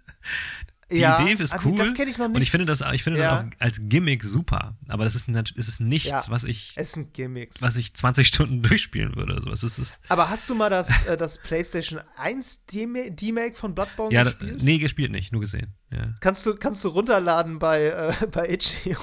Die 0.91 0.97
Ja, 0.97 1.19
Idee 1.19 1.41
ist 1.43 1.51
ah, 1.51 1.59
cool. 1.65 1.77
Das 1.79 1.95
kenne 1.95 2.11
ich 2.11 2.17
noch 2.19 2.27
nicht. 2.27 2.35
Und 2.35 2.41
ich 2.43 2.51
finde 2.51 2.65
das, 2.67 2.81
ich 2.93 3.01
finde 3.03 3.19
Ja. 3.19 3.41
das 3.43 3.45
auch 3.45 3.59
als 3.59 3.79
Gimmick 3.81 4.23
super. 4.23 4.77
Aber 4.87 5.03
das 5.03 5.15
ist, 5.15 5.27
es 5.27 5.67
ist 5.67 5.79
nichts, 5.79 6.09
Ja. 6.11 6.23
was 6.27 6.43
ich, 6.43 6.73
es 6.75 6.91
sind 6.91 7.13
Gimmicks. 7.15 7.59
was 7.61 7.75
ich 7.75 7.93
20 7.95 8.27
Stunden 8.27 8.61
durchspielen 8.61 9.15
würde. 9.15 9.41
So, 9.43 9.49
es 9.49 9.63
ist, 9.63 9.79
es, 9.79 9.99
Aber 10.09 10.29
hast 10.29 10.47
du 10.49 10.53
mal 10.53 10.69
das, 10.69 11.05
äh, 11.07 11.17
das 11.17 11.39
PlayStation 11.39 11.99
1 12.17 12.65
Dema- 12.71 13.09
D-Make 13.09 13.55
von 13.55 13.73
Bloodborne 13.73 14.13
ja, 14.13 14.23
gespielt? 14.23 14.61
nee, 14.63 14.77
gespielt 14.77 15.11
nicht, 15.11 15.31
nur 15.31 15.41
gesehen. 15.41 15.73
Ja. 15.95 16.07
Kannst 16.19 16.45
du, 16.45 16.55
kannst 16.55 16.83
du 16.83 16.89
runterladen 16.89 17.59
bei, 17.59 17.85
äh, 17.85 18.27
bei 18.31 18.49
Itchy. 18.49 18.95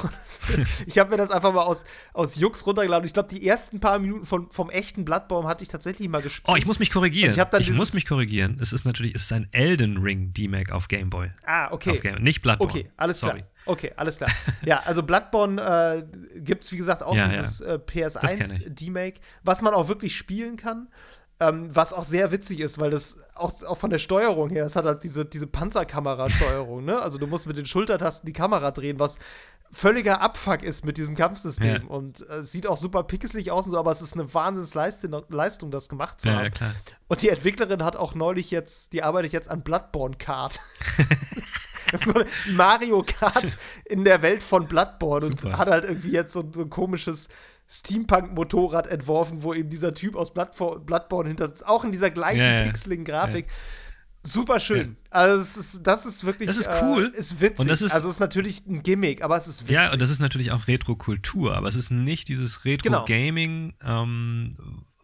ich 0.87 0.99
habe 0.99 1.11
mir 1.11 1.17
das 1.17 1.31
einfach 1.31 1.53
mal 1.53 1.63
aus, 1.63 1.85
aus 2.13 2.37
Jux 2.37 2.67
runtergeladen. 2.67 3.07
Ich 3.07 3.13
glaube, 3.15 3.29
die 3.29 3.47
ersten 3.47 3.81
paar 3.81 3.99
Minuten 3.99 4.27
von, 4.27 4.51
vom 4.51 4.71
echten 4.71 5.05
Bloodborne 5.05 5.49
hatte 5.49 5.63
ich 5.65 5.69
tatsächlich 5.71 6.09
mal 6.09 6.23
gespielt. 6.23 6.49
Oh, 6.53 6.57
ich 6.57 6.67
muss 6.67 6.79
mich 6.79 6.91
korrigieren. 6.91 7.33
Und 7.35 7.61
ich 7.61 7.69
ich 7.69 7.75
muss 7.75 7.95
mich 7.95 8.07
korrigieren. 8.07 8.59
Es 8.61 8.73
ist 8.73 8.85
natürlich, 8.85 9.15
es 9.15 9.23
ist 9.23 9.33
ein 9.33 9.49
Elden 9.53 9.99
Ring 9.99 10.33
D-Make 10.35 10.75
auf 10.75 10.89
Game 10.89 11.11
Boy. 11.11 11.31
ah, 11.47 11.69
okay. 11.73 11.99
Game, 11.99 12.23
nicht 12.23 12.43
Bloodborne. 12.43 12.71
Okay, 12.73 12.91
alles 12.97 13.19
Sorry. 13.21 13.41
klar. 13.41 13.49
Okay, 13.65 13.93
alles 13.97 14.17
klar. 14.17 14.31
ja, 14.65 14.83
also 14.85 15.03
Bloodborne 15.03 15.61
äh, 15.63 16.41
gibt 16.41 16.65
es, 16.65 16.73
wie 16.73 16.77
gesagt, 16.77 17.03
auch 17.03 17.15
Ja, 17.15 17.29
dieses 17.29 17.61
ja. 17.61 17.75
äh, 17.75 17.79
Das 17.79 18.15
kenn 18.31 18.41
PS1 18.43 18.67
ich. 18.67 18.75
D-Make, 18.75 19.21
was 19.45 19.63
man 19.63 19.73
auch 19.75 19.89
wirklich 19.89 20.17
spielen 20.17 20.57
kann. 20.57 20.89
Ähm, 21.49 21.75
was 21.75 21.93
auch 21.93 22.05
sehr 22.05 22.31
witzig 22.31 22.61
ist, 22.61 22.79
weil 22.79 22.91
das 22.91 23.21
auch, 23.35 23.53
auch 23.65 23.77
von 23.77 23.91
der 23.91 23.99
Steuerung 23.99 24.51
her, 24.51 24.65
es 24.65 24.77
hat 24.77 24.85
halt 24.85 25.03
diese, 25.03 25.25
diese 25.25 25.49
Panzerkamera-Steuerung, 25.49 26.85
ne? 26.85 27.01
Also 27.01 27.19
du 27.19 27.27
musst 27.27 27.49
mit 27.49 27.57
den 27.57 27.67
Schultertasten 27.67 28.27
die 28.27 28.33
Kamera 28.33 28.71
drehen, 28.71 29.01
was 29.01 29.19
völliger 29.73 30.21
Abfuck 30.21 30.63
ist 30.63 30.85
mit 30.85 30.99
diesem 30.99 31.17
Kampfsystem. 31.17 31.83
Ja. 31.83 31.89
Und 31.89 32.29
äh, 32.29 32.37
es 32.37 32.53
sieht 32.53 32.67
auch 32.67 32.77
super 32.77 33.03
pixelig 33.03 33.51
aus 33.51 33.65
und 33.65 33.73
so, 33.73 33.79
aber 33.79 33.91
es 33.91 34.03
ist 34.03 34.15
eine 34.15 34.33
Wahnsinnsleistung, 34.33 35.25
Leistung, 35.31 35.71
das 35.71 35.89
gemacht 35.89 36.21
zu 36.21 36.31
haben. 36.31 36.45
ja, 36.45 36.51
klar. 36.51 36.75
Und 37.09 37.23
die 37.23 37.31
Entwicklerin 37.31 37.83
hat 37.83 37.97
auch 37.97 38.15
neulich 38.15 38.51
jetzt, 38.51 38.93
die 38.93 39.03
arbeitet 39.03 39.33
jetzt 39.33 39.51
an 39.51 39.63
Bloodborne 39.63 40.17
Kart. 40.17 40.61
Mario 42.53 43.03
Kart 43.03 43.57
in 43.85 44.05
der 44.05 44.23
Welt 44.23 44.43
von 44.43 44.67
Bloodborne 44.67 45.27
und 45.27 45.41
Super. 45.41 45.59
hat 45.59 45.69
halt 45.69 45.85
irgendwie 45.85 46.13
jetzt 46.13 46.33
so, 46.33 46.49
so 46.53 46.63
ein 46.63 46.71
komisches 46.71 47.29
Steampunk-Motorrad 47.69 48.87
entworfen, 48.87 49.43
wo 49.43 49.55
eben 49.55 49.71
dieser 49.71 49.95
Typ 49.95 50.17
aus 50.17 50.33
Bloodborne, 50.33 50.81
Bloodborne 50.81 51.29
hinter 51.29 51.49
sitzt. 51.49 51.67
Auch 51.67 51.85
in 51.85 51.93
dieser 51.93 52.11
gleichen 52.11 52.41
Ja, 52.41 52.59
ja. 52.61 52.65
pixeligen 52.65 53.05
Grafik. 53.05 53.47
Super 54.25 54.61
schön. 54.61 54.97
Also 55.11 55.41
es 55.41 55.57
ist, 55.57 55.83
das 55.87 56.07
ist 56.07 56.23
wirklich 56.25 56.47
Das 56.47 56.57
ist 56.57 56.71
cool. 56.83 57.13
Äh, 57.13 57.19
ist 57.19 57.41
witzig. 57.41 57.59
Und 57.59 57.69
das 57.69 57.83
ist- 57.83 57.93
also 57.93 58.09
es 58.09 58.15
ist 58.17 58.21
natürlich 58.21 58.65
ein 58.69 58.83
Gimmick, 58.85 59.21
aber 59.23 59.37
es 59.37 59.49
ist 59.49 59.63
witzig. 59.63 59.75
Ja, 59.75 59.93
und 59.93 60.01
das 60.01 60.11
ist 60.11 60.21
natürlich 60.21 60.53
auch 60.53 60.69
Retro-Kultur, 60.69 61.57
aber 61.57 61.69
es 61.69 61.75
ist 61.75 61.91
nicht 61.91 62.29
dieses 62.29 62.63
Genau. 62.63 63.01
Retro-Gaming, 63.01 63.75
ähm, 63.83 64.51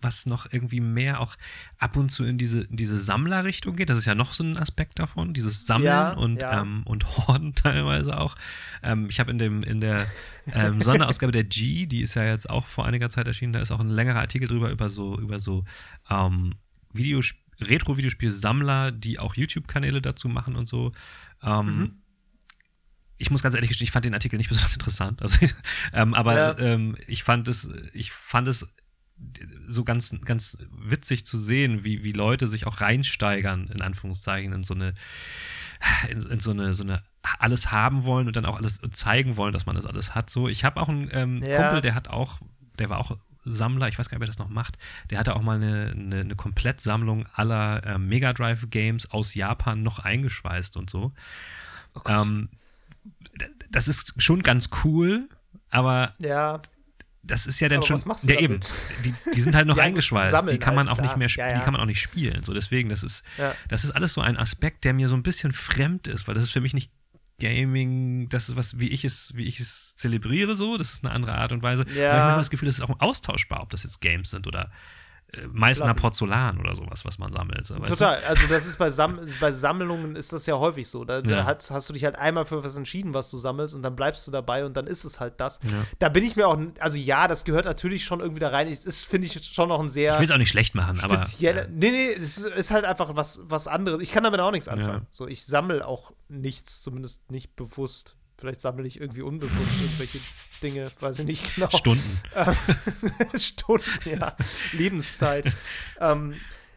was 0.01 0.27
noch 0.27 0.47
irgendwie 0.53 0.81
mehr 0.81 1.21
auch 1.21 1.37
ab 1.79 1.97
und 1.97 2.11
zu 2.11 2.25
in 2.25 2.39
diese, 2.39 2.61
in 2.63 2.77
diese 2.77 2.99
Sammlerrichtung 2.99 3.77
geht. 3.77 3.91
Das 3.91 3.99
ist 3.99 4.05
ja 4.07 4.15
noch 4.15 4.33
so 4.33 4.45
ein 4.45 4.57
Aspekt 4.57 4.99
davon, 4.99 5.35
dieses 5.35 5.67
Sammeln 5.67 5.87
Ja, 5.87 6.13
und, 6.13 6.41
ja. 6.41 6.61
Ähm, 6.63 6.83
und 6.85 7.07
Horden 7.17 7.55
teilweise 7.57 8.19
auch. 8.19 8.37
Ähm, 8.83 9.09
ich 9.11 9.19
habe 9.21 9.31
in, 9.31 9.39
dem 9.39 9.63
in 9.63 9.81
der 9.81 10.07
ähm, 10.53 10.81
Sonderausgabe 10.81 11.33
der 11.33 11.45
G, 11.45 11.87
die 11.87 12.01
ist 12.03 12.15
ja 12.15 12.25
jetzt 12.25 12.49
auch 12.49 12.67
vor 12.67 12.87
einiger 12.87 13.11
Zeit 13.11 13.27
erschienen, 13.27 13.53
da 13.53 13.61
ist 13.61 13.71
auch 13.73 13.81
ein 13.81 13.89
längerer 13.89 14.21
Artikel 14.21 14.49
drüber, 14.49 14.71
über 14.71 14.89
so, 14.91 15.19
über 15.19 15.41
so 15.41 15.65
ähm, 16.11 16.55
Videosp 16.93 17.37
Retro-Videospiel-Sammler, 17.61 18.93
die 18.93 19.19
auch 19.19 19.35
YouTube-Kanäle 19.35 20.01
dazu 20.01 20.29
machen 20.29 20.55
und 20.57 20.69
so. 20.69 20.93
Ähm, 21.43 21.67
Mhm. 21.79 21.93
ich 23.17 23.31
muss 23.33 23.43
ganz 23.43 23.55
ehrlich 23.57 23.69
gestehen, 23.69 23.87
ich 23.87 23.91
fand 23.91 24.05
den 24.05 24.15
Artikel 24.15 24.37
nicht 24.37 24.49
besonders 24.49 24.75
interessant. 24.75 25.21
Also, 25.23 25.45
ähm, 25.93 26.15
aber 26.15 26.35
Ja. 26.37 26.59
ähm, 26.59 26.95
ich 27.09 27.25
fand 27.25 27.49
es, 27.49 27.69
ich 27.95 28.13
fand 28.13 28.47
es 28.47 28.67
so 29.61 29.85
ganz, 29.85 30.15
ganz 30.25 30.59
witzig 30.71 31.27
zu 31.27 31.39
sehen, 31.39 31.85
wie, 31.85 32.03
wie 32.03 32.13
Leute 32.13 32.49
sich 32.49 32.67
auch 32.67 32.81
reinsteigern, 32.81 33.69
in 33.69 33.83
Anführungszeichen, 33.83 34.53
in 34.53 34.63
so 34.63 34.75
eine, 34.75 34.95
in, 36.09 36.23
in 36.23 36.41
so 36.41 36.51
eine, 36.51 36.75
so 36.75 36.85
eine 36.85 37.03
alles 37.39 37.71
haben 37.71 38.05
wollen 38.05 38.27
und 38.27 38.37
dann 38.37 38.47
auch 38.47 38.57
alles 38.57 38.81
zeigen 38.93 39.37
wollen, 39.37 39.53
dass 39.53 39.67
man 39.67 39.77
das 39.77 39.87
alles 39.87 40.15
hat. 40.15 40.31
So, 40.31 40.49
ich 40.49 40.65
habe 40.65 40.81
auch 40.81 40.89
einen 40.89 41.09
ähm, 41.13 41.43
Ja. 41.43 41.63
Kumpel, 41.63 41.83
der 41.83 41.95
hat 41.95 42.09
auch, 42.09 42.41
der 42.79 42.91
war 42.91 42.99
auch 42.99 43.17
Sammler, 43.45 43.89
ich 43.89 43.99
weiß 43.99 44.09
gar 44.09 44.17
nicht, 44.17 44.21
wer 44.23 44.27
das 44.27 44.39
noch 44.39 44.49
macht, 44.49 44.79
der 45.11 45.19
hatte 45.19 45.35
auch 45.37 45.43
mal 45.43 45.57
eine, 45.57 45.93
eine, 45.95 46.21
eine 46.21 46.37
Komplettsammlung 46.37 47.27
aller 47.35 47.85
äh, 47.85 47.99
Mega 47.99 48.33
Drive 48.33 48.69
Games 48.71 49.11
aus 49.11 49.35
Japan 49.35 49.83
noch 49.83 49.99
eingeschweißt 50.01 50.77
und 50.77 50.91
so. 50.91 51.13
Oh 51.95 52.01
ähm, 52.07 52.51
das 53.71 53.89
ist 53.89 54.15
schon 54.19 54.43
ganz 54.43 54.71
cool, 54.85 55.29
aber 55.71 56.15
ja. 56.19 56.61
Das 57.31 57.47
ist 57.47 57.61
ja 57.61 57.69
dann 57.69 57.79
aber 57.79 57.87
schon. 57.87 58.29
Ja, 58.29 58.41
eben. 58.41 58.61
Die, 59.05 59.15
die, 59.35 59.41
sind 59.41 59.55
halt 59.55 59.67
noch 59.67 59.77
ja, 59.79 59.85
eingeschweißt. 59.85 60.33
Sammeln 60.33 60.55
die 60.55 60.59
kann 60.59 60.75
man 60.75 60.87
halt, 60.87 60.93
auch 60.93 60.99
klar. 60.99 61.09
nicht 61.09 61.17
mehr 61.17 61.29
spielen. 61.29 61.47
Ja, 61.47 61.53
ja. 61.53 61.59
Die 61.59 61.65
kann 61.65 61.73
man 61.73 61.83
auch 61.83 61.87
nicht 61.87 62.01
spielen. 62.01 62.43
So, 62.43 62.53
deswegen, 62.53 62.89
das 62.89 63.03
ist, 63.03 63.23
das 63.69 63.85
ist 63.85 63.93
alles 63.93 64.15
so 64.15 64.21
ein 64.21 64.37
Aspekt, 64.37 64.85
der 64.85 64.95
mir 64.95 65.09
so 65.09 65.15
ein 65.15 65.23
bisschen 65.23 65.53
fremd 65.53 66.07
ist, 66.07 66.27
weil 66.27 66.35
das 66.35 66.45
ist 66.45 66.51
für 66.51 66.61
mich 66.61 66.75
nicht 66.75 66.91
Gaming, 67.41 68.29
das 68.29 68.49
ist 68.49 68.57
was, 68.57 68.81
wie 68.81 68.89
ich 68.89 69.05
es, 69.05 69.33
wie 69.37 69.45
ich 69.45 69.61
es 69.61 69.95
zelebriere, 69.95 70.57
so, 70.57 70.77
das 70.77 70.93
ist 70.93 71.05
eine 71.05 71.15
andere 71.15 71.35
Art 71.37 71.53
und 71.53 71.63
Weise. 71.63 71.87
Ja. 71.95 72.11
Aber 72.11 72.19
ich 72.19 72.25
habe 72.25 72.37
das 72.41 72.51
Gefühl, 72.51 72.67
das 72.67 72.79
ist 72.79 72.83
auch 72.83 72.99
austauschbar, 72.99 73.63
ob 73.63 73.71
das 73.71 73.85
jetzt 73.85 74.01
Games 74.01 74.31
sind 74.31 74.49
oder 74.49 74.73
Meißner 75.53 75.85
Klar. 75.87 75.95
Porzellan 75.97 76.59
oder 76.59 76.75
sowas, 76.75 77.05
was 77.05 77.19
man 77.19 77.31
sammelt. 77.33 77.67
Total. 77.87 78.23
Also 78.25 78.47
das 78.47 78.67
ist 78.67 78.79
bei, 78.79 78.91
Sam 78.91 79.21
bei 79.41 79.53
Sammlungen 79.53 80.17
ist 80.17 80.33
das 80.33 80.47
ja 80.47 80.57
häufig 80.59 80.89
so. 80.89 81.05
Da, 81.05 81.21
da 81.21 81.29
Ja. 81.31 81.45
hast, 81.45 81.71
hast 81.71 81.89
du 81.89 81.93
dich 81.93 82.05
halt 82.05 82.17
einmal 82.17 82.47
für 82.47 82.65
was 82.65 82.77
entschieden, 82.79 83.13
was 83.13 83.31
du 83.31 83.37
sammelst 83.37 83.75
und 83.75 83.83
dann 83.83 83.95
bleibst 83.95 84.27
du 84.27 84.31
dabei 84.31 84.65
und 84.65 84.75
dann 84.75 84.87
ist 84.87 85.05
es 85.05 85.21
halt 85.21 85.35
das. 85.39 85.61
Ja. 85.65 85.71
Da 85.99 86.09
bin 86.09 86.25
ich 86.25 86.35
mir 86.37 86.49
auch, 86.49 86.59
also 86.81 86.97
ja, 86.97 87.29
das 87.29 87.45
gehört 87.45 87.67
natürlich 87.67 88.05
schon 88.07 88.21
irgendwie 88.21 88.41
da 88.41 88.49
rein. 88.49 88.69
Es 88.69 88.87
ist, 88.87 89.05
finde 89.05 89.27
ich, 89.27 89.45
schon 89.45 89.69
noch 89.69 89.81
ein 89.81 89.87
Du? 89.87 89.93
sehr 89.93 90.15
Ich 90.15 90.19
will 90.21 90.25
es 90.27 90.31
auch 90.33 90.39
nicht 90.39 90.49
schlecht 90.49 90.75
machen, 90.75 90.99
aber. 91.01 91.23
äh, 91.41 91.69
Nee, 91.71 91.91
nee, 91.91 92.13
es 92.13 92.39
ist 92.39 92.71
halt 92.71 92.87
einfach 92.87 93.15
was, 93.15 93.43
was 93.45 93.69
anderes. 93.69 94.01
Ich 94.01 94.11
kann 94.11 94.25
damit 94.25 94.41
auch 94.41 94.51
nichts 94.51 94.69
anfangen. 94.69 95.03
Ja. 95.03 95.07
So, 95.11 95.27
ich 95.29 95.45
sammle 95.45 95.87
auch 95.87 96.13
nichts, 96.29 96.81
zumindest 96.81 97.31
nicht 97.31 97.55
bewusst. 97.55 98.17
Vielleicht 98.39 98.61
sammle 98.61 98.87
ich 98.87 99.01
irgendwie 99.01 99.23
unbewusst 99.23 99.81
irgendwelche 99.81 100.19
Dinge, 100.63 100.91
weiß 101.01 101.19
ich 101.19 101.25
nicht 101.27 101.55
genau. 101.57 101.69
Stunden. 101.71 102.21
Stunden, 103.35 104.09
ja. 104.09 104.37
Lebenszeit. 104.73 105.53
ähm, 106.01 106.35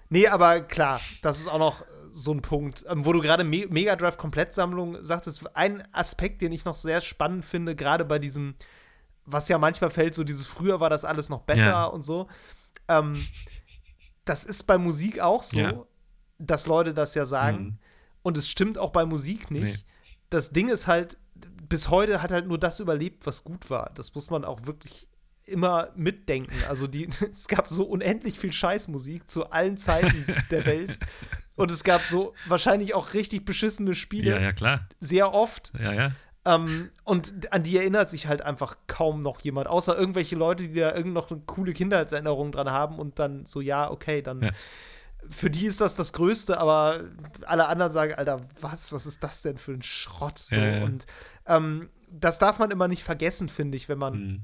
nee, 0.09 0.27
aber 0.27 0.61
klar, 0.61 0.99
das 1.21 1.39
ist 1.39 1.47
auch 1.47 1.59
noch 1.59 1.85
so 2.11 2.33
ein 2.33 2.41
Punkt, 2.41 2.83
ähm, 2.89 3.05
wo 3.05 3.13
du 3.13 3.21
gerade 3.21 3.43
Me 3.43 3.67
Mega 3.69 3.95
Drive 3.95 4.17
Komplettsammlung 4.17 5.03
sagtest. 5.03 5.55
Ein 5.55 5.87
Aspekt, 5.93 6.41
den 6.41 6.51
ich 6.51 6.65
noch 6.65 6.75
sehr 6.75 6.99
spannend 7.01 7.45
finde, 7.45 7.75
gerade 7.75 8.05
bei 8.05 8.19
diesem, 8.19 8.55
was 9.25 9.47
ja 9.47 9.57
manchmal 9.57 9.91
fällt, 9.91 10.15
so 10.15 10.23
dieses 10.23 10.45
früher 10.47 10.79
war 10.79 10.89
das 10.89 11.05
alles 11.05 11.29
noch 11.29 11.41
besser 11.43 11.61
Ja. 11.69 11.85
und 11.85 12.01
so. 12.01 12.27
Ähm, 12.87 13.25
das 14.25 14.43
ist 14.43 14.63
bei 14.63 14.77
Musik 14.77 15.19
auch 15.19 15.43
so, 15.43 15.59
Ja. 15.59 15.85
dass 16.39 16.65
Leute 16.65 16.93
das 16.93 17.15
ja 17.15 17.25
sagen. 17.25 17.63
Mhm. 17.63 17.77
Und 18.23 18.37
es 18.37 18.49
stimmt 18.49 18.77
auch 18.77 18.89
bei 18.91 19.05
Musik 19.05 19.49
nicht. 19.51 19.63
Nee. 19.63 19.79
Das 20.29 20.51
Ding 20.51 20.69
ist 20.69 20.87
halt, 20.87 21.17
bis 21.71 21.89
heute 21.89 22.21
hat 22.21 22.31
halt 22.31 22.47
nur 22.47 22.59
das 22.59 22.79
überlebt, 22.79 23.25
was 23.25 23.43
gut 23.43 23.71
war. 23.71 23.89
Das 23.95 24.13
muss 24.13 24.29
man 24.29 24.45
auch 24.45 24.67
wirklich 24.67 25.07
immer 25.45 25.89
mitdenken. 25.95 26.53
Also 26.69 26.85
die, 26.85 27.09
es 27.31 27.47
gab 27.47 27.69
so 27.69 27.83
unendlich 27.85 28.37
viel 28.37 28.51
Scheißmusik 28.53 29.29
zu 29.31 29.49
allen 29.49 29.77
Zeiten 29.77 30.25
der 30.51 30.65
Welt. 30.67 30.99
Und 31.55 31.71
es 31.71 31.83
gab 31.83 32.01
so 32.01 32.33
wahrscheinlich 32.47 32.93
auch 32.93 33.13
richtig 33.13 33.45
beschissene 33.45 33.93
Spiele, 33.95 34.31
Ja, 34.31 34.39
ja, 34.39 34.51
klar. 34.51 34.87
sehr 34.99 35.33
oft. 35.33 35.73
Ja, 35.79 35.93
ja. 35.93 36.11
Ähm, 36.43 36.89
und 37.03 37.53
an 37.53 37.61
die 37.61 37.77
erinnert 37.77 38.09
sich 38.09 38.25
halt 38.25 38.41
einfach 38.41 38.77
kaum 38.87 39.21
noch 39.21 39.41
jemand, 39.41 39.67
außer 39.67 39.95
irgendwelche 39.95 40.35
Leute, 40.35 40.67
die 40.69 40.79
da 40.79 40.95
irgend 40.95 41.13
noch 41.13 41.29
eine 41.29 41.39
coole 41.45 41.73
Kindheitserinnerung 41.73 42.51
dran 42.51 42.71
haben 42.71 42.97
und 42.97 43.19
dann 43.19 43.45
so, 43.45 43.61
ja, 43.61 43.91
okay, 43.91 44.23
dann 44.23 44.41
Ja. 44.41 44.49
für 45.29 45.51
die 45.51 45.67
ist 45.67 45.81
das 45.81 45.93
das 45.93 46.13
Größte, 46.13 46.57
aber 46.57 47.01
alle 47.45 47.67
anderen 47.67 47.91
sagen, 47.91 48.15
Alter, 48.15 48.41
was, 48.59 48.91
was 48.91 49.05
ist 49.05 49.23
das 49.23 49.43
denn 49.43 49.59
für 49.59 49.73
ein 49.73 49.83
Schrott? 49.83 50.39
So. 50.39 50.55
Ja, 50.55 50.77
ja. 50.77 50.83
Und 50.83 51.05
ähm, 51.55 51.89
das 52.09 52.39
darf 52.39 52.59
man 52.59 52.71
immer 52.71 52.87
nicht 52.87 53.03
vergessen, 53.03 53.49
finde 53.49 53.77
ich, 53.77 53.87
wenn 53.89 53.97
man 53.99 54.13
Mhm. 54.13 54.41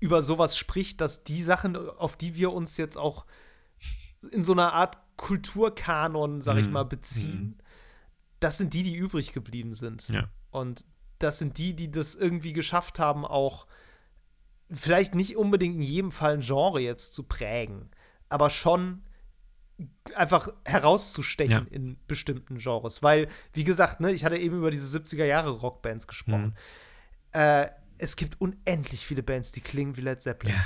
über 0.00 0.22
sowas 0.22 0.56
spricht, 0.56 1.00
dass 1.00 1.22
die 1.24 1.42
Sachen, 1.42 1.76
auf 1.76 2.16
die 2.16 2.34
wir 2.34 2.52
uns 2.52 2.76
jetzt 2.76 2.96
auch 2.96 3.26
in 4.30 4.42
so 4.44 4.52
einer 4.52 4.72
Art 4.72 4.98
Kulturkanon, 5.16 6.40
sag 6.42 6.56
ich 6.58 6.66
Mhm. 6.66 6.72
mal, 6.72 6.84
beziehen, 6.84 7.62
das 8.40 8.58
sind 8.58 8.74
die, 8.74 8.82
die 8.82 8.94
übrig 8.96 9.32
geblieben 9.32 9.74
sind. 9.74 10.08
Ja. 10.08 10.28
Und 10.50 10.84
das 11.18 11.38
sind 11.38 11.58
die, 11.58 11.74
die 11.74 11.90
das 11.90 12.14
irgendwie 12.14 12.52
geschafft 12.52 12.98
haben, 12.98 13.24
auch 13.24 13.66
vielleicht 14.70 15.14
nicht 15.14 15.36
unbedingt 15.36 15.76
in 15.76 15.82
jedem 15.82 16.10
Fall 16.10 16.34
ein 16.34 16.40
Genre 16.40 16.80
jetzt 16.80 17.14
zu 17.14 17.22
prägen, 17.24 17.90
aber 18.28 18.50
schon 18.50 19.02
einfach 20.14 20.48
herauszustechen 20.64 21.52
Ja. 21.52 21.66
in 21.70 21.96
bestimmten 22.06 22.58
Genres. 22.58 23.02
Weil, 23.02 23.28
wie 23.52 23.64
gesagt, 23.64 24.00
ne, 24.00 24.12
ich 24.12 24.24
hatte 24.24 24.36
eben 24.36 24.58
über 24.58 24.70
diese 24.70 24.96
70er 24.98 25.24
Jahre 25.24 25.50
Rockbands 25.50 26.06
gesprochen. 26.06 26.56
Mhm. 27.34 27.40
Äh, 27.40 27.68
es 27.98 28.16
gibt 28.16 28.40
unendlich 28.40 29.06
viele 29.06 29.22
Bands, 29.22 29.52
die 29.52 29.60
klingen 29.60 29.96
wie 29.96 30.00
Led 30.02 30.22
Zeppelin. 30.22 30.54
Ja. 30.54 30.64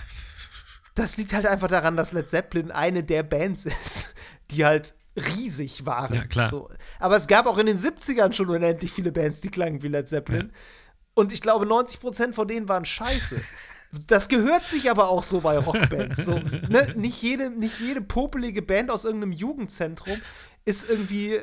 Das 0.95 1.17
liegt 1.19 1.33
halt 1.35 1.47
einfach 1.47 1.69
daran, 1.69 1.97
dass 1.97 2.13
Led 2.13 2.31
Zeppelin 2.31 2.71
eine 2.71 3.05
der 3.05 3.23
Bands 3.23 3.67
ist, 3.67 4.15
die 4.51 4.65
halt 4.65 4.95
riesig 5.17 5.87
waren. 5.87 6.15
Ja, 6.15 6.25
klar. 6.27 6.49
So. 6.49 6.71
Aber 6.99 7.17
es 7.17 7.27
gab 7.27 7.47
auch 7.47 7.59
in 7.59 7.67
den 7.67 7.79
70ern 7.79 8.33
schon 8.33 8.49
unendlich 8.49 8.93
viele 8.93 9.13
Bands, 9.13 9.41
die 9.41 9.51
klangen 9.51 9.83
wie 9.83 9.89
Led 9.89 10.09
Zeppelin. 10.09 10.53
Und 11.15 11.33
ich 11.33 11.41
glaube, 11.41 11.65
90% 11.67 12.33
von 12.33 12.49
denen 12.49 12.69
waren 12.69 12.85
scheiße. 12.85 13.41
Das 14.09 14.29
gehört 14.29 14.67
sich 14.67 14.91
aber 14.91 15.09
auch 15.09 15.23
so 15.23 15.41
bei 15.41 15.59
Rockbands. 15.59 16.25
So, 16.25 16.35
ne? 16.69 16.93
nicht, 16.97 17.23
jede, 17.23 17.51
nicht 17.51 17.81
jede 17.81 18.01
popelige 18.01 18.63
Band 18.63 18.91
aus 18.91 19.05
irgendeinem 19.05 19.33
Jugendzentrum 19.33 20.21
ist 20.65 20.89
irgendwie, 20.91 21.41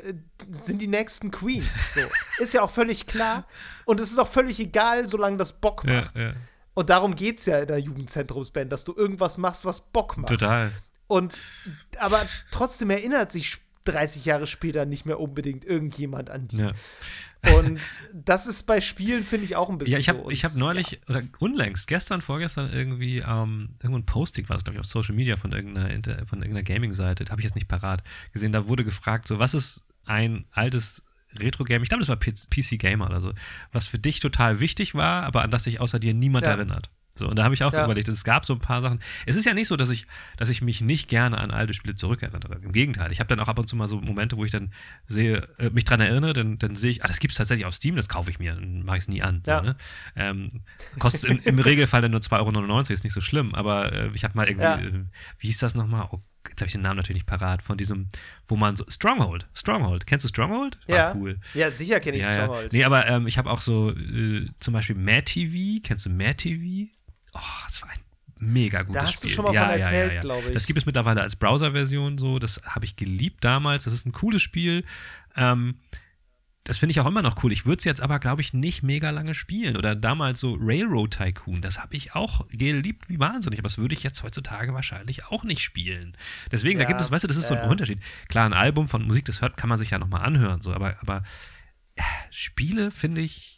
sind 0.50 0.82
die 0.82 0.86
nächsten 0.86 1.30
Queen. 1.30 1.66
So. 1.94 2.00
Ist 2.42 2.52
ja 2.52 2.62
auch 2.62 2.70
völlig 2.70 3.06
klar. 3.06 3.46
Und 3.86 3.98
es 4.00 4.10
ist 4.10 4.18
auch 4.18 4.28
völlig 4.28 4.60
egal, 4.60 5.08
solange 5.08 5.38
das 5.38 5.54
Bock 5.54 5.84
Ja, 5.86 5.94
macht. 6.02 6.18
ja. 6.18 6.34
Und 6.74 6.90
darum 6.90 7.14
geht 7.14 7.38
es 7.38 7.46
ja 7.46 7.58
in 7.60 7.68
der 7.68 7.78
Jugendzentrumsband, 7.78 8.70
dass 8.70 8.84
du 8.84 8.94
irgendwas 8.94 9.38
machst, 9.38 9.64
was 9.64 9.80
Bock 9.80 10.16
macht. 10.18 10.28
Total. 10.28 10.72
Und 11.06 11.42
aber 11.98 12.26
trotzdem 12.50 12.90
erinnert 12.90 13.32
sich 13.32 13.58
30 13.84 14.24
Jahre 14.24 14.46
später 14.46 14.84
nicht 14.84 15.06
mehr 15.06 15.20
unbedingt 15.20 15.64
irgendjemand 15.64 16.30
an 16.30 16.48
die. 16.48 16.58
Ja. 16.58 16.72
Und 17.52 17.80
das 18.12 18.46
ist 18.46 18.64
bei 18.64 18.80
Spielen, 18.80 19.24
finde 19.24 19.44
ich, 19.46 19.56
auch 19.56 19.68
ein 19.70 19.78
bisschen 19.78 19.92
Ja, 19.92 19.98
ich 19.98 20.06
so. 20.06 20.12
habe 20.12 20.32
ich 20.32 20.44
hab 20.44 20.54
neulich, 20.54 21.00
oder 21.08 21.22
unlängst, 21.38 21.86
gestern, 21.86 22.20
vorgestern 22.22 22.72
irgendwie, 22.72 23.18
ähm, 23.18 23.70
irgendwo 23.82 23.98
ein 23.98 24.06
Posting 24.06 24.48
war 24.48 24.56
es, 24.56 24.64
glaube 24.64 24.76
ich, 24.76 24.80
auf 24.80 24.86
Social 24.86 25.14
Media 25.14 25.36
von 25.36 25.52
irgendeiner, 25.52 26.26
von 26.26 26.40
irgendeiner 26.40 26.62
Gaming-Seite, 26.62 27.24
habe 27.30 27.40
ich 27.40 27.44
jetzt 27.44 27.54
nicht 27.54 27.68
parat 27.68 28.02
gesehen, 28.32 28.52
da 28.52 28.66
wurde 28.66 28.84
gefragt, 28.84 29.28
so, 29.28 29.38
was 29.38 29.54
ist 29.54 29.82
ein 30.04 30.46
altes 30.50 31.02
Retro-Game, 31.36 31.82
ich 31.82 31.88
glaube, 31.88 32.04
das 32.04 32.08
war 32.08 32.16
PC 32.16 32.78
Gamer 32.78 33.06
oder 33.06 33.20
so, 33.20 33.32
was 33.72 33.86
für 33.86 33.98
dich 33.98 34.20
total 34.20 34.60
wichtig 34.60 34.94
war, 34.94 35.24
aber 35.24 35.42
an 35.42 35.50
das 35.50 35.64
sich 35.64 35.80
außer 35.80 35.98
dir 35.98 36.14
niemand 36.14 36.46
Ja. 36.46 36.52
erinnert. 36.52 36.90
So, 37.16 37.28
und 37.28 37.36
da 37.36 37.44
habe 37.44 37.54
ich 37.54 37.62
auch 37.62 37.72
Ja. 37.72 37.84
überlegt, 37.84 38.08
es 38.08 38.24
gab 38.24 38.44
so 38.44 38.54
ein 38.54 38.58
paar 38.58 38.82
Sachen. 38.82 39.00
Es 39.24 39.36
ist 39.36 39.44
ja 39.46 39.54
nicht 39.54 39.68
so, 39.68 39.76
dass 39.76 39.90
ich, 39.90 40.06
dass 40.36 40.48
ich 40.48 40.62
mich 40.62 40.80
nicht 40.80 41.08
gerne 41.08 41.38
an 41.38 41.52
alte 41.52 41.72
Spiele 41.72 41.94
zurückerinnere. 41.94 42.56
Im 42.62 42.72
Gegenteil, 42.72 43.12
ich 43.12 43.20
habe 43.20 43.28
dann 43.28 43.38
auch 43.38 43.46
ab 43.46 43.56
und 43.58 43.68
zu 43.68 43.76
mal 43.76 43.86
so 43.86 44.00
Momente, 44.00 44.36
wo 44.36 44.44
ich 44.44 44.50
dann 44.50 44.72
sehe, 45.06 45.46
äh, 45.58 45.70
mich 45.70 45.84
dran 45.84 46.00
erinnere, 46.00 46.32
dann, 46.32 46.58
dann 46.58 46.74
sehe 46.74 46.90
ich, 46.90 47.04
ah, 47.04 47.06
das 47.08 47.20
gibt 47.20 47.30
es 47.32 47.38
tatsächlich 47.38 47.66
auf 47.66 47.74
Steam, 47.74 47.94
das 47.94 48.08
kaufe 48.08 48.30
ich 48.30 48.40
mir, 48.40 48.54
dann 48.54 48.84
mache 48.84 48.96
ich 48.96 49.04
es 49.04 49.08
nie 49.08 49.22
an. 49.22 49.42
Ja. 49.46 49.58
So, 49.58 49.64
ne? 49.64 49.76
ähm, 50.16 50.48
kostet 50.98 51.30
im, 51.30 51.40
im 51.44 51.58
Regelfall 51.60 52.02
dann 52.02 52.10
nur 52.10 52.20
2,99 52.20 52.68
Euro, 52.68 52.80
ist 52.80 53.04
nicht 53.04 53.12
so 53.12 53.20
schlimm, 53.20 53.54
aber 53.54 53.92
äh, 53.92 54.10
ich 54.14 54.24
habe 54.24 54.36
mal 54.36 54.48
irgendwie, 54.48 54.64
Ja. 54.64 54.78
äh, 54.78 55.04
wie 55.38 55.46
hieß 55.46 55.58
das 55.58 55.76
nochmal? 55.76 56.08
Oh, 56.10 56.20
jetzt 56.48 56.60
habe 56.60 56.66
ich 56.66 56.72
den 56.72 56.82
Namen 56.82 56.96
natürlich 56.96 57.20
nicht 57.22 57.26
parat, 57.26 57.62
von 57.62 57.78
diesem, 57.78 58.08
wo 58.46 58.56
man 58.56 58.74
so, 58.74 58.84
Stronghold, 58.88 59.46
Stronghold, 59.54 60.06
kennst 60.08 60.24
du 60.24 60.28
Stronghold? 60.28 60.78
War 60.88 60.96
ja. 60.96 61.14
cool. 61.14 61.38
Ja, 61.54 61.70
sicher 61.70 62.00
kenne 62.00 62.16
ich 62.16 62.24
Ja, 62.24 62.30
ja. 62.32 62.36
Stronghold. 62.42 62.72
Nee, 62.72 62.82
aber 62.84 63.06
ähm, 63.06 63.28
ich 63.28 63.38
habe 63.38 63.50
auch 63.52 63.60
so 63.60 63.92
äh, 63.92 64.46
zum 64.58 64.74
Beispiel 64.74 64.96
Mad 64.96 65.22
TV. 65.22 65.80
Kennst 65.84 66.06
du 66.06 66.10
Mad 66.10 66.34
TV? 66.34 66.90
Oh, 67.34 67.40
das 67.66 67.82
war 67.82 67.90
ein 67.90 67.98
mega 68.38 68.82
gutes 68.82 68.94
Da 69.02 69.06
hast 69.08 69.22
du 69.24 69.28
Spiel. 69.28 69.36
schon 69.36 69.44
mal 69.44 69.54
ja, 69.54 69.64
von 69.66 69.74
erzählt, 69.80 70.08
ja, 70.08 70.14
ja. 70.16 70.20
glaub 70.20 70.46
ich. 70.46 70.52
Das 70.52 70.66
gibt 70.66 70.78
es 70.78 70.86
mittlerweile 70.86 71.20
als 71.22 71.36
Browser-Version 71.36 72.18
so. 72.18 72.38
Das 72.38 72.60
habe 72.64 72.84
ich 72.84 72.96
geliebt 72.96 73.44
damals. 73.44 73.84
Das 73.84 73.94
ist 73.94 74.06
ein 74.06 74.12
cooles 74.12 74.42
Spiel. 74.42 74.84
Ähm, 75.36 75.76
das 76.66 76.78
finde 76.78 76.92
ich 76.92 77.00
auch 77.00 77.06
immer 77.06 77.20
noch 77.20 77.42
cool. 77.44 77.52
Ich 77.52 77.66
würde 77.66 77.78
es 77.78 77.84
jetzt 77.84 78.00
aber, 78.00 78.18
glaube 78.18 78.40
ich, 78.40 78.54
nicht 78.54 78.82
mega 78.82 79.10
lange 79.10 79.34
spielen. 79.34 79.76
Oder 79.76 79.94
damals 79.94 80.40
so 80.40 80.56
Railroad 80.58 81.10
Tycoon, 81.10 81.60
das 81.60 81.78
habe 81.78 81.94
ich 81.94 82.14
auch 82.14 82.48
geliebt 82.48 83.10
wie 83.10 83.18
wahnsinnig. 83.18 83.58
Aber 83.58 83.68
das 83.68 83.76
würde 83.76 83.94
ich 83.94 84.02
jetzt 84.02 84.22
heutzutage 84.22 84.72
wahrscheinlich 84.72 85.26
auch 85.26 85.44
nicht 85.44 85.60
spielen. 85.62 86.16
Deswegen, 86.50 86.78
da 86.78 86.84
Ja, 86.84 86.88
gibt 86.88 87.02
es, 87.02 87.10
weißt 87.10 87.24
du, 87.24 87.28
das 87.28 87.36
ist 87.36 87.48
so 87.48 87.54
ein. 87.54 87.68
Unterschied. 87.68 88.00
Klar, 88.28 88.46
ein 88.46 88.54
Album 88.54 88.88
von 88.88 89.02
Musik, 89.06 89.26
das 89.26 89.42
hört, 89.42 89.58
kann 89.58 89.68
man 89.68 89.78
sich 89.78 89.90
ja 89.90 89.98
nochmal 89.98 90.22
anhören. 90.22 90.62
So, 90.62 90.72
aber, 90.72 90.96
aber 91.02 91.22
äh, 91.96 92.02
Spiele 92.30 92.90
finde 92.90 93.20
ich, 93.20 93.53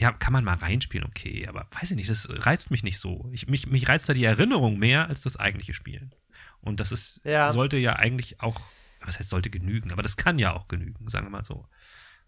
ja, 0.00 0.12
kann 0.12 0.32
man 0.32 0.44
mal 0.44 0.56
reinspielen, 0.56 1.06
okay. 1.06 1.46
Aber 1.46 1.66
weiß 1.78 1.90
ich 1.90 1.96
nicht, 1.96 2.08
das 2.08 2.26
reizt 2.30 2.70
mich 2.70 2.82
nicht 2.82 2.98
so. 2.98 3.28
Ich, 3.32 3.46
mich, 3.48 3.66
mich 3.66 3.88
reizt 3.88 4.08
da 4.08 4.14
die 4.14 4.24
Erinnerung 4.24 4.78
mehr 4.78 5.08
als 5.08 5.20
das 5.20 5.36
eigentliche 5.36 5.74
Spielen. 5.74 6.14
Und 6.62 6.80
das 6.80 6.90
ist, 6.92 7.24
Ja. 7.24 7.52
sollte 7.52 7.76
ja 7.76 7.96
eigentlich 7.96 8.40
auch, 8.40 8.60
was 9.02 9.18
heißt 9.18 9.28
sollte 9.28 9.50
genügen, 9.50 9.92
aber 9.92 10.02
das 10.02 10.16
kann 10.16 10.38
ja 10.38 10.52
auch 10.54 10.68
genügen, 10.68 11.08
sagen 11.10 11.26
wir 11.26 11.30
mal 11.30 11.44
so. 11.44 11.66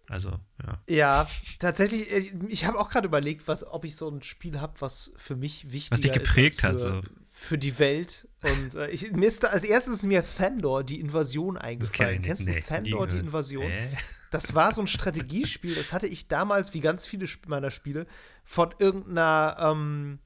Also, 0.09 0.39
ja. 0.62 0.83
Ja, 0.89 1.29
tatsächlich, 1.59 2.11
ich, 2.11 2.35
ich 2.49 2.66
habe 2.66 2.79
auch 2.79 2.91
gerade 2.91 3.07
überlegt, 3.07 3.49
was, 3.49 3.64
ob 3.66 3.85
ich 3.85 3.97
so 3.97 4.11
ein 4.11 4.23
Spiel 4.23 4.61
habe, 4.61 4.81
was 4.81 5.12
für 5.16 5.37
mich 5.37 5.70
wichtiger 5.70 5.93
Was 5.95 6.01
dich 6.01 6.12
geprägt 6.12 6.57
ist 6.57 6.64
hat, 6.64 6.73
für, 6.73 6.79
so. 6.79 7.03
für 7.31 7.57
die 7.57 7.79
Welt. 7.79 8.29
Und 8.43 8.75
äh, 8.75 8.91
ich, 8.91 9.12
mir 9.12 9.27
ist 9.29 9.45
da, 9.45 9.49
als 9.49 9.64
erstes 9.64 9.99
ist 9.99 10.03
mir 10.05 10.23
Thandor, 10.37 10.85
die 10.85 11.01
Invasion, 11.01 11.57
eingefallen. 11.57 12.20
Kennst 12.20 12.47
Nee, 12.49 12.61
du 12.61 12.66
Thandor, 12.66 13.07
nie 13.07 13.12
die. 13.12 13.18
Invasion? 13.20 13.70
Äh? 13.70 13.97
Das 14.33 14.55
war 14.55 14.72
so 14.72 14.80
ein 14.80 14.87
Strategiespiel, 14.87 15.74
das 15.74 15.93
hatte 15.93 16.07
ich 16.07 16.26
damals, 16.26 16.72
wie 16.72 16.80
ganz 16.80 17.05
viele 17.05 17.26
meiner 17.47 17.70
Spiele, 17.70 18.07
von 18.45 18.74
irgendeiner 18.78 19.57
ähm, 19.61 20.20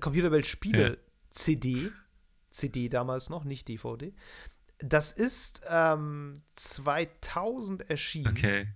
Computerwelt 0.00 0.46
Spiele 0.46 0.98
CD. 1.30 1.90
CD 2.50 2.88
damals 2.88 3.28
noch, 3.28 3.42
nicht 3.42 3.66
DVD. 3.66 4.14
Das 4.78 5.10
ist 5.10 5.62
ähm, 5.68 6.42
2000 6.54 7.90
erschienen. 7.90 8.28
Okay. 8.28 8.68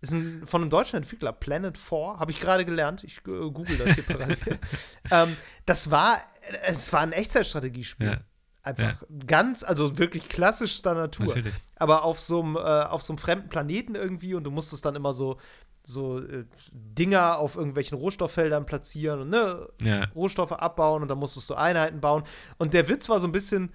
Ist 0.00 0.12
ein, 0.12 0.46
von 0.46 0.62
einem 0.62 0.70
deutschen 0.70 0.98
Entwickler, 0.98 1.32
Planet 1.32 1.76
4, 1.76 2.18
habe 2.20 2.30
ich 2.30 2.40
gerade 2.40 2.64
gelernt. 2.64 3.02
Ich 3.02 3.18
äh, 3.26 3.50
google 3.50 3.78
das 3.78 3.94
hier 3.94 4.04
parallel. 4.04 4.38
ähm, 5.10 5.36
das 5.66 5.90
war, 5.90 6.20
es 6.62 6.92
war 6.92 7.00
ein 7.00 7.12
Echtzeitstrategiespiel. 7.12 8.06
Ja. 8.06 8.20
Einfach 8.64 9.02
ganz, 9.26 9.62
also 9.62 9.98
wirklich 9.98 10.28
klassischster 10.28 10.94
Natur. 10.94 11.26
Natürlich. 11.26 11.54
Aber 11.76 12.02
auf 12.04 12.20
so 12.20 12.42
einem 12.42 12.56
äh, 12.56 12.60
auf 12.60 13.02
so 13.02 13.12
einem 13.12 13.18
fremden 13.18 13.48
Planeten 13.50 13.94
irgendwie 13.94 14.34
und 14.34 14.44
du 14.44 14.50
musstest 14.50 14.84
dann 14.84 14.96
immer 14.96 15.12
so 15.12 15.38
so 15.82 16.18
äh, 16.18 16.46
Dinger 16.72 17.38
auf 17.38 17.56
irgendwelchen 17.56 17.98
Rohstofffeldern 17.98 18.64
platzieren 18.64 19.20
und 19.20 19.28
ne, 19.28 19.68
Ja. 19.82 20.06
Rohstoffe 20.14 20.52
abbauen 20.52 21.02
und 21.02 21.08
dann 21.08 21.18
musstest 21.18 21.50
du 21.50 21.54
Einheiten 21.54 22.00
bauen. 22.00 22.24
Und 22.56 22.72
der 22.72 22.88
Witz 22.88 23.08
war 23.10 23.20
so 23.20 23.28
ein 23.28 23.32
bisschen, 23.32 23.70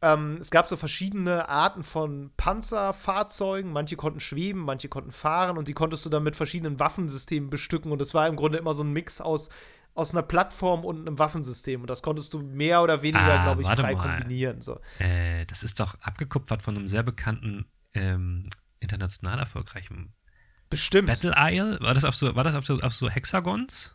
ähm, 0.00 0.38
es 0.40 0.50
gab 0.50 0.66
so 0.66 0.76
verschiedene 0.76 1.48
Arten 1.48 1.82
von 1.82 2.30
Panzerfahrzeugen. 2.38 3.72
Manche 3.72 3.96
konnten 3.96 4.20
schweben, 4.20 4.62
manche 4.62 4.88
konnten 4.88 5.12
fahren 5.12 5.58
und 5.58 5.68
die 5.68 5.74
konntest 5.74 6.04
du 6.06 6.10
dann 6.10 6.22
mit 6.22 6.34
verschiedenen 6.34 6.80
Waffensystemen 6.80 7.50
bestücken. 7.50 7.92
Und 7.92 8.00
es 8.00 8.14
war 8.14 8.26
im 8.26 8.36
Grunde 8.36 8.56
immer 8.58 8.72
so 8.72 8.82
ein 8.82 8.92
Mix 8.92 9.20
aus, 9.20 9.50
aus 9.94 10.10
einer 10.12 10.22
Plattform 10.22 10.84
und 10.84 11.00
einem 11.06 11.18
Waffensystem. 11.18 11.80
Und 11.82 11.88
das 11.88 12.02
konntest 12.02 12.34
du 12.34 12.40
mehr 12.40 12.82
oder 12.82 13.02
weniger, 13.02 13.40
Ah, 13.40 13.44
glaube 13.44 13.62
ich, 13.62 13.68
frei 13.68 13.94
mal. 13.94 14.18
kombinieren. 14.18 14.60
So. 14.60 14.80
Äh, 14.98 15.46
das 15.46 15.62
ist 15.62 15.78
doch 15.80 15.94
abgekupfert 16.00 16.62
von 16.62 16.76
einem 16.76 16.88
sehr 16.88 17.02
bekannten, 17.02 17.66
ähm, 17.94 18.42
international 18.80 19.38
erfolgreichen 19.38 20.12
Bestimmt. 20.68 21.06
Battle 21.08 21.34
Isle. 21.36 21.78
War 21.80 21.94
das 21.94 22.04
auf 22.04 22.16
so, 22.16 22.34
war 22.34 22.42
das 22.44 22.54
auf 22.56 22.66
so, 22.66 22.80
auf 22.80 22.92
so 22.94 23.08
Hexagons? 23.08 23.94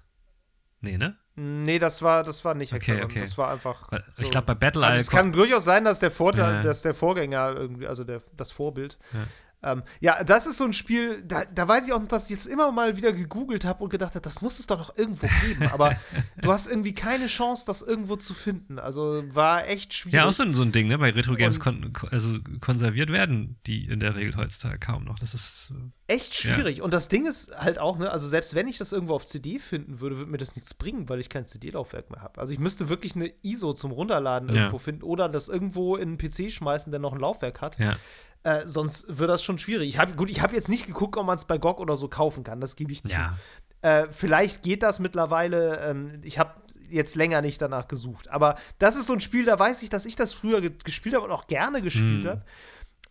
Nee, 0.81 0.97
ne? 0.97 1.17
Nee, 1.35 1.79
das 1.79 2.01
war, 2.01 2.23
das 2.23 2.43
war 2.45 2.53
nicht 2.53 2.71
Okay, 2.73 2.91
Hexagon. 2.93 3.03
okay. 3.11 3.19
Das 3.21 3.37
war 3.37 3.49
einfach. 3.51 3.89
So. 3.91 4.23
Ich 4.23 4.31
glaube, 4.31 4.45
bei 4.47 4.55
Battle 4.55 4.81
Also 4.83 4.93
Isle. 4.93 5.01
es 5.01 5.09
kann 5.09 5.31
durchaus 5.33 5.65
sein, 5.65 5.83
dass 5.83 5.99
der 5.99 6.11
Vorteil, 6.11 6.55
Ja. 6.55 6.63
dass 6.63 6.81
der 6.81 6.93
Vorgänger 6.93 7.53
irgendwie, 7.55 7.87
also 7.87 8.03
der, 8.05 8.21
das 8.37 8.51
Vorbild. 8.51 8.97
Ja. 9.13 9.19
Ähm, 9.61 9.83
ja, 9.99 10.23
das 10.23 10.47
ist 10.47 10.57
so 10.57 10.63
ein 10.63 10.71
Spiel, 10.73 11.21
da, 11.23 11.43
da 11.45 11.67
weiß 11.67 11.85
ich 11.87 11.93
auch 11.93 11.99
noch, 11.99 12.07
dass 12.07 12.25
ich 12.25 12.29
jetzt 12.29 12.45
immer 12.47 12.71
mal 12.71 12.95
wieder 12.95 13.11
gegoogelt 13.11 13.65
habe 13.65 13.83
und 13.83 13.89
gedacht 13.89 14.15
habe, 14.15 14.21
das 14.21 14.41
muss 14.41 14.57
es 14.59 14.67
doch 14.67 14.77
noch 14.77 14.97
irgendwo 14.97 15.27
geben. 15.45 15.67
Aber 15.67 15.97
du 16.41 16.51
hast 16.51 16.67
irgendwie 16.67 16.93
keine 16.93 17.27
Chance, 17.27 17.65
das 17.67 17.81
irgendwo 17.81 18.15
zu 18.15 18.33
finden. 18.33 18.79
Also 18.79 19.23
war 19.35 19.67
echt 19.67 19.93
schwierig. 19.93 20.15
ja, 20.15 20.25
auch 20.25 20.31
so, 20.31 20.43
ein- 20.43 20.53
so 20.53 20.61
ein 20.61 20.71
Ding, 20.71 20.87
ne? 20.87 20.97
Bei 20.97 21.09
Retro 21.11 21.35
Games 21.35 21.57
Und- 21.57 21.63
kon 21.63 21.93
kon- 21.93 22.09
also 22.11 22.37
konserviert 22.61 23.11
werden 23.11 23.57
die 23.67 23.85
in 23.85 23.99
der 23.99 24.15
Regel 24.15 24.35
heutzutage 24.37 24.79
kaum 24.79 25.03
noch. 25.03 25.19
Das 25.19 25.33
ist. 25.33 25.71
äh, 26.07 26.13
echt 26.13 26.33
schwierig. 26.35 26.81
Und 26.81 26.93
das 26.93 27.09
Ding 27.09 27.25
ist 27.27 27.51
halt 27.55 27.79
auch, 27.79 27.97
ne, 27.99 28.09
also 28.11 28.27
selbst 28.27 28.55
wenn 28.55 28.67
ich 28.67 28.77
das 28.77 28.91
irgendwo 28.93 29.13
auf 29.15 29.25
CD 29.25 29.59
finden 29.59 29.99
würde, 29.99 30.17
würde 30.17 30.31
mir 30.31 30.37
das 30.37 30.55
nichts 30.55 30.73
bringen, 30.73 31.09
weil 31.09 31.19
ich 31.19 31.29
kein 31.29 31.45
CD-Laufwerk 31.45 32.09
mehr 32.09 32.21
habe. 32.21 32.39
Also 32.39 32.53
ich 32.53 32.59
müsste 32.59 32.87
wirklich 32.89 33.15
eine 33.15 33.31
ISO 33.43 33.73
zum 33.73 33.91
Runterladen 33.91 34.49
Ja. 34.49 34.55
irgendwo 34.55 34.77
finden 34.77 35.03
oder 35.03 35.27
das 35.29 35.49
irgendwo 35.49 35.97
in 35.97 36.09
einen 36.09 36.17
PC 36.17 36.49
schmeißen, 36.51 36.91
der 36.91 36.99
noch 36.99 37.13
ein 37.13 37.19
Laufwerk 37.19 37.61
hat. 37.61 37.77
Ja. 37.77 37.97
Äh, 38.43 38.61
sonst 38.65 39.17
wird 39.19 39.29
das 39.29 39.43
schon 39.43 39.59
schwierig. 39.59 39.89
Ich 39.89 39.97
hab, 39.99 40.15
gut, 40.15 40.29
ich 40.29 40.41
habe 40.41 40.55
jetzt 40.55 40.69
nicht 40.69 40.85
geguckt, 40.85 41.17
ob 41.17 41.25
man 41.25 41.35
es 41.35 41.45
bei 41.45 41.57
GOG 41.57 41.79
oder 41.79 41.97
so 41.97 42.07
kaufen 42.07 42.43
kann, 42.43 42.61
das 42.61 42.75
gebe 42.75 42.91
ich 42.91 43.03
zu. 43.03 43.11
Ja. 43.13 43.37
Äh, 43.81 44.07
vielleicht 44.11 44.61
geht 44.63 44.83
das 44.83 44.99
mittlerweile. 44.99 45.79
Ähm, 45.79 46.21
ich 46.23 46.39
habe 46.39 46.53
jetzt 46.89 47.15
länger 47.15 47.41
nicht 47.41 47.61
danach 47.61 47.87
gesucht. 47.87 48.29
Aber 48.29 48.55
das 48.77 48.95
ist 48.95 49.07
so 49.07 49.13
ein 49.13 49.19
Spiel, 49.19 49.45
da 49.45 49.59
weiß 49.59 49.83
ich, 49.83 49.89
dass 49.89 50.05
ich 50.05 50.15
das 50.15 50.33
früher 50.33 50.61
ge 50.61 50.71
gespielt 50.83 51.15
habe 51.15 51.25
und 51.25 51.31
auch 51.31 51.47
gerne 51.47 51.81
gespielt 51.81 52.23
Mhm. 52.23 52.29
habe. 52.29 52.45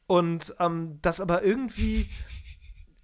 Und 0.07 0.55
ähm, 0.59 0.99
das 1.03 1.21
aber 1.21 1.43
irgendwie. 1.43 2.09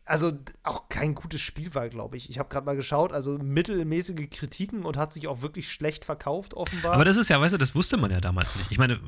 Also 0.07 0.39
auch 0.65 0.91
kein 0.91 1.15
gutes 1.15 1.41
Spiel 1.41 1.75
war, 1.75 1.89
glaube 1.89 2.19
ich. 2.19 2.29
Ich 2.29 2.39
habe 2.39 2.51
gerade 2.51 2.67
mal 2.67 2.77
geschaut, 2.77 3.13
also 3.15 3.39
mittelmäßige 3.39 4.29
Kritiken 4.31 4.85
und 4.85 4.99
hat 4.99 5.15
sich 5.15 5.27
auch 5.29 5.41
wirklich 5.41 5.73
schlecht 5.73 6.05
verkauft, 6.05 6.53
offenbar. 6.53 6.93
Aber 6.93 7.07
das 7.07 7.17
ist 7.17 7.31
ja, 7.31 7.41
weißt 7.41 7.55
du, 7.55 7.59
das 7.59 7.75
wusste 7.75 7.97
man 7.97 8.11
ja 8.11 8.21
damals 8.21 8.55
nicht. 8.57 8.71
Ich 8.71 8.77
meine, 8.77 9.01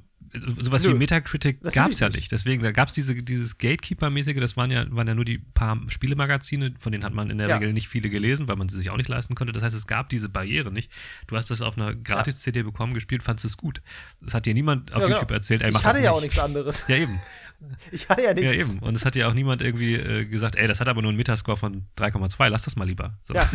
sowas 0.58 0.82
Nö, 0.84 0.90
wie 0.90 0.94
Metacritic 0.94 1.60
gab 1.74 1.90
es 1.90 2.00
ja 2.00 2.08
nicht. 2.08 2.32
Deswegen, 2.32 2.62
da 2.62 2.72
gab 2.72 2.88
es 2.88 2.94
diese, 2.94 3.14
dieses 3.14 3.58
Gatekeeper-mäßige, 3.58 4.40
das 4.40 4.56
waren 4.56 4.70
ja, 4.70 4.86
waren 4.90 5.06
ja 5.06 5.14
nur 5.14 5.26
die 5.26 5.36
paar 5.38 5.78
Spielemagazine, 5.88 6.74
von 6.78 6.92
denen 6.92 7.04
hat 7.04 7.12
man 7.12 7.28
in 7.28 7.36
der 7.36 7.48
Ja. 7.48 7.56
Regel 7.56 7.74
nicht 7.74 7.88
viele 7.88 8.08
gelesen, 8.08 8.48
weil 8.48 8.56
man 8.56 8.70
sie 8.70 8.78
sich 8.78 8.88
auch 8.88 8.96
nicht 8.96 9.08
leisten 9.10 9.34
konnte. 9.34 9.52
Das 9.52 9.62
heißt, 9.62 9.76
es 9.76 9.86
gab 9.86 10.08
diese 10.08 10.30
Barriere 10.30 10.72
nicht. 10.72 10.90
Du 11.26 11.36
hast 11.36 11.50
das 11.50 11.60
auf 11.60 11.76
einer 11.76 11.94
Gratis-CD 11.94 12.62
bekommen, 12.62 12.94
gespielt, 12.94 13.22
fandest 13.22 13.44
es 13.44 13.56
gut. 13.58 13.82
Das 14.22 14.32
hat 14.32 14.46
dir 14.46 14.54
niemand 14.54 14.92
auf 14.94 15.00
Ja, 15.02 15.06
genau. 15.08 15.16
YouTube 15.18 15.30
erzählt, 15.32 15.60
ey, 15.60 15.72
mach 15.72 15.80
ich 15.80 15.86
hatte 15.86 15.98
ja 15.98 16.04
nicht. 16.04 16.10
auch 16.16 16.20
nichts 16.22 16.38
anderes. 16.38 16.84
Ja, 16.88 16.96
eben. 16.96 17.20
Ich 17.90 18.08
hatte 18.08 18.22
ja 18.22 18.34
nichts. 18.34 18.52
Ja, 18.52 18.60
eben. 18.60 18.78
Und 18.80 18.94
es 18.96 19.04
hat 19.04 19.14
dir 19.14 19.28
auch 19.28 19.32
niemand 19.34 19.62
irgendwie 19.62 19.94
äh, 19.94 20.24
gesagt, 20.24 20.56
ey, 20.56 20.66
das 20.68 20.80
hat 20.80 20.88
aber 20.88 21.02
nur 21.02 21.08
einen 21.10 21.16
Metascore 21.18 21.56
von 21.56 21.86
3,2, 21.98 22.48
lass 22.48 22.64
das 22.64 22.76
mal 22.76 22.84
lieber. 22.86 23.18
So. 23.24 23.34
Ja, 23.34 23.50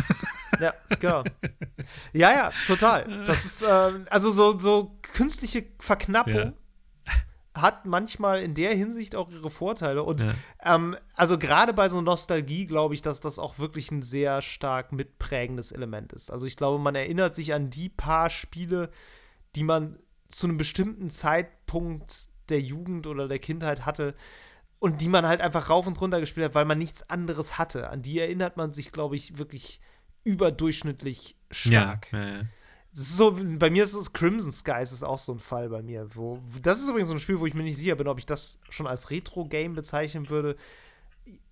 ja, 0.60 0.74
genau. 0.98 1.24
Ja, 2.12 2.30
ja, 2.32 2.50
total. 2.66 3.24
Das 3.26 3.44
ist, 3.44 3.62
ähm, 3.68 4.06
also 4.10 4.30
so, 4.30 4.58
so 4.58 4.98
künstliche 5.02 5.64
Verknappung 5.78 6.34
Ja. 6.34 6.52
hat 7.54 7.86
manchmal 7.86 8.42
in 8.42 8.54
der 8.54 8.74
Hinsicht 8.74 9.14
auch 9.16 9.30
ihre 9.30 9.50
Vorteile. 9.50 10.02
Und 10.02 10.22
Ja. 10.22 10.34
ähm, 10.64 10.96
also 11.14 11.38
gerade 11.38 11.72
bei 11.72 11.88
so 11.88 12.00
Nostalgie 12.00 12.66
glaube 12.66 12.94
ich, 12.94 13.02
dass 13.02 13.20
das 13.20 13.38
auch 13.38 13.58
wirklich 13.58 13.90
ein 13.90 14.02
sehr 14.02 14.42
stark 14.42 14.92
mitprägendes 14.92 15.72
Element 15.72 16.12
ist. 16.12 16.30
Also 16.30 16.46
ich 16.46 16.56
glaube, 16.56 16.82
man 16.82 16.94
erinnert 16.94 17.34
sich 17.34 17.52
an 17.54 17.70
die 17.70 17.88
paar 17.88 18.30
Spiele, 18.30 18.90
die 19.56 19.64
man 19.64 19.98
zu 20.28 20.46
einem 20.46 20.56
bestimmten 20.56 21.10
Zeitpunkt 21.10 22.28
der 22.48 22.60
Jugend 22.60 23.06
oder 23.06 23.28
der 23.28 23.38
Kindheit 23.38 23.86
hatte 23.86 24.14
und 24.78 25.00
die 25.00 25.08
man 25.08 25.26
halt 25.26 25.40
einfach 25.40 25.70
rauf 25.70 25.86
und 25.86 26.00
runter 26.00 26.18
gespielt 26.18 26.46
hat, 26.46 26.54
weil 26.56 26.64
man 26.64 26.78
nichts 26.78 27.08
anderes 27.08 27.56
hatte. 27.56 27.88
An 27.90 28.02
die 28.02 28.18
erinnert 28.18 28.56
man 28.56 28.72
sich, 28.72 28.90
glaube 28.90 29.14
ich, 29.14 29.38
wirklich 29.38 29.80
überdurchschnittlich 30.24 31.36
stark. 31.50 32.08
Ja, 32.12 32.18
ja, 32.18 32.28
ja. 32.28 32.40
So, 32.94 33.38
bei 33.40 33.70
mir 33.70 33.84
ist 33.84 33.94
es 33.94 34.12
Crimson 34.12 34.52
Skies 34.52 34.92
ist 34.92 35.02
auch 35.02 35.18
so 35.18 35.32
ein 35.32 35.38
Fall 35.38 35.68
bei 35.70 35.82
mir. 35.82 36.08
Wo, 36.14 36.40
das 36.60 36.80
ist 36.80 36.88
übrigens 36.88 37.08
so 37.08 37.14
ein 37.14 37.20
Spiel, 37.20 37.40
wo 37.40 37.46
ich 37.46 37.54
mir 37.54 37.62
nicht 37.62 37.78
sicher 37.78 37.94
bin, 37.94 38.08
ob 38.08 38.18
ich 38.18 38.26
das 38.26 38.58
schon 38.68 38.86
als 38.86 39.10
Retro-Game 39.10 39.74
bezeichnen 39.74 40.28
würde. 40.28 40.56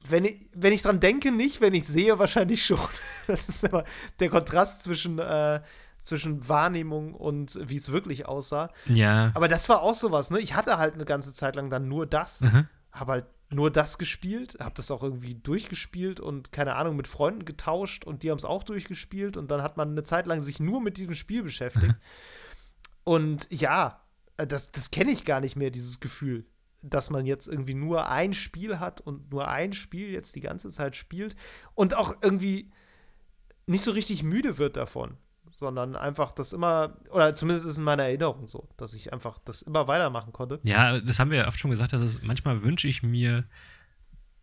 Wenn 0.08 0.24
ich, 0.24 0.50
wenn 0.52 0.72
ich 0.72 0.82
dran 0.82 1.00
denke, 1.00 1.32
nicht, 1.32 1.60
wenn 1.60 1.72
ich 1.72 1.86
sehe, 1.86 2.18
wahrscheinlich 2.18 2.64
schon. 2.64 2.80
Das 3.26 3.48
ist 3.48 3.64
aber 3.64 3.84
der 4.18 4.28
Kontrast 4.28 4.82
zwischen, 4.82 5.18
äh, 5.18 5.60
zwischen 6.00 6.48
Wahrnehmung 6.48 7.14
und 7.14 7.58
wie 7.62 7.76
es 7.76 7.92
wirklich 7.92 8.26
aussah. 8.26 8.70
ja. 8.86 9.30
Aber 9.34 9.48
das 9.48 9.68
war 9.68 9.82
auch 9.82 9.94
sowas, 9.94 10.30
ne? 10.30 10.40
Ich 10.40 10.54
hatte 10.54 10.78
halt 10.78 10.94
eine 10.94 11.04
ganze 11.04 11.34
Zeit 11.34 11.56
lang 11.56 11.70
dann 11.70 11.88
nur 11.88 12.06
das. 12.06 12.40
Mhm. 12.40 12.68
Habe 12.92 13.12
halt 13.12 13.26
nur 13.50 13.70
das 13.70 13.98
gespielt, 13.98 14.56
habe 14.60 14.74
das 14.76 14.90
auch 14.90 15.02
irgendwie 15.02 15.34
durchgespielt 15.34 16.20
und 16.20 16.52
keine 16.52 16.76
Ahnung 16.76 16.96
mit 16.96 17.08
Freunden 17.08 17.44
getauscht 17.44 18.04
und 18.04 18.22
die 18.22 18.30
haben 18.30 18.38
es 18.38 18.44
auch 18.44 18.62
durchgespielt 18.62 19.36
und 19.36 19.50
dann 19.50 19.62
hat 19.62 19.76
man 19.76 19.90
eine 19.90 20.04
Zeit 20.04 20.26
lang 20.26 20.42
sich 20.42 20.60
nur 20.60 20.80
mit 20.80 20.96
diesem 20.96 21.14
Spiel 21.14 21.42
beschäftigt. 21.42 21.96
und 23.04 23.48
ja, 23.50 24.00
äh, 24.36 24.46
das, 24.46 24.70
das 24.70 24.90
kenne 24.92 25.10
ich 25.10 25.24
gar 25.24 25.40
nicht 25.40 25.56
mehr, 25.56 25.70
dieses 25.70 25.98
Gefühl, 25.98 26.46
dass 26.82 27.10
man 27.10 27.26
jetzt 27.26 27.48
irgendwie 27.48 27.74
nur 27.74 28.08
ein 28.08 28.34
Spiel 28.34 28.78
hat 28.78 29.00
und 29.00 29.30
nur 29.30 29.48
ein 29.48 29.72
Spiel 29.72 30.10
jetzt 30.10 30.36
die 30.36 30.40
ganze 30.40 30.70
Zeit 30.70 30.94
spielt 30.94 31.34
und 31.74 31.96
auch 31.96 32.14
irgendwie 32.22 32.70
nicht 33.66 33.82
so 33.82 33.90
richtig 33.90 34.22
müde 34.22 34.58
wird 34.58 34.76
davon, 34.76 35.16
sondern 35.50 35.96
einfach 35.96 36.32
das 36.32 36.52
immer, 36.52 36.96
oder 37.10 37.34
zumindest 37.34 37.66
ist 37.66 37.72
es 37.72 37.78
in 37.78 37.84
meiner 37.84 38.04
Erinnerung 38.04 38.46
so, 38.46 38.68
dass 38.76 38.94
ich 38.94 39.12
einfach 39.12 39.38
das 39.40 39.62
immer 39.62 39.88
weitermachen 39.88 40.32
konnte. 40.32 40.60
Ja, 40.62 41.00
das 41.00 41.18
haben 41.18 41.30
wir 41.30 41.38
ja 41.38 41.48
oft 41.48 41.58
schon 41.58 41.70
gesagt, 41.70 41.92
dass 41.92 42.00
es, 42.02 42.22
manchmal 42.22 42.62
wünsche 42.62 42.88
ich 42.88 43.02
mir, 43.02 43.44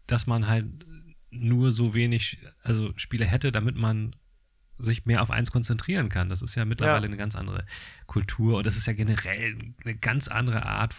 dass 0.05 0.28
man 0.28 0.47
halt 0.47 0.66
nur 1.30 1.72
so 1.72 1.93
wenig, 1.93 2.38
also 2.64 2.91
Spiele 2.97 3.26
hätte, 3.26 3.51
damit 3.51 3.76
man 3.76 4.16
sich 4.80 5.05
mehr 5.05 5.24
auf 5.24 5.32
eins 5.32 5.51
konzentrieren 5.51 6.08
kann. 6.08 6.30
Das 6.30 6.43
ist 6.43 6.53
ja 6.55 6.64
mittlerweile 6.64 7.01
Ja. 7.01 7.08
eine 7.08 7.18
ganz 7.18 7.36
andere 7.36 7.66
Kultur 8.05 8.58
und 8.58 8.68
das 8.68 8.78
ist 8.78 8.86
ja 8.86 8.93
generell 8.93 9.58
eine 9.84 9.95
ganz 9.95 10.28
andere 10.28 10.68
Art 10.68 10.93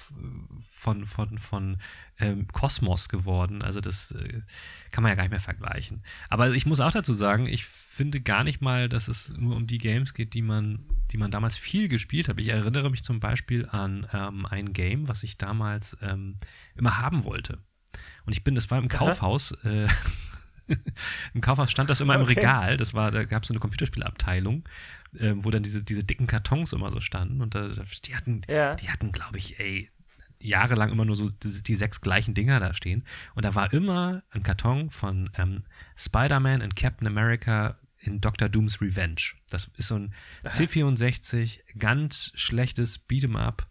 von, 0.69 1.07
von, 1.07 1.39
von 1.39 1.79
ähm, 2.19 2.49
Kosmos 2.49 3.09
geworden. 3.09 3.63
Also 3.63 3.81
das 3.81 4.11
äh, 4.13 4.43
kann 4.91 5.03
man 5.03 5.11
ja 5.11 5.15
gar 5.15 5.23
nicht 5.23 5.31
mehr 5.31 5.39
vergleichen. 5.41 6.03
Aber 6.29 6.51
ich 6.51 6.67
muss 6.67 6.81
auch 6.81 6.91
dazu 6.91 7.15
sagen, 7.15 7.47
ich 7.47 7.67
finde 7.99 8.21
gar 8.21 8.45
nicht 8.45 8.61
mal, 8.61 8.89
dass 8.89 9.09
es 9.09 9.29
nur 9.37 9.57
um 9.57 9.67
die 9.67 9.79
Games 9.79 10.15
geht, 10.15 10.33
die 10.33 10.41
man, 10.41 10.85
die 11.11 11.19
man 11.19 11.33
damals 11.33 11.57
viel 11.57 11.89
gespielt 11.89 12.29
hat. 12.29 12.39
Ich 12.39 12.49
erinnere 12.49 12.91
mich 12.91 13.03
zum 13.03 13.19
Beispiel 13.19 13.67
an 13.69 14.07
ähm, 14.13 14.47
ein 14.47 14.73
Game, 14.73 15.09
was 15.09 15.25
ich 15.25 15.37
damals 15.37 15.97
ähm, 16.01 16.37
immer 16.77 16.99
haben 16.99 17.25
wollte. 17.25 17.59
Und 18.25 18.35
ich 18.35 18.45
bin, 18.45 18.55
das 18.55 18.71
war 18.71 18.79
im. 18.79 18.87
Kaufhaus, 18.87 19.51
äh, 19.65 19.89
im 21.35 21.41
Kaufhaus 21.41 21.73
stand 21.73 21.91
das 21.91 22.01
immer 22.01 22.15
im 22.15 22.21
Okay. 22.23 22.35
Regal. 22.35 22.77
Das 22.77 22.95
war, 22.95 23.11
da 23.11 23.25
gab 23.25 23.43
es 23.43 23.49
so 23.49 23.53
eine 23.55 23.59
Computerspielabteilung, 23.59 24.63
äh, 25.19 25.33
wo 25.35 25.51
dann 25.51 25.65
diese, 25.65 25.83
diese 25.83 26.05
dicken 26.05 26.29
Kartons 26.29 26.73
immer 26.73 26.93
so 26.93 27.01
standen. 27.01 27.43
Und 27.43 27.57
da, 27.57 27.69
die 28.05 28.15
hatten, 28.15 28.43
Ja. 28.49 28.77
die 28.77 28.91
hatten, 28.91 29.11
glaube 29.11 29.39
ich, 29.39 29.59
ey, 29.59 29.91
jahrelang 30.41 30.93
immer 30.93 31.05
nur 31.05 31.17
so 31.17 31.31
die, 31.31 31.65
die 31.65 31.75
sechs 31.75 32.01
gleichen 32.01 32.35
Dinger 32.35 32.61
da 32.61 32.75
stehen. 32.75 33.03
Und 33.35 33.45
da 33.45 33.57
war 33.57 33.73
immer 33.73 34.23
ein 34.31 34.45
Karton 34.45 34.91
von 34.91 35.31
ähm, 35.37 35.65
Spider-Man 35.97 36.63
und 36.63 36.77
Captain 36.77 37.09
America 37.09 37.77
in 38.01 38.21
Dr. 38.21 38.49
Dooms 38.49 38.81
Revenge. 38.81 39.35
Das 39.51 39.71
ist 39.77 39.89
so 39.89 39.97
ein 39.97 40.15
C64, 40.45 41.61
ganz 41.79 42.33
schlechtes 42.35 43.09
Beat'em 43.09 43.37
Up. 43.37 43.67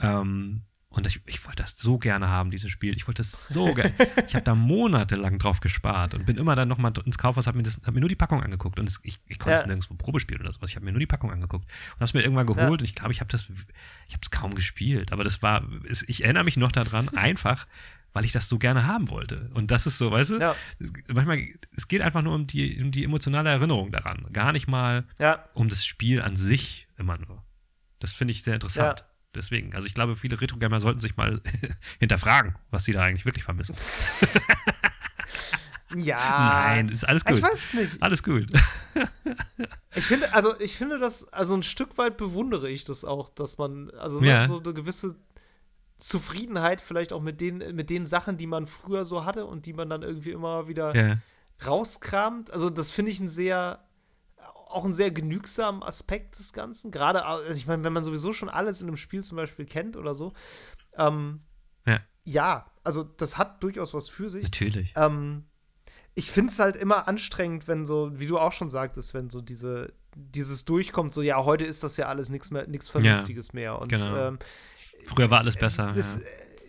Ähm, 0.00 0.62
Und 0.88 1.06
ich, 1.06 1.20
ich 1.26 1.44
wollte 1.44 1.62
das 1.62 1.76
so 1.76 1.98
gerne 1.98 2.28
haben, 2.28 2.50
dieses 2.50 2.70
Spiel. 2.70 2.96
Ich 2.96 3.06
wollte 3.06 3.20
das 3.20 3.48
so 3.48 3.74
gerne. 3.74 3.92
ich 4.26 4.34
habe 4.34 4.44
da 4.44 4.54
monatelang 4.54 5.38
drauf 5.38 5.60
gespart 5.60 6.14
und 6.14 6.24
bin 6.24 6.38
immer 6.38 6.54
dann 6.56 6.68
nochmal 6.68 6.92
ins 7.04 7.18
Kaufhaus, 7.18 7.46
habe 7.46 7.58
mir, 7.58 7.64
hab 7.64 7.92
mir 7.92 8.00
nur 8.00 8.08
die 8.08 8.16
Packung 8.16 8.42
angeguckt. 8.42 8.78
Und 8.78 8.88
es, 8.88 9.00
ich, 9.02 9.18
ich 9.26 9.38
konnte 9.38 9.56
es 9.56 9.60
ja. 9.62 9.66
nirgendwo 9.66 9.94
Probe 9.94 10.20
spielen 10.20 10.40
oder 10.40 10.52
sowas. 10.52 10.70
Ich 10.70 10.76
habe 10.76 10.86
mir 10.86 10.92
nur 10.92 11.00
die 11.00 11.06
Packung 11.06 11.30
angeguckt 11.30 11.64
und 11.64 11.94
habe 11.96 12.04
es 12.04 12.14
mir 12.14 12.22
irgendwann 12.22 12.46
geholt. 12.46 12.62
Ja. 12.62 12.70
Und 12.70 12.82
ich 12.82 12.94
glaube, 12.94 13.12
ich 13.12 13.20
habe 13.20 13.30
das, 13.30 13.48
ich 14.06 14.14
habe 14.14 14.22
es 14.22 14.30
kaum 14.30 14.54
gespielt. 14.54 15.12
Aber 15.12 15.24
das 15.24 15.42
war, 15.42 15.66
ich 16.06 16.24
erinnere 16.24 16.44
mich 16.44 16.56
noch 16.56 16.72
daran, 16.72 17.08
einfach, 17.16 17.66
weil 18.16 18.24
ich 18.24 18.32
das 18.32 18.48
so 18.48 18.58
gerne 18.58 18.86
haben 18.86 19.10
wollte. 19.10 19.50
Und 19.52 19.70
das 19.70 19.84
ist 19.84 19.98
so, 19.98 20.10
weißt 20.10 20.30
du, 20.30 20.38
ja. 20.38 20.56
manchmal, 21.12 21.46
es 21.76 21.86
geht 21.86 22.00
einfach 22.00 22.22
nur 22.22 22.34
um 22.34 22.46
die, 22.46 22.82
um 22.82 22.90
die 22.90 23.04
emotionale 23.04 23.50
Erinnerung 23.50 23.92
daran. 23.92 24.26
Gar 24.32 24.52
nicht 24.52 24.68
mal 24.68 25.04
um 25.52 25.68
das 25.68 25.84
Spiel 25.84 26.22
an 26.22 26.34
sich 26.34 26.88
immer 26.96 27.18
nur. 27.18 27.44
Das 27.98 28.14
finde 28.14 28.32
ich 28.32 28.42
sehr 28.42 28.54
interessant. 28.54 29.04
Deswegen, 29.34 29.74
also 29.74 29.86
ich 29.86 29.92
glaube, 29.92 30.16
viele 30.16 30.40
Retro-Gamer 30.40 30.80
sollten 30.80 30.98
sich 30.98 31.18
mal 31.18 31.42
hinterfragen, 32.00 32.54
was 32.70 32.84
sie 32.84 32.92
da 32.92 33.02
eigentlich 33.02 33.26
wirklich 33.26 33.44
vermissen. 33.44 33.76
ja. 35.94 36.72
Nein, 36.72 36.88
ist 36.88 37.06
alles 37.06 37.22
gut. 37.22 37.36
Ich 37.36 37.42
weiß 37.42 37.74
nicht. 37.74 38.02
Alles 38.02 38.22
gut. 38.22 38.46
ich 39.94 40.06
finde, 40.06 40.32
also 40.32 40.58
ich 40.58 40.74
finde 40.74 40.98
das, 40.98 41.30
also 41.34 41.54
ein 41.54 41.62
Stück 41.62 41.98
weit 41.98 42.16
bewundere 42.16 42.70
ich 42.70 42.84
das 42.84 43.04
auch, 43.04 43.28
dass 43.28 43.58
man, 43.58 43.90
also 43.90 44.22
ja. 44.22 44.46
so 44.46 44.58
eine 44.58 44.72
gewisse 44.72 45.16
Zufriedenheit 45.98 46.80
vielleicht 46.80 47.12
auch 47.12 47.22
mit 47.22 47.40
den, 47.40 47.58
mit 47.74 47.90
den 47.90 48.06
Sachen, 48.06 48.36
die 48.36 48.46
man 48.46 48.66
früher 48.66 49.04
so 49.04 49.24
hatte 49.24 49.46
und 49.46 49.66
die 49.66 49.72
man 49.72 49.88
dann 49.88 50.02
irgendwie 50.02 50.30
immer 50.30 50.68
wieder 50.68 50.94
ja. 50.94 51.18
rauskramt. 51.66 52.50
Also 52.50 52.70
das 52.70 52.90
finde 52.90 53.10
ich 53.10 53.20
ein 53.20 53.28
sehr 53.28 53.80
auch 54.68 54.84
ein 54.84 54.92
sehr 54.92 55.10
genügsamen 55.10 55.82
Aspekt 55.82 56.38
des 56.38 56.52
Ganzen. 56.52 56.90
Gerade, 56.90 57.24
also 57.24 57.52
ich 57.52 57.66
meine, 57.66 57.84
wenn 57.84 57.92
man 57.92 58.04
sowieso 58.04 58.32
schon 58.32 58.48
alles 58.48 58.80
in 58.80 58.88
einem 58.88 58.96
Spiel 58.96 59.22
zum 59.22 59.36
Beispiel 59.36 59.64
kennt 59.64 59.96
oder 59.96 60.14
so. 60.14 60.32
Ähm, 60.98 61.40
ja. 61.86 62.00
ja, 62.24 62.70
also 62.82 63.02
das 63.04 63.38
hat 63.38 63.62
durchaus 63.62 63.94
was 63.94 64.08
für 64.08 64.28
sich. 64.28 64.42
Natürlich. 64.42 64.92
Ähm, 64.96 65.44
ich 66.14 66.30
finde 66.30 66.52
es 66.52 66.58
halt 66.58 66.76
immer 66.76 67.08
anstrengend, 67.08 67.68
wenn 67.68 67.86
so, 67.86 68.18
wie 68.18 68.26
du 68.26 68.38
auch 68.38 68.52
schon 68.52 68.68
sagtest, 68.68 69.14
wenn 69.14 69.30
so 69.30 69.40
diese, 69.40 69.92
dieses 70.14 70.64
durchkommt, 70.64 71.12
so 71.12 71.22
ja, 71.22 71.44
heute 71.44 71.64
ist 71.64 71.82
das 71.82 71.96
ja 71.96 72.06
alles 72.06 72.28
nichts 72.28 72.50
mehr, 72.50 72.66
nichts 72.66 72.88
Vernünftiges 72.88 73.48
ja, 73.48 73.54
mehr. 73.54 73.80
Und 73.80 73.88
genau. 73.88 74.16
ähm, 74.16 74.38
früher 75.08 75.30
war 75.30 75.40
alles 75.40 75.56
besser. 75.56 75.92
Das, 75.94 76.20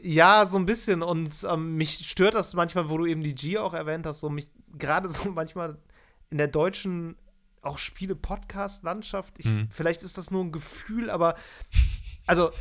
ja. 0.01 0.39
ja. 0.41 0.45
so 0.45 0.57
ein 0.57 0.65
bisschen. 0.65 1.01
Und 1.01 1.45
ähm, 1.49 1.75
mich 1.75 2.09
stört 2.09 2.35
das 2.35 2.53
manchmal, 2.53 2.89
wo 2.89 2.97
du 2.97 3.05
eben 3.05 3.21
die 3.21 3.35
G 3.35 3.57
auch 3.57 3.73
erwähnt 3.73 4.05
hast, 4.05 4.19
so 4.19 4.29
mich 4.29 4.47
gerade 4.77 5.09
so 5.09 5.31
manchmal 5.35 5.77
in 6.29 6.37
der 6.37 6.47
deutschen 6.47 7.15
auch 7.61 7.77
Spiele-Podcast-Landschaft. 7.77 9.43
Mhm. 9.43 9.67
Vielleicht 9.69 10.03
ist 10.03 10.17
das 10.17 10.31
nur 10.31 10.43
ein 10.43 10.51
Gefühl, 10.51 11.09
aber 11.09 11.35
also 12.25 12.51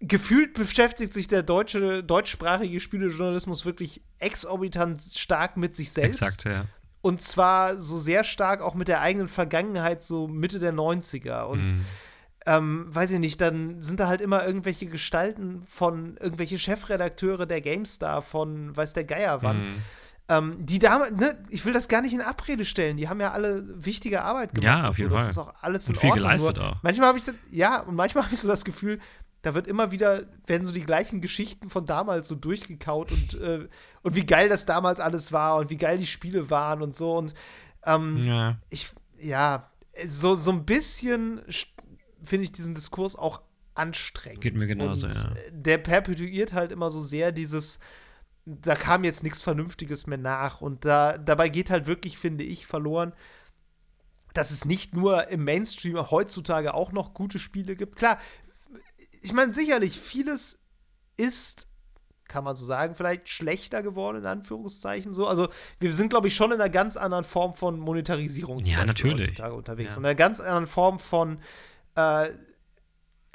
gefühlt 0.00 0.54
beschäftigt 0.54 1.12
sich 1.12 1.26
der 1.26 1.42
deutsche, 1.42 2.04
deutschsprachige 2.04 2.80
Spielejournalismus 2.80 3.64
wirklich 3.64 4.02
exorbitant 4.18 5.00
stark 5.00 5.56
mit 5.56 5.74
sich 5.74 5.90
selbst. 5.90 6.22
Exakt, 6.22 6.44
ja. 6.44 6.66
Und 7.00 7.22
zwar 7.22 7.78
so 7.78 7.98
sehr 7.98 8.24
stark 8.24 8.60
auch 8.60 8.74
mit 8.74 8.88
der 8.88 9.00
eigenen 9.00 9.28
Vergangenheit, 9.28 10.02
so 10.02 10.26
Mitte 10.26 10.58
der 10.58 10.74
90er. 10.74 11.44
Und 11.44 11.72
mhm. 11.72 11.84
Ähm, 12.46 12.86
weiß 12.94 13.10
ich 13.10 13.18
nicht, 13.18 13.40
dann 13.40 13.82
sind 13.82 14.00
da 14.00 14.06
halt 14.08 14.20
immer 14.20 14.46
irgendwelche 14.46 14.86
Gestalten 14.86 15.62
von 15.66 16.16
irgendwelche 16.18 16.58
Chefredakteure 16.58 17.46
der 17.46 17.60
GameStar 17.60 18.22
von 18.22 18.76
weiß 18.76 18.94
der 18.94 19.04
Geier 19.04 19.42
wann. 19.42 19.58
Mhm 19.58 19.82
ähm, 20.28 20.56
die 20.58 20.78
damals, 20.78 21.12
ne, 21.12 21.38
ich 21.50 21.64
will 21.64 21.72
das 21.72 21.88
gar 21.88 22.02
nicht 22.02 22.12
in 22.12 22.20
Abrede 22.20 22.64
stellen, 22.64 22.96
die 22.96 23.08
haben 23.08 23.20
ja 23.20 23.30
alle 23.30 23.64
wichtige 23.84 24.22
Arbeit 24.22 24.54
gemacht. 24.54 24.82
Ja, 24.82 24.88
auf 24.88 24.98
jeden 24.98 25.10
so. 25.10 25.16
Fall. 25.16 25.24
Das 25.24 25.32
ist 25.32 25.38
auch 25.38 25.54
alles 25.60 25.88
und 25.88 25.94
in 25.94 26.00
viel 26.00 26.10
Ordnung. 26.10 26.24
geleistet 26.26 26.56
Nur, 26.56 26.66
auch. 26.66 26.82
Manchmal 26.82 27.08
habe 27.08 27.18
ich 27.18 27.24
das, 27.24 27.34
ja, 27.50 27.80
und 27.80 27.94
manchmal 27.94 28.24
habe 28.24 28.34
ich 28.34 28.40
so 28.40 28.48
das 28.48 28.64
Gefühl, 28.64 28.98
da 29.42 29.54
wird 29.54 29.68
immer 29.68 29.92
wieder, 29.92 30.24
werden 30.46 30.66
so 30.66 30.72
die 30.72 30.80
gleichen 30.80 31.20
Geschichten 31.20 31.70
von 31.70 31.86
damals 31.86 32.26
so 32.26 32.34
durchgekaut 32.34 33.12
und, 33.12 33.40
äh, 33.40 33.68
und 34.02 34.16
wie 34.16 34.26
geil 34.26 34.48
das 34.48 34.66
damals 34.66 34.98
alles 34.98 35.30
war 35.30 35.58
und 35.58 35.70
wie 35.70 35.76
geil 35.76 35.98
die 35.98 36.06
Spiele 36.06 36.50
waren 36.50 36.82
und 36.82 36.96
so. 36.96 37.16
Und 37.16 37.34
ähm, 37.84 38.24
ja. 38.26 38.56
ich, 38.68 38.90
ja, 39.20 39.70
so, 40.04 40.34
so 40.34 40.50
ein 40.50 40.66
bisschen 40.66 41.40
finde 42.26 42.44
ich 42.44 42.52
diesen 42.52 42.74
Diskurs 42.74 43.16
auch 43.16 43.40
anstrengend. 43.74 44.40
Geht 44.40 44.54
mir 44.54 44.66
genauso, 44.66 45.06
und 45.06 45.14
ja. 45.14 45.30
Der 45.50 45.78
perpetuiert 45.78 46.52
halt 46.52 46.72
immer 46.72 46.90
so 46.90 47.00
sehr 47.00 47.32
dieses 47.32 47.78
da 48.46 48.76
kam 48.76 49.02
jetzt 49.02 49.24
nichts 49.24 49.42
Vernünftiges 49.42 50.06
mehr 50.06 50.18
nach. 50.18 50.60
Und 50.60 50.84
da, 50.84 51.18
dabei 51.18 51.48
geht 51.48 51.70
halt 51.70 51.86
wirklich, 51.86 52.16
finde 52.16 52.44
ich, 52.44 52.66
verloren, 52.66 53.12
dass 54.34 54.52
es 54.52 54.64
nicht 54.64 54.94
nur 54.94 55.28
im 55.28 55.44
Mainstream 55.44 56.10
heutzutage 56.10 56.74
auch 56.74 56.92
noch 56.92 57.12
gute 57.12 57.38
Spiele 57.38 57.74
gibt. 57.74 57.96
Klar, 57.96 58.18
ich 59.20 59.32
meine, 59.32 59.52
sicherlich, 59.52 59.98
vieles 59.98 60.64
ist, 61.16 61.72
kann 62.28 62.44
man 62.44 62.54
so 62.54 62.64
sagen, 62.64 62.94
vielleicht 62.94 63.28
schlechter 63.28 63.82
geworden, 63.82 64.18
in 64.18 64.26
Anführungszeichen. 64.26 65.12
So. 65.12 65.26
Also, 65.26 65.48
wir 65.80 65.92
sind, 65.92 66.10
glaube 66.10 66.28
ich, 66.28 66.36
schon 66.36 66.52
in 66.52 66.60
einer 66.60 66.70
ganz 66.70 66.96
anderen 66.96 67.24
Form 67.24 67.54
von 67.54 67.80
Monetarisierung 67.80 68.60
ja, 68.60 68.84
natürlich. 68.84 69.26
heutzutage 69.26 69.54
unterwegs. 69.54 69.92
Ja. 69.92 69.96
Und 69.96 70.04
in 70.04 70.06
einer 70.06 70.14
ganz 70.14 70.38
anderen 70.38 70.68
Form 70.68 71.00
von 71.00 71.38
äh, 71.96 72.30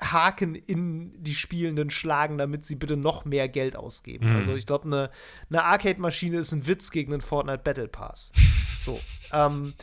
Haken 0.01 0.55
in 0.55 1.21
die 1.21 1.35
Spielenden 1.35 1.91
schlagen, 1.91 2.37
damit 2.37 2.65
sie 2.65 2.75
bitte 2.75 2.97
noch 2.97 3.23
mehr 3.23 3.47
Geld 3.47 3.75
ausgeben. 3.75 4.29
Mhm. 4.29 4.35
Also 4.35 4.55
ich 4.55 4.65
glaube, 4.65 4.85
eine, 4.85 5.11
eine 5.49 5.63
Arcade-Maschine 5.63 6.37
ist 6.39 6.51
ein 6.51 6.65
Witz 6.65 6.89
gegen 6.91 7.11
den 7.11 7.21
Fortnite 7.21 7.63
Battle 7.63 7.87
Pass. 7.87 8.31
So. 8.81 8.99
ähm, 9.31 9.75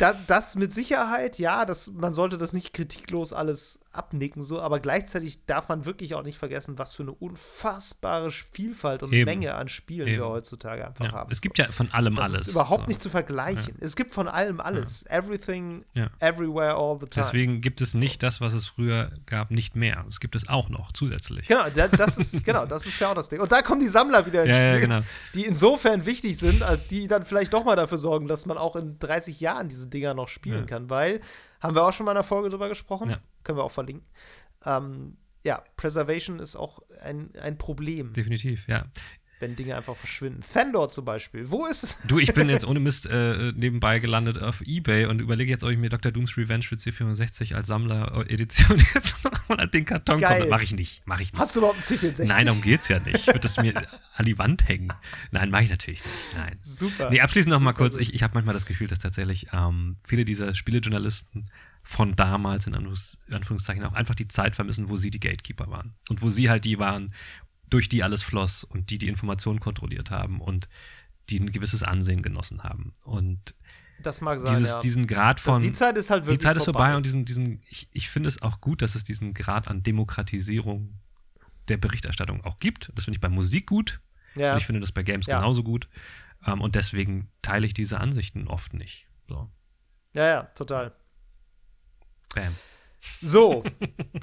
da, 0.00 0.14
das 0.14 0.56
mit 0.56 0.72
Sicherheit, 0.72 1.38
ja, 1.38 1.64
das, 1.64 1.92
man 1.92 2.12
sollte 2.12 2.38
das 2.38 2.52
nicht 2.52 2.72
kritiklos 2.74 3.32
alles 3.32 3.79
abnicken, 3.92 4.42
so, 4.42 4.60
aber 4.60 4.78
gleichzeitig 4.78 5.46
darf 5.46 5.68
man 5.68 5.84
wirklich 5.84 6.14
auch 6.14 6.22
nicht 6.22 6.38
vergessen, 6.38 6.78
was 6.78 6.94
für 6.94 7.02
eine 7.02 7.12
unfassbare 7.12 8.30
Vielfalt 8.30 9.02
und 9.02 9.12
Eben. 9.12 9.24
Menge 9.24 9.54
an 9.54 9.68
Spielen 9.68 10.06
Eben. 10.06 10.18
wir 10.18 10.28
heutzutage 10.28 10.86
einfach 10.86 11.06
Ja. 11.06 11.12
haben. 11.12 11.32
Es 11.32 11.40
gibt 11.40 11.58
ja 11.58 11.70
von 11.72 11.90
allem 11.90 12.14
das 12.14 12.28
alles. 12.30 12.40
ist 12.42 12.48
überhaupt 12.48 12.82
so. 12.82 12.88
nicht 12.88 13.02
zu 13.02 13.10
vergleichen. 13.10 13.74
Es 13.80 13.96
gibt 13.96 14.12
von 14.14 14.28
allem 14.28 14.60
alles. 14.60 15.04
Everything, 15.06 15.84
Ja. 15.94 16.08
everywhere, 16.20 16.74
all 16.76 16.98
the 17.00 17.06
time. 17.06 17.24
Deswegen 17.26 17.60
gibt 17.60 17.80
es 17.80 17.94
nicht 17.94 18.22
das, 18.22 18.40
was 18.40 18.52
es 18.52 18.66
früher 18.66 19.10
gab, 19.26 19.50
nicht 19.50 19.74
mehr. 19.76 20.04
Es 20.08 20.20
gibt 20.20 20.36
es 20.36 20.48
auch 20.48 20.68
noch 20.68 20.92
zusätzlich. 20.92 21.48
Genau, 21.48 21.68
da- 21.74 21.88
das 21.88 22.16
ist, 22.16 22.44
genau, 22.44 22.66
das 22.66 22.86
ist 22.86 23.00
ja 23.00 23.10
auch 23.10 23.14
das 23.14 23.28
Ding. 23.28 23.40
Und 23.40 23.50
da 23.50 23.62
kommen 23.62 23.80
die 23.80 23.88
Sammler 23.88 24.24
wieder 24.26 24.44
ins 24.44 24.56
Ja, 24.56 24.62
ja, 24.62 24.74
Spiel, 24.76 24.88
genau. 24.88 25.00
die 25.34 25.44
insofern 25.46 26.06
wichtig 26.06 26.38
sind, 26.38 26.62
als 26.62 26.88
die 26.88 27.08
dann 27.08 27.24
vielleicht 27.24 27.52
doch 27.52 27.64
mal 27.64 27.76
dafür 27.76 27.98
sorgen, 27.98 28.28
dass 28.28 28.46
man 28.46 28.56
auch 28.56 28.76
in 28.76 28.98
30 29.00 29.40
Jahren 29.40 29.68
diese 29.68 29.88
Dinger 29.88 30.14
noch 30.14 30.28
spielen 30.28 30.60
Ja. 30.60 30.66
kann, 30.66 30.90
weil, 30.90 31.20
haben 31.60 31.74
wir 31.74 31.82
auch 31.86 31.92
schon 31.92 32.06
mal 32.06 32.12
in 32.12 32.16
einer 32.18 32.24
Folge 32.24 32.48
drüber 32.50 32.68
gesprochen, 32.68 33.10
Ja. 33.10 33.18
können 33.44 33.58
wir 33.58 33.64
auch 33.64 33.70
verlinken. 33.70 34.06
Ähm, 34.64 35.16
ja, 35.42 35.62
Preservation 35.76 36.38
ist 36.38 36.56
auch 36.56 36.82
ein, 37.02 37.30
ein 37.40 37.56
Problem, 37.56 38.12
Definitiv, 38.12 38.66
ja. 38.68 38.84
Wenn 39.40 39.56
Dinge 39.56 39.76
einfach 39.76 39.96
verschwinden. 39.96 40.42
Fandor 40.42 40.90
zum 40.90 41.04
Beispiel, 41.04 41.50
wo 41.50 41.66
ist 41.66 41.82
es? 41.82 41.98
Du, 42.06 42.18
ich 42.18 42.32
bin 42.34 42.48
jetzt 42.48 42.64
ohne 42.66 42.78
Mist 42.78 43.06
äh, 43.06 43.52
nebenbei 43.52 43.98
gelandet 43.98 44.42
auf 44.42 44.60
Ebay 44.60 45.06
und 45.06 45.20
überlege 45.20 45.50
jetzt, 45.50 45.64
ob 45.64 45.70
ich 45.70 45.78
mir 45.78 45.88
Dr. 45.88 46.12
Doom's 46.12 46.36
Revenge 46.36 46.62
für 46.62 46.76
C64 46.76 47.54
als 47.54 47.68
Sammler-Edition 47.68 48.78
jetzt 48.94 49.24
nochmal 49.24 49.60
an 49.60 49.70
den 49.70 49.84
Karton 49.84 50.20
Geil. 50.20 50.40
komme. 50.40 50.50
Mache 50.50 50.64
ich 50.64 50.74
nicht, 50.74 51.06
mache 51.06 51.22
ich 51.22 51.32
nicht. 51.32 51.40
Hast 51.40 51.56
du 51.56 51.60
überhaupt 51.60 51.76
einen 51.90 51.98
C64? 51.98 52.26
Nein, 52.26 52.46
darum 52.46 52.60
geht's 52.62 52.88
ja 52.88 52.98
nicht. 53.00 53.16
Ich 53.16 53.26
würde 53.26 53.40
das 53.40 53.56
mir 53.56 53.74
an 54.14 54.24
die 54.26 54.38
Wand 54.38 54.68
hängen. 54.68 54.92
Nein, 55.30 55.50
mache 55.50 55.64
ich 55.64 55.70
natürlich 55.70 56.04
nicht. 56.04 56.36
Nein. 56.36 56.58
Super. 56.62 57.10
Nee, 57.10 57.20
abschließend 57.20 57.52
noch 57.52 57.60
mal 57.60 57.70
Super 57.70 57.78
kurz. 57.90 57.96
Ich, 57.96 58.14
ich 58.14 58.22
habe 58.22 58.34
manchmal 58.34 58.54
das 58.54 58.66
Gefühl, 58.66 58.86
dass 58.88 58.98
tatsächlich 58.98 59.48
ähm, 59.52 59.96
viele 60.04 60.24
dieser 60.24 60.54
Spielejournalisten 60.54 61.50
von 61.82 62.14
damals, 62.14 62.66
in 62.66 62.74
Anführungs- 62.76 63.16
Anführungszeichen, 63.32 63.82
auch 63.84 63.94
einfach 63.94 64.14
die 64.14 64.28
Zeit 64.28 64.54
vermissen, 64.54 64.90
wo 64.90 64.96
sie 64.98 65.10
die 65.10 65.18
Gatekeeper 65.18 65.70
waren. 65.70 65.94
Und 66.10 66.20
wo 66.20 66.28
sie 66.28 66.50
halt 66.50 66.64
die 66.66 66.78
waren, 66.78 67.14
durch 67.70 67.88
die 67.88 68.02
alles 68.02 68.22
floss 68.22 68.64
und 68.64 68.90
die 68.90 68.98
die 68.98 69.08
Informationen 69.08 69.60
kontrolliert 69.60 70.10
haben 70.10 70.40
und 70.40 70.68
die 71.28 71.38
ein 71.40 71.52
gewisses 71.52 71.82
Ansehen 71.82 72.22
genossen 72.22 72.62
haben. 72.64 72.92
Und 73.04 73.54
Das 74.02 74.20
mag 74.20 74.38
sein, 74.40 74.54
dieses, 74.54 74.70
ja. 74.70 74.80
diesen 74.80 75.06
Grad 75.06 75.40
von. 75.40 75.60
die 75.60 75.72
Zeit 75.72 75.96
ist 75.96 76.10
halt 76.10 76.24
die 76.24 76.26
wirklich 76.28 76.40
Zeit 76.40 76.56
ist 76.56 76.64
vorbei 76.64 76.96
und 76.96 77.06
diesen, 77.06 77.24
diesen, 77.24 77.62
ich, 77.70 77.88
ich 77.92 78.10
finde 78.10 78.28
es 78.28 78.42
auch 78.42 78.60
gut, 78.60 78.82
dass 78.82 78.94
es 78.94 79.04
diesen 79.04 79.32
Grad 79.34 79.68
an 79.68 79.82
Demokratisierung 79.82 80.94
der 81.68 81.76
Berichterstattung 81.76 82.44
auch 82.44 82.58
gibt. 82.58 82.90
Das 82.94 83.04
finde 83.04 83.16
ich 83.16 83.20
bei 83.20 83.28
Musik 83.28 83.66
gut. 83.66 84.00
ja. 84.34 84.52
Und 84.52 84.58
ich 84.58 84.66
finde 84.66 84.80
das 84.80 84.92
bei 84.92 85.02
Games 85.04 85.26
Ja. 85.26 85.38
genauso 85.38 85.62
gut. 85.62 85.88
Ähm, 86.46 86.60
und 86.60 86.74
deswegen 86.74 87.28
teile 87.42 87.66
ich 87.66 87.74
diese 87.74 88.00
Ansichten 88.00 88.48
oft 88.48 88.74
nicht. 88.74 89.06
So. 89.28 89.48
ja, 90.14 90.26
ja, 90.26 90.42
total. 90.56 90.92
Bam. 92.34 92.54
So, 93.22 93.64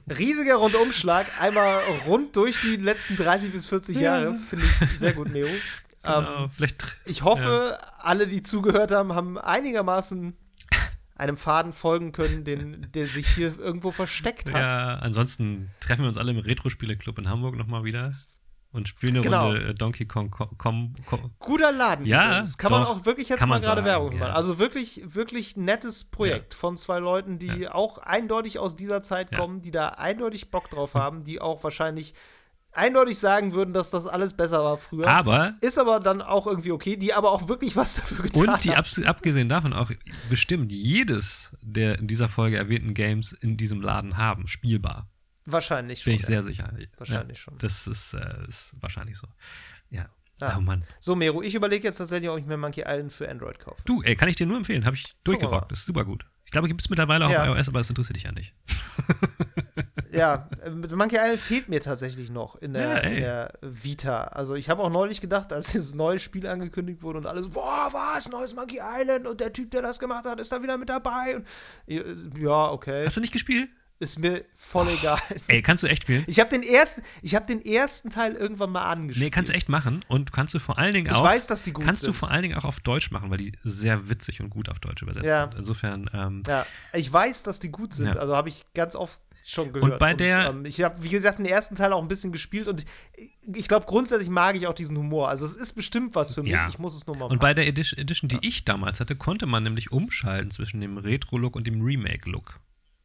riesiger 0.09 0.55
Rundumschlag, 0.55 1.27
einmal 1.41 1.79
rund 2.07 2.35
durch 2.35 2.59
die 2.61 2.75
letzten 2.77 3.15
30 3.15 3.51
bis 3.51 3.65
40 3.67 3.95
Ja. 3.97 4.19
Jahre, 4.19 4.35
finde 4.35 4.65
ich 4.65 4.99
sehr 4.99 5.13
gut, 5.13 5.31
Neo. 5.31 5.47
Genau, 6.03 6.43
Ähm, 6.43 6.49
vielleicht. 6.49 6.85
ich 7.05 7.23
hoffe, 7.23 7.79
alle, 7.97 8.27
die 8.27 8.41
zugehört 8.41 8.91
haben, 8.91 9.13
haben 9.13 9.37
einigermaßen 9.37 10.37
einem 11.15 11.37
Faden 11.37 11.73
folgen 11.73 12.11
können, 12.11 12.43
den, 12.43 12.91
der 12.93 13.07
sich 13.07 13.27
hier 13.27 13.57
irgendwo 13.59 13.89
versteckt 13.91 14.53
hat. 14.53 14.71
Ja, 14.71 14.95
ansonsten 14.99 15.71
treffen 15.79 16.03
wir 16.03 16.07
uns 16.09 16.17
alle 16.17 16.31
im 16.31 16.37
Retro-Spiele-Club 16.37 17.17
in 17.17 17.27
Hamburg 17.29 17.55
nochmal 17.57 17.83
wieder 17.83 18.13
und 18.71 18.87
spielen 18.87 19.15
eine 19.15 19.21
Genau. 19.21 19.47
Runde 19.47 19.69
äh, 19.69 19.73
Donkey 19.73 20.05
Kong. 20.05 20.29
Com, 20.29 20.93
com. 21.05 21.31
Guter 21.39 21.71
Laden. 21.71 22.05
Ja, 22.05 22.27
übrigens. 22.31 22.57
kann 22.57 22.71
man 22.71 22.83
doch, 22.83 22.89
auch 22.89 23.05
wirklich 23.05 23.29
jetzt 23.29 23.41
mal 23.41 23.47
man 23.47 23.61
gerade 23.61 23.83
Werbung 23.83 24.11
ja. 24.13 24.19
machen. 24.19 24.33
Also 24.33 24.59
wirklich, 24.59 25.01
wirklich 25.05 25.57
nettes 25.57 26.03
Projekt 26.05 26.53
von 26.53 26.77
zwei 26.77 26.99
Leuten, 26.99 27.39
die 27.39 27.67
auch 27.67 27.97
eindeutig 27.97 28.59
aus 28.59 28.75
dieser 28.75 29.01
Zeit 29.01 29.31
Ja. 29.31 29.39
kommen, 29.39 29.61
die 29.61 29.71
da 29.71 29.89
eindeutig 29.89 30.51
Bock 30.51 30.69
drauf 30.69 30.95
haben, 30.95 31.23
die 31.23 31.41
auch 31.41 31.63
wahrscheinlich 31.63 32.13
eindeutig 32.71 33.17
sagen 33.17 33.53
würden, 33.53 33.73
dass 33.73 33.89
das 33.89 34.05
alles 34.05 34.35
besser 34.35 34.63
war 34.63 34.77
früher. 34.77 35.07
Aber. 35.07 35.55
Ist 35.61 35.79
aber 35.79 35.99
dann 35.99 36.21
auch 36.21 36.45
irgendwie 36.47 36.71
okay, 36.71 36.95
die 36.95 37.13
aber 37.13 37.31
auch 37.31 37.47
wirklich 37.47 37.75
was 37.75 37.95
dafür 37.95 38.25
getan 38.25 38.49
Und 38.49 38.63
die 38.63 38.75
abs 38.75 39.01
abgesehen 39.03 39.49
davon 39.49 39.73
auch 39.73 39.91
bestimmt 40.29 40.71
jedes 40.71 41.49
der 41.61 41.97
in 41.99 42.07
dieser 42.07 42.29
Folge 42.29 42.57
erwähnten 42.57 42.93
Games 42.93 43.33
in 43.33 43.57
diesem 43.57 43.81
Laden 43.81 44.17
haben, 44.17 44.47
spielbar. 44.47 45.09
Wahrscheinlich 45.49 46.01
schon. 46.01 46.11
Bin 46.11 46.15
ich 46.17 46.21
ja. 46.23 46.27
sehr 46.27 46.43
sicher. 46.43 46.73
Wahrscheinlich 46.97 47.37
ja, 47.37 47.43
schon. 47.43 47.57
Das 47.59 47.87
ist, 47.87 48.13
äh, 48.13 48.47
ist 48.47 48.73
wahrscheinlich 48.81 49.17
so. 49.17 49.27
Ja. 49.89 50.09
Ja. 50.41 50.55
Oh 50.57 50.61
Mann. 50.61 50.83
So, 50.99 51.15
Mero, 51.15 51.41
ich 51.41 51.55
überlege 51.55 51.87
jetzt 51.87 51.97
tatsächlich, 51.97 52.29
ob 52.29 52.37
ich 52.37 52.45
mir 52.45 52.57
Monkey 52.57 52.81
Island 52.81 53.11
für 53.11 53.27
Android 53.27 53.57
kaufe. 53.57 53.81
Du, 53.85 54.03
ey, 54.03 54.15
kann 54.15 54.29
ich 54.29 54.35
dir 54.35 54.45
nur 54.45 54.57
empfehlen. 54.57 54.85
Habe 54.85 54.95
ich 54.95 55.15
durchgerockt. 55.23 55.71
Ist 55.71 55.85
super 55.85 56.05
gut. 56.05 56.25
Ich 56.45 56.51
glaube, 56.51 56.67
gibt 56.67 56.79
es 56.79 56.89
mittlerweile 56.89 57.25
auch 57.25 57.29
Ja. 57.31 57.45
iOS, 57.45 57.69
aber 57.69 57.79
das 57.79 57.89
interessiert 57.89 58.17
dich 58.17 58.23
ja 58.23 58.31
nicht. 58.31 58.53
Ja, 60.11 60.49
äh, 60.63 60.69
Monkey 60.69 61.15
Island 61.17 61.39
fehlt 61.39 61.69
mir 61.69 61.81
tatsächlich 61.81 62.29
noch 62.29 62.55
in 62.55 62.73
der, 62.73 62.87
Ja, 62.87 62.97
in 62.97 63.15
der 63.15 63.53
Vita. 63.61 64.25
Also 64.25 64.55
ich 64.55 64.69
habe 64.69 64.81
auch 64.81 64.89
neulich 64.89 65.21
gedacht, 65.21 65.51
als 65.51 65.71
dieses 65.71 65.93
neue 65.93 66.19
Spiel 66.19 66.47
angekündigt 66.47 67.01
wurde 67.01 67.19
und 67.19 67.25
alles, 67.25 67.49
boah, 67.49 67.89
was, 67.91 68.29
neues 68.29 68.55
Monkey 68.55 68.79
Island 68.81 69.27
und 69.27 69.39
der 69.39 69.51
Typ, 69.51 69.71
der 69.71 69.81
das 69.81 69.99
gemacht 69.99 70.25
hat, 70.25 70.39
ist 70.39 70.51
da 70.51 70.61
wieder 70.61 70.77
mit 70.77 70.89
dabei. 70.89 71.37
Und, 71.37 71.47
äh, 71.87 72.03
ja, 72.39 72.71
okay, 72.71 73.05
Hast 73.05 73.17
du 73.17 73.21
nicht 73.21 73.33
gespielt? 73.33 73.69
Ist 73.99 74.19
mir 74.19 74.45
voll 74.55 74.87
egal. 74.89 75.19
Ey, 75.47 75.61
kannst 75.61 75.83
du 75.83 75.87
echt 75.87 76.03
spielen? 76.03 76.23
Ich 76.27 76.39
habe 76.39 76.49
den 76.49 76.61
ersten, 76.63 77.01
ich 77.21 77.33
habe 77.35 77.45
den 77.47 77.63
ersten 77.65 78.09
Teil 78.09 78.33
irgendwann 78.33 78.69
mal 78.71 78.85
angespielt. 78.89 79.25
Nee, 79.25 79.29
kannst 79.31 79.49
du 79.51 79.55
echt 79.55 79.69
machen. 79.69 80.01
Und 80.07 80.31
kannst 80.31 80.53
du 80.53 80.59
vor 80.59 80.77
allen 80.77 80.93
Dingen 80.93 81.07
Ich 81.07 81.13
auch. 81.13 81.23
weiß, 81.23 81.47
dass 81.47 81.63
die 81.63 81.73
gut 81.73 81.83
kannst 81.85 82.01
sind. 82.01 82.09
du 82.09 82.13
vor 82.13 82.29
allen 82.31 82.43
Dingen 82.43 82.57
auch 82.57 82.65
auf 82.65 82.79
Deutsch 82.79 83.09
machen, 83.11 83.29
weil 83.31 83.37
die 83.39 83.53
sehr 83.63 84.09
witzig 84.09 84.39
und 84.41 84.49
gut 84.49 84.69
auf 84.69 84.79
Deutsch 84.79 85.01
übersetzt 85.01 85.25
Ja. 85.25 85.43
sind. 85.49 85.55
Insofern, 85.59 86.09
ähm, 86.13 86.43
Ja, 86.47 86.65
ich 86.93 87.11
weiß, 87.11 87.43
dass 87.43 87.59
die 87.59 87.69
gut 87.69 87.93
sind. 87.93 88.07
Ja. 88.07 88.13
Also 88.13 88.35
habe 88.35 88.49
ich 88.49 88.65
ganz 88.75 88.95
oft 88.95 89.19
schon 89.49 89.71
gehört. 89.71 89.97
bei 89.97 90.13
der- 90.13 90.49
ähm, 90.49 90.65
ich 90.65 90.81
habe, 90.83 91.01
wie 91.01 91.07
gesagt, 91.09 91.39
den 91.39 91.45
ersten 91.45 91.75
Teil 91.75 91.93
auch 91.93 92.01
ein 92.01 92.09
bisschen 92.09 92.31
gespielt 92.33 92.67
und 92.67 92.83
ich, 93.15 93.31
ich 93.55 93.67
glaube, 93.69 93.85
grundsätzlich 93.85 94.29
mag 94.29 94.55
ich 94.57 94.67
auch 94.67 94.73
diesen 94.73 94.97
Humor. 94.97 95.29
Also 95.29 95.45
es 95.45 95.55
ist 95.55 95.73
bestimmt 95.73 96.15
was 96.15 96.33
für 96.33 96.43
mich. 96.43 96.51
Ja. 96.51 96.67
Ich 96.67 96.77
muss 96.79 96.95
es 96.95 97.07
nur 97.07 97.15
mal 97.15 97.25
Und 97.25 97.39
bei 97.39 97.53
der 97.53 97.65
Edition, 97.65 97.97
Edition 97.97 98.27
die 98.27 98.39
ich 98.45 98.65
damals 98.65 98.99
hatte, 98.99 99.15
konnte 99.15 99.45
man 99.45 99.63
nämlich 99.63 99.91
umschalten 99.93 100.51
zwischen 100.51 100.81
dem 100.81 100.97
Retro-Look 100.97 101.55
und 101.55 101.65
dem 101.65 101.81
Remake-Look. 101.81 102.59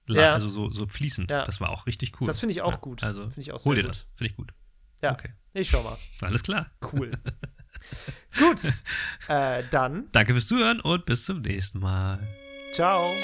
Ja. 0.09 0.35
Also 0.35 0.49
so, 0.51 0.70
so 0.70 0.87
fließend. 0.87 1.31
Ja. 1.31 1.45
Das 1.45 1.61
war 1.61 1.70
auch 1.70 1.87
richtig 1.87 2.20
cool. 2.20 2.27
Das 2.27 2.39
finde 2.41 2.53
ich 2.53 2.62
auch 2.62 2.73
Ja, 2.73 2.79
gut. 2.79 3.03
Also 3.05 3.23
Finde 3.23 3.41
ich 3.41 3.53
auch 3.53 3.65
hol 3.65 3.74
dir 3.77 3.83
gut. 3.83 3.91
das. 3.93 4.07
Finde 4.15 4.31
ich 4.31 4.37
gut. 4.37 4.53
Ja, 5.01 5.12
Okay. 5.12 5.31
ich 5.55 5.69
schau 5.70 5.83
mal. 5.83 5.97
Alles 6.20 6.43
klar. 6.43 6.70
Cool. 6.93 7.12
gut. 8.39 8.65
Äh, 9.29 9.65
dann, 9.70 10.09
Danke 10.12 10.33
fürs 10.33 10.47
Zuhören 10.47 10.81
und 10.81 11.07
bis 11.07 11.24
zum 11.24 11.41
nächsten 11.41 11.79
Mal. 11.81 12.27
ciao. 12.73 13.15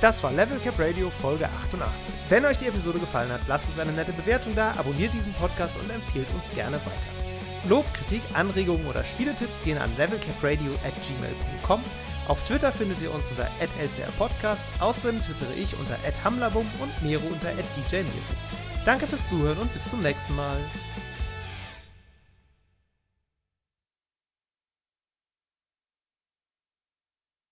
Das 0.00 0.22
war 0.22 0.30
Level 0.32 0.58
Cap 0.60 0.78
Radio 0.78 1.10
Folge 1.10 1.48
88. 1.48 2.14
Wenn 2.28 2.44
euch 2.44 2.58
die 2.58 2.66
Episode 2.66 2.98
gefallen 2.98 3.30
hat, 3.32 3.40
lasst 3.48 3.66
uns 3.66 3.78
eine 3.78 3.92
nette 3.92 4.12
Bewertung 4.12 4.54
da, 4.54 4.72
abonniert 4.72 5.14
diesen 5.14 5.32
Podcast 5.34 5.78
und 5.78 5.88
empfehlt 5.90 6.28
uns 6.34 6.50
gerne 6.50 6.76
weiter. 6.78 7.68
Lob, 7.68 7.86
Kritik, 7.94 8.22
Anregungen 8.34 8.86
oder 8.86 9.02
Spieletipps 9.04 9.62
gehen 9.62 9.78
an 9.78 9.90
levelcapradio 9.96 10.74
at 10.84 10.94
gmail.com. 11.06 11.82
Auf 12.28 12.42
Twitter 12.42 12.72
findet 12.72 13.00
ihr 13.00 13.14
uns 13.14 13.30
unter 13.30 13.48
@lcrpodcast. 13.60 14.66
Außerdem 14.80 15.22
twittere 15.22 15.54
ich 15.54 15.76
unter 15.78 15.96
@hamlabum 16.24 16.68
und 16.80 17.02
Mero 17.02 17.26
unter 17.26 17.52
@djmero. 17.90 18.10
Danke 18.84 19.06
fürs 19.06 19.28
Zuhören 19.28 19.58
und 19.58 19.72
bis 19.72 19.88
zum 19.88 20.02
nächsten 20.02 20.34
Mal. 20.34 20.58